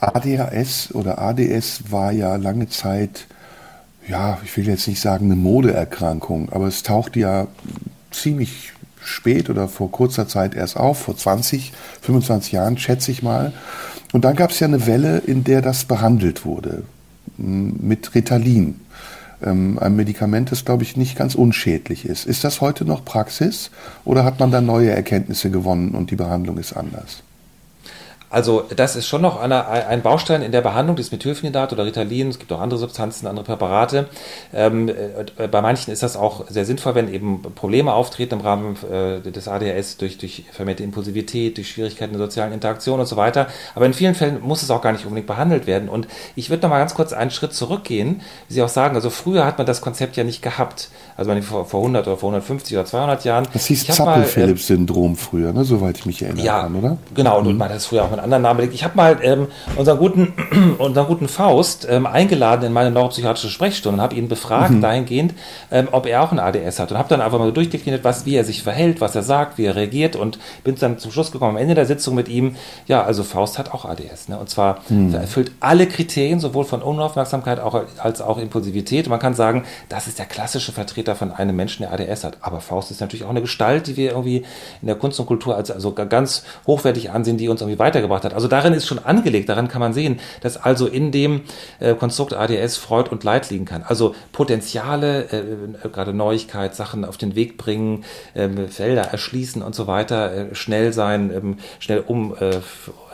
ADHS 0.00 0.94
oder 0.94 1.18
ADS 1.18 1.90
war 1.90 2.12
ja 2.12 2.36
lange 2.36 2.68
Zeit, 2.68 3.26
ja, 4.06 4.38
ich 4.44 4.56
will 4.56 4.68
jetzt 4.68 4.86
nicht 4.86 5.00
sagen 5.00 5.26
eine 5.26 5.36
Modeerkrankung, 5.36 6.50
aber 6.52 6.66
es 6.66 6.82
tauchte 6.82 7.20
ja 7.20 7.48
ziemlich 8.10 8.72
spät 9.02 9.50
oder 9.50 9.68
vor 9.68 9.90
kurzer 9.90 10.28
Zeit 10.28 10.54
erst 10.54 10.76
auf, 10.76 10.98
vor 10.98 11.16
20, 11.16 11.72
25 12.02 12.52
Jahren 12.52 12.78
schätze 12.78 13.10
ich 13.10 13.22
mal. 13.22 13.52
Und 14.12 14.24
dann 14.24 14.36
gab 14.36 14.50
es 14.50 14.60
ja 14.60 14.66
eine 14.66 14.86
Welle, 14.86 15.18
in 15.18 15.44
der 15.44 15.62
das 15.62 15.84
behandelt 15.84 16.44
wurde 16.44 16.84
mit 17.36 18.14
Ritalin. 18.14 18.80
Ähm, 19.42 19.78
ein 19.78 19.96
Medikament, 19.96 20.50
das, 20.52 20.64
glaube 20.64 20.82
ich, 20.82 20.96
nicht 20.96 21.16
ganz 21.16 21.34
unschädlich 21.34 22.04
ist. 22.04 22.26
Ist 22.26 22.44
das 22.44 22.60
heute 22.60 22.84
noch 22.84 23.04
Praxis 23.04 23.70
oder 24.04 24.24
hat 24.24 24.40
man 24.40 24.50
da 24.50 24.60
neue 24.60 24.90
Erkenntnisse 24.90 25.50
gewonnen 25.50 25.90
und 25.90 26.10
die 26.10 26.16
Behandlung 26.16 26.58
ist 26.58 26.72
anders? 26.72 27.22
Also 28.30 28.64
das 28.74 28.94
ist 28.94 29.06
schon 29.06 29.22
noch 29.22 29.40
eine, 29.40 29.66
ein 29.66 30.02
Baustein 30.02 30.42
in 30.42 30.52
der 30.52 30.60
Behandlung 30.60 30.96
des 30.96 31.12
Methylphenidat 31.12 31.72
oder 31.72 31.86
Ritalin. 31.86 32.28
Es 32.28 32.38
gibt 32.38 32.52
auch 32.52 32.60
andere 32.60 32.78
Substanzen, 32.78 33.26
andere 33.26 33.44
Präparate. 33.44 34.08
Ähm, 34.52 34.88
äh, 34.88 35.48
bei 35.48 35.62
manchen 35.62 35.92
ist 35.92 36.02
das 36.02 36.16
auch 36.16 36.46
sehr 36.48 36.64
sinnvoll, 36.64 36.94
wenn 36.94 37.12
eben 37.12 37.42
Probleme 37.54 37.92
auftreten 37.92 38.34
im 38.34 38.40
Rahmen 38.40 38.76
äh, 38.90 39.20
des 39.20 39.48
ADHS 39.48 39.96
durch, 39.96 40.18
durch 40.18 40.44
vermehrte 40.52 40.82
Impulsivität, 40.82 41.56
durch 41.56 41.70
Schwierigkeiten 41.70 42.14
in 42.14 42.18
sozialen 42.18 42.52
Interaktionen 42.52 43.00
und 43.00 43.06
so 43.06 43.16
weiter. 43.16 43.46
Aber 43.74 43.86
in 43.86 43.94
vielen 43.94 44.14
Fällen 44.14 44.40
muss 44.42 44.62
es 44.62 44.70
auch 44.70 44.82
gar 44.82 44.92
nicht 44.92 45.04
unbedingt 45.04 45.26
behandelt 45.26 45.66
werden. 45.66 45.88
Und 45.88 46.06
ich 46.36 46.50
würde 46.50 46.62
noch 46.62 46.70
mal 46.70 46.78
ganz 46.78 46.94
kurz 46.94 47.12
einen 47.12 47.30
Schritt 47.30 47.54
zurückgehen. 47.54 48.20
Wie 48.48 48.54
Sie 48.54 48.62
auch 48.62 48.68
sagen, 48.68 48.94
also 48.94 49.08
früher 49.10 49.46
hat 49.46 49.56
man 49.56 49.66
das 49.66 49.80
Konzept 49.80 50.16
ja 50.16 50.24
nicht 50.24 50.42
gehabt. 50.42 50.90
Also 51.18 51.32
vor, 51.42 51.64
vor 51.64 51.80
100 51.80 52.06
oder 52.06 52.16
vor 52.16 52.28
150 52.28 52.76
oder 52.76 52.86
200 52.86 53.24
Jahren. 53.24 53.48
Das 53.52 53.66
hieß 53.66 53.88
Zappel-Phillips-Syndrom 53.88 55.16
früher, 55.16 55.52
ne? 55.52 55.64
soweit 55.64 55.98
ich 55.98 56.06
mich 56.06 56.22
erinnere. 56.22 56.46
ja, 56.46 56.62
kann, 56.62 56.76
oder? 56.76 56.96
Genau, 57.12 57.38
und 57.40 57.48
mhm. 57.48 57.56
man 57.56 57.68
hat 57.68 57.74
das 57.74 57.86
früher 57.86 58.04
auch 58.04 58.10
mit 58.12 58.20
anderen 58.20 58.44
Namen 58.44 58.58
belegt. 58.58 58.74
Ich 58.74 58.84
habe 58.84 58.96
mal 58.96 59.18
ähm, 59.22 59.48
unseren, 59.74 59.98
guten, 59.98 60.32
unseren 60.78 61.08
guten 61.08 61.26
Faust 61.26 61.88
ähm, 61.90 62.06
eingeladen 62.06 62.66
in 62.66 62.72
meine 62.72 62.92
neuropsychiatrische 62.92 63.50
Sprechstunde 63.50 63.96
und 63.96 64.00
habe 64.00 64.14
ihn 64.14 64.28
befragt 64.28 64.70
mhm. 64.70 64.80
dahingehend, 64.80 65.34
ähm, 65.72 65.88
ob 65.90 66.06
er 66.06 66.22
auch 66.22 66.30
ein 66.30 66.38
ADS 66.38 66.78
hat 66.78 66.92
und 66.92 66.98
habe 66.98 67.08
dann 67.08 67.20
einfach 67.20 67.40
mal 67.40 67.50
durchdekliniert, 67.52 68.04
was, 68.04 68.24
wie 68.24 68.36
er 68.36 68.44
sich 68.44 68.62
verhält, 68.62 69.00
was 69.00 69.16
er 69.16 69.24
sagt, 69.24 69.58
wie 69.58 69.64
er 69.64 69.74
reagiert 69.74 70.14
und 70.14 70.38
bin 70.62 70.76
dann 70.76 70.98
zum 71.00 71.10
Schluss 71.10 71.32
gekommen 71.32 71.56
am 71.56 71.60
Ende 71.60 71.74
der 71.74 71.86
Sitzung 71.86 72.14
mit 72.14 72.28
ihm, 72.28 72.54
ja, 72.86 73.02
also 73.02 73.24
Faust 73.24 73.58
hat 73.58 73.74
auch 73.74 73.84
ADS. 73.84 74.28
Ne? 74.28 74.38
Und 74.38 74.50
zwar 74.50 74.82
mhm. 74.88 75.12
er 75.12 75.22
erfüllt 75.22 75.50
alle 75.58 75.88
Kriterien, 75.88 76.38
sowohl 76.38 76.64
von 76.64 76.80
Unaufmerksamkeit 76.80 77.58
auch, 77.58 77.82
als 77.98 78.20
auch 78.20 78.38
Impulsivität. 78.38 79.06
Und 79.06 79.10
man 79.10 79.18
kann 79.18 79.34
sagen, 79.34 79.64
das 79.88 80.06
ist 80.06 80.20
der 80.20 80.26
klassische 80.26 80.70
Vertreter 80.70 81.07
von 81.14 81.32
einem 81.32 81.56
Menschen, 81.56 81.82
der 81.82 81.92
ADS 81.92 82.24
hat. 82.24 82.38
Aber 82.40 82.60
Faust 82.60 82.90
ist 82.90 83.00
natürlich 83.00 83.24
auch 83.24 83.30
eine 83.30 83.40
Gestalt, 83.40 83.86
die 83.86 83.96
wir 83.96 84.10
irgendwie 84.10 84.44
in 84.80 84.86
der 84.86 84.96
Kunst 84.96 85.18
und 85.20 85.26
Kultur 85.26 85.56
als 85.56 85.70
also 85.70 85.92
ganz 85.92 86.44
hochwertig 86.66 87.10
ansehen, 87.10 87.36
die 87.36 87.48
uns 87.48 87.60
irgendwie 87.60 87.78
weitergebracht 87.78 88.24
hat. 88.24 88.34
Also 88.34 88.48
darin 88.48 88.72
ist 88.72 88.86
schon 88.86 88.98
angelegt, 88.98 89.48
daran 89.48 89.68
kann 89.68 89.80
man 89.80 89.92
sehen, 89.92 90.20
dass 90.40 90.56
also 90.56 90.86
in 90.86 91.12
dem 91.12 91.42
äh, 91.80 91.94
Konstrukt 91.94 92.34
ADS 92.34 92.76
Freud 92.76 93.10
und 93.10 93.24
Leid 93.24 93.50
liegen 93.50 93.64
kann. 93.64 93.82
Also 93.82 94.14
Potenziale, 94.32 95.24
äh, 95.30 95.88
gerade 95.88 96.12
Neuigkeit, 96.12 96.74
Sachen 96.74 97.04
auf 97.04 97.16
den 97.16 97.34
Weg 97.34 97.56
bringen, 97.56 98.04
äh, 98.34 98.48
Felder 98.68 99.02
erschließen 99.02 99.62
und 99.62 99.74
so 99.74 99.86
weiter, 99.86 100.32
äh, 100.32 100.54
schnell 100.54 100.92
sein, 100.92 101.30
ähm, 101.34 101.56
schnell 101.78 102.04
um 102.06 102.34
äh, 102.38 102.60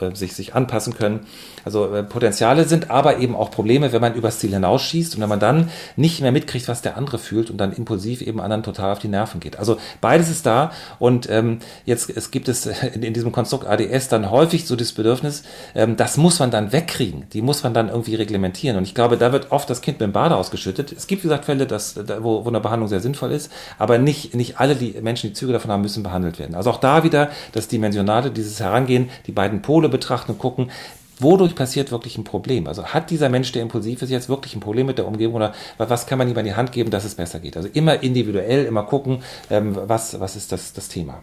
äh, 0.00 0.14
sich, 0.14 0.34
sich 0.34 0.54
anpassen 0.54 0.94
können. 0.94 1.26
Also 1.64 1.94
äh, 1.94 2.02
Potenziale 2.02 2.64
sind 2.64 2.90
aber 2.90 3.18
eben 3.18 3.34
auch 3.34 3.50
Probleme, 3.50 3.92
wenn 3.92 4.00
man 4.00 4.14
übers 4.14 4.38
Ziel 4.38 4.52
hinausschießt 4.52 5.14
und 5.14 5.22
wenn 5.22 5.28
man 5.28 5.40
dann 5.40 5.70
nicht 5.96 6.20
mehr 6.20 6.32
mitkriegt, 6.32 6.68
was 6.68 6.82
der 6.82 6.96
andere 6.96 7.18
fühlt 7.18 7.50
und 7.50 7.58
dann 7.58 7.72
impulsiv 7.72 8.22
eben 8.22 8.40
anderen 8.40 8.62
total 8.62 8.92
auf 8.92 8.98
die 8.98 9.08
Nerven 9.08 9.40
geht. 9.40 9.58
Also 9.58 9.78
beides 10.00 10.30
ist 10.30 10.46
da 10.46 10.72
und 10.98 11.28
ähm, 11.30 11.58
jetzt 11.84 12.10
es 12.14 12.30
gibt 12.30 12.48
es 12.48 12.66
in, 12.66 13.02
in 13.02 13.14
diesem 13.14 13.32
Konstrukt 13.32 13.66
ADS 13.66 14.08
dann 14.08 14.30
häufig 14.30 14.66
so 14.66 14.76
das 14.76 14.92
Bedürfnis, 14.92 15.42
ähm, 15.74 15.96
das 15.96 16.16
muss 16.16 16.38
man 16.38 16.50
dann 16.50 16.72
wegkriegen, 16.72 17.24
die 17.32 17.42
muss 17.42 17.62
man 17.62 17.74
dann 17.74 17.88
irgendwie 17.88 18.14
reglementieren 18.14 18.76
und 18.76 18.84
ich 18.84 18.94
glaube, 18.94 19.16
da 19.16 19.32
wird 19.32 19.52
oft 19.52 19.68
das 19.70 19.80
Kind 19.80 20.00
mit 20.00 20.08
dem 20.08 20.12
Bade 20.12 20.36
ausgeschüttet. 20.36 20.92
Es 20.92 21.06
gibt, 21.06 21.22
wie 21.22 21.28
gesagt, 21.28 21.44
Fälle, 21.44 21.66
dass, 21.66 21.96
wo, 22.20 22.44
wo 22.44 22.48
eine 22.48 22.60
Behandlung 22.60 22.88
sehr 22.88 23.00
sinnvoll 23.00 23.32
ist, 23.32 23.50
aber 23.78 23.98
nicht, 23.98 24.34
nicht 24.34 24.58
alle 24.58 24.74
die 24.74 24.94
Menschen, 25.00 25.30
die 25.30 25.34
Züge 25.34 25.52
davon 25.52 25.70
haben, 25.70 25.82
müssen 25.82 26.02
behandelt 26.02 26.38
werden. 26.38 26.54
Also 26.54 26.70
auch 26.70 26.78
da 26.78 27.04
wieder 27.04 27.30
das 27.52 27.68
Dimensionale, 27.68 28.30
dieses 28.30 28.60
Herangehen, 28.60 29.10
die 29.26 29.32
beiden 29.32 29.62
Pole 29.62 29.88
betrachten 29.88 30.32
und 30.32 30.38
gucken, 30.38 30.70
wodurch 31.18 31.54
passiert 31.54 31.90
wirklich 31.90 32.18
ein 32.18 32.24
Problem? 32.24 32.66
Also 32.66 32.86
hat 32.86 33.10
dieser 33.10 33.28
Mensch, 33.28 33.52
der 33.52 33.62
impulsiv 33.62 34.02
ist, 34.02 34.10
jetzt 34.10 34.28
wirklich 34.28 34.54
ein 34.56 34.60
Problem 34.60 34.86
mit 34.86 34.98
der 34.98 35.06
Umgebung 35.06 35.36
oder 35.36 35.52
was 35.78 36.06
kann 36.06 36.18
man 36.18 36.28
ihm 36.28 36.36
an 36.36 36.44
die 36.44 36.54
Hand 36.54 36.72
geben, 36.72 36.90
dass 36.90 37.04
es 37.04 37.14
besser 37.14 37.40
geht? 37.40 37.56
Also 37.56 37.68
immer 37.72 38.02
individuell, 38.02 38.64
immer 38.64 38.84
gucken, 38.84 39.18
ähm, 39.50 39.76
was, 39.86 40.18
was 40.20 40.36
ist 40.36 40.52
das, 40.52 40.72
das 40.72 40.88
Thema. 40.88 41.22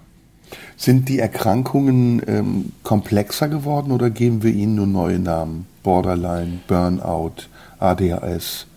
Sind 0.75 1.07
die 1.07 1.19
Erkrankungen 1.19 2.21
ähm, 2.27 2.71
komplexer 2.83 3.47
geworden 3.47 3.91
oder 3.91 4.09
geben 4.09 4.43
wir 4.43 4.51
ihnen 4.51 4.75
nur 4.75 4.87
neue 4.87 5.19
Namen? 5.19 5.67
Borderline, 5.83 6.59
Burnout, 6.67 7.47
ADHS? 7.79 8.67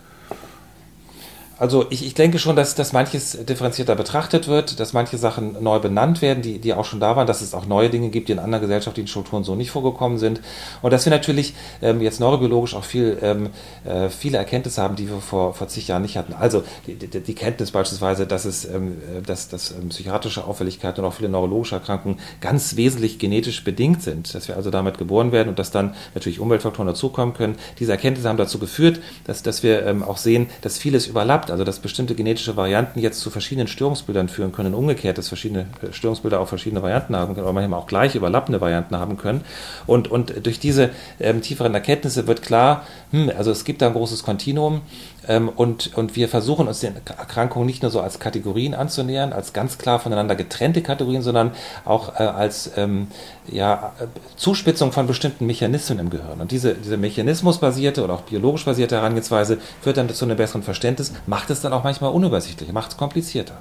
Also 1.57 1.85
ich, 1.89 2.05
ich 2.05 2.13
denke 2.13 2.39
schon, 2.39 2.55
dass, 2.55 2.75
dass 2.75 2.93
manches 2.93 3.45
differenzierter 3.45 3.95
betrachtet 3.95 4.47
wird, 4.47 4.79
dass 4.79 4.93
manche 4.93 5.17
Sachen 5.17 5.61
neu 5.63 5.79
benannt 5.79 6.21
werden, 6.21 6.41
die, 6.41 6.59
die 6.59 6.73
auch 6.73 6.85
schon 6.85 6.99
da 6.99 7.15
waren, 7.15 7.27
dass 7.27 7.41
es 7.41 7.53
auch 7.53 7.65
neue 7.65 7.89
Dinge 7.89 8.09
gibt, 8.09 8.27
die 8.27 8.33
in 8.33 8.39
anderen 8.39 8.61
gesellschaftlichen 8.61 9.07
Strukturen 9.07 9.43
so 9.43 9.55
nicht 9.55 9.71
vorgekommen 9.71 10.17
sind. 10.17 10.41
Und 10.81 10.91
dass 10.91 11.05
wir 11.05 11.11
natürlich 11.11 11.53
ähm, 11.81 12.01
jetzt 12.01 12.19
neurobiologisch 12.19 12.75
auch 12.75 12.83
viel, 12.83 13.17
ähm, 13.21 13.49
äh, 13.85 14.09
viele 14.09 14.37
Erkenntnisse 14.37 14.81
haben, 14.81 14.95
die 14.95 15.09
wir 15.09 15.19
vor, 15.21 15.53
vor 15.53 15.67
zig 15.67 15.87
Jahren 15.87 16.01
nicht 16.01 16.17
hatten. 16.17 16.33
Also 16.33 16.63
die, 16.87 16.95
die, 16.95 17.19
die 17.19 17.35
Kenntnis 17.35 17.71
beispielsweise, 17.71 18.27
dass 18.27 18.45
es 18.45 18.65
ähm, 18.65 18.97
dass, 19.25 19.49
dass 19.49 19.71
ähm, 19.71 19.89
psychiatrische 19.89 20.45
Auffälligkeiten 20.45 21.03
und 21.03 21.09
auch 21.09 21.13
viele 21.13 21.29
neurologische 21.29 21.75
Erkrankungen 21.75 22.19
ganz 22.41 22.75
wesentlich 22.75 23.19
genetisch 23.19 23.63
bedingt 23.63 24.03
sind, 24.03 24.33
dass 24.33 24.47
wir 24.47 24.55
also 24.55 24.69
damit 24.69 24.97
geboren 24.97 25.31
werden 25.31 25.49
und 25.49 25.59
dass 25.59 25.71
dann 25.71 25.95
natürlich 26.13 26.39
Umweltfaktoren 26.39 26.87
dazukommen 26.87 27.33
können. 27.33 27.55
Diese 27.79 27.91
Erkenntnisse 27.91 28.27
haben 28.29 28.37
dazu 28.37 28.59
geführt, 28.59 28.99
dass, 29.25 29.43
dass 29.43 29.63
wir 29.63 29.85
ähm, 29.85 30.03
auch 30.03 30.17
sehen, 30.17 30.47
dass 30.61 30.77
vieles 30.77 31.07
überlappt 31.07 31.44
gehabt, 31.45 31.51
also 31.51 31.63
dass 31.63 31.79
bestimmte 31.79 32.15
genetische 32.15 32.55
Varianten 32.55 32.99
jetzt 32.99 33.19
zu 33.21 33.29
verschiedenen 33.29 33.67
Störungsbildern 33.67 34.29
führen 34.29 34.51
können, 34.51 34.73
umgekehrt, 34.73 35.17
dass 35.17 35.27
verschiedene 35.27 35.67
äh, 35.81 35.93
Störungsbilder 35.93 36.39
auch 36.39 36.47
verschiedene 36.47 36.81
Varianten 36.81 37.15
haben 37.15 37.35
können, 37.35 37.45
oder 37.45 37.53
manchmal 37.53 37.79
auch 37.79 37.87
gleich 37.87 38.15
überlappende 38.15 38.61
Varianten 38.61 38.97
haben 38.97 39.17
können. 39.17 39.41
Und, 39.87 40.09
und 40.09 40.45
durch 40.45 40.59
diese 40.59 40.89
ähm, 41.19 41.41
tieferen 41.41 41.73
Erkenntnisse 41.73 42.27
wird 42.27 42.41
klar, 42.41 42.85
hm, 43.11 43.31
also 43.37 43.51
es 43.51 43.63
gibt 43.63 43.81
da 43.81 43.87
ein 43.87 43.93
großes 43.93 44.23
Kontinuum 44.23 44.81
und, 45.27 45.95
und 45.95 46.15
wir 46.15 46.29
versuchen 46.29 46.67
uns 46.67 46.79
den 46.79 46.95
Erkrankungen 46.95 47.65
nicht 47.65 47.81
nur 47.81 47.91
so 47.91 48.01
als 48.01 48.19
Kategorien 48.19 48.73
anzunähern, 48.73 49.33
als 49.33 49.53
ganz 49.53 49.77
klar 49.77 49.99
voneinander 49.99 50.35
getrennte 50.35 50.81
Kategorien, 50.81 51.21
sondern 51.21 51.51
auch 51.83 52.19
äh, 52.19 52.23
als 52.23 52.71
ähm, 52.77 53.07
ja, 53.47 53.93
Zuspitzung 54.35 54.91
von 54.91 55.07
bestimmten 55.07 55.45
Mechanismen 55.45 55.99
im 55.99 56.09
Gehirn. 56.09 56.41
Und 56.41 56.51
diese, 56.51 56.75
diese 56.75 56.97
mechanismusbasierte 56.97 58.03
oder 58.03 58.13
auch 58.13 58.21
biologisch 58.21 58.65
basierte 58.65 58.95
Herangehensweise 58.95 59.57
führt 59.81 59.97
dann 59.97 60.09
zu 60.09 60.25
einem 60.25 60.37
besseren 60.37 60.63
Verständnis, 60.63 61.13
macht 61.27 61.49
es 61.49 61.61
dann 61.61 61.73
auch 61.73 61.83
manchmal 61.83 62.11
unübersichtlich, 62.11 62.71
macht 62.71 62.91
es 62.91 62.97
komplizierter. 62.97 63.57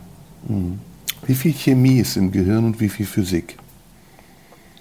Hm. 0.47 0.81
Wie 1.27 1.35
viel 1.35 1.55
Chemie 1.55 2.01
ist 2.01 2.17
im 2.17 2.33
Gehirn 2.33 2.67
und 2.67 2.81
wie 2.81 2.89
viel 2.89 3.07
Physik? 3.07 3.57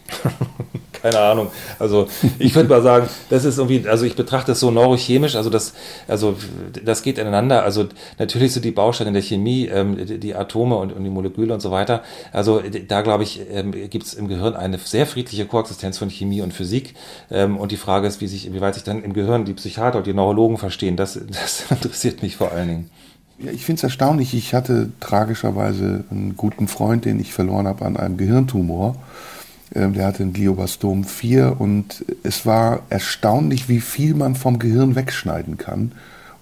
keine 1.03 1.19
Ahnung. 1.19 1.49
Also 1.79 2.07
ich 2.39 2.55
würde 2.55 2.69
mal 2.69 2.81
sagen, 2.81 3.09
das 3.29 3.43
ist 3.43 3.57
irgendwie, 3.57 3.85
also 3.87 4.05
ich 4.05 4.15
betrachte 4.15 4.53
das 4.53 4.61
so 4.61 4.71
neurochemisch, 4.71 5.35
also 5.35 5.49
das, 5.49 5.73
also 6.07 6.37
das 6.83 7.03
geht 7.03 7.17
ineinander. 7.17 7.63
Also 7.63 7.87
natürlich 8.19 8.53
sind 8.53 8.63
die 8.63 8.71
Bausteine 8.71 9.11
der 9.11 9.21
Chemie, 9.21 9.67
ähm, 9.67 9.97
die, 9.97 10.17
die, 10.17 10.33
Atome 10.33 10.77
und, 10.77 10.93
und, 10.93 11.03
die 11.03 11.09
Moleküle 11.09 11.53
und 11.53 11.59
so 11.59 11.71
weiter. 11.71 12.03
Also 12.31 12.63
da 12.87 13.01
glaube 13.01 13.23
ich, 13.23 13.41
ähm, 13.51 13.73
gibt 13.89 14.05
es 14.05 14.13
im 14.13 14.29
Gehirn 14.29 14.55
eine 14.55 14.77
sehr 14.77 15.05
friedliche 15.05 15.45
Koexistenz 15.45 15.97
von 15.97 16.09
Chemie 16.09 16.41
und 16.41 16.53
Physik. 16.53 16.93
Ähm, 17.29 17.57
und 17.57 17.73
die 17.73 17.77
Frage 17.77 18.07
ist, 18.07 18.21
wie 18.21 18.27
sich, 18.27 18.47
inwieweit 18.47 18.75
sich 18.75 18.85
dann 18.85 19.03
im 19.03 19.11
Gehirn 19.11 19.43
die 19.43 19.53
Psychiater 19.53 19.97
und 19.97 20.07
die 20.07 20.13
Neurologen 20.13 20.57
verstehen. 20.57 20.95
Das, 20.95 21.19
das 21.27 21.65
interessiert 21.69 22.23
mich 22.23 22.37
vor 22.37 22.53
allen 22.53 22.67
Dingen. 22.69 22.89
Ja, 23.39 23.51
ich 23.51 23.65
finde 23.65 23.79
es 23.79 23.83
erstaunlich. 23.83 24.33
Ich 24.35 24.53
hatte 24.53 24.91
tragischerweise 25.01 26.05
einen 26.09 26.37
guten 26.37 26.69
Freund, 26.69 27.03
den 27.03 27.19
ich 27.19 27.33
verloren 27.33 27.67
habe 27.67 27.83
an 27.83 27.97
einem 27.97 28.15
Gehirntumor. 28.15 28.95
Ähm, 29.73 29.93
der 29.93 30.07
hatte 30.07 30.23
ein 30.23 30.33
Gliobastom 30.33 31.03
4 31.03 31.59
und 31.59 32.05
es 32.23 32.45
war 32.45 32.81
erstaunlich, 32.89 33.69
wie 33.69 33.81
viel 33.81 34.13
man 34.13 34.35
vom 34.35 34.59
Gehirn 34.59 34.95
wegschneiden 34.95 35.57
kann 35.57 35.91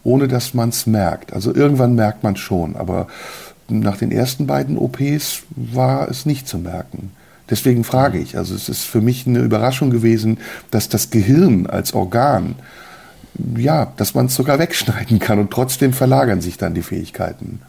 ohne 0.03 0.27
dass 0.27 0.53
man 0.53 0.69
es 0.69 0.87
merkt. 0.87 1.33
Also 1.33 1.53
irgendwann 1.53 1.95
merkt 1.95 2.23
man 2.23 2.35
schon, 2.35 2.75
aber 2.75 3.07
nach 3.69 3.97
den 3.97 4.11
ersten 4.11 4.47
beiden 4.47 4.77
OPs 4.77 5.43
war 5.55 6.09
es 6.09 6.25
nicht 6.25 6.47
zu 6.47 6.57
merken. 6.57 7.11
Deswegen 7.49 7.83
frage 7.83 8.17
ich, 8.17 8.37
also 8.37 8.55
es 8.55 8.69
ist 8.69 8.83
für 8.83 9.01
mich 9.01 9.27
eine 9.27 9.39
Überraschung 9.39 9.89
gewesen, 9.89 10.37
dass 10.71 10.89
das 10.89 11.09
Gehirn 11.09 11.67
als 11.67 11.93
Organ, 11.93 12.55
ja, 13.57 13.91
dass 13.97 14.13
man 14.13 14.27
es 14.27 14.35
sogar 14.35 14.59
wegschneiden 14.59 15.19
kann 15.19 15.39
und 15.39 15.51
trotzdem 15.51 15.93
verlagern 15.93 16.41
sich 16.41 16.57
dann 16.57 16.73
die 16.73 16.81
Fähigkeiten. 16.81 17.61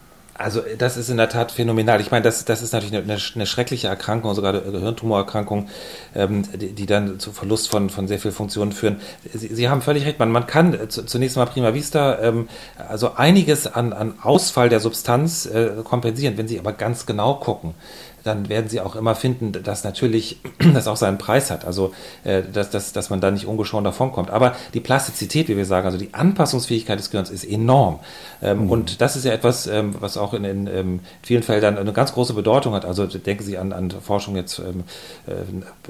Also 0.43 0.63
das 0.79 0.97
ist 0.97 1.09
in 1.09 1.17
der 1.17 1.29
Tat 1.29 1.53
phänomenal. 1.53 2.01
Ich 2.01 2.11
meine, 2.11 2.25
das, 2.25 2.45
das 2.45 2.63
ist 2.63 2.73
natürlich 2.73 2.95
eine, 2.95 3.19
eine 3.35 3.47
schreckliche 3.47 3.89
Erkrankung, 3.89 4.35
sogar 4.35 4.55
eine 4.55 4.73
Gehirntumorerkrankung, 4.73 5.69
ähm, 6.15 6.43
die, 6.55 6.73
die, 6.73 6.87
dann 6.87 7.19
zu 7.19 7.33
Verlust 7.33 7.71
von, 7.71 7.91
von 7.91 8.09
sehr 8.09 8.19
vielen 8.19 8.35
Funktionen 8.35 8.73
führen. 8.73 9.01
Sie, 9.33 9.55
Sie 9.55 9.69
haben 9.69 9.83
völlig 9.83 10.05
recht, 10.05 10.19
man, 10.19 10.31
man 10.31 10.47
kann 10.47 10.79
zunächst 10.89 11.37
mal 11.37 11.47
prima 11.47 11.75
vista 11.75 12.19
ähm, 12.21 12.49
also 12.77 13.15
einiges 13.15 13.67
an, 13.67 13.93
an 13.93 14.15
Ausfall 14.23 14.69
der 14.69 14.81
Substanz 14.81 15.47
äh, 15.47 15.71
kompensieren, 15.85 16.37
wenn 16.37 16.49
Sie 16.49 16.59
aber 16.59 16.73
ganz 16.73 17.07
genau 17.07 17.35
gucken 17.35 17.75
dann 18.25 18.49
werden 18.49 18.69
sie 18.69 18.81
auch 18.81 18.97
immer 18.97 19.15
finden, 19.15 19.53
dass 19.53 19.85
natürlich 19.85 20.39
das 20.75 20.87
auch 20.87 20.97
seinen 20.97 21.19
Preis 21.19 21.51
hat. 21.51 21.65
Also, 21.65 21.93
äh, 22.25 22.43
dass, 22.43 22.71
dass, 22.71 22.93
dass 22.93 23.11
man 23.11 23.21
da 23.21 23.31
nicht 23.31 23.47
ungeschoren 23.47 23.85
davonkommt. 23.85 24.31
Aber 24.31 24.55
die 24.75 24.81
Plastizität, 24.81 25.49
wie 25.49 25.57
wir 25.57 25.67
sagen, 25.67 25.87
also 25.87 25.99
die 25.99 26.15
Anpassungsfähigkeit 26.15 26.99
des 26.99 27.11
Gehirns 27.11 27.31
ist 27.31 27.45
enorm. 27.45 28.01
Ähm, 28.43 28.65
mhm. 28.65 28.71
Und 28.71 29.01
das 29.01 29.17
ist 29.17 29.25
ja 29.25 29.33
etwas, 29.33 29.67
ähm, 29.67 29.95
was 29.99 30.17
auch 30.17 30.35
in, 30.35 30.45
in, 30.45 30.67
in, 30.67 30.77
ähm, 30.77 31.01
vielen 31.23 31.43
Feldern 31.43 31.79
eine 31.79 31.93
ganz 31.93 32.13
große 32.13 32.35
Bedeutung 32.35 32.75
hat. 32.75 32.85
Also 32.85 33.07
denken 33.07 33.45
Sie 33.45 33.59
an, 33.59 33.73
an 33.73 33.91
Forschung 33.91 34.37
jetzt 34.37 34.59
äh, 34.59 34.63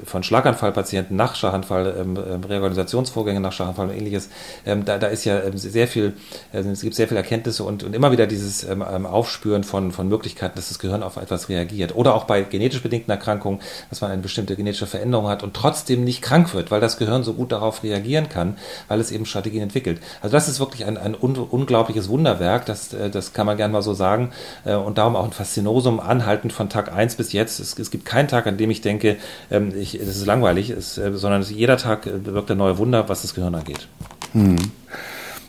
von 0.03 0.23
Schlaganfallpatienten 0.23 1.15
nach 1.15 1.35
Schlaganfall, 1.35 2.05
Reorganisationsvorgänge 2.47 3.39
nach 3.39 3.51
Schlaganfall 3.51 3.89
und 3.89 3.95
ähnliches. 3.95 4.29
da, 4.65 4.97
da 4.97 5.07
ist 5.07 5.25
ja 5.25 5.41
sehr 5.55 5.87
viel, 5.87 6.13
äh, 6.51 6.59
es 6.59 6.81
gibt 6.81 6.95
sehr 6.95 7.07
viele 7.07 7.19
Erkenntnisse 7.19 7.63
und, 7.63 7.83
und 7.83 7.95
immer 7.95 8.11
wieder 8.11 8.27
dieses 8.27 8.67
Aufspüren 8.67 9.63
von, 9.63 9.91
von 9.91 10.07
Möglichkeiten, 10.07 10.55
dass 10.55 10.69
das 10.69 10.79
Gehirn 10.79 11.03
auf 11.03 11.17
etwas 11.17 11.49
reagiert. 11.49 11.95
Oder 11.95 12.15
auch 12.15 12.22
auch 12.23 12.27
bei 12.27 12.41
genetisch 12.43 12.81
bedingten 12.81 13.11
Erkrankungen, 13.11 13.59
dass 13.89 14.01
man 14.01 14.11
eine 14.11 14.21
bestimmte 14.21 14.55
genetische 14.55 14.87
Veränderung 14.87 15.27
hat 15.27 15.43
und 15.43 15.53
trotzdem 15.53 16.03
nicht 16.03 16.21
krank 16.21 16.53
wird, 16.53 16.71
weil 16.71 16.81
das 16.81 16.97
Gehirn 16.97 17.23
so 17.23 17.33
gut 17.33 17.51
darauf 17.51 17.83
reagieren 17.83 18.29
kann, 18.29 18.57
weil 18.87 18.99
es 18.99 19.11
eben 19.11 19.25
Strategien 19.25 19.63
entwickelt. 19.63 19.99
Also 20.21 20.33
das 20.33 20.47
ist 20.47 20.59
wirklich 20.59 20.85
ein, 20.85 20.97
ein 20.97 21.15
un 21.19 21.35
unglaubliches 21.35 22.09
Wunderwerk, 22.09 22.65
das, 22.65 22.93
äh, 22.93 23.09
das 23.09 23.33
kann 23.33 23.45
man 23.45 23.57
gerne 23.57 23.73
mal 23.73 23.81
so 23.81 23.93
sagen 23.93 24.31
äh, 24.65 24.75
und 24.75 24.97
darum 24.97 25.15
auch 25.15 25.25
ein 25.25 25.31
Faszinosum 25.31 25.99
anhaltend 25.99 26.53
von 26.53 26.69
Tag 26.69 26.93
1 26.93 27.15
bis 27.15 27.33
jetzt. 27.33 27.59
Es, 27.59 27.77
es 27.77 27.91
gibt 27.91 28.05
keinen 28.05 28.27
Tag, 28.27 28.47
an 28.47 28.57
dem 28.57 28.71
ich 28.71 28.81
denke, 28.81 29.17
ähm, 29.51 29.73
ich, 29.75 29.99
es 29.99 30.07
ist 30.07 30.25
langweilig, 30.25 30.69
es, 30.69 30.97
äh, 30.97 31.13
sondern 31.13 31.43
jeder 31.43 31.77
Tag 31.77 32.07
wirkt 32.25 32.51
ein 32.51 32.57
neues 32.57 32.77
Wunder, 32.77 33.09
was 33.09 33.21
das 33.21 33.33
Gehirn 33.35 33.55
angeht. 33.55 33.87
Hm. 34.33 34.57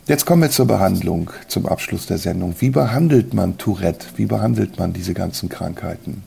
Jetzt 0.06 0.26
kommen 0.26 0.42
wir 0.42 0.50
zur 0.50 0.66
Behandlung, 0.66 1.30
zum 1.48 1.64
Abschluss 1.64 2.04
der 2.04 2.18
Sendung. 2.18 2.54
Wie 2.58 2.68
behandelt 2.68 3.32
man 3.32 3.56
Tourette? 3.56 4.06
Wie 4.16 4.26
behandelt 4.26 4.78
man 4.78 4.92
diese 4.92 5.14
ganzen 5.14 5.48
Krankheiten? 5.48 6.24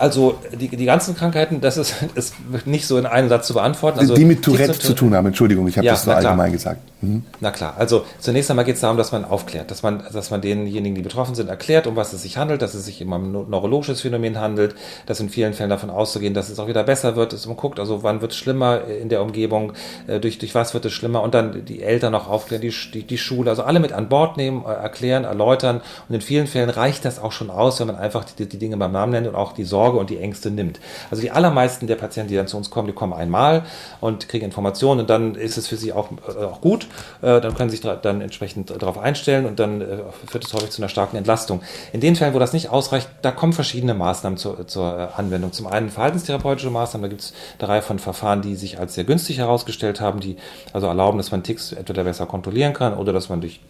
Also 0.00 0.38
die, 0.58 0.68
die 0.68 0.84
ganzen 0.86 1.14
Krankheiten, 1.14 1.60
das 1.60 1.76
ist, 1.76 1.94
ist 2.14 2.34
nicht 2.64 2.86
so 2.86 2.96
in 2.96 3.06
einem 3.06 3.28
Satz 3.28 3.46
zu 3.46 3.54
beantworten. 3.54 3.98
Also, 3.98 4.14
die 4.14 4.24
mit 4.24 4.42
Tourette 4.42 4.78
zu 4.78 4.94
tun 4.94 5.14
haben, 5.14 5.26
Entschuldigung, 5.26 5.68
ich 5.68 5.76
habe 5.76 5.86
ja, 5.86 5.92
das 5.92 6.04
so 6.04 6.10
allgemein 6.10 6.52
gesagt. 6.52 6.80
Mhm. 7.02 7.22
Na 7.40 7.50
klar, 7.50 7.74
also 7.78 8.04
zunächst 8.18 8.50
einmal 8.50 8.66
geht 8.66 8.74
es 8.74 8.82
darum, 8.82 8.98
dass 8.98 9.10
man 9.10 9.24
aufklärt, 9.24 9.70
dass 9.70 9.82
man, 9.82 10.02
dass 10.12 10.30
man 10.30 10.42
denjenigen, 10.42 10.94
die 10.94 11.00
betroffen 11.00 11.34
sind, 11.34 11.48
erklärt, 11.48 11.86
um 11.86 11.96
was 11.96 12.12
es 12.12 12.22
sich 12.22 12.36
handelt, 12.36 12.60
dass 12.60 12.74
es 12.74 12.84
sich 12.84 13.00
immer 13.00 13.16
um 13.16 13.24
ein 13.24 13.50
neurologisches 13.50 14.02
Phänomen 14.02 14.38
handelt, 14.38 14.74
dass 15.06 15.18
in 15.20 15.30
vielen 15.30 15.54
Fällen 15.54 15.70
davon 15.70 15.88
auszugehen, 15.88 16.34
dass 16.34 16.50
es 16.50 16.58
auch 16.58 16.68
wieder 16.68 16.84
besser 16.84 17.16
wird, 17.16 17.32
dass 17.32 17.46
man 17.46 17.56
guckt, 17.56 17.78
also 17.78 18.02
wann 18.02 18.20
wird 18.20 18.32
es 18.32 18.38
schlimmer 18.38 18.84
in 18.84 19.08
der 19.08 19.22
Umgebung, 19.22 19.72
äh, 20.06 20.20
durch, 20.20 20.38
durch 20.38 20.54
was 20.54 20.74
wird 20.74 20.84
es 20.84 20.92
schlimmer 20.92 21.22
und 21.22 21.32
dann 21.32 21.64
die 21.64 21.82
Eltern 21.82 22.12
noch 22.12 22.28
aufklären, 22.28 22.60
die, 22.60 22.74
die, 22.92 23.02
die 23.02 23.18
Schule, 23.18 23.48
also 23.48 23.62
alle 23.62 23.80
mit 23.80 23.92
an 23.92 24.10
Bord 24.10 24.36
nehmen, 24.36 24.64
äh, 24.66 24.72
erklären, 24.72 25.24
erläutern 25.24 25.80
und 26.08 26.14
in 26.14 26.20
vielen 26.20 26.46
Fällen 26.46 26.68
reicht 26.68 27.06
das 27.06 27.18
auch 27.18 27.32
schon 27.32 27.48
aus, 27.48 27.80
wenn 27.80 27.86
man 27.86 27.96
einfach 27.96 28.24
die, 28.24 28.46
die 28.46 28.58
Dinge 28.58 28.76
beim 28.76 28.92
Namen 28.92 29.12
nennt 29.12 29.26
und 29.26 29.34
auch 29.34 29.52
die 29.52 29.64
Sorge 29.90 29.98
und 29.98 30.10
die 30.10 30.18
Ängste 30.18 30.50
nimmt. 30.50 30.80
Also 31.10 31.22
die 31.22 31.30
allermeisten 31.30 31.86
der 31.86 31.96
Patienten, 31.96 32.30
die 32.30 32.36
dann 32.36 32.46
zu 32.46 32.56
uns 32.56 32.70
kommen, 32.70 32.86
die 32.86 32.94
kommen 32.94 33.12
einmal 33.12 33.64
und 34.00 34.28
kriegen 34.28 34.44
Informationen 34.44 35.00
und 35.00 35.10
dann 35.10 35.34
ist 35.34 35.58
es 35.58 35.66
für 35.66 35.76
sie 35.76 35.92
auch, 35.92 36.10
äh, 36.28 36.44
auch 36.44 36.60
gut. 36.60 36.86
Äh, 37.22 37.40
dann 37.40 37.54
können 37.54 37.70
sie 37.70 37.76
sich 37.76 37.86
dann 38.02 38.20
entsprechend 38.20 38.70
darauf 38.70 38.98
einstellen 38.98 39.46
und 39.46 39.58
dann 39.58 39.80
äh, 39.80 39.98
führt 40.26 40.44
es 40.44 40.52
häufig 40.52 40.70
zu 40.70 40.80
einer 40.80 40.88
starken 40.88 41.16
Entlastung. 41.16 41.62
In 41.92 42.00
den 42.00 42.14
Fällen, 42.14 42.34
wo 42.34 42.38
das 42.38 42.52
nicht 42.52 42.70
ausreicht, 42.70 43.08
da 43.22 43.32
kommen 43.32 43.52
verschiedene 43.52 43.94
Maßnahmen 43.94 44.36
zur, 44.36 44.66
zur 44.66 45.18
Anwendung. 45.18 45.52
Zum 45.52 45.66
einen 45.66 45.90
verhaltenstherapeutische 45.90 46.70
Maßnahmen, 46.70 47.02
da 47.02 47.08
gibt 47.08 47.22
es 47.22 47.34
eine 47.58 47.68
Reihe 47.68 47.82
von 47.82 47.98
Verfahren, 47.98 48.42
die 48.42 48.54
sich 48.54 48.78
als 48.78 48.94
sehr 48.94 49.04
günstig 49.04 49.38
herausgestellt 49.38 50.00
haben, 50.00 50.20
die 50.20 50.36
also 50.72 50.86
erlauben, 50.86 51.18
dass 51.18 51.32
man 51.32 51.42
Ticks 51.42 51.72
entweder 51.72 52.04
besser 52.04 52.26
kontrollieren 52.26 52.74
kann 52.74 52.94
oder 52.94 53.12
dass 53.12 53.28
man 53.28 53.40
durch 53.40 53.60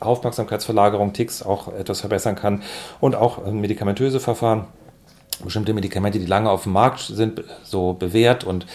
Aufmerksamkeitsverlagerung, 0.00 1.12
Ticks 1.12 1.42
auch 1.42 1.72
etwas 1.74 2.00
verbessern 2.00 2.34
kann 2.34 2.62
und 3.00 3.14
auch 3.14 3.44
medikamentöse 3.46 4.18
Verfahren 4.18 4.66
bestimmte 5.44 5.72
Medikamente, 5.72 6.18
die 6.18 6.26
lange 6.26 6.50
auf 6.50 6.64
dem 6.64 6.72
Markt 6.72 7.00
sind, 7.00 7.42
so 7.62 7.92
bewährt 7.94 8.44
und 8.44 8.66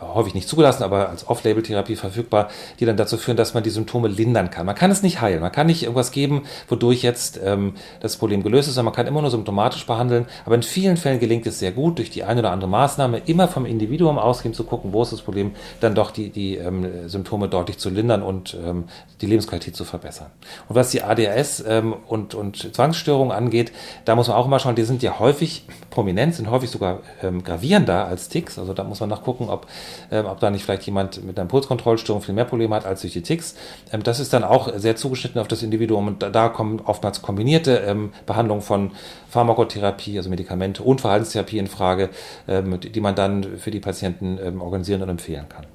häufig 0.00 0.34
nicht 0.34 0.48
zugelassen, 0.48 0.82
aber 0.82 1.08
als 1.08 1.28
Off-Label-Therapie 1.28 1.96
verfügbar, 1.96 2.48
die 2.80 2.84
dann 2.84 2.96
dazu 2.96 3.16
führen, 3.16 3.36
dass 3.36 3.54
man 3.54 3.62
die 3.62 3.70
Symptome 3.70 4.08
lindern 4.08 4.50
kann. 4.50 4.66
Man 4.66 4.74
kann 4.74 4.90
es 4.90 5.02
nicht 5.02 5.20
heilen, 5.20 5.40
man 5.40 5.52
kann 5.52 5.66
nicht 5.66 5.82
irgendwas 5.82 6.12
geben, 6.12 6.42
wodurch 6.68 7.02
jetzt 7.02 7.40
ähm, 7.42 7.74
das 8.00 8.16
Problem 8.16 8.42
gelöst 8.42 8.68
ist, 8.68 8.74
sondern 8.74 8.92
man 8.92 8.94
kann 8.94 9.06
immer 9.06 9.20
nur 9.20 9.30
symptomatisch 9.30 9.86
behandeln. 9.86 10.26
Aber 10.44 10.54
in 10.54 10.62
vielen 10.62 10.96
Fällen 10.96 11.20
gelingt 11.20 11.46
es 11.46 11.58
sehr 11.58 11.72
gut, 11.72 11.98
durch 11.98 12.10
die 12.10 12.24
eine 12.24 12.40
oder 12.40 12.50
andere 12.52 12.70
Maßnahme 12.70 13.22
immer 13.26 13.48
vom 13.48 13.66
Individuum 13.66 14.18
ausgehend 14.18 14.56
zu 14.56 14.64
gucken, 14.64 14.92
wo 14.92 15.02
ist 15.02 15.12
das 15.12 15.22
Problem, 15.22 15.52
dann 15.80 15.94
doch 15.94 16.10
die, 16.10 16.30
die 16.30 16.56
ähm, 16.56 17.08
Symptome 17.08 17.48
deutlich 17.48 17.78
zu 17.78 17.90
lindern 17.90 18.22
und 18.22 18.56
ähm, 18.64 18.84
die 19.20 19.26
Lebensqualität 19.26 19.74
zu 19.74 19.84
verbessern. 19.84 20.30
Und 20.68 20.76
was 20.76 20.90
die 20.90 21.02
ADHS 21.02 21.64
ähm, 21.66 21.94
und, 22.06 22.34
und 22.34 22.74
Zwangsstörungen 22.74 23.32
angeht, 23.32 23.72
da 24.04 24.14
muss 24.14 24.28
man 24.28 24.36
auch 24.36 24.46
immer 24.46 24.58
schauen, 24.58 24.74
die 24.74 24.84
sind 24.84 25.02
ja 25.02 25.18
häufig 25.18 25.64
prominent, 25.90 26.34
sind 26.34 26.50
häufig 26.50 26.70
sogar 26.70 27.00
ähm, 27.22 27.42
gravierender 27.42 28.06
als 28.06 28.28
Ticks. 28.28 28.58
Also 28.58 28.74
da 28.74 28.84
muss 28.84 29.00
man 29.00 29.08
nachgucken, 29.08 29.48
ob 29.48 29.66
ähm, 30.10 30.26
ob 30.26 30.40
da 30.40 30.50
nicht 30.50 30.64
vielleicht 30.64 30.84
jemand 30.84 31.24
mit 31.24 31.38
einer 31.38 31.44
Impulskontrollstörung 31.44 32.22
viel 32.22 32.34
mehr 32.34 32.44
Probleme 32.44 32.74
hat 32.74 32.86
als 32.86 33.02
durch 33.02 33.12
die 33.12 33.22
Ticks. 33.22 33.54
Ähm, 33.92 34.02
das 34.02 34.20
ist 34.20 34.32
dann 34.32 34.44
auch 34.44 34.72
sehr 34.76 34.96
zugeschnitten 34.96 35.40
auf 35.40 35.48
das 35.48 35.62
Individuum 35.62 36.06
und 36.08 36.22
da, 36.22 36.30
da 36.30 36.48
kommen 36.48 36.80
oftmals 36.84 37.22
kombinierte 37.22 37.76
ähm, 37.78 38.12
Behandlungen 38.26 38.62
von 38.62 38.92
Pharmakotherapie, 39.30 40.16
also 40.18 40.30
Medikamente 40.30 40.82
und 40.82 41.00
Verhaltenstherapie 41.00 41.58
in 41.58 41.66
Frage, 41.66 42.10
ähm, 42.46 42.78
die 42.80 43.00
man 43.00 43.14
dann 43.14 43.58
für 43.58 43.70
die 43.70 43.80
Patienten 43.80 44.38
ähm, 44.42 44.60
organisieren 44.60 45.02
und 45.02 45.08
empfehlen 45.08 45.46
kann. 45.48 45.66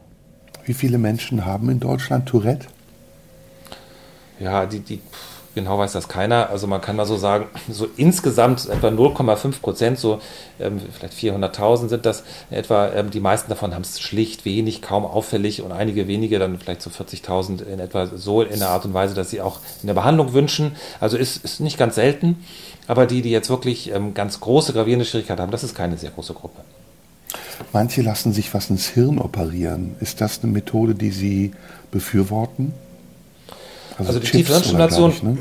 Wie 0.66 0.74
viele 0.74 0.98
Menschen 0.98 1.46
haben 1.46 1.70
in 1.70 1.80
Deutschland 1.80 2.28
Tourette? 2.28 2.68
Ja, 4.40 4.66
die, 4.66 4.80
die 4.80 5.00
genau 5.56 5.78
weiß 5.78 5.92
das 5.94 6.08
keiner. 6.08 6.50
Also 6.50 6.68
man 6.68 6.82
kann 6.82 6.96
mal 6.96 7.06
so 7.06 7.18
sagen, 7.18 7.46
so 7.70 7.88
insgesamt 7.98 8.68
etwa 8.70 8.88
0,5 8.88 9.62
Prozent, 9.62 10.00
so 10.00 10.20
ähm, 10.60 10.82
vielleicht 10.92 11.14
400.000 11.14 11.90
sind 11.90 12.06
das 12.06 12.24
etwa. 12.50 12.90
Ähm, 12.90 13.12
die 13.12 13.20
meisten 13.20 13.50
davon 13.50 13.74
haben 13.74 13.82
es 13.82 14.00
schlicht, 14.00 14.46
wenig, 14.46 14.82
kaum 14.82 15.06
auffällig 15.06 15.62
und 15.62 15.72
einige 15.72 16.08
wenige 16.08 16.40
dann 16.40 16.58
vielleicht 16.58 16.82
so 16.82 16.90
40.000 16.90 17.66
in 17.66 17.80
etwa 17.80 18.08
so 18.08 18.42
in 18.42 18.60
der 18.60 18.70
Art 18.70 18.86
und 18.86 18.94
Weise, 18.94 19.14
dass 19.14 19.30
sie 19.30 19.42
auch 19.42 19.60
eine 19.82 19.94
Behandlung 19.94 20.34
wünschen. 20.34 20.76
Also 21.00 21.18
ist, 21.18 21.44
ist 21.44 21.60
nicht 21.60 21.78
ganz 21.78 21.96
selten. 21.96 22.44
Aber 22.88 23.06
die, 23.06 23.22
die 23.22 23.32
jetzt 23.32 23.50
wirklich 23.50 23.92
ähm, 23.92 24.14
ganz 24.14 24.40
große 24.40 24.74
gravierende 24.74 25.06
Schwierigkeiten 25.06 25.42
haben, 25.42 25.52
das 25.52 25.64
ist 25.64 25.76
keine 25.76 25.98
sehr 25.98 26.12
große 26.12 26.34
Gruppe. 26.34 26.62
Manche 27.72 28.02
lassen 28.02 28.34
sich 28.34 28.54
was 28.54 28.70
ins 28.70 28.88
Hirn 28.90 29.20
operieren. 29.20 29.96
Ist 30.00 30.22
das 30.22 30.44
eine 30.44 30.52
Methode, 30.52 30.96
die 30.96 31.12
Sie 31.12 31.54
befürworten? 31.92 32.74
Also, 33.98 34.10
also 34.10 34.20
die 34.20 34.28
Tiefhirnstimulation, 34.28 35.14
ne? 35.22 35.38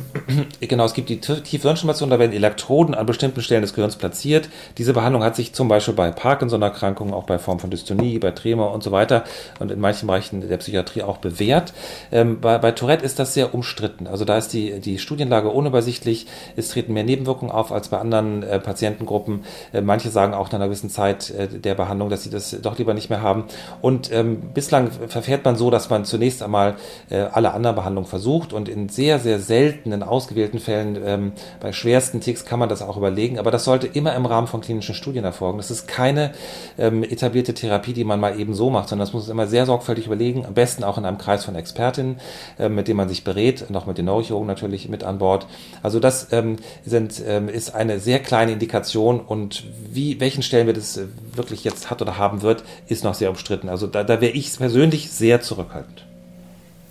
genau, 0.61 0.85
es 0.85 0.95
gibt 0.95 1.09
die 1.09 1.21
Tiefhirnstimulation, 1.21 2.11
da 2.11 2.19
werden 2.19 2.33
Elektroden 2.33 2.95
an 2.95 3.07
bestimmten 3.07 3.41
Stellen 3.41 3.63
des 3.63 3.75
Gehirns 3.75 3.97
platziert. 3.97 4.49
Diese 4.79 4.93
Behandlung 4.93 5.23
hat 5.23 5.37
sich 5.37 5.55
zum 5.55 5.69
Beispiel 5.69 5.95
bei 5.95 6.11
Parkinson-Erkrankungen, 6.11 7.15
auch 7.15 7.25
bei 7.25 7.39
Form 7.39 7.59
von 7.59 7.71
Dystonie, 7.71 8.19
bei 8.19 8.33
Tremor 8.33 8.73
und 8.73 8.83
so 8.83 8.93
weiter 8.93 9.25
und 9.59 9.71
in 9.71 9.81
manchen 9.81 10.07
Bereichen 10.07 10.47
der 10.47 10.57
Psychiatrie 10.59 11.03
auch 11.03 11.19
bewährt. 11.19 11.73
Ähm, 12.11 12.41
bei, 12.41 12.59
bei, 12.59 12.73
Tourette 12.73 13.05
ist 13.05 13.19
das 13.19 13.35
sehr 13.35 13.55
umstritten. 13.55 14.07
Also 14.07 14.25
da 14.25 14.37
ist 14.37 14.53
die, 14.53 14.81
die 14.81 14.99
Studienlage 14.99 15.49
unübersichtlich. 15.49 16.27
Es 16.57 16.69
treten 16.69 16.93
mehr 16.93 17.05
Nebenwirkungen 17.05 17.53
auf 17.53 17.73
als 17.73 17.89
bei 17.89 17.99
anderen 17.99 18.43
äh, 18.43 18.59
Patientengruppen. 18.59 19.45
Äh, 19.73 19.81
manche 19.81 20.11
sagen 20.11 20.35
auch 20.35 20.49
nach 20.49 20.55
einer 20.55 20.67
gewissen 20.67 20.91
Zeit 20.91 21.31
äh, 21.31 21.49
der 21.49 21.75
Behandlung, 21.75 22.11
dass 22.11 22.23
sie 22.25 22.31
das 22.31 22.57
doch 22.61 22.79
lieber 22.79 22.93
nicht 22.93 23.09
mehr 23.09 23.23
haben. 23.23 23.45
Und 23.81 24.13
ähm, 24.13 24.51
bislang 24.53 24.91
verfährt 24.91 25.45
man 25.45 25.57
so, 25.57 25.71
dass 25.71 25.89
man 25.89 26.05
zunächst 26.05 26.43
einmal 26.43 26.75
äh, 27.09 27.17
alle 27.17 27.55
anderen 27.55 27.77
Behandlungen 27.77 28.09
versucht 28.09 28.42
untersucht 28.43 28.53
und 28.53 28.69
in 28.69 28.89
sehr, 28.89 29.19
sehr 29.19 29.39
seltenen, 29.39 30.03
ausgewählten 30.03 30.59
Fällen, 30.59 30.99
ähm, 31.05 31.33
bei 31.61 31.73
schwersten 31.73 32.21
Ticks 32.21 32.45
kann 32.45 32.59
man 32.59 32.69
das 32.69 32.83
auch 32.83 32.97
überlegen, 32.97 33.39
aber 33.39 33.51
das 33.51 33.65
sollte 33.65 33.87
immer 33.87 34.15
im 34.15 34.27
Rahmen 34.27 34.47
von 34.47 34.61
klinischen 34.61 34.95
Studien 34.95 35.25
erfolgen. 35.25 35.59
Das 35.59 35.71
ist 35.71 35.87
keine 35.87 36.33
ähm, 36.79 37.03
etablierte 37.03 37.55
Therapie, 37.55 37.93
die 37.93 38.05
man 38.05 38.21
mal 38.21 38.39
eben 38.39 38.55
so 38.55 38.71
macht, 38.71 38.89
sondern 38.89 39.07
das 39.07 39.15
muss 39.15 39.27
man 39.27 39.37
immer 39.37 39.47
sehr 39.47 39.67
sorgfältig 39.67 40.07
überlegen, 40.07 40.45
am 40.47 40.55
besten 40.55 40.85
auch 40.85 40.99
in 40.99 41.05
einem 41.05 41.19
Kreis 41.19 41.45
von 41.45 41.55
Expertinnen, 41.55 42.17
äh, 42.59 42.69
mit 42.69 42.89
denen 42.89 42.97
man 42.97 43.09
sich 43.09 43.25
berät, 43.25 43.71
noch 43.71 43.87
mit 43.87 43.99
den 43.99 44.07
Neurochirurgen 44.07 44.47
natürlich 44.47 44.89
mit 44.89 45.05
an 45.05 45.19
Bord. 45.19 45.47
Also 45.83 46.01
das 46.01 46.33
ähm, 46.33 46.57
sind, 46.85 47.23
ähm, 47.27 47.49
ist 47.49 47.75
eine 47.75 48.01
sehr 48.01 48.19
kleine 48.19 48.53
Indikation 48.53 49.21
und 49.21 49.65
wie, 49.93 50.21
welchen 50.21 50.43
Stellenwert 50.43 50.77
es 50.77 51.01
wirklich 51.35 51.65
jetzt 51.65 51.91
hat 51.91 52.03
oder 52.03 52.19
haben 52.19 52.43
wird, 52.43 52.65
ist 52.87 53.05
noch 53.05 53.15
sehr 53.15 53.31
umstritten. 53.31 53.69
Also 53.69 53.87
da, 53.87 54.05
da 54.05 54.21
wäre 54.21 54.33
ich 54.33 54.57
persönlich 54.57 55.11
sehr 55.11 55.41
zurückhaltend. 55.41 56.05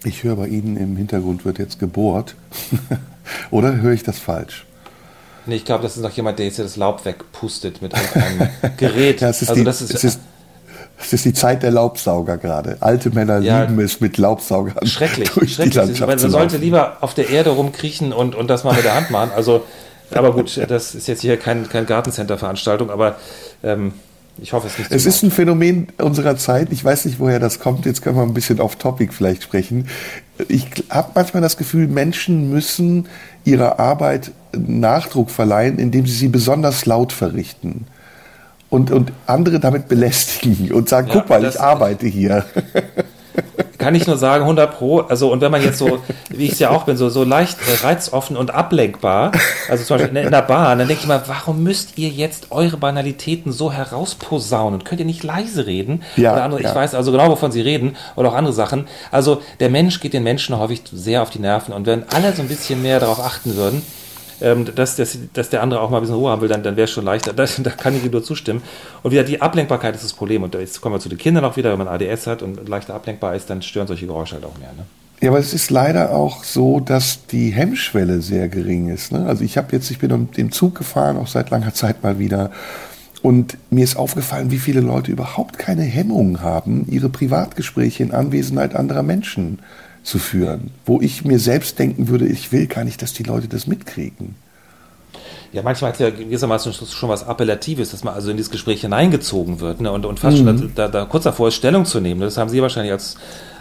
Ich 0.04 0.24
höre 0.24 0.36
bei 0.36 0.48
Ihnen 0.48 0.78
im 0.78 0.98
Hintergrund 0.98 1.46
wird 1.46 1.60
jetzt 1.60 1.80
gebohrt. 1.80 2.36
Oder 3.52 3.82
höre 3.82 3.94
ich 3.94 4.04
das 4.04 4.18
falsch? 4.18 4.66
Nee, 5.46 5.56
ich 5.56 5.66
glaube, 5.66 5.84
das 5.84 5.96
ist 5.96 6.04
noch 6.04 6.12
jemand, 6.12 6.40
der 6.40 6.48
jetzt 6.48 6.60
das 6.60 6.76
Laub 6.76 7.06
wegpustet 7.06 7.82
mit 7.82 7.94
einem 7.94 8.50
Gerät. 8.78 9.22
ja, 9.22 9.30
es 9.30 9.42
ist 9.42 9.50
also 9.50 9.60
die, 9.60 9.66
das 9.66 9.82
ist, 9.82 9.94
es 9.94 10.04
ist, 10.04 10.20
es 11.00 11.14
ist 11.14 11.26
die 11.26 11.34
Zeit 11.34 11.64
der 11.64 11.72
Laubsauger 11.72 12.38
gerade. 12.38 12.78
Alte 12.80 13.10
Männer 13.10 13.40
ja, 13.40 13.64
lieben 13.64 13.80
es 13.80 14.00
mit 14.02 14.18
Laubsaugern. 14.18 14.86
Schrecklich, 14.86 15.30
schrecklich. 15.54 16.00
Man 16.00 16.20
sollte 16.20 16.58
lieber 16.58 16.98
auf 17.02 17.14
der 17.14 17.30
Erde 17.30 17.52
rumkriechen 17.52 18.14
und, 18.14 18.36
und 18.36 18.48
das 18.48 18.64
mal 18.64 18.76
mit 18.76 18.84
der 18.84 18.96
Hand 18.96 19.10
machen. 19.10 19.32
Also, 19.36 19.66
aber 20.14 20.34
gut, 20.34 20.60
das 20.68 20.94
ist 20.94 21.08
jetzt 21.08 21.22
hier 21.22 21.38
kein, 21.38 21.70
kein 21.70 21.86
Gartencenter-Veranstaltung, 21.86 22.92
aber 22.92 23.16
ähm, 23.64 23.94
ich 24.38 24.54
hoffe 24.54 24.68
es 24.68 24.78
nicht. 24.78 24.92
Es 24.92 25.06
ist 25.06 25.24
ein 25.24 25.32
Phänomen 25.32 25.88
unserer 25.98 26.38
Zeit. 26.38 26.70
Ich 26.72 26.84
weiß 26.84 27.06
nicht, 27.06 27.20
woher 27.20 27.40
das 27.40 27.60
kommt. 27.60 27.86
Jetzt 27.86 28.02
können 28.02 28.16
wir 28.16 28.24
ein 28.24 28.34
bisschen 28.34 28.60
off 28.60 28.76
Topic 28.76 29.14
vielleicht 29.14 29.44
sprechen. 29.44 29.88
Ich 30.48 30.68
habe 30.90 31.12
manchmal 31.16 31.42
das 31.42 31.58
Gefühl, 31.58 31.88
Menschen 31.88 32.50
müssen 32.50 33.08
ihrer 33.44 33.80
Arbeit 33.80 34.32
Nachdruck 34.54 35.30
verleihen, 35.30 35.80
indem 35.80 36.08
sie 36.08 36.16
sie 36.16 36.28
besonders 36.28 36.86
laut 36.86 37.14
verrichten. 37.14 37.86
Und, 38.70 38.90
und 38.90 39.12
andere 39.28 39.60
damit 39.60 39.90
belästigen 39.90 40.72
und 40.72 40.88
sagen, 40.88 41.08
ja, 41.10 41.16
guck 41.16 41.30
mal, 41.30 41.44
ich 41.44 41.60
arbeite 41.60 42.08
hier. 42.08 42.46
kann 43.82 43.96
ich 43.96 44.08
nur 44.08 44.18
sagen, 44.18 44.44
100 44.44 44.78
Pro. 44.78 45.00
Also, 45.00 45.32
und 45.32 45.42
wenn 45.42 45.52
man 45.52 45.64
jetzt 45.64 45.80
so, 45.80 46.00
wie 46.30 46.46
ich 46.46 46.54
es 46.54 46.60
ja 46.60 46.70
auch 46.70 46.84
bin, 46.84 46.98
so, 46.98 47.10
so 47.10 47.24
leicht 47.24 47.58
äh, 47.62 47.86
reizoffen 47.86 48.38
und 48.38 48.52
ablenkbar, 48.52 49.32
also 49.70 49.84
zum 49.84 49.98
Beispiel 49.98 50.18
in, 50.18 50.26
in 50.26 50.32
der 50.32 50.44
Bahn, 50.44 50.80
dann 50.80 50.88
denke 50.88 51.02
ich 51.04 51.08
mal, 51.08 51.24
warum 51.26 51.64
müsst 51.64 51.98
ihr 51.98 52.10
jetzt 52.10 52.52
eure 52.52 52.78
Banalitäten 52.78 53.52
so 53.52 53.72
herausposaunen? 53.72 54.84
Könnt 54.84 55.02
ihr 55.02 55.06
nicht 55.06 55.24
leise 55.24 55.66
reden? 55.66 56.04
Ja, 56.16 56.34
oder 56.34 56.44
andere, 56.44 56.62
ja. 56.62 56.70
Ich 56.70 56.76
weiß 56.76 56.96
also 56.96 57.12
genau, 57.12 57.30
wovon 57.30 57.52
sie 57.52 57.62
reden 57.62 57.96
oder 58.16 58.30
auch 58.30 58.36
andere 58.36 58.54
Sachen. 58.54 58.88
Also, 59.12 59.42
der 59.60 59.70
Mensch 59.70 60.00
geht 60.00 60.14
den 60.14 60.24
Menschen 60.24 60.58
häufig 60.58 60.84
sehr 60.92 61.24
auf 61.24 61.32
die 61.32 61.40
Nerven 61.40 61.74
und 61.74 61.86
wenn 61.86 62.08
alle 62.10 62.34
so 62.34 62.42
ein 62.42 62.48
bisschen 62.48 62.82
mehr 62.82 63.00
darauf 63.00 63.20
achten 63.20 63.56
würden, 63.56 63.82
ähm, 64.42 64.66
dass, 64.76 64.96
dass, 64.96 65.18
dass 65.34 65.50
der 65.50 65.62
andere 65.62 65.82
auch 65.82 65.90
mal 65.90 65.98
ein 65.98 66.02
bisschen 66.02 66.16
Ruhe 66.16 66.32
haben 66.32 66.42
will, 66.42 66.50
dann, 66.50 66.64
dann 66.64 66.76
wäre 66.76 66.86
es 66.86 66.92
schon 66.92 67.06
leichter. 67.06 67.34
Da, 67.62 67.70
kann 67.72 67.96
ich 67.96 68.04
ihm 68.04 68.12
nur 68.12 68.24
zustimmen. 68.24 68.62
Und 69.04 69.12
wieder 69.12 69.24
die 69.24 69.42
Ablenkbarkeit 69.42 69.96
ist 69.96 70.04
das 70.04 70.14
Problem. 70.14 70.44
Und 70.44 70.54
jetzt 70.56 70.82
kommen 70.82 70.96
wir 70.96 71.00
zu 71.00 71.10
den 71.10 71.18
Kindern 71.18 71.44
auch 71.44 71.58
wieder, 71.58 71.72
wenn 71.72 71.78
man 71.78 71.88
ADS 71.88 72.28
hat 72.28 72.42
und 72.42 72.68
leichter 72.68 72.94
ablenkbar 72.94 73.36
ist, 73.36 73.50
dann 73.50 73.62
stören 73.62 73.88
solche 73.88 74.06
Geräusche 74.06 74.36
halt 74.36 74.46
auch 74.46 74.58
mehr. 74.58 74.72
Ne? 74.78 74.86
Ja, 75.22 75.30
aber 75.30 75.40
es 75.40 75.54
ist 75.54 75.70
leider 75.70 76.12
auch 76.12 76.44
so, 76.44 76.80
dass 76.80 77.28
die 77.28 77.52
Hemmschwelle 77.52 78.22
sehr 78.22 78.48
gering 78.48 78.90
ist. 78.90 79.12
Ne? 79.12 79.26
Also 79.26 79.44
ich 79.44 79.58
habe 79.58 79.68
jetzt, 79.72 79.92
ich 79.92 80.00
bin 80.00 80.30
im 80.36 80.52
Zug 80.52 80.76
gefahren, 80.76 81.18
auch 81.18 81.28
seit 81.28 81.50
langer 81.52 81.74
Zeit 81.74 82.04
mal 82.04 82.18
wieder. 82.18 82.52
Und 83.22 83.58
mir 83.70 83.84
ist 83.84 83.98
aufgefallen, 83.98 84.50
wie 84.50 84.58
viele 84.58 84.82
Leute 84.82 85.12
überhaupt 85.12 85.60
keine 85.60 85.84
Hemmungen 85.84 86.42
haben, 86.42 86.88
ihre 86.90 87.10
Privatgespräche 87.10 88.02
in 88.02 88.14
Anwesenheit 88.14 88.76
anderer 88.76 89.04
Menschen 89.04 89.60
zu 90.04 90.20
führen, 90.20 90.72
wo 90.86 91.00
ich 91.00 91.26
mir 91.26 91.40
selbst 91.40 91.78
denken 91.80 92.08
würde, 92.08 92.28
ich 92.28 92.52
will 92.52 92.68
gar 92.68 92.84
nicht, 92.84 93.02
dass 93.02 93.14
die 93.14 93.24
Leute 93.24 93.48
das 93.48 93.68
mitkriegen. 93.68 94.36
Ja, 95.54 95.64
manchmal 95.64 95.90
hat 95.92 96.00
es 96.00 96.00
ja 96.00 96.10
gewissermaßen 96.10 96.74
schon 96.74 97.10
was 97.10 97.28
Appellatives, 97.28 97.92
dass 97.92 98.04
man 98.04 98.14
also 98.14 98.32
in 98.32 98.38
dieses 98.38 98.52
Gespräch 98.52 98.82
hineingezogen 98.82 99.60
wird 99.60 99.82
ne? 99.82 99.92
und, 99.92 100.06
und 100.06 100.20
fast 100.20 100.38
mhm. 100.38 100.58
schon 100.58 100.72
da, 100.76 100.88
da, 100.88 101.06
kurz 101.06 101.26
davor 101.26 101.50
ist, 101.50 101.56
Stellung 101.56 101.86
zu 101.86 102.00
nehmen. 102.00 102.22
Das 102.22 102.38
haben 102.38 102.50
Sie 102.50 102.62
wahrscheinlich 102.62 102.94
als, 102.94 103.18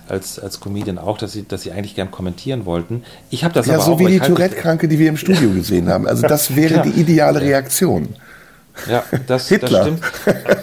als, 0.08 0.38
als 0.38 0.60
Comedian 0.60 0.98
auch, 0.98 1.18
dass 1.18 1.32
Sie, 1.32 1.46
dass 1.46 1.62
Sie 1.62 1.72
eigentlich 1.72 1.96
gern 1.96 2.12
kommentieren 2.12 2.64
wollten. 2.64 3.02
Ich 3.30 3.42
habe 3.42 3.54
das 3.54 3.66
ja, 3.66 3.74
aber 3.74 3.82
so 3.82 3.92
auch, 3.94 3.98
wie 3.98 4.06
die 4.06 4.20
Tourette-Kranke, 4.20 4.86
die 4.86 5.00
wir 5.00 5.08
im 5.08 5.16
Studio 5.16 5.50
gesehen 5.54 5.88
haben. 5.88 6.06
Also 6.06 6.28
das 6.28 6.54
wäre 6.54 6.74
ja. 6.74 6.82
die 6.82 7.00
ideale 7.00 7.40
Reaktion. 7.40 8.10
Ja, 8.88 9.04
das, 9.26 9.48
das 9.48 9.70
stimmt. 9.70 10.00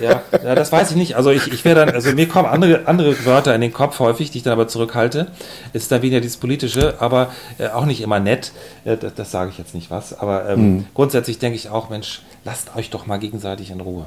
Ja, 0.01 0.21
ja, 0.43 0.55
das 0.55 0.71
weiß 0.71 0.91
ich 0.91 0.97
nicht. 0.97 1.15
Also 1.15 1.31
ich, 1.31 1.51
ich 1.51 1.65
wäre 1.65 1.85
dann, 1.85 1.89
also 1.89 2.11
mir 2.13 2.27
kommen 2.27 2.47
andere, 2.47 2.88
andere 2.88 3.25
Wörter 3.25 3.53
in 3.53 3.61
den 3.61 3.73
Kopf 3.73 3.99
häufig, 3.99 4.31
die 4.31 4.39
ich 4.39 4.43
dann 4.43 4.53
aber 4.53 4.67
zurückhalte. 4.67 5.27
Ist 5.73 5.91
dann 5.91 6.01
wieder 6.01 6.19
dieses 6.19 6.38
Politische, 6.38 6.95
aber 6.99 7.31
äh, 7.57 7.67
auch 7.67 7.85
nicht 7.85 8.01
immer 8.01 8.19
nett. 8.19 8.51
Äh, 8.85 8.97
das, 8.97 9.13
das 9.15 9.31
sage 9.31 9.51
ich 9.51 9.57
jetzt 9.57 9.75
nicht 9.75 9.91
was. 9.91 10.17
Aber 10.17 10.49
ähm, 10.49 10.59
mhm. 10.59 10.85
grundsätzlich 10.93 11.39
denke 11.39 11.55
ich 11.55 11.69
auch, 11.69 11.89
Mensch, 11.89 12.21
lasst 12.45 12.75
euch 12.75 12.89
doch 12.89 13.05
mal 13.05 13.17
gegenseitig 13.17 13.71
in 13.71 13.81
Ruhe. 13.81 14.05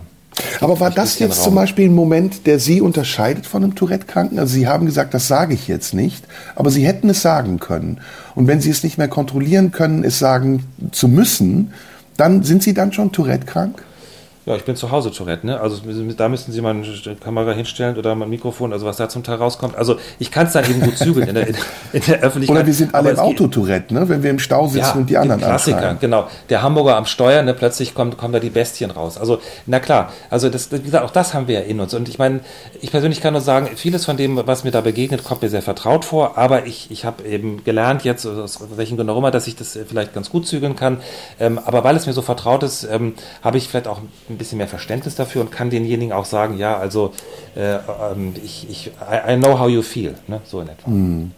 Aber 0.60 0.81
war 0.81 0.90
das 0.90 1.18
jetzt 1.18 1.39
Raum. 1.39 1.44
zum 1.44 1.55
Beispiel 1.55 1.89
ein 1.89 1.94
Moment, 1.94 2.47
der 2.47 2.59
Sie 2.59 2.81
unterscheidet 2.81 3.47
von 3.47 3.62
einem 3.62 3.74
Tourette-Kranken? 3.74 4.39
Also 4.39 4.55
Sie 4.55 4.68
haben 4.68 4.86
gesagt, 4.86 5.14
das 5.14 5.28
sage 5.28 5.55
ich 5.55 5.68
jetzt 5.68 5.94
nicht, 5.94 6.24
aber 6.55 6.70
Sie 6.70 6.86
hätten 6.86 7.10
es 7.10 7.22
sagen 7.22 7.59
können. 7.59 8.01
Und 8.35 8.47
wenn 8.47 8.60
Sie 8.60 8.70
es 8.70 8.82
nicht 8.82 8.98
mehr 8.98 9.09
kontrollieren 9.09 9.70
können, 9.72 10.05
es 10.05 10.18
sagen 10.18 10.64
zu 10.93 11.09
müssen, 11.09 11.72
dann 12.16 12.43
sind 12.43 12.62
Sie 12.62 12.74
dann 12.74 12.93
schon 12.93 13.12
Tourette-krank? 13.12 13.82
Ja, 14.46 14.56
ich 14.56 14.64
bin 14.64 14.74
zu 14.74 14.90
Hause 14.90 15.10
Tourette, 15.10 15.46
ne? 15.46 15.60
Also 15.60 15.82
da 16.16 16.28
müssten 16.30 16.50
Sie 16.50 16.62
mal 16.62 16.70
eine 16.70 17.16
Kamera 17.16 17.52
hinstellen 17.52 17.98
oder 17.98 18.14
mal 18.14 18.24
ein 18.24 18.30
Mikrofon, 18.30 18.72
also 18.72 18.86
was 18.86 18.96
da 18.96 19.06
zum 19.08 19.22
Teil 19.22 19.36
rauskommt. 19.36 19.76
Also 19.76 19.96
ich 20.18 20.30
kann 20.30 20.46
es 20.46 20.54
dann 20.54 20.64
eben 20.64 20.80
gut 20.80 20.96
zügeln 20.96 21.28
in 21.28 21.34
der, 21.34 21.48
in, 21.48 21.56
in 21.92 22.02
der 22.06 22.20
Öffentlichkeit. 22.20 22.56
Oder 22.56 22.66
wir 22.66 22.72
sind 22.72 22.94
alle 22.94 23.10
im 23.10 23.18
Auto 23.18 23.48
Tourette, 23.48 23.92
ne? 23.92 24.08
Wenn 24.08 24.22
wir 24.22 24.30
im 24.30 24.38
Stau 24.38 24.66
sitzen 24.66 24.78
ja, 24.78 24.92
und 24.94 25.10
die 25.10 25.18
anderen 25.18 25.42
Klassiker, 25.42 25.76
anschreien. 25.76 25.98
genau. 26.00 26.26
Der 26.48 26.62
Hamburger 26.62 26.96
am 26.96 27.04
Steuer, 27.04 27.42
ne? 27.42 27.52
Plötzlich 27.52 27.94
kommt, 27.94 28.16
kommen 28.16 28.32
da 28.32 28.38
die 28.38 28.48
Bestien 28.48 28.90
raus. 28.90 29.18
Also, 29.18 29.40
na 29.66 29.78
klar, 29.78 30.10
also 30.30 30.48
das, 30.48 30.72
wie 30.72 30.80
gesagt, 30.80 31.04
auch 31.04 31.10
das 31.10 31.34
haben 31.34 31.46
wir 31.46 31.60
ja 31.60 31.66
in 31.66 31.78
uns. 31.78 31.92
Und 31.92 32.08
ich 32.08 32.18
meine, 32.18 32.40
ich 32.80 32.90
persönlich 32.90 33.20
kann 33.20 33.34
nur 33.34 33.42
sagen, 33.42 33.68
vieles 33.76 34.06
von 34.06 34.16
dem, 34.16 34.40
was 34.46 34.64
mir 34.64 34.70
da 34.70 34.80
begegnet, 34.80 35.22
kommt 35.22 35.42
mir 35.42 35.50
sehr 35.50 35.62
vertraut 35.62 36.06
vor, 36.06 36.38
aber 36.38 36.64
ich, 36.64 36.90
ich 36.90 37.04
habe 37.04 37.24
eben 37.24 37.62
gelernt 37.62 38.04
jetzt, 38.04 38.24
aus 38.24 38.58
welchen 38.74 38.96
Gründen 38.96 39.10
auch 39.10 39.18
immer, 39.18 39.30
dass 39.30 39.46
ich 39.46 39.56
das 39.56 39.78
vielleicht 39.86 40.14
ganz 40.14 40.30
gut 40.30 40.46
zügeln 40.46 40.76
kann. 40.76 41.02
Ähm, 41.38 41.60
aber 41.62 41.84
weil 41.84 41.94
es 41.96 42.06
mir 42.06 42.14
so 42.14 42.22
vertraut 42.22 42.62
ist, 42.62 42.84
ähm, 42.84 43.12
habe 43.42 43.58
ich 43.58 43.68
vielleicht 43.68 43.86
auch 43.86 44.00
ein 44.31 44.39
bisschen 44.39 44.59
mehr 44.59 44.69
Verständnis 44.69 45.15
dafür 45.15 45.43
und 45.43 45.51
kann 45.51 45.70
denjenigen 45.70 46.12
auch 46.12 46.24
sagen, 46.24 46.57
ja, 46.57 46.77
also 46.77 47.12
äh, 47.57 47.74
ähm, 47.74 48.35
ich, 48.43 48.69
ich, 48.70 48.90
I, 49.28 49.36
know 49.36 49.59
how 49.59 49.69
you 49.69 49.82
feel, 49.82 50.15
ne? 50.28 50.40
so 50.44 50.61
in 50.61 50.69
etwa. 50.69 50.86
Hm. 50.86 51.32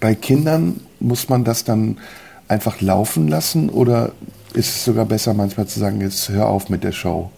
Bei 0.00 0.14
Kindern 0.14 0.80
muss 1.00 1.28
man 1.28 1.44
das 1.44 1.64
dann 1.64 1.98
einfach 2.46 2.80
laufen 2.80 3.28
lassen 3.28 3.68
oder 3.68 4.12
ist 4.54 4.68
es 4.68 4.84
sogar 4.84 5.04
besser 5.04 5.34
manchmal 5.34 5.66
zu 5.66 5.78
sagen, 5.78 6.00
jetzt 6.00 6.28
hör 6.28 6.48
auf 6.48 6.68
mit 6.68 6.84
der 6.84 6.92
Show? 6.92 7.30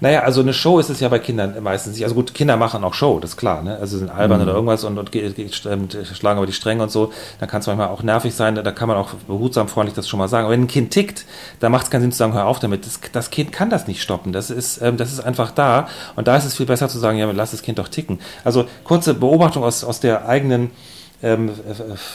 Naja, 0.00 0.20
also 0.20 0.40
eine 0.40 0.52
Show 0.52 0.78
ist 0.78 0.90
es 0.90 1.00
ja 1.00 1.08
bei 1.08 1.18
Kindern 1.18 1.54
meistens 1.62 1.94
nicht. 1.94 2.04
Also 2.04 2.14
gut, 2.14 2.34
Kinder 2.34 2.56
machen 2.56 2.84
auch 2.84 2.94
Show, 2.94 3.18
das 3.20 3.30
ist 3.30 3.36
klar. 3.36 3.62
Ne? 3.62 3.76
Also 3.78 3.98
sind 3.98 4.10
albern 4.10 4.38
mhm. 4.38 4.44
oder 4.44 4.54
irgendwas 4.54 4.84
und, 4.84 4.98
und, 4.98 5.14
und, 5.14 5.96
schlagen 6.12 6.38
über 6.38 6.46
die 6.46 6.52
Stränge 6.52 6.82
und 6.82 6.90
so. 6.90 7.12
Dann 7.40 7.48
kann 7.48 7.60
es 7.60 7.66
manchmal 7.66 7.88
auch 7.88 8.02
nervig 8.02 8.34
sein. 8.34 8.54
Da 8.54 8.70
kann 8.72 8.88
man 8.88 8.96
auch 8.96 9.10
behutsam 9.26 9.68
freundlich 9.68 9.94
das 9.94 10.08
schon 10.08 10.18
mal 10.18 10.28
sagen. 10.28 10.44
Aber 10.44 10.52
wenn 10.52 10.62
ein 10.62 10.68
Kind 10.68 10.90
tickt, 10.90 11.24
da 11.60 11.68
macht 11.68 11.84
es 11.84 11.90
keinen 11.90 12.02
Sinn 12.02 12.12
zu 12.12 12.18
sagen, 12.18 12.34
hör 12.34 12.46
auf 12.46 12.58
damit. 12.58 12.86
Das, 12.86 13.00
das 13.12 13.30
Kind 13.30 13.52
kann 13.52 13.70
das 13.70 13.86
nicht 13.86 14.02
stoppen. 14.02 14.32
Das 14.32 14.50
ist, 14.50 14.80
ähm, 14.82 14.96
das 14.96 15.12
ist 15.12 15.20
einfach 15.20 15.50
da. 15.50 15.88
Und 16.14 16.28
da 16.28 16.36
ist 16.36 16.44
es 16.44 16.54
viel 16.54 16.66
besser 16.66 16.88
zu 16.88 16.98
sagen, 16.98 17.18
ja, 17.18 17.30
lass 17.30 17.50
das 17.52 17.62
Kind 17.62 17.78
doch 17.78 17.88
ticken. 17.88 18.18
Also 18.44 18.66
kurze 18.84 19.14
Beobachtung 19.14 19.62
aus, 19.62 19.84
aus 19.84 20.00
der 20.00 20.28
eigenen 20.28 20.70
ähm, 21.22 21.50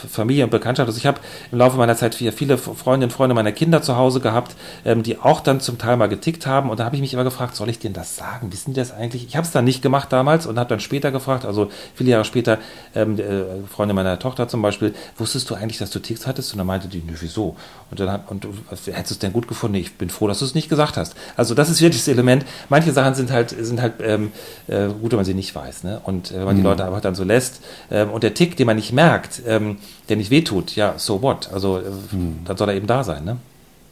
Familie 0.10 0.44
und 0.44 0.49
Bekanntschaft. 0.49 0.88
Also 0.88 0.98
ich 0.98 1.06
habe 1.06 1.19
im 1.52 1.57
Laufe 1.57 1.78
meiner 1.78 1.95
Zeit 1.95 2.15
viele 2.15 2.57
Freundinnen 2.57 3.10
und 3.10 3.14
Freunde 3.14 3.34
meiner 3.34 3.52
Kinder 3.52 3.82
zu 3.82 3.95
Hause 3.95 4.19
gehabt, 4.19 4.56
ähm, 4.86 5.03
die 5.03 5.19
auch 5.19 5.41
dann 5.41 5.60
zum 5.60 5.78
Teil 5.78 5.98
mal 5.98 6.07
getickt 6.07 6.45
haben. 6.45 6.69
Und 6.69 6.80
da 6.80 6.86
habe 6.86 6.95
ich 6.95 7.02
mich 7.02 7.14
immer 7.14 7.23
gefragt, 7.23 7.56
soll 7.56 7.69
ich 7.69 7.80
denen 7.80 7.94
das 7.94 8.15
sagen? 8.15 8.52
Wissen 8.52 8.73
die 8.73 8.80
das 8.80 8.91
eigentlich? 8.91 9.26
Ich 9.26 9.36
habe 9.36 9.45
es 9.45 9.52
dann 9.52 9.65
nicht 9.65 9.82
gemacht 9.82 10.11
damals 10.11 10.45
und 10.45 10.60
habe 10.60 10.69
dann 10.69 10.80
später 10.80 11.11
gefragt, 11.11 11.45
also 11.45 11.72
viele 11.95 12.11
Jahre 12.11 12.26
später, 12.26 12.60
ähm, 12.95 13.19
äh, 13.19 13.44
Freunde 13.68 13.94
meiner 13.94 14.19
Tochter 14.19 14.48
zum 14.48 14.61
Beispiel, 14.61 14.94
wusstest 15.18 15.49
du 15.49 15.56
eigentlich, 15.56 15.78
dass 15.78 15.90
du 15.90 15.99
Ticks 15.99 16.28
hattest? 16.28 16.53
Und 16.53 16.60
dann 16.60 16.68
meinte 16.68 16.88
die, 16.88 17.03
nö, 17.06 17.14
wieso? 17.19 17.56
Und 17.90 17.99
dann 17.99 18.11
hat, 18.11 18.30
und 18.30 18.45
hättest 18.69 19.11
du 19.11 19.14
es 19.15 19.19
denn 19.19 19.34
gut 19.34 19.48
gefunden? 19.48 19.76
Ich 19.76 19.95
bin 19.95 20.10
froh, 20.10 20.28
dass 20.28 20.40
du 20.40 20.45
es 20.45 20.56
nicht 20.56 20.69
gesagt 20.69 20.98
hast. 20.98 21.15
Also 21.36 21.56
das 21.56 21.69
ist 21.69 21.82
wirklich 21.82 22.02
das 22.02 22.07
Element. 22.07 22.45
Manche 22.69 22.91
Sachen 22.91 23.15
sind 23.15 23.32
halt, 23.32 23.49
sind 23.49 23.82
halt 23.82 23.94
ähm, 24.02 24.32
äh, 24.68 24.88
gut, 24.88 25.11
wenn 25.11 25.18
man 25.18 25.26
sie 25.26 25.34
nicht 25.34 25.53
weiß. 25.56 25.84
Ne? 25.84 26.02
Und 26.03 26.32
äh, 26.32 26.36
wenn 26.36 26.45
man 26.45 26.56
mhm. 26.56 26.60
die 26.60 26.64
Leute 26.64 26.86
einfach 26.86 27.02
dann 27.02 27.15
so 27.15 27.23
lässt. 27.23 27.61
Ähm, 27.90 28.11
und 28.11 28.23
der 28.23 28.34
Tick, 28.34 28.56
den 28.57 28.68
man 28.68 28.76
nicht 28.76 28.91
merkt, 28.92 29.42
ähm, 29.48 29.78
der 30.10 30.18
nicht 30.18 30.32
wehtut, 30.32 30.76
ja, 30.76 30.96
so 30.98 31.22
what? 31.22 31.52
Also 31.52 31.80
äh, 31.80 31.84
hm. 32.12 32.40
dann 32.46 32.58
soll 32.58 32.70
er 32.70 32.76
eben 32.76 32.88
da 32.88 33.04
sein, 33.04 33.24
ne? 33.24 33.38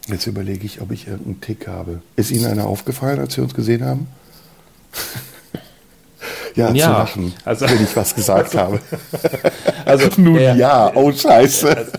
Jetzt 0.07 0.25
überlege 0.25 0.65
ich, 0.65 0.81
ob 0.81 0.91
ich 0.91 1.07
irgendeinen 1.07 1.41
Tick 1.41 1.67
habe. 1.67 2.01
Ist 2.15 2.31
Ihnen 2.31 2.45
einer 2.45 2.65
aufgefallen, 2.65 3.19
als 3.19 3.37
wir 3.37 3.43
uns 3.43 3.53
gesehen 3.53 3.85
haben? 3.85 4.07
ja, 6.55 6.71
ja, 6.71 6.85
zu 6.85 6.91
lachen, 6.91 7.33
also, 7.45 7.69
wenn 7.69 7.83
ich 7.83 7.95
was 7.95 8.15
gesagt 8.15 8.55
habe. 8.57 8.79
also, 9.85 10.09
Nun 10.17 10.39
ja, 10.39 10.55
ja, 10.55 10.91
oh 10.95 11.11
Scheiße. 11.11 11.77
Also, 11.77 11.91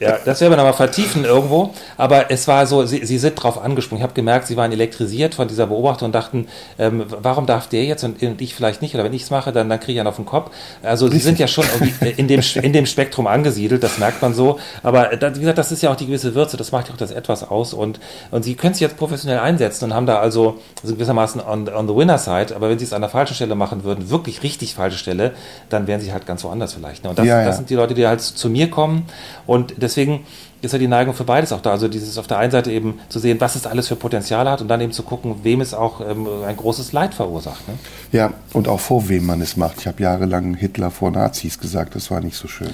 ja, 0.00 0.18
das 0.24 0.40
werden 0.40 0.52
wir 0.52 0.56
nochmal 0.56 0.74
vertiefen 0.74 1.24
irgendwo. 1.24 1.70
Aber 1.96 2.30
es 2.30 2.48
war 2.48 2.66
so, 2.66 2.84
sie, 2.84 3.04
sie 3.04 3.18
sind 3.18 3.34
drauf 3.36 3.62
angesprungen. 3.62 4.00
Ich 4.00 4.02
habe 4.02 4.14
gemerkt, 4.14 4.46
sie 4.46 4.56
waren 4.56 4.72
elektrisiert 4.72 5.34
von 5.34 5.48
dieser 5.48 5.66
Beobachtung 5.66 6.06
und 6.06 6.14
dachten, 6.14 6.48
ähm, 6.78 7.04
warum 7.08 7.46
darf 7.46 7.68
der 7.68 7.84
jetzt 7.84 8.02
und, 8.04 8.22
und 8.22 8.40
ich 8.40 8.54
vielleicht 8.54 8.82
nicht? 8.82 8.94
Oder 8.94 9.04
wenn 9.04 9.12
ich 9.12 9.22
es 9.22 9.30
mache, 9.30 9.52
dann, 9.52 9.68
dann 9.68 9.78
kriege 9.78 9.92
ich 9.92 10.00
einen 10.00 10.08
auf 10.08 10.16
den 10.16 10.26
Kopf. 10.26 10.50
Also 10.82 11.08
sie 11.08 11.18
sind 11.18 11.38
ja 11.38 11.46
schon 11.46 11.64
in 12.16 12.28
dem, 12.28 12.40
in 12.62 12.72
dem 12.72 12.86
Spektrum 12.86 13.26
angesiedelt, 13.26 13.82
das 13.82 13.98
merkt 13.98 14.20
man 14.20 14.34
so. 14.34 14.58
Aber 14.82 15.16
das, 15.16 15.36
wie 15.36 15.40
gesagt, 15.40 15.58
das 15.58 15.70
ist 15.70 15.82
ja 15.82 15.92
auch 15.92 15.96
die 15.96 16.06
gewisse 16.06 16.34
Würze, 16.34 16.56
das 16.56 16.72
macht 16.72 16.88
ja 16.88 16.94
auch 16.94 16.98
das 16.98 17.10
etwas 17.10 17.48
aus. 17.48 17.72
Und, 17.72 18.00
und 18.30 18.42
sie 18.42 18.54
können 18.54 18.74
sich 18.74 18.80
jetzt 18.80 18.96
professionell 18.96 19.38
einsetzen 19.38 19.84
und 19.84 19.94
haben 19.94 20.06
da 20.06 20.18
also, 20.18 20.58
also 20.82 20.94
gewissermaßen 20.94 21.40
on, 21.40 21.68
on 21.68 21.86
the 21.86 21.94
winner 21.94 22.18
side. 22.18 22.54
Aber 22.54 22.68
wenn 22.68 22.78
sie 22.78 22.84
es 22.84 22.92
an 22.92 23.00
der 23.00 23.10
falschen 23.10 23.34
Stelle 23.34 23.54
machen 23.54 23.84
würden, 23.84 24.10
wirklich 24.10 24.42
richtig 24.42 24.74
falsche 24.74 24.98
Stelle, 24.98 25.32
dann 25.68 25.86
wären 25.86 26.00
sie 26.00 26.12
halt 26.12 26.26
ganz 26.26 26.42
woanders 26.44 26.74
vielleicht. 26.74 27.04
Ne? 27.04 27.10
Und 27.10 27.18
das, 27.18 27.26
ja, 27.26 27.40
ja. 27.40 27.46
das 27.46 27.56
sind 27.56 27.70
die 27.70 27.74
Leute, 27.74 27.94
die 27.94 28.06
halt 28.06 28.20
zu 28.20 28.50
mir 28.50 28.70
kommen 28.70 29.06
und 29.46 29.74
das 29.78 29.93
deswegen 29.94 30.24
ist 30.62 30.72
ja 30.72 30.78
die 30.78 30.88
Neigung 30.88 31.14
für 31.14 31.24
beides 31.24 31.52
auch 31.52 31.60
da. 31.60 31.70
Also 31.70 31.88
dieses 31.88 32.18
auf 32.18 32.26
der 32.26 32.38
einen 32.38 32.50
Seite 32.50 32.70
eben 32.72 32.98
zu 33.08 33.18
sehen, 33.18 33.40
was 33.40 33.54
es 33.54 33.66
alles 33.66 33.88
für 33.88 33.96
Potenzial 33.96 34.48
hat 34.48 34.62
und 34.62 34.68
dann 34.68 34.80
eben 34.80 34.92
zu 34.92 35.02
gucken, 35.02 35.36
wem 35.42 35.60
es 35.60 35.74
auch 35.74 36.00
ähm, 36.00 36.26
ein 36.46 36.56
großes 36.56 36.92
Leid 36.92 37.14
verursacht. 37.14 37.66
Ne? 37.68 37.74
Ja, 38.12 38.32
und 38.52 38.68
auch 38.68 38.80
vor 38.80 39.08
wem 39.08 39.26
man 39.26 39.40
es 39.40 39.56
macht. 39.56 39.80
Ich 39.80 39.86
habe 39.86 40.02
jahrelang 40.02 40.54
Hitler 40.54 40.90
vor 40.90 41.10
Nazis 41.10 41.58
gesagt, 41.58 41.94
das 41.94 42.10
war 42.10 42.20
nicht 42.20 42.36
so 42.36 42.48
schön. 42.48 42.72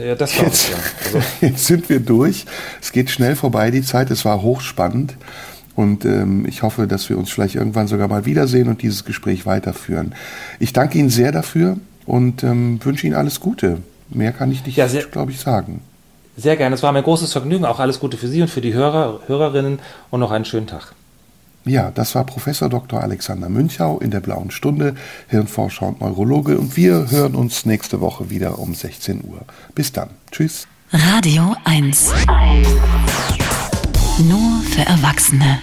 Ja, 0.00 0.14
das 0.14 0.36
jetzt, 0.38 0.68
ich, 0.68 0.70
ja. 0.70 0.78
also. 1.04 1.26
jetzt 1.40 1.66
sind 1.66 1.88
wir 1.88 2.00
durch. 2.00 2.46
Es 2.80 2.92
geht 2.92 3.10
schnell 3.10 3.34
vorbei, 3.34 3.70
die 3.70 3.82
Zeit. 3.82 4.10
Es 4.10 4.24
war 4.24 4.42
hochspannend. 4.42 5.14
Und 5.74 6.04
ähm, 6.04 6.46
ich 6.46 6.62
hoffe, 6.62 6.86
dass 6.86 7.08
wir 7.08 7.18
uns 7.18 7.30
vielleicht 7.30 7.54
irgendwann 7.54 7.88
sogar 7.88 8.06
mal 8.06 8.24
wiedersehen 8.26 8.68
und 8.68 8.82
dieses 8.82 9.04
Gespräch 9.04 9.46
weiterführen. 9.46 10.14
Ich 10.58 10.72
danke 10.72 10.98
Ihnen 10.98 11.10
sehr 11.10 11.32
dafür 11.32 11.78
und 12.06 12.44
ähm, 12.44 12.78
wünsche 12.84 13.06
Ihnen 13.06 13.16
alles 13.16 13.40
Gute. 13.40 13.78
Mehr 14.10 14.32
kann 14.32 14.50
ich 14.50 14.66
nicht, 14.66 14.76
ja, 14.76 14.88
glaube 15.10 15.30
ich, 15.30 15.40
sagen. 15.40 15.80
Sehr 16.40 16.56
gerne. 16.56 16.74
Es 16.74 16.82
war 16.82 16.92
mir 16.92 16.98
ein 16.98 17.04
großes 17.04 17.32
Vergnügen. 17.32 17.66
Auch 17.66 17.80
alles 17.80 18.00
Gute 18.00 18.16
für 18.16 18.28
Sie 18.28 18.40
und 18.40 18.48
für 18.48 18.62
die 18.62 18.72
Hörer, 18.72 19.20
Hörerinnen 19.26 19.78
und 20.10 20.20
noch 20.20 20.30
einen 20.30 20.46
schönen 20.46 20.66
Tag. 20.66 20.94
Ja, 21.66 21.90
das 21.90 22.14
war 22.14 22.24
Professor 22.24 22.70
Dr. 22.70 23.02
Alexander 23.02 23.50
Münchau 23.50 23.98
in 23.98 24.10
der 24.10 24.20
Blauen 24.20 24.50
Stunde, 24.50 24.94
Hirnforscher 25.28 25.88
und 25.88 26.00
Neurologe. 26.00 26.58
Und 26.58 26.78
wir 26.78 27.10
hören 27.10 27.34
uns 27.34 27.66
nächste 27.66 28.00
Woche 28.00 28.30
wieder 28.30 28.58
um 28.58 28.74
16 28.74 29.22
Uhr. 29.22 29.42
Bis 29.74 29.92
dann. 29.92 30.08
Tschüss. 30.32 30.66
Radio 30.92 31.54
1. 31.64 32.10
Nur 34.26 34.62
für 34.62 34.86
Erwachsene. 34.86 35.58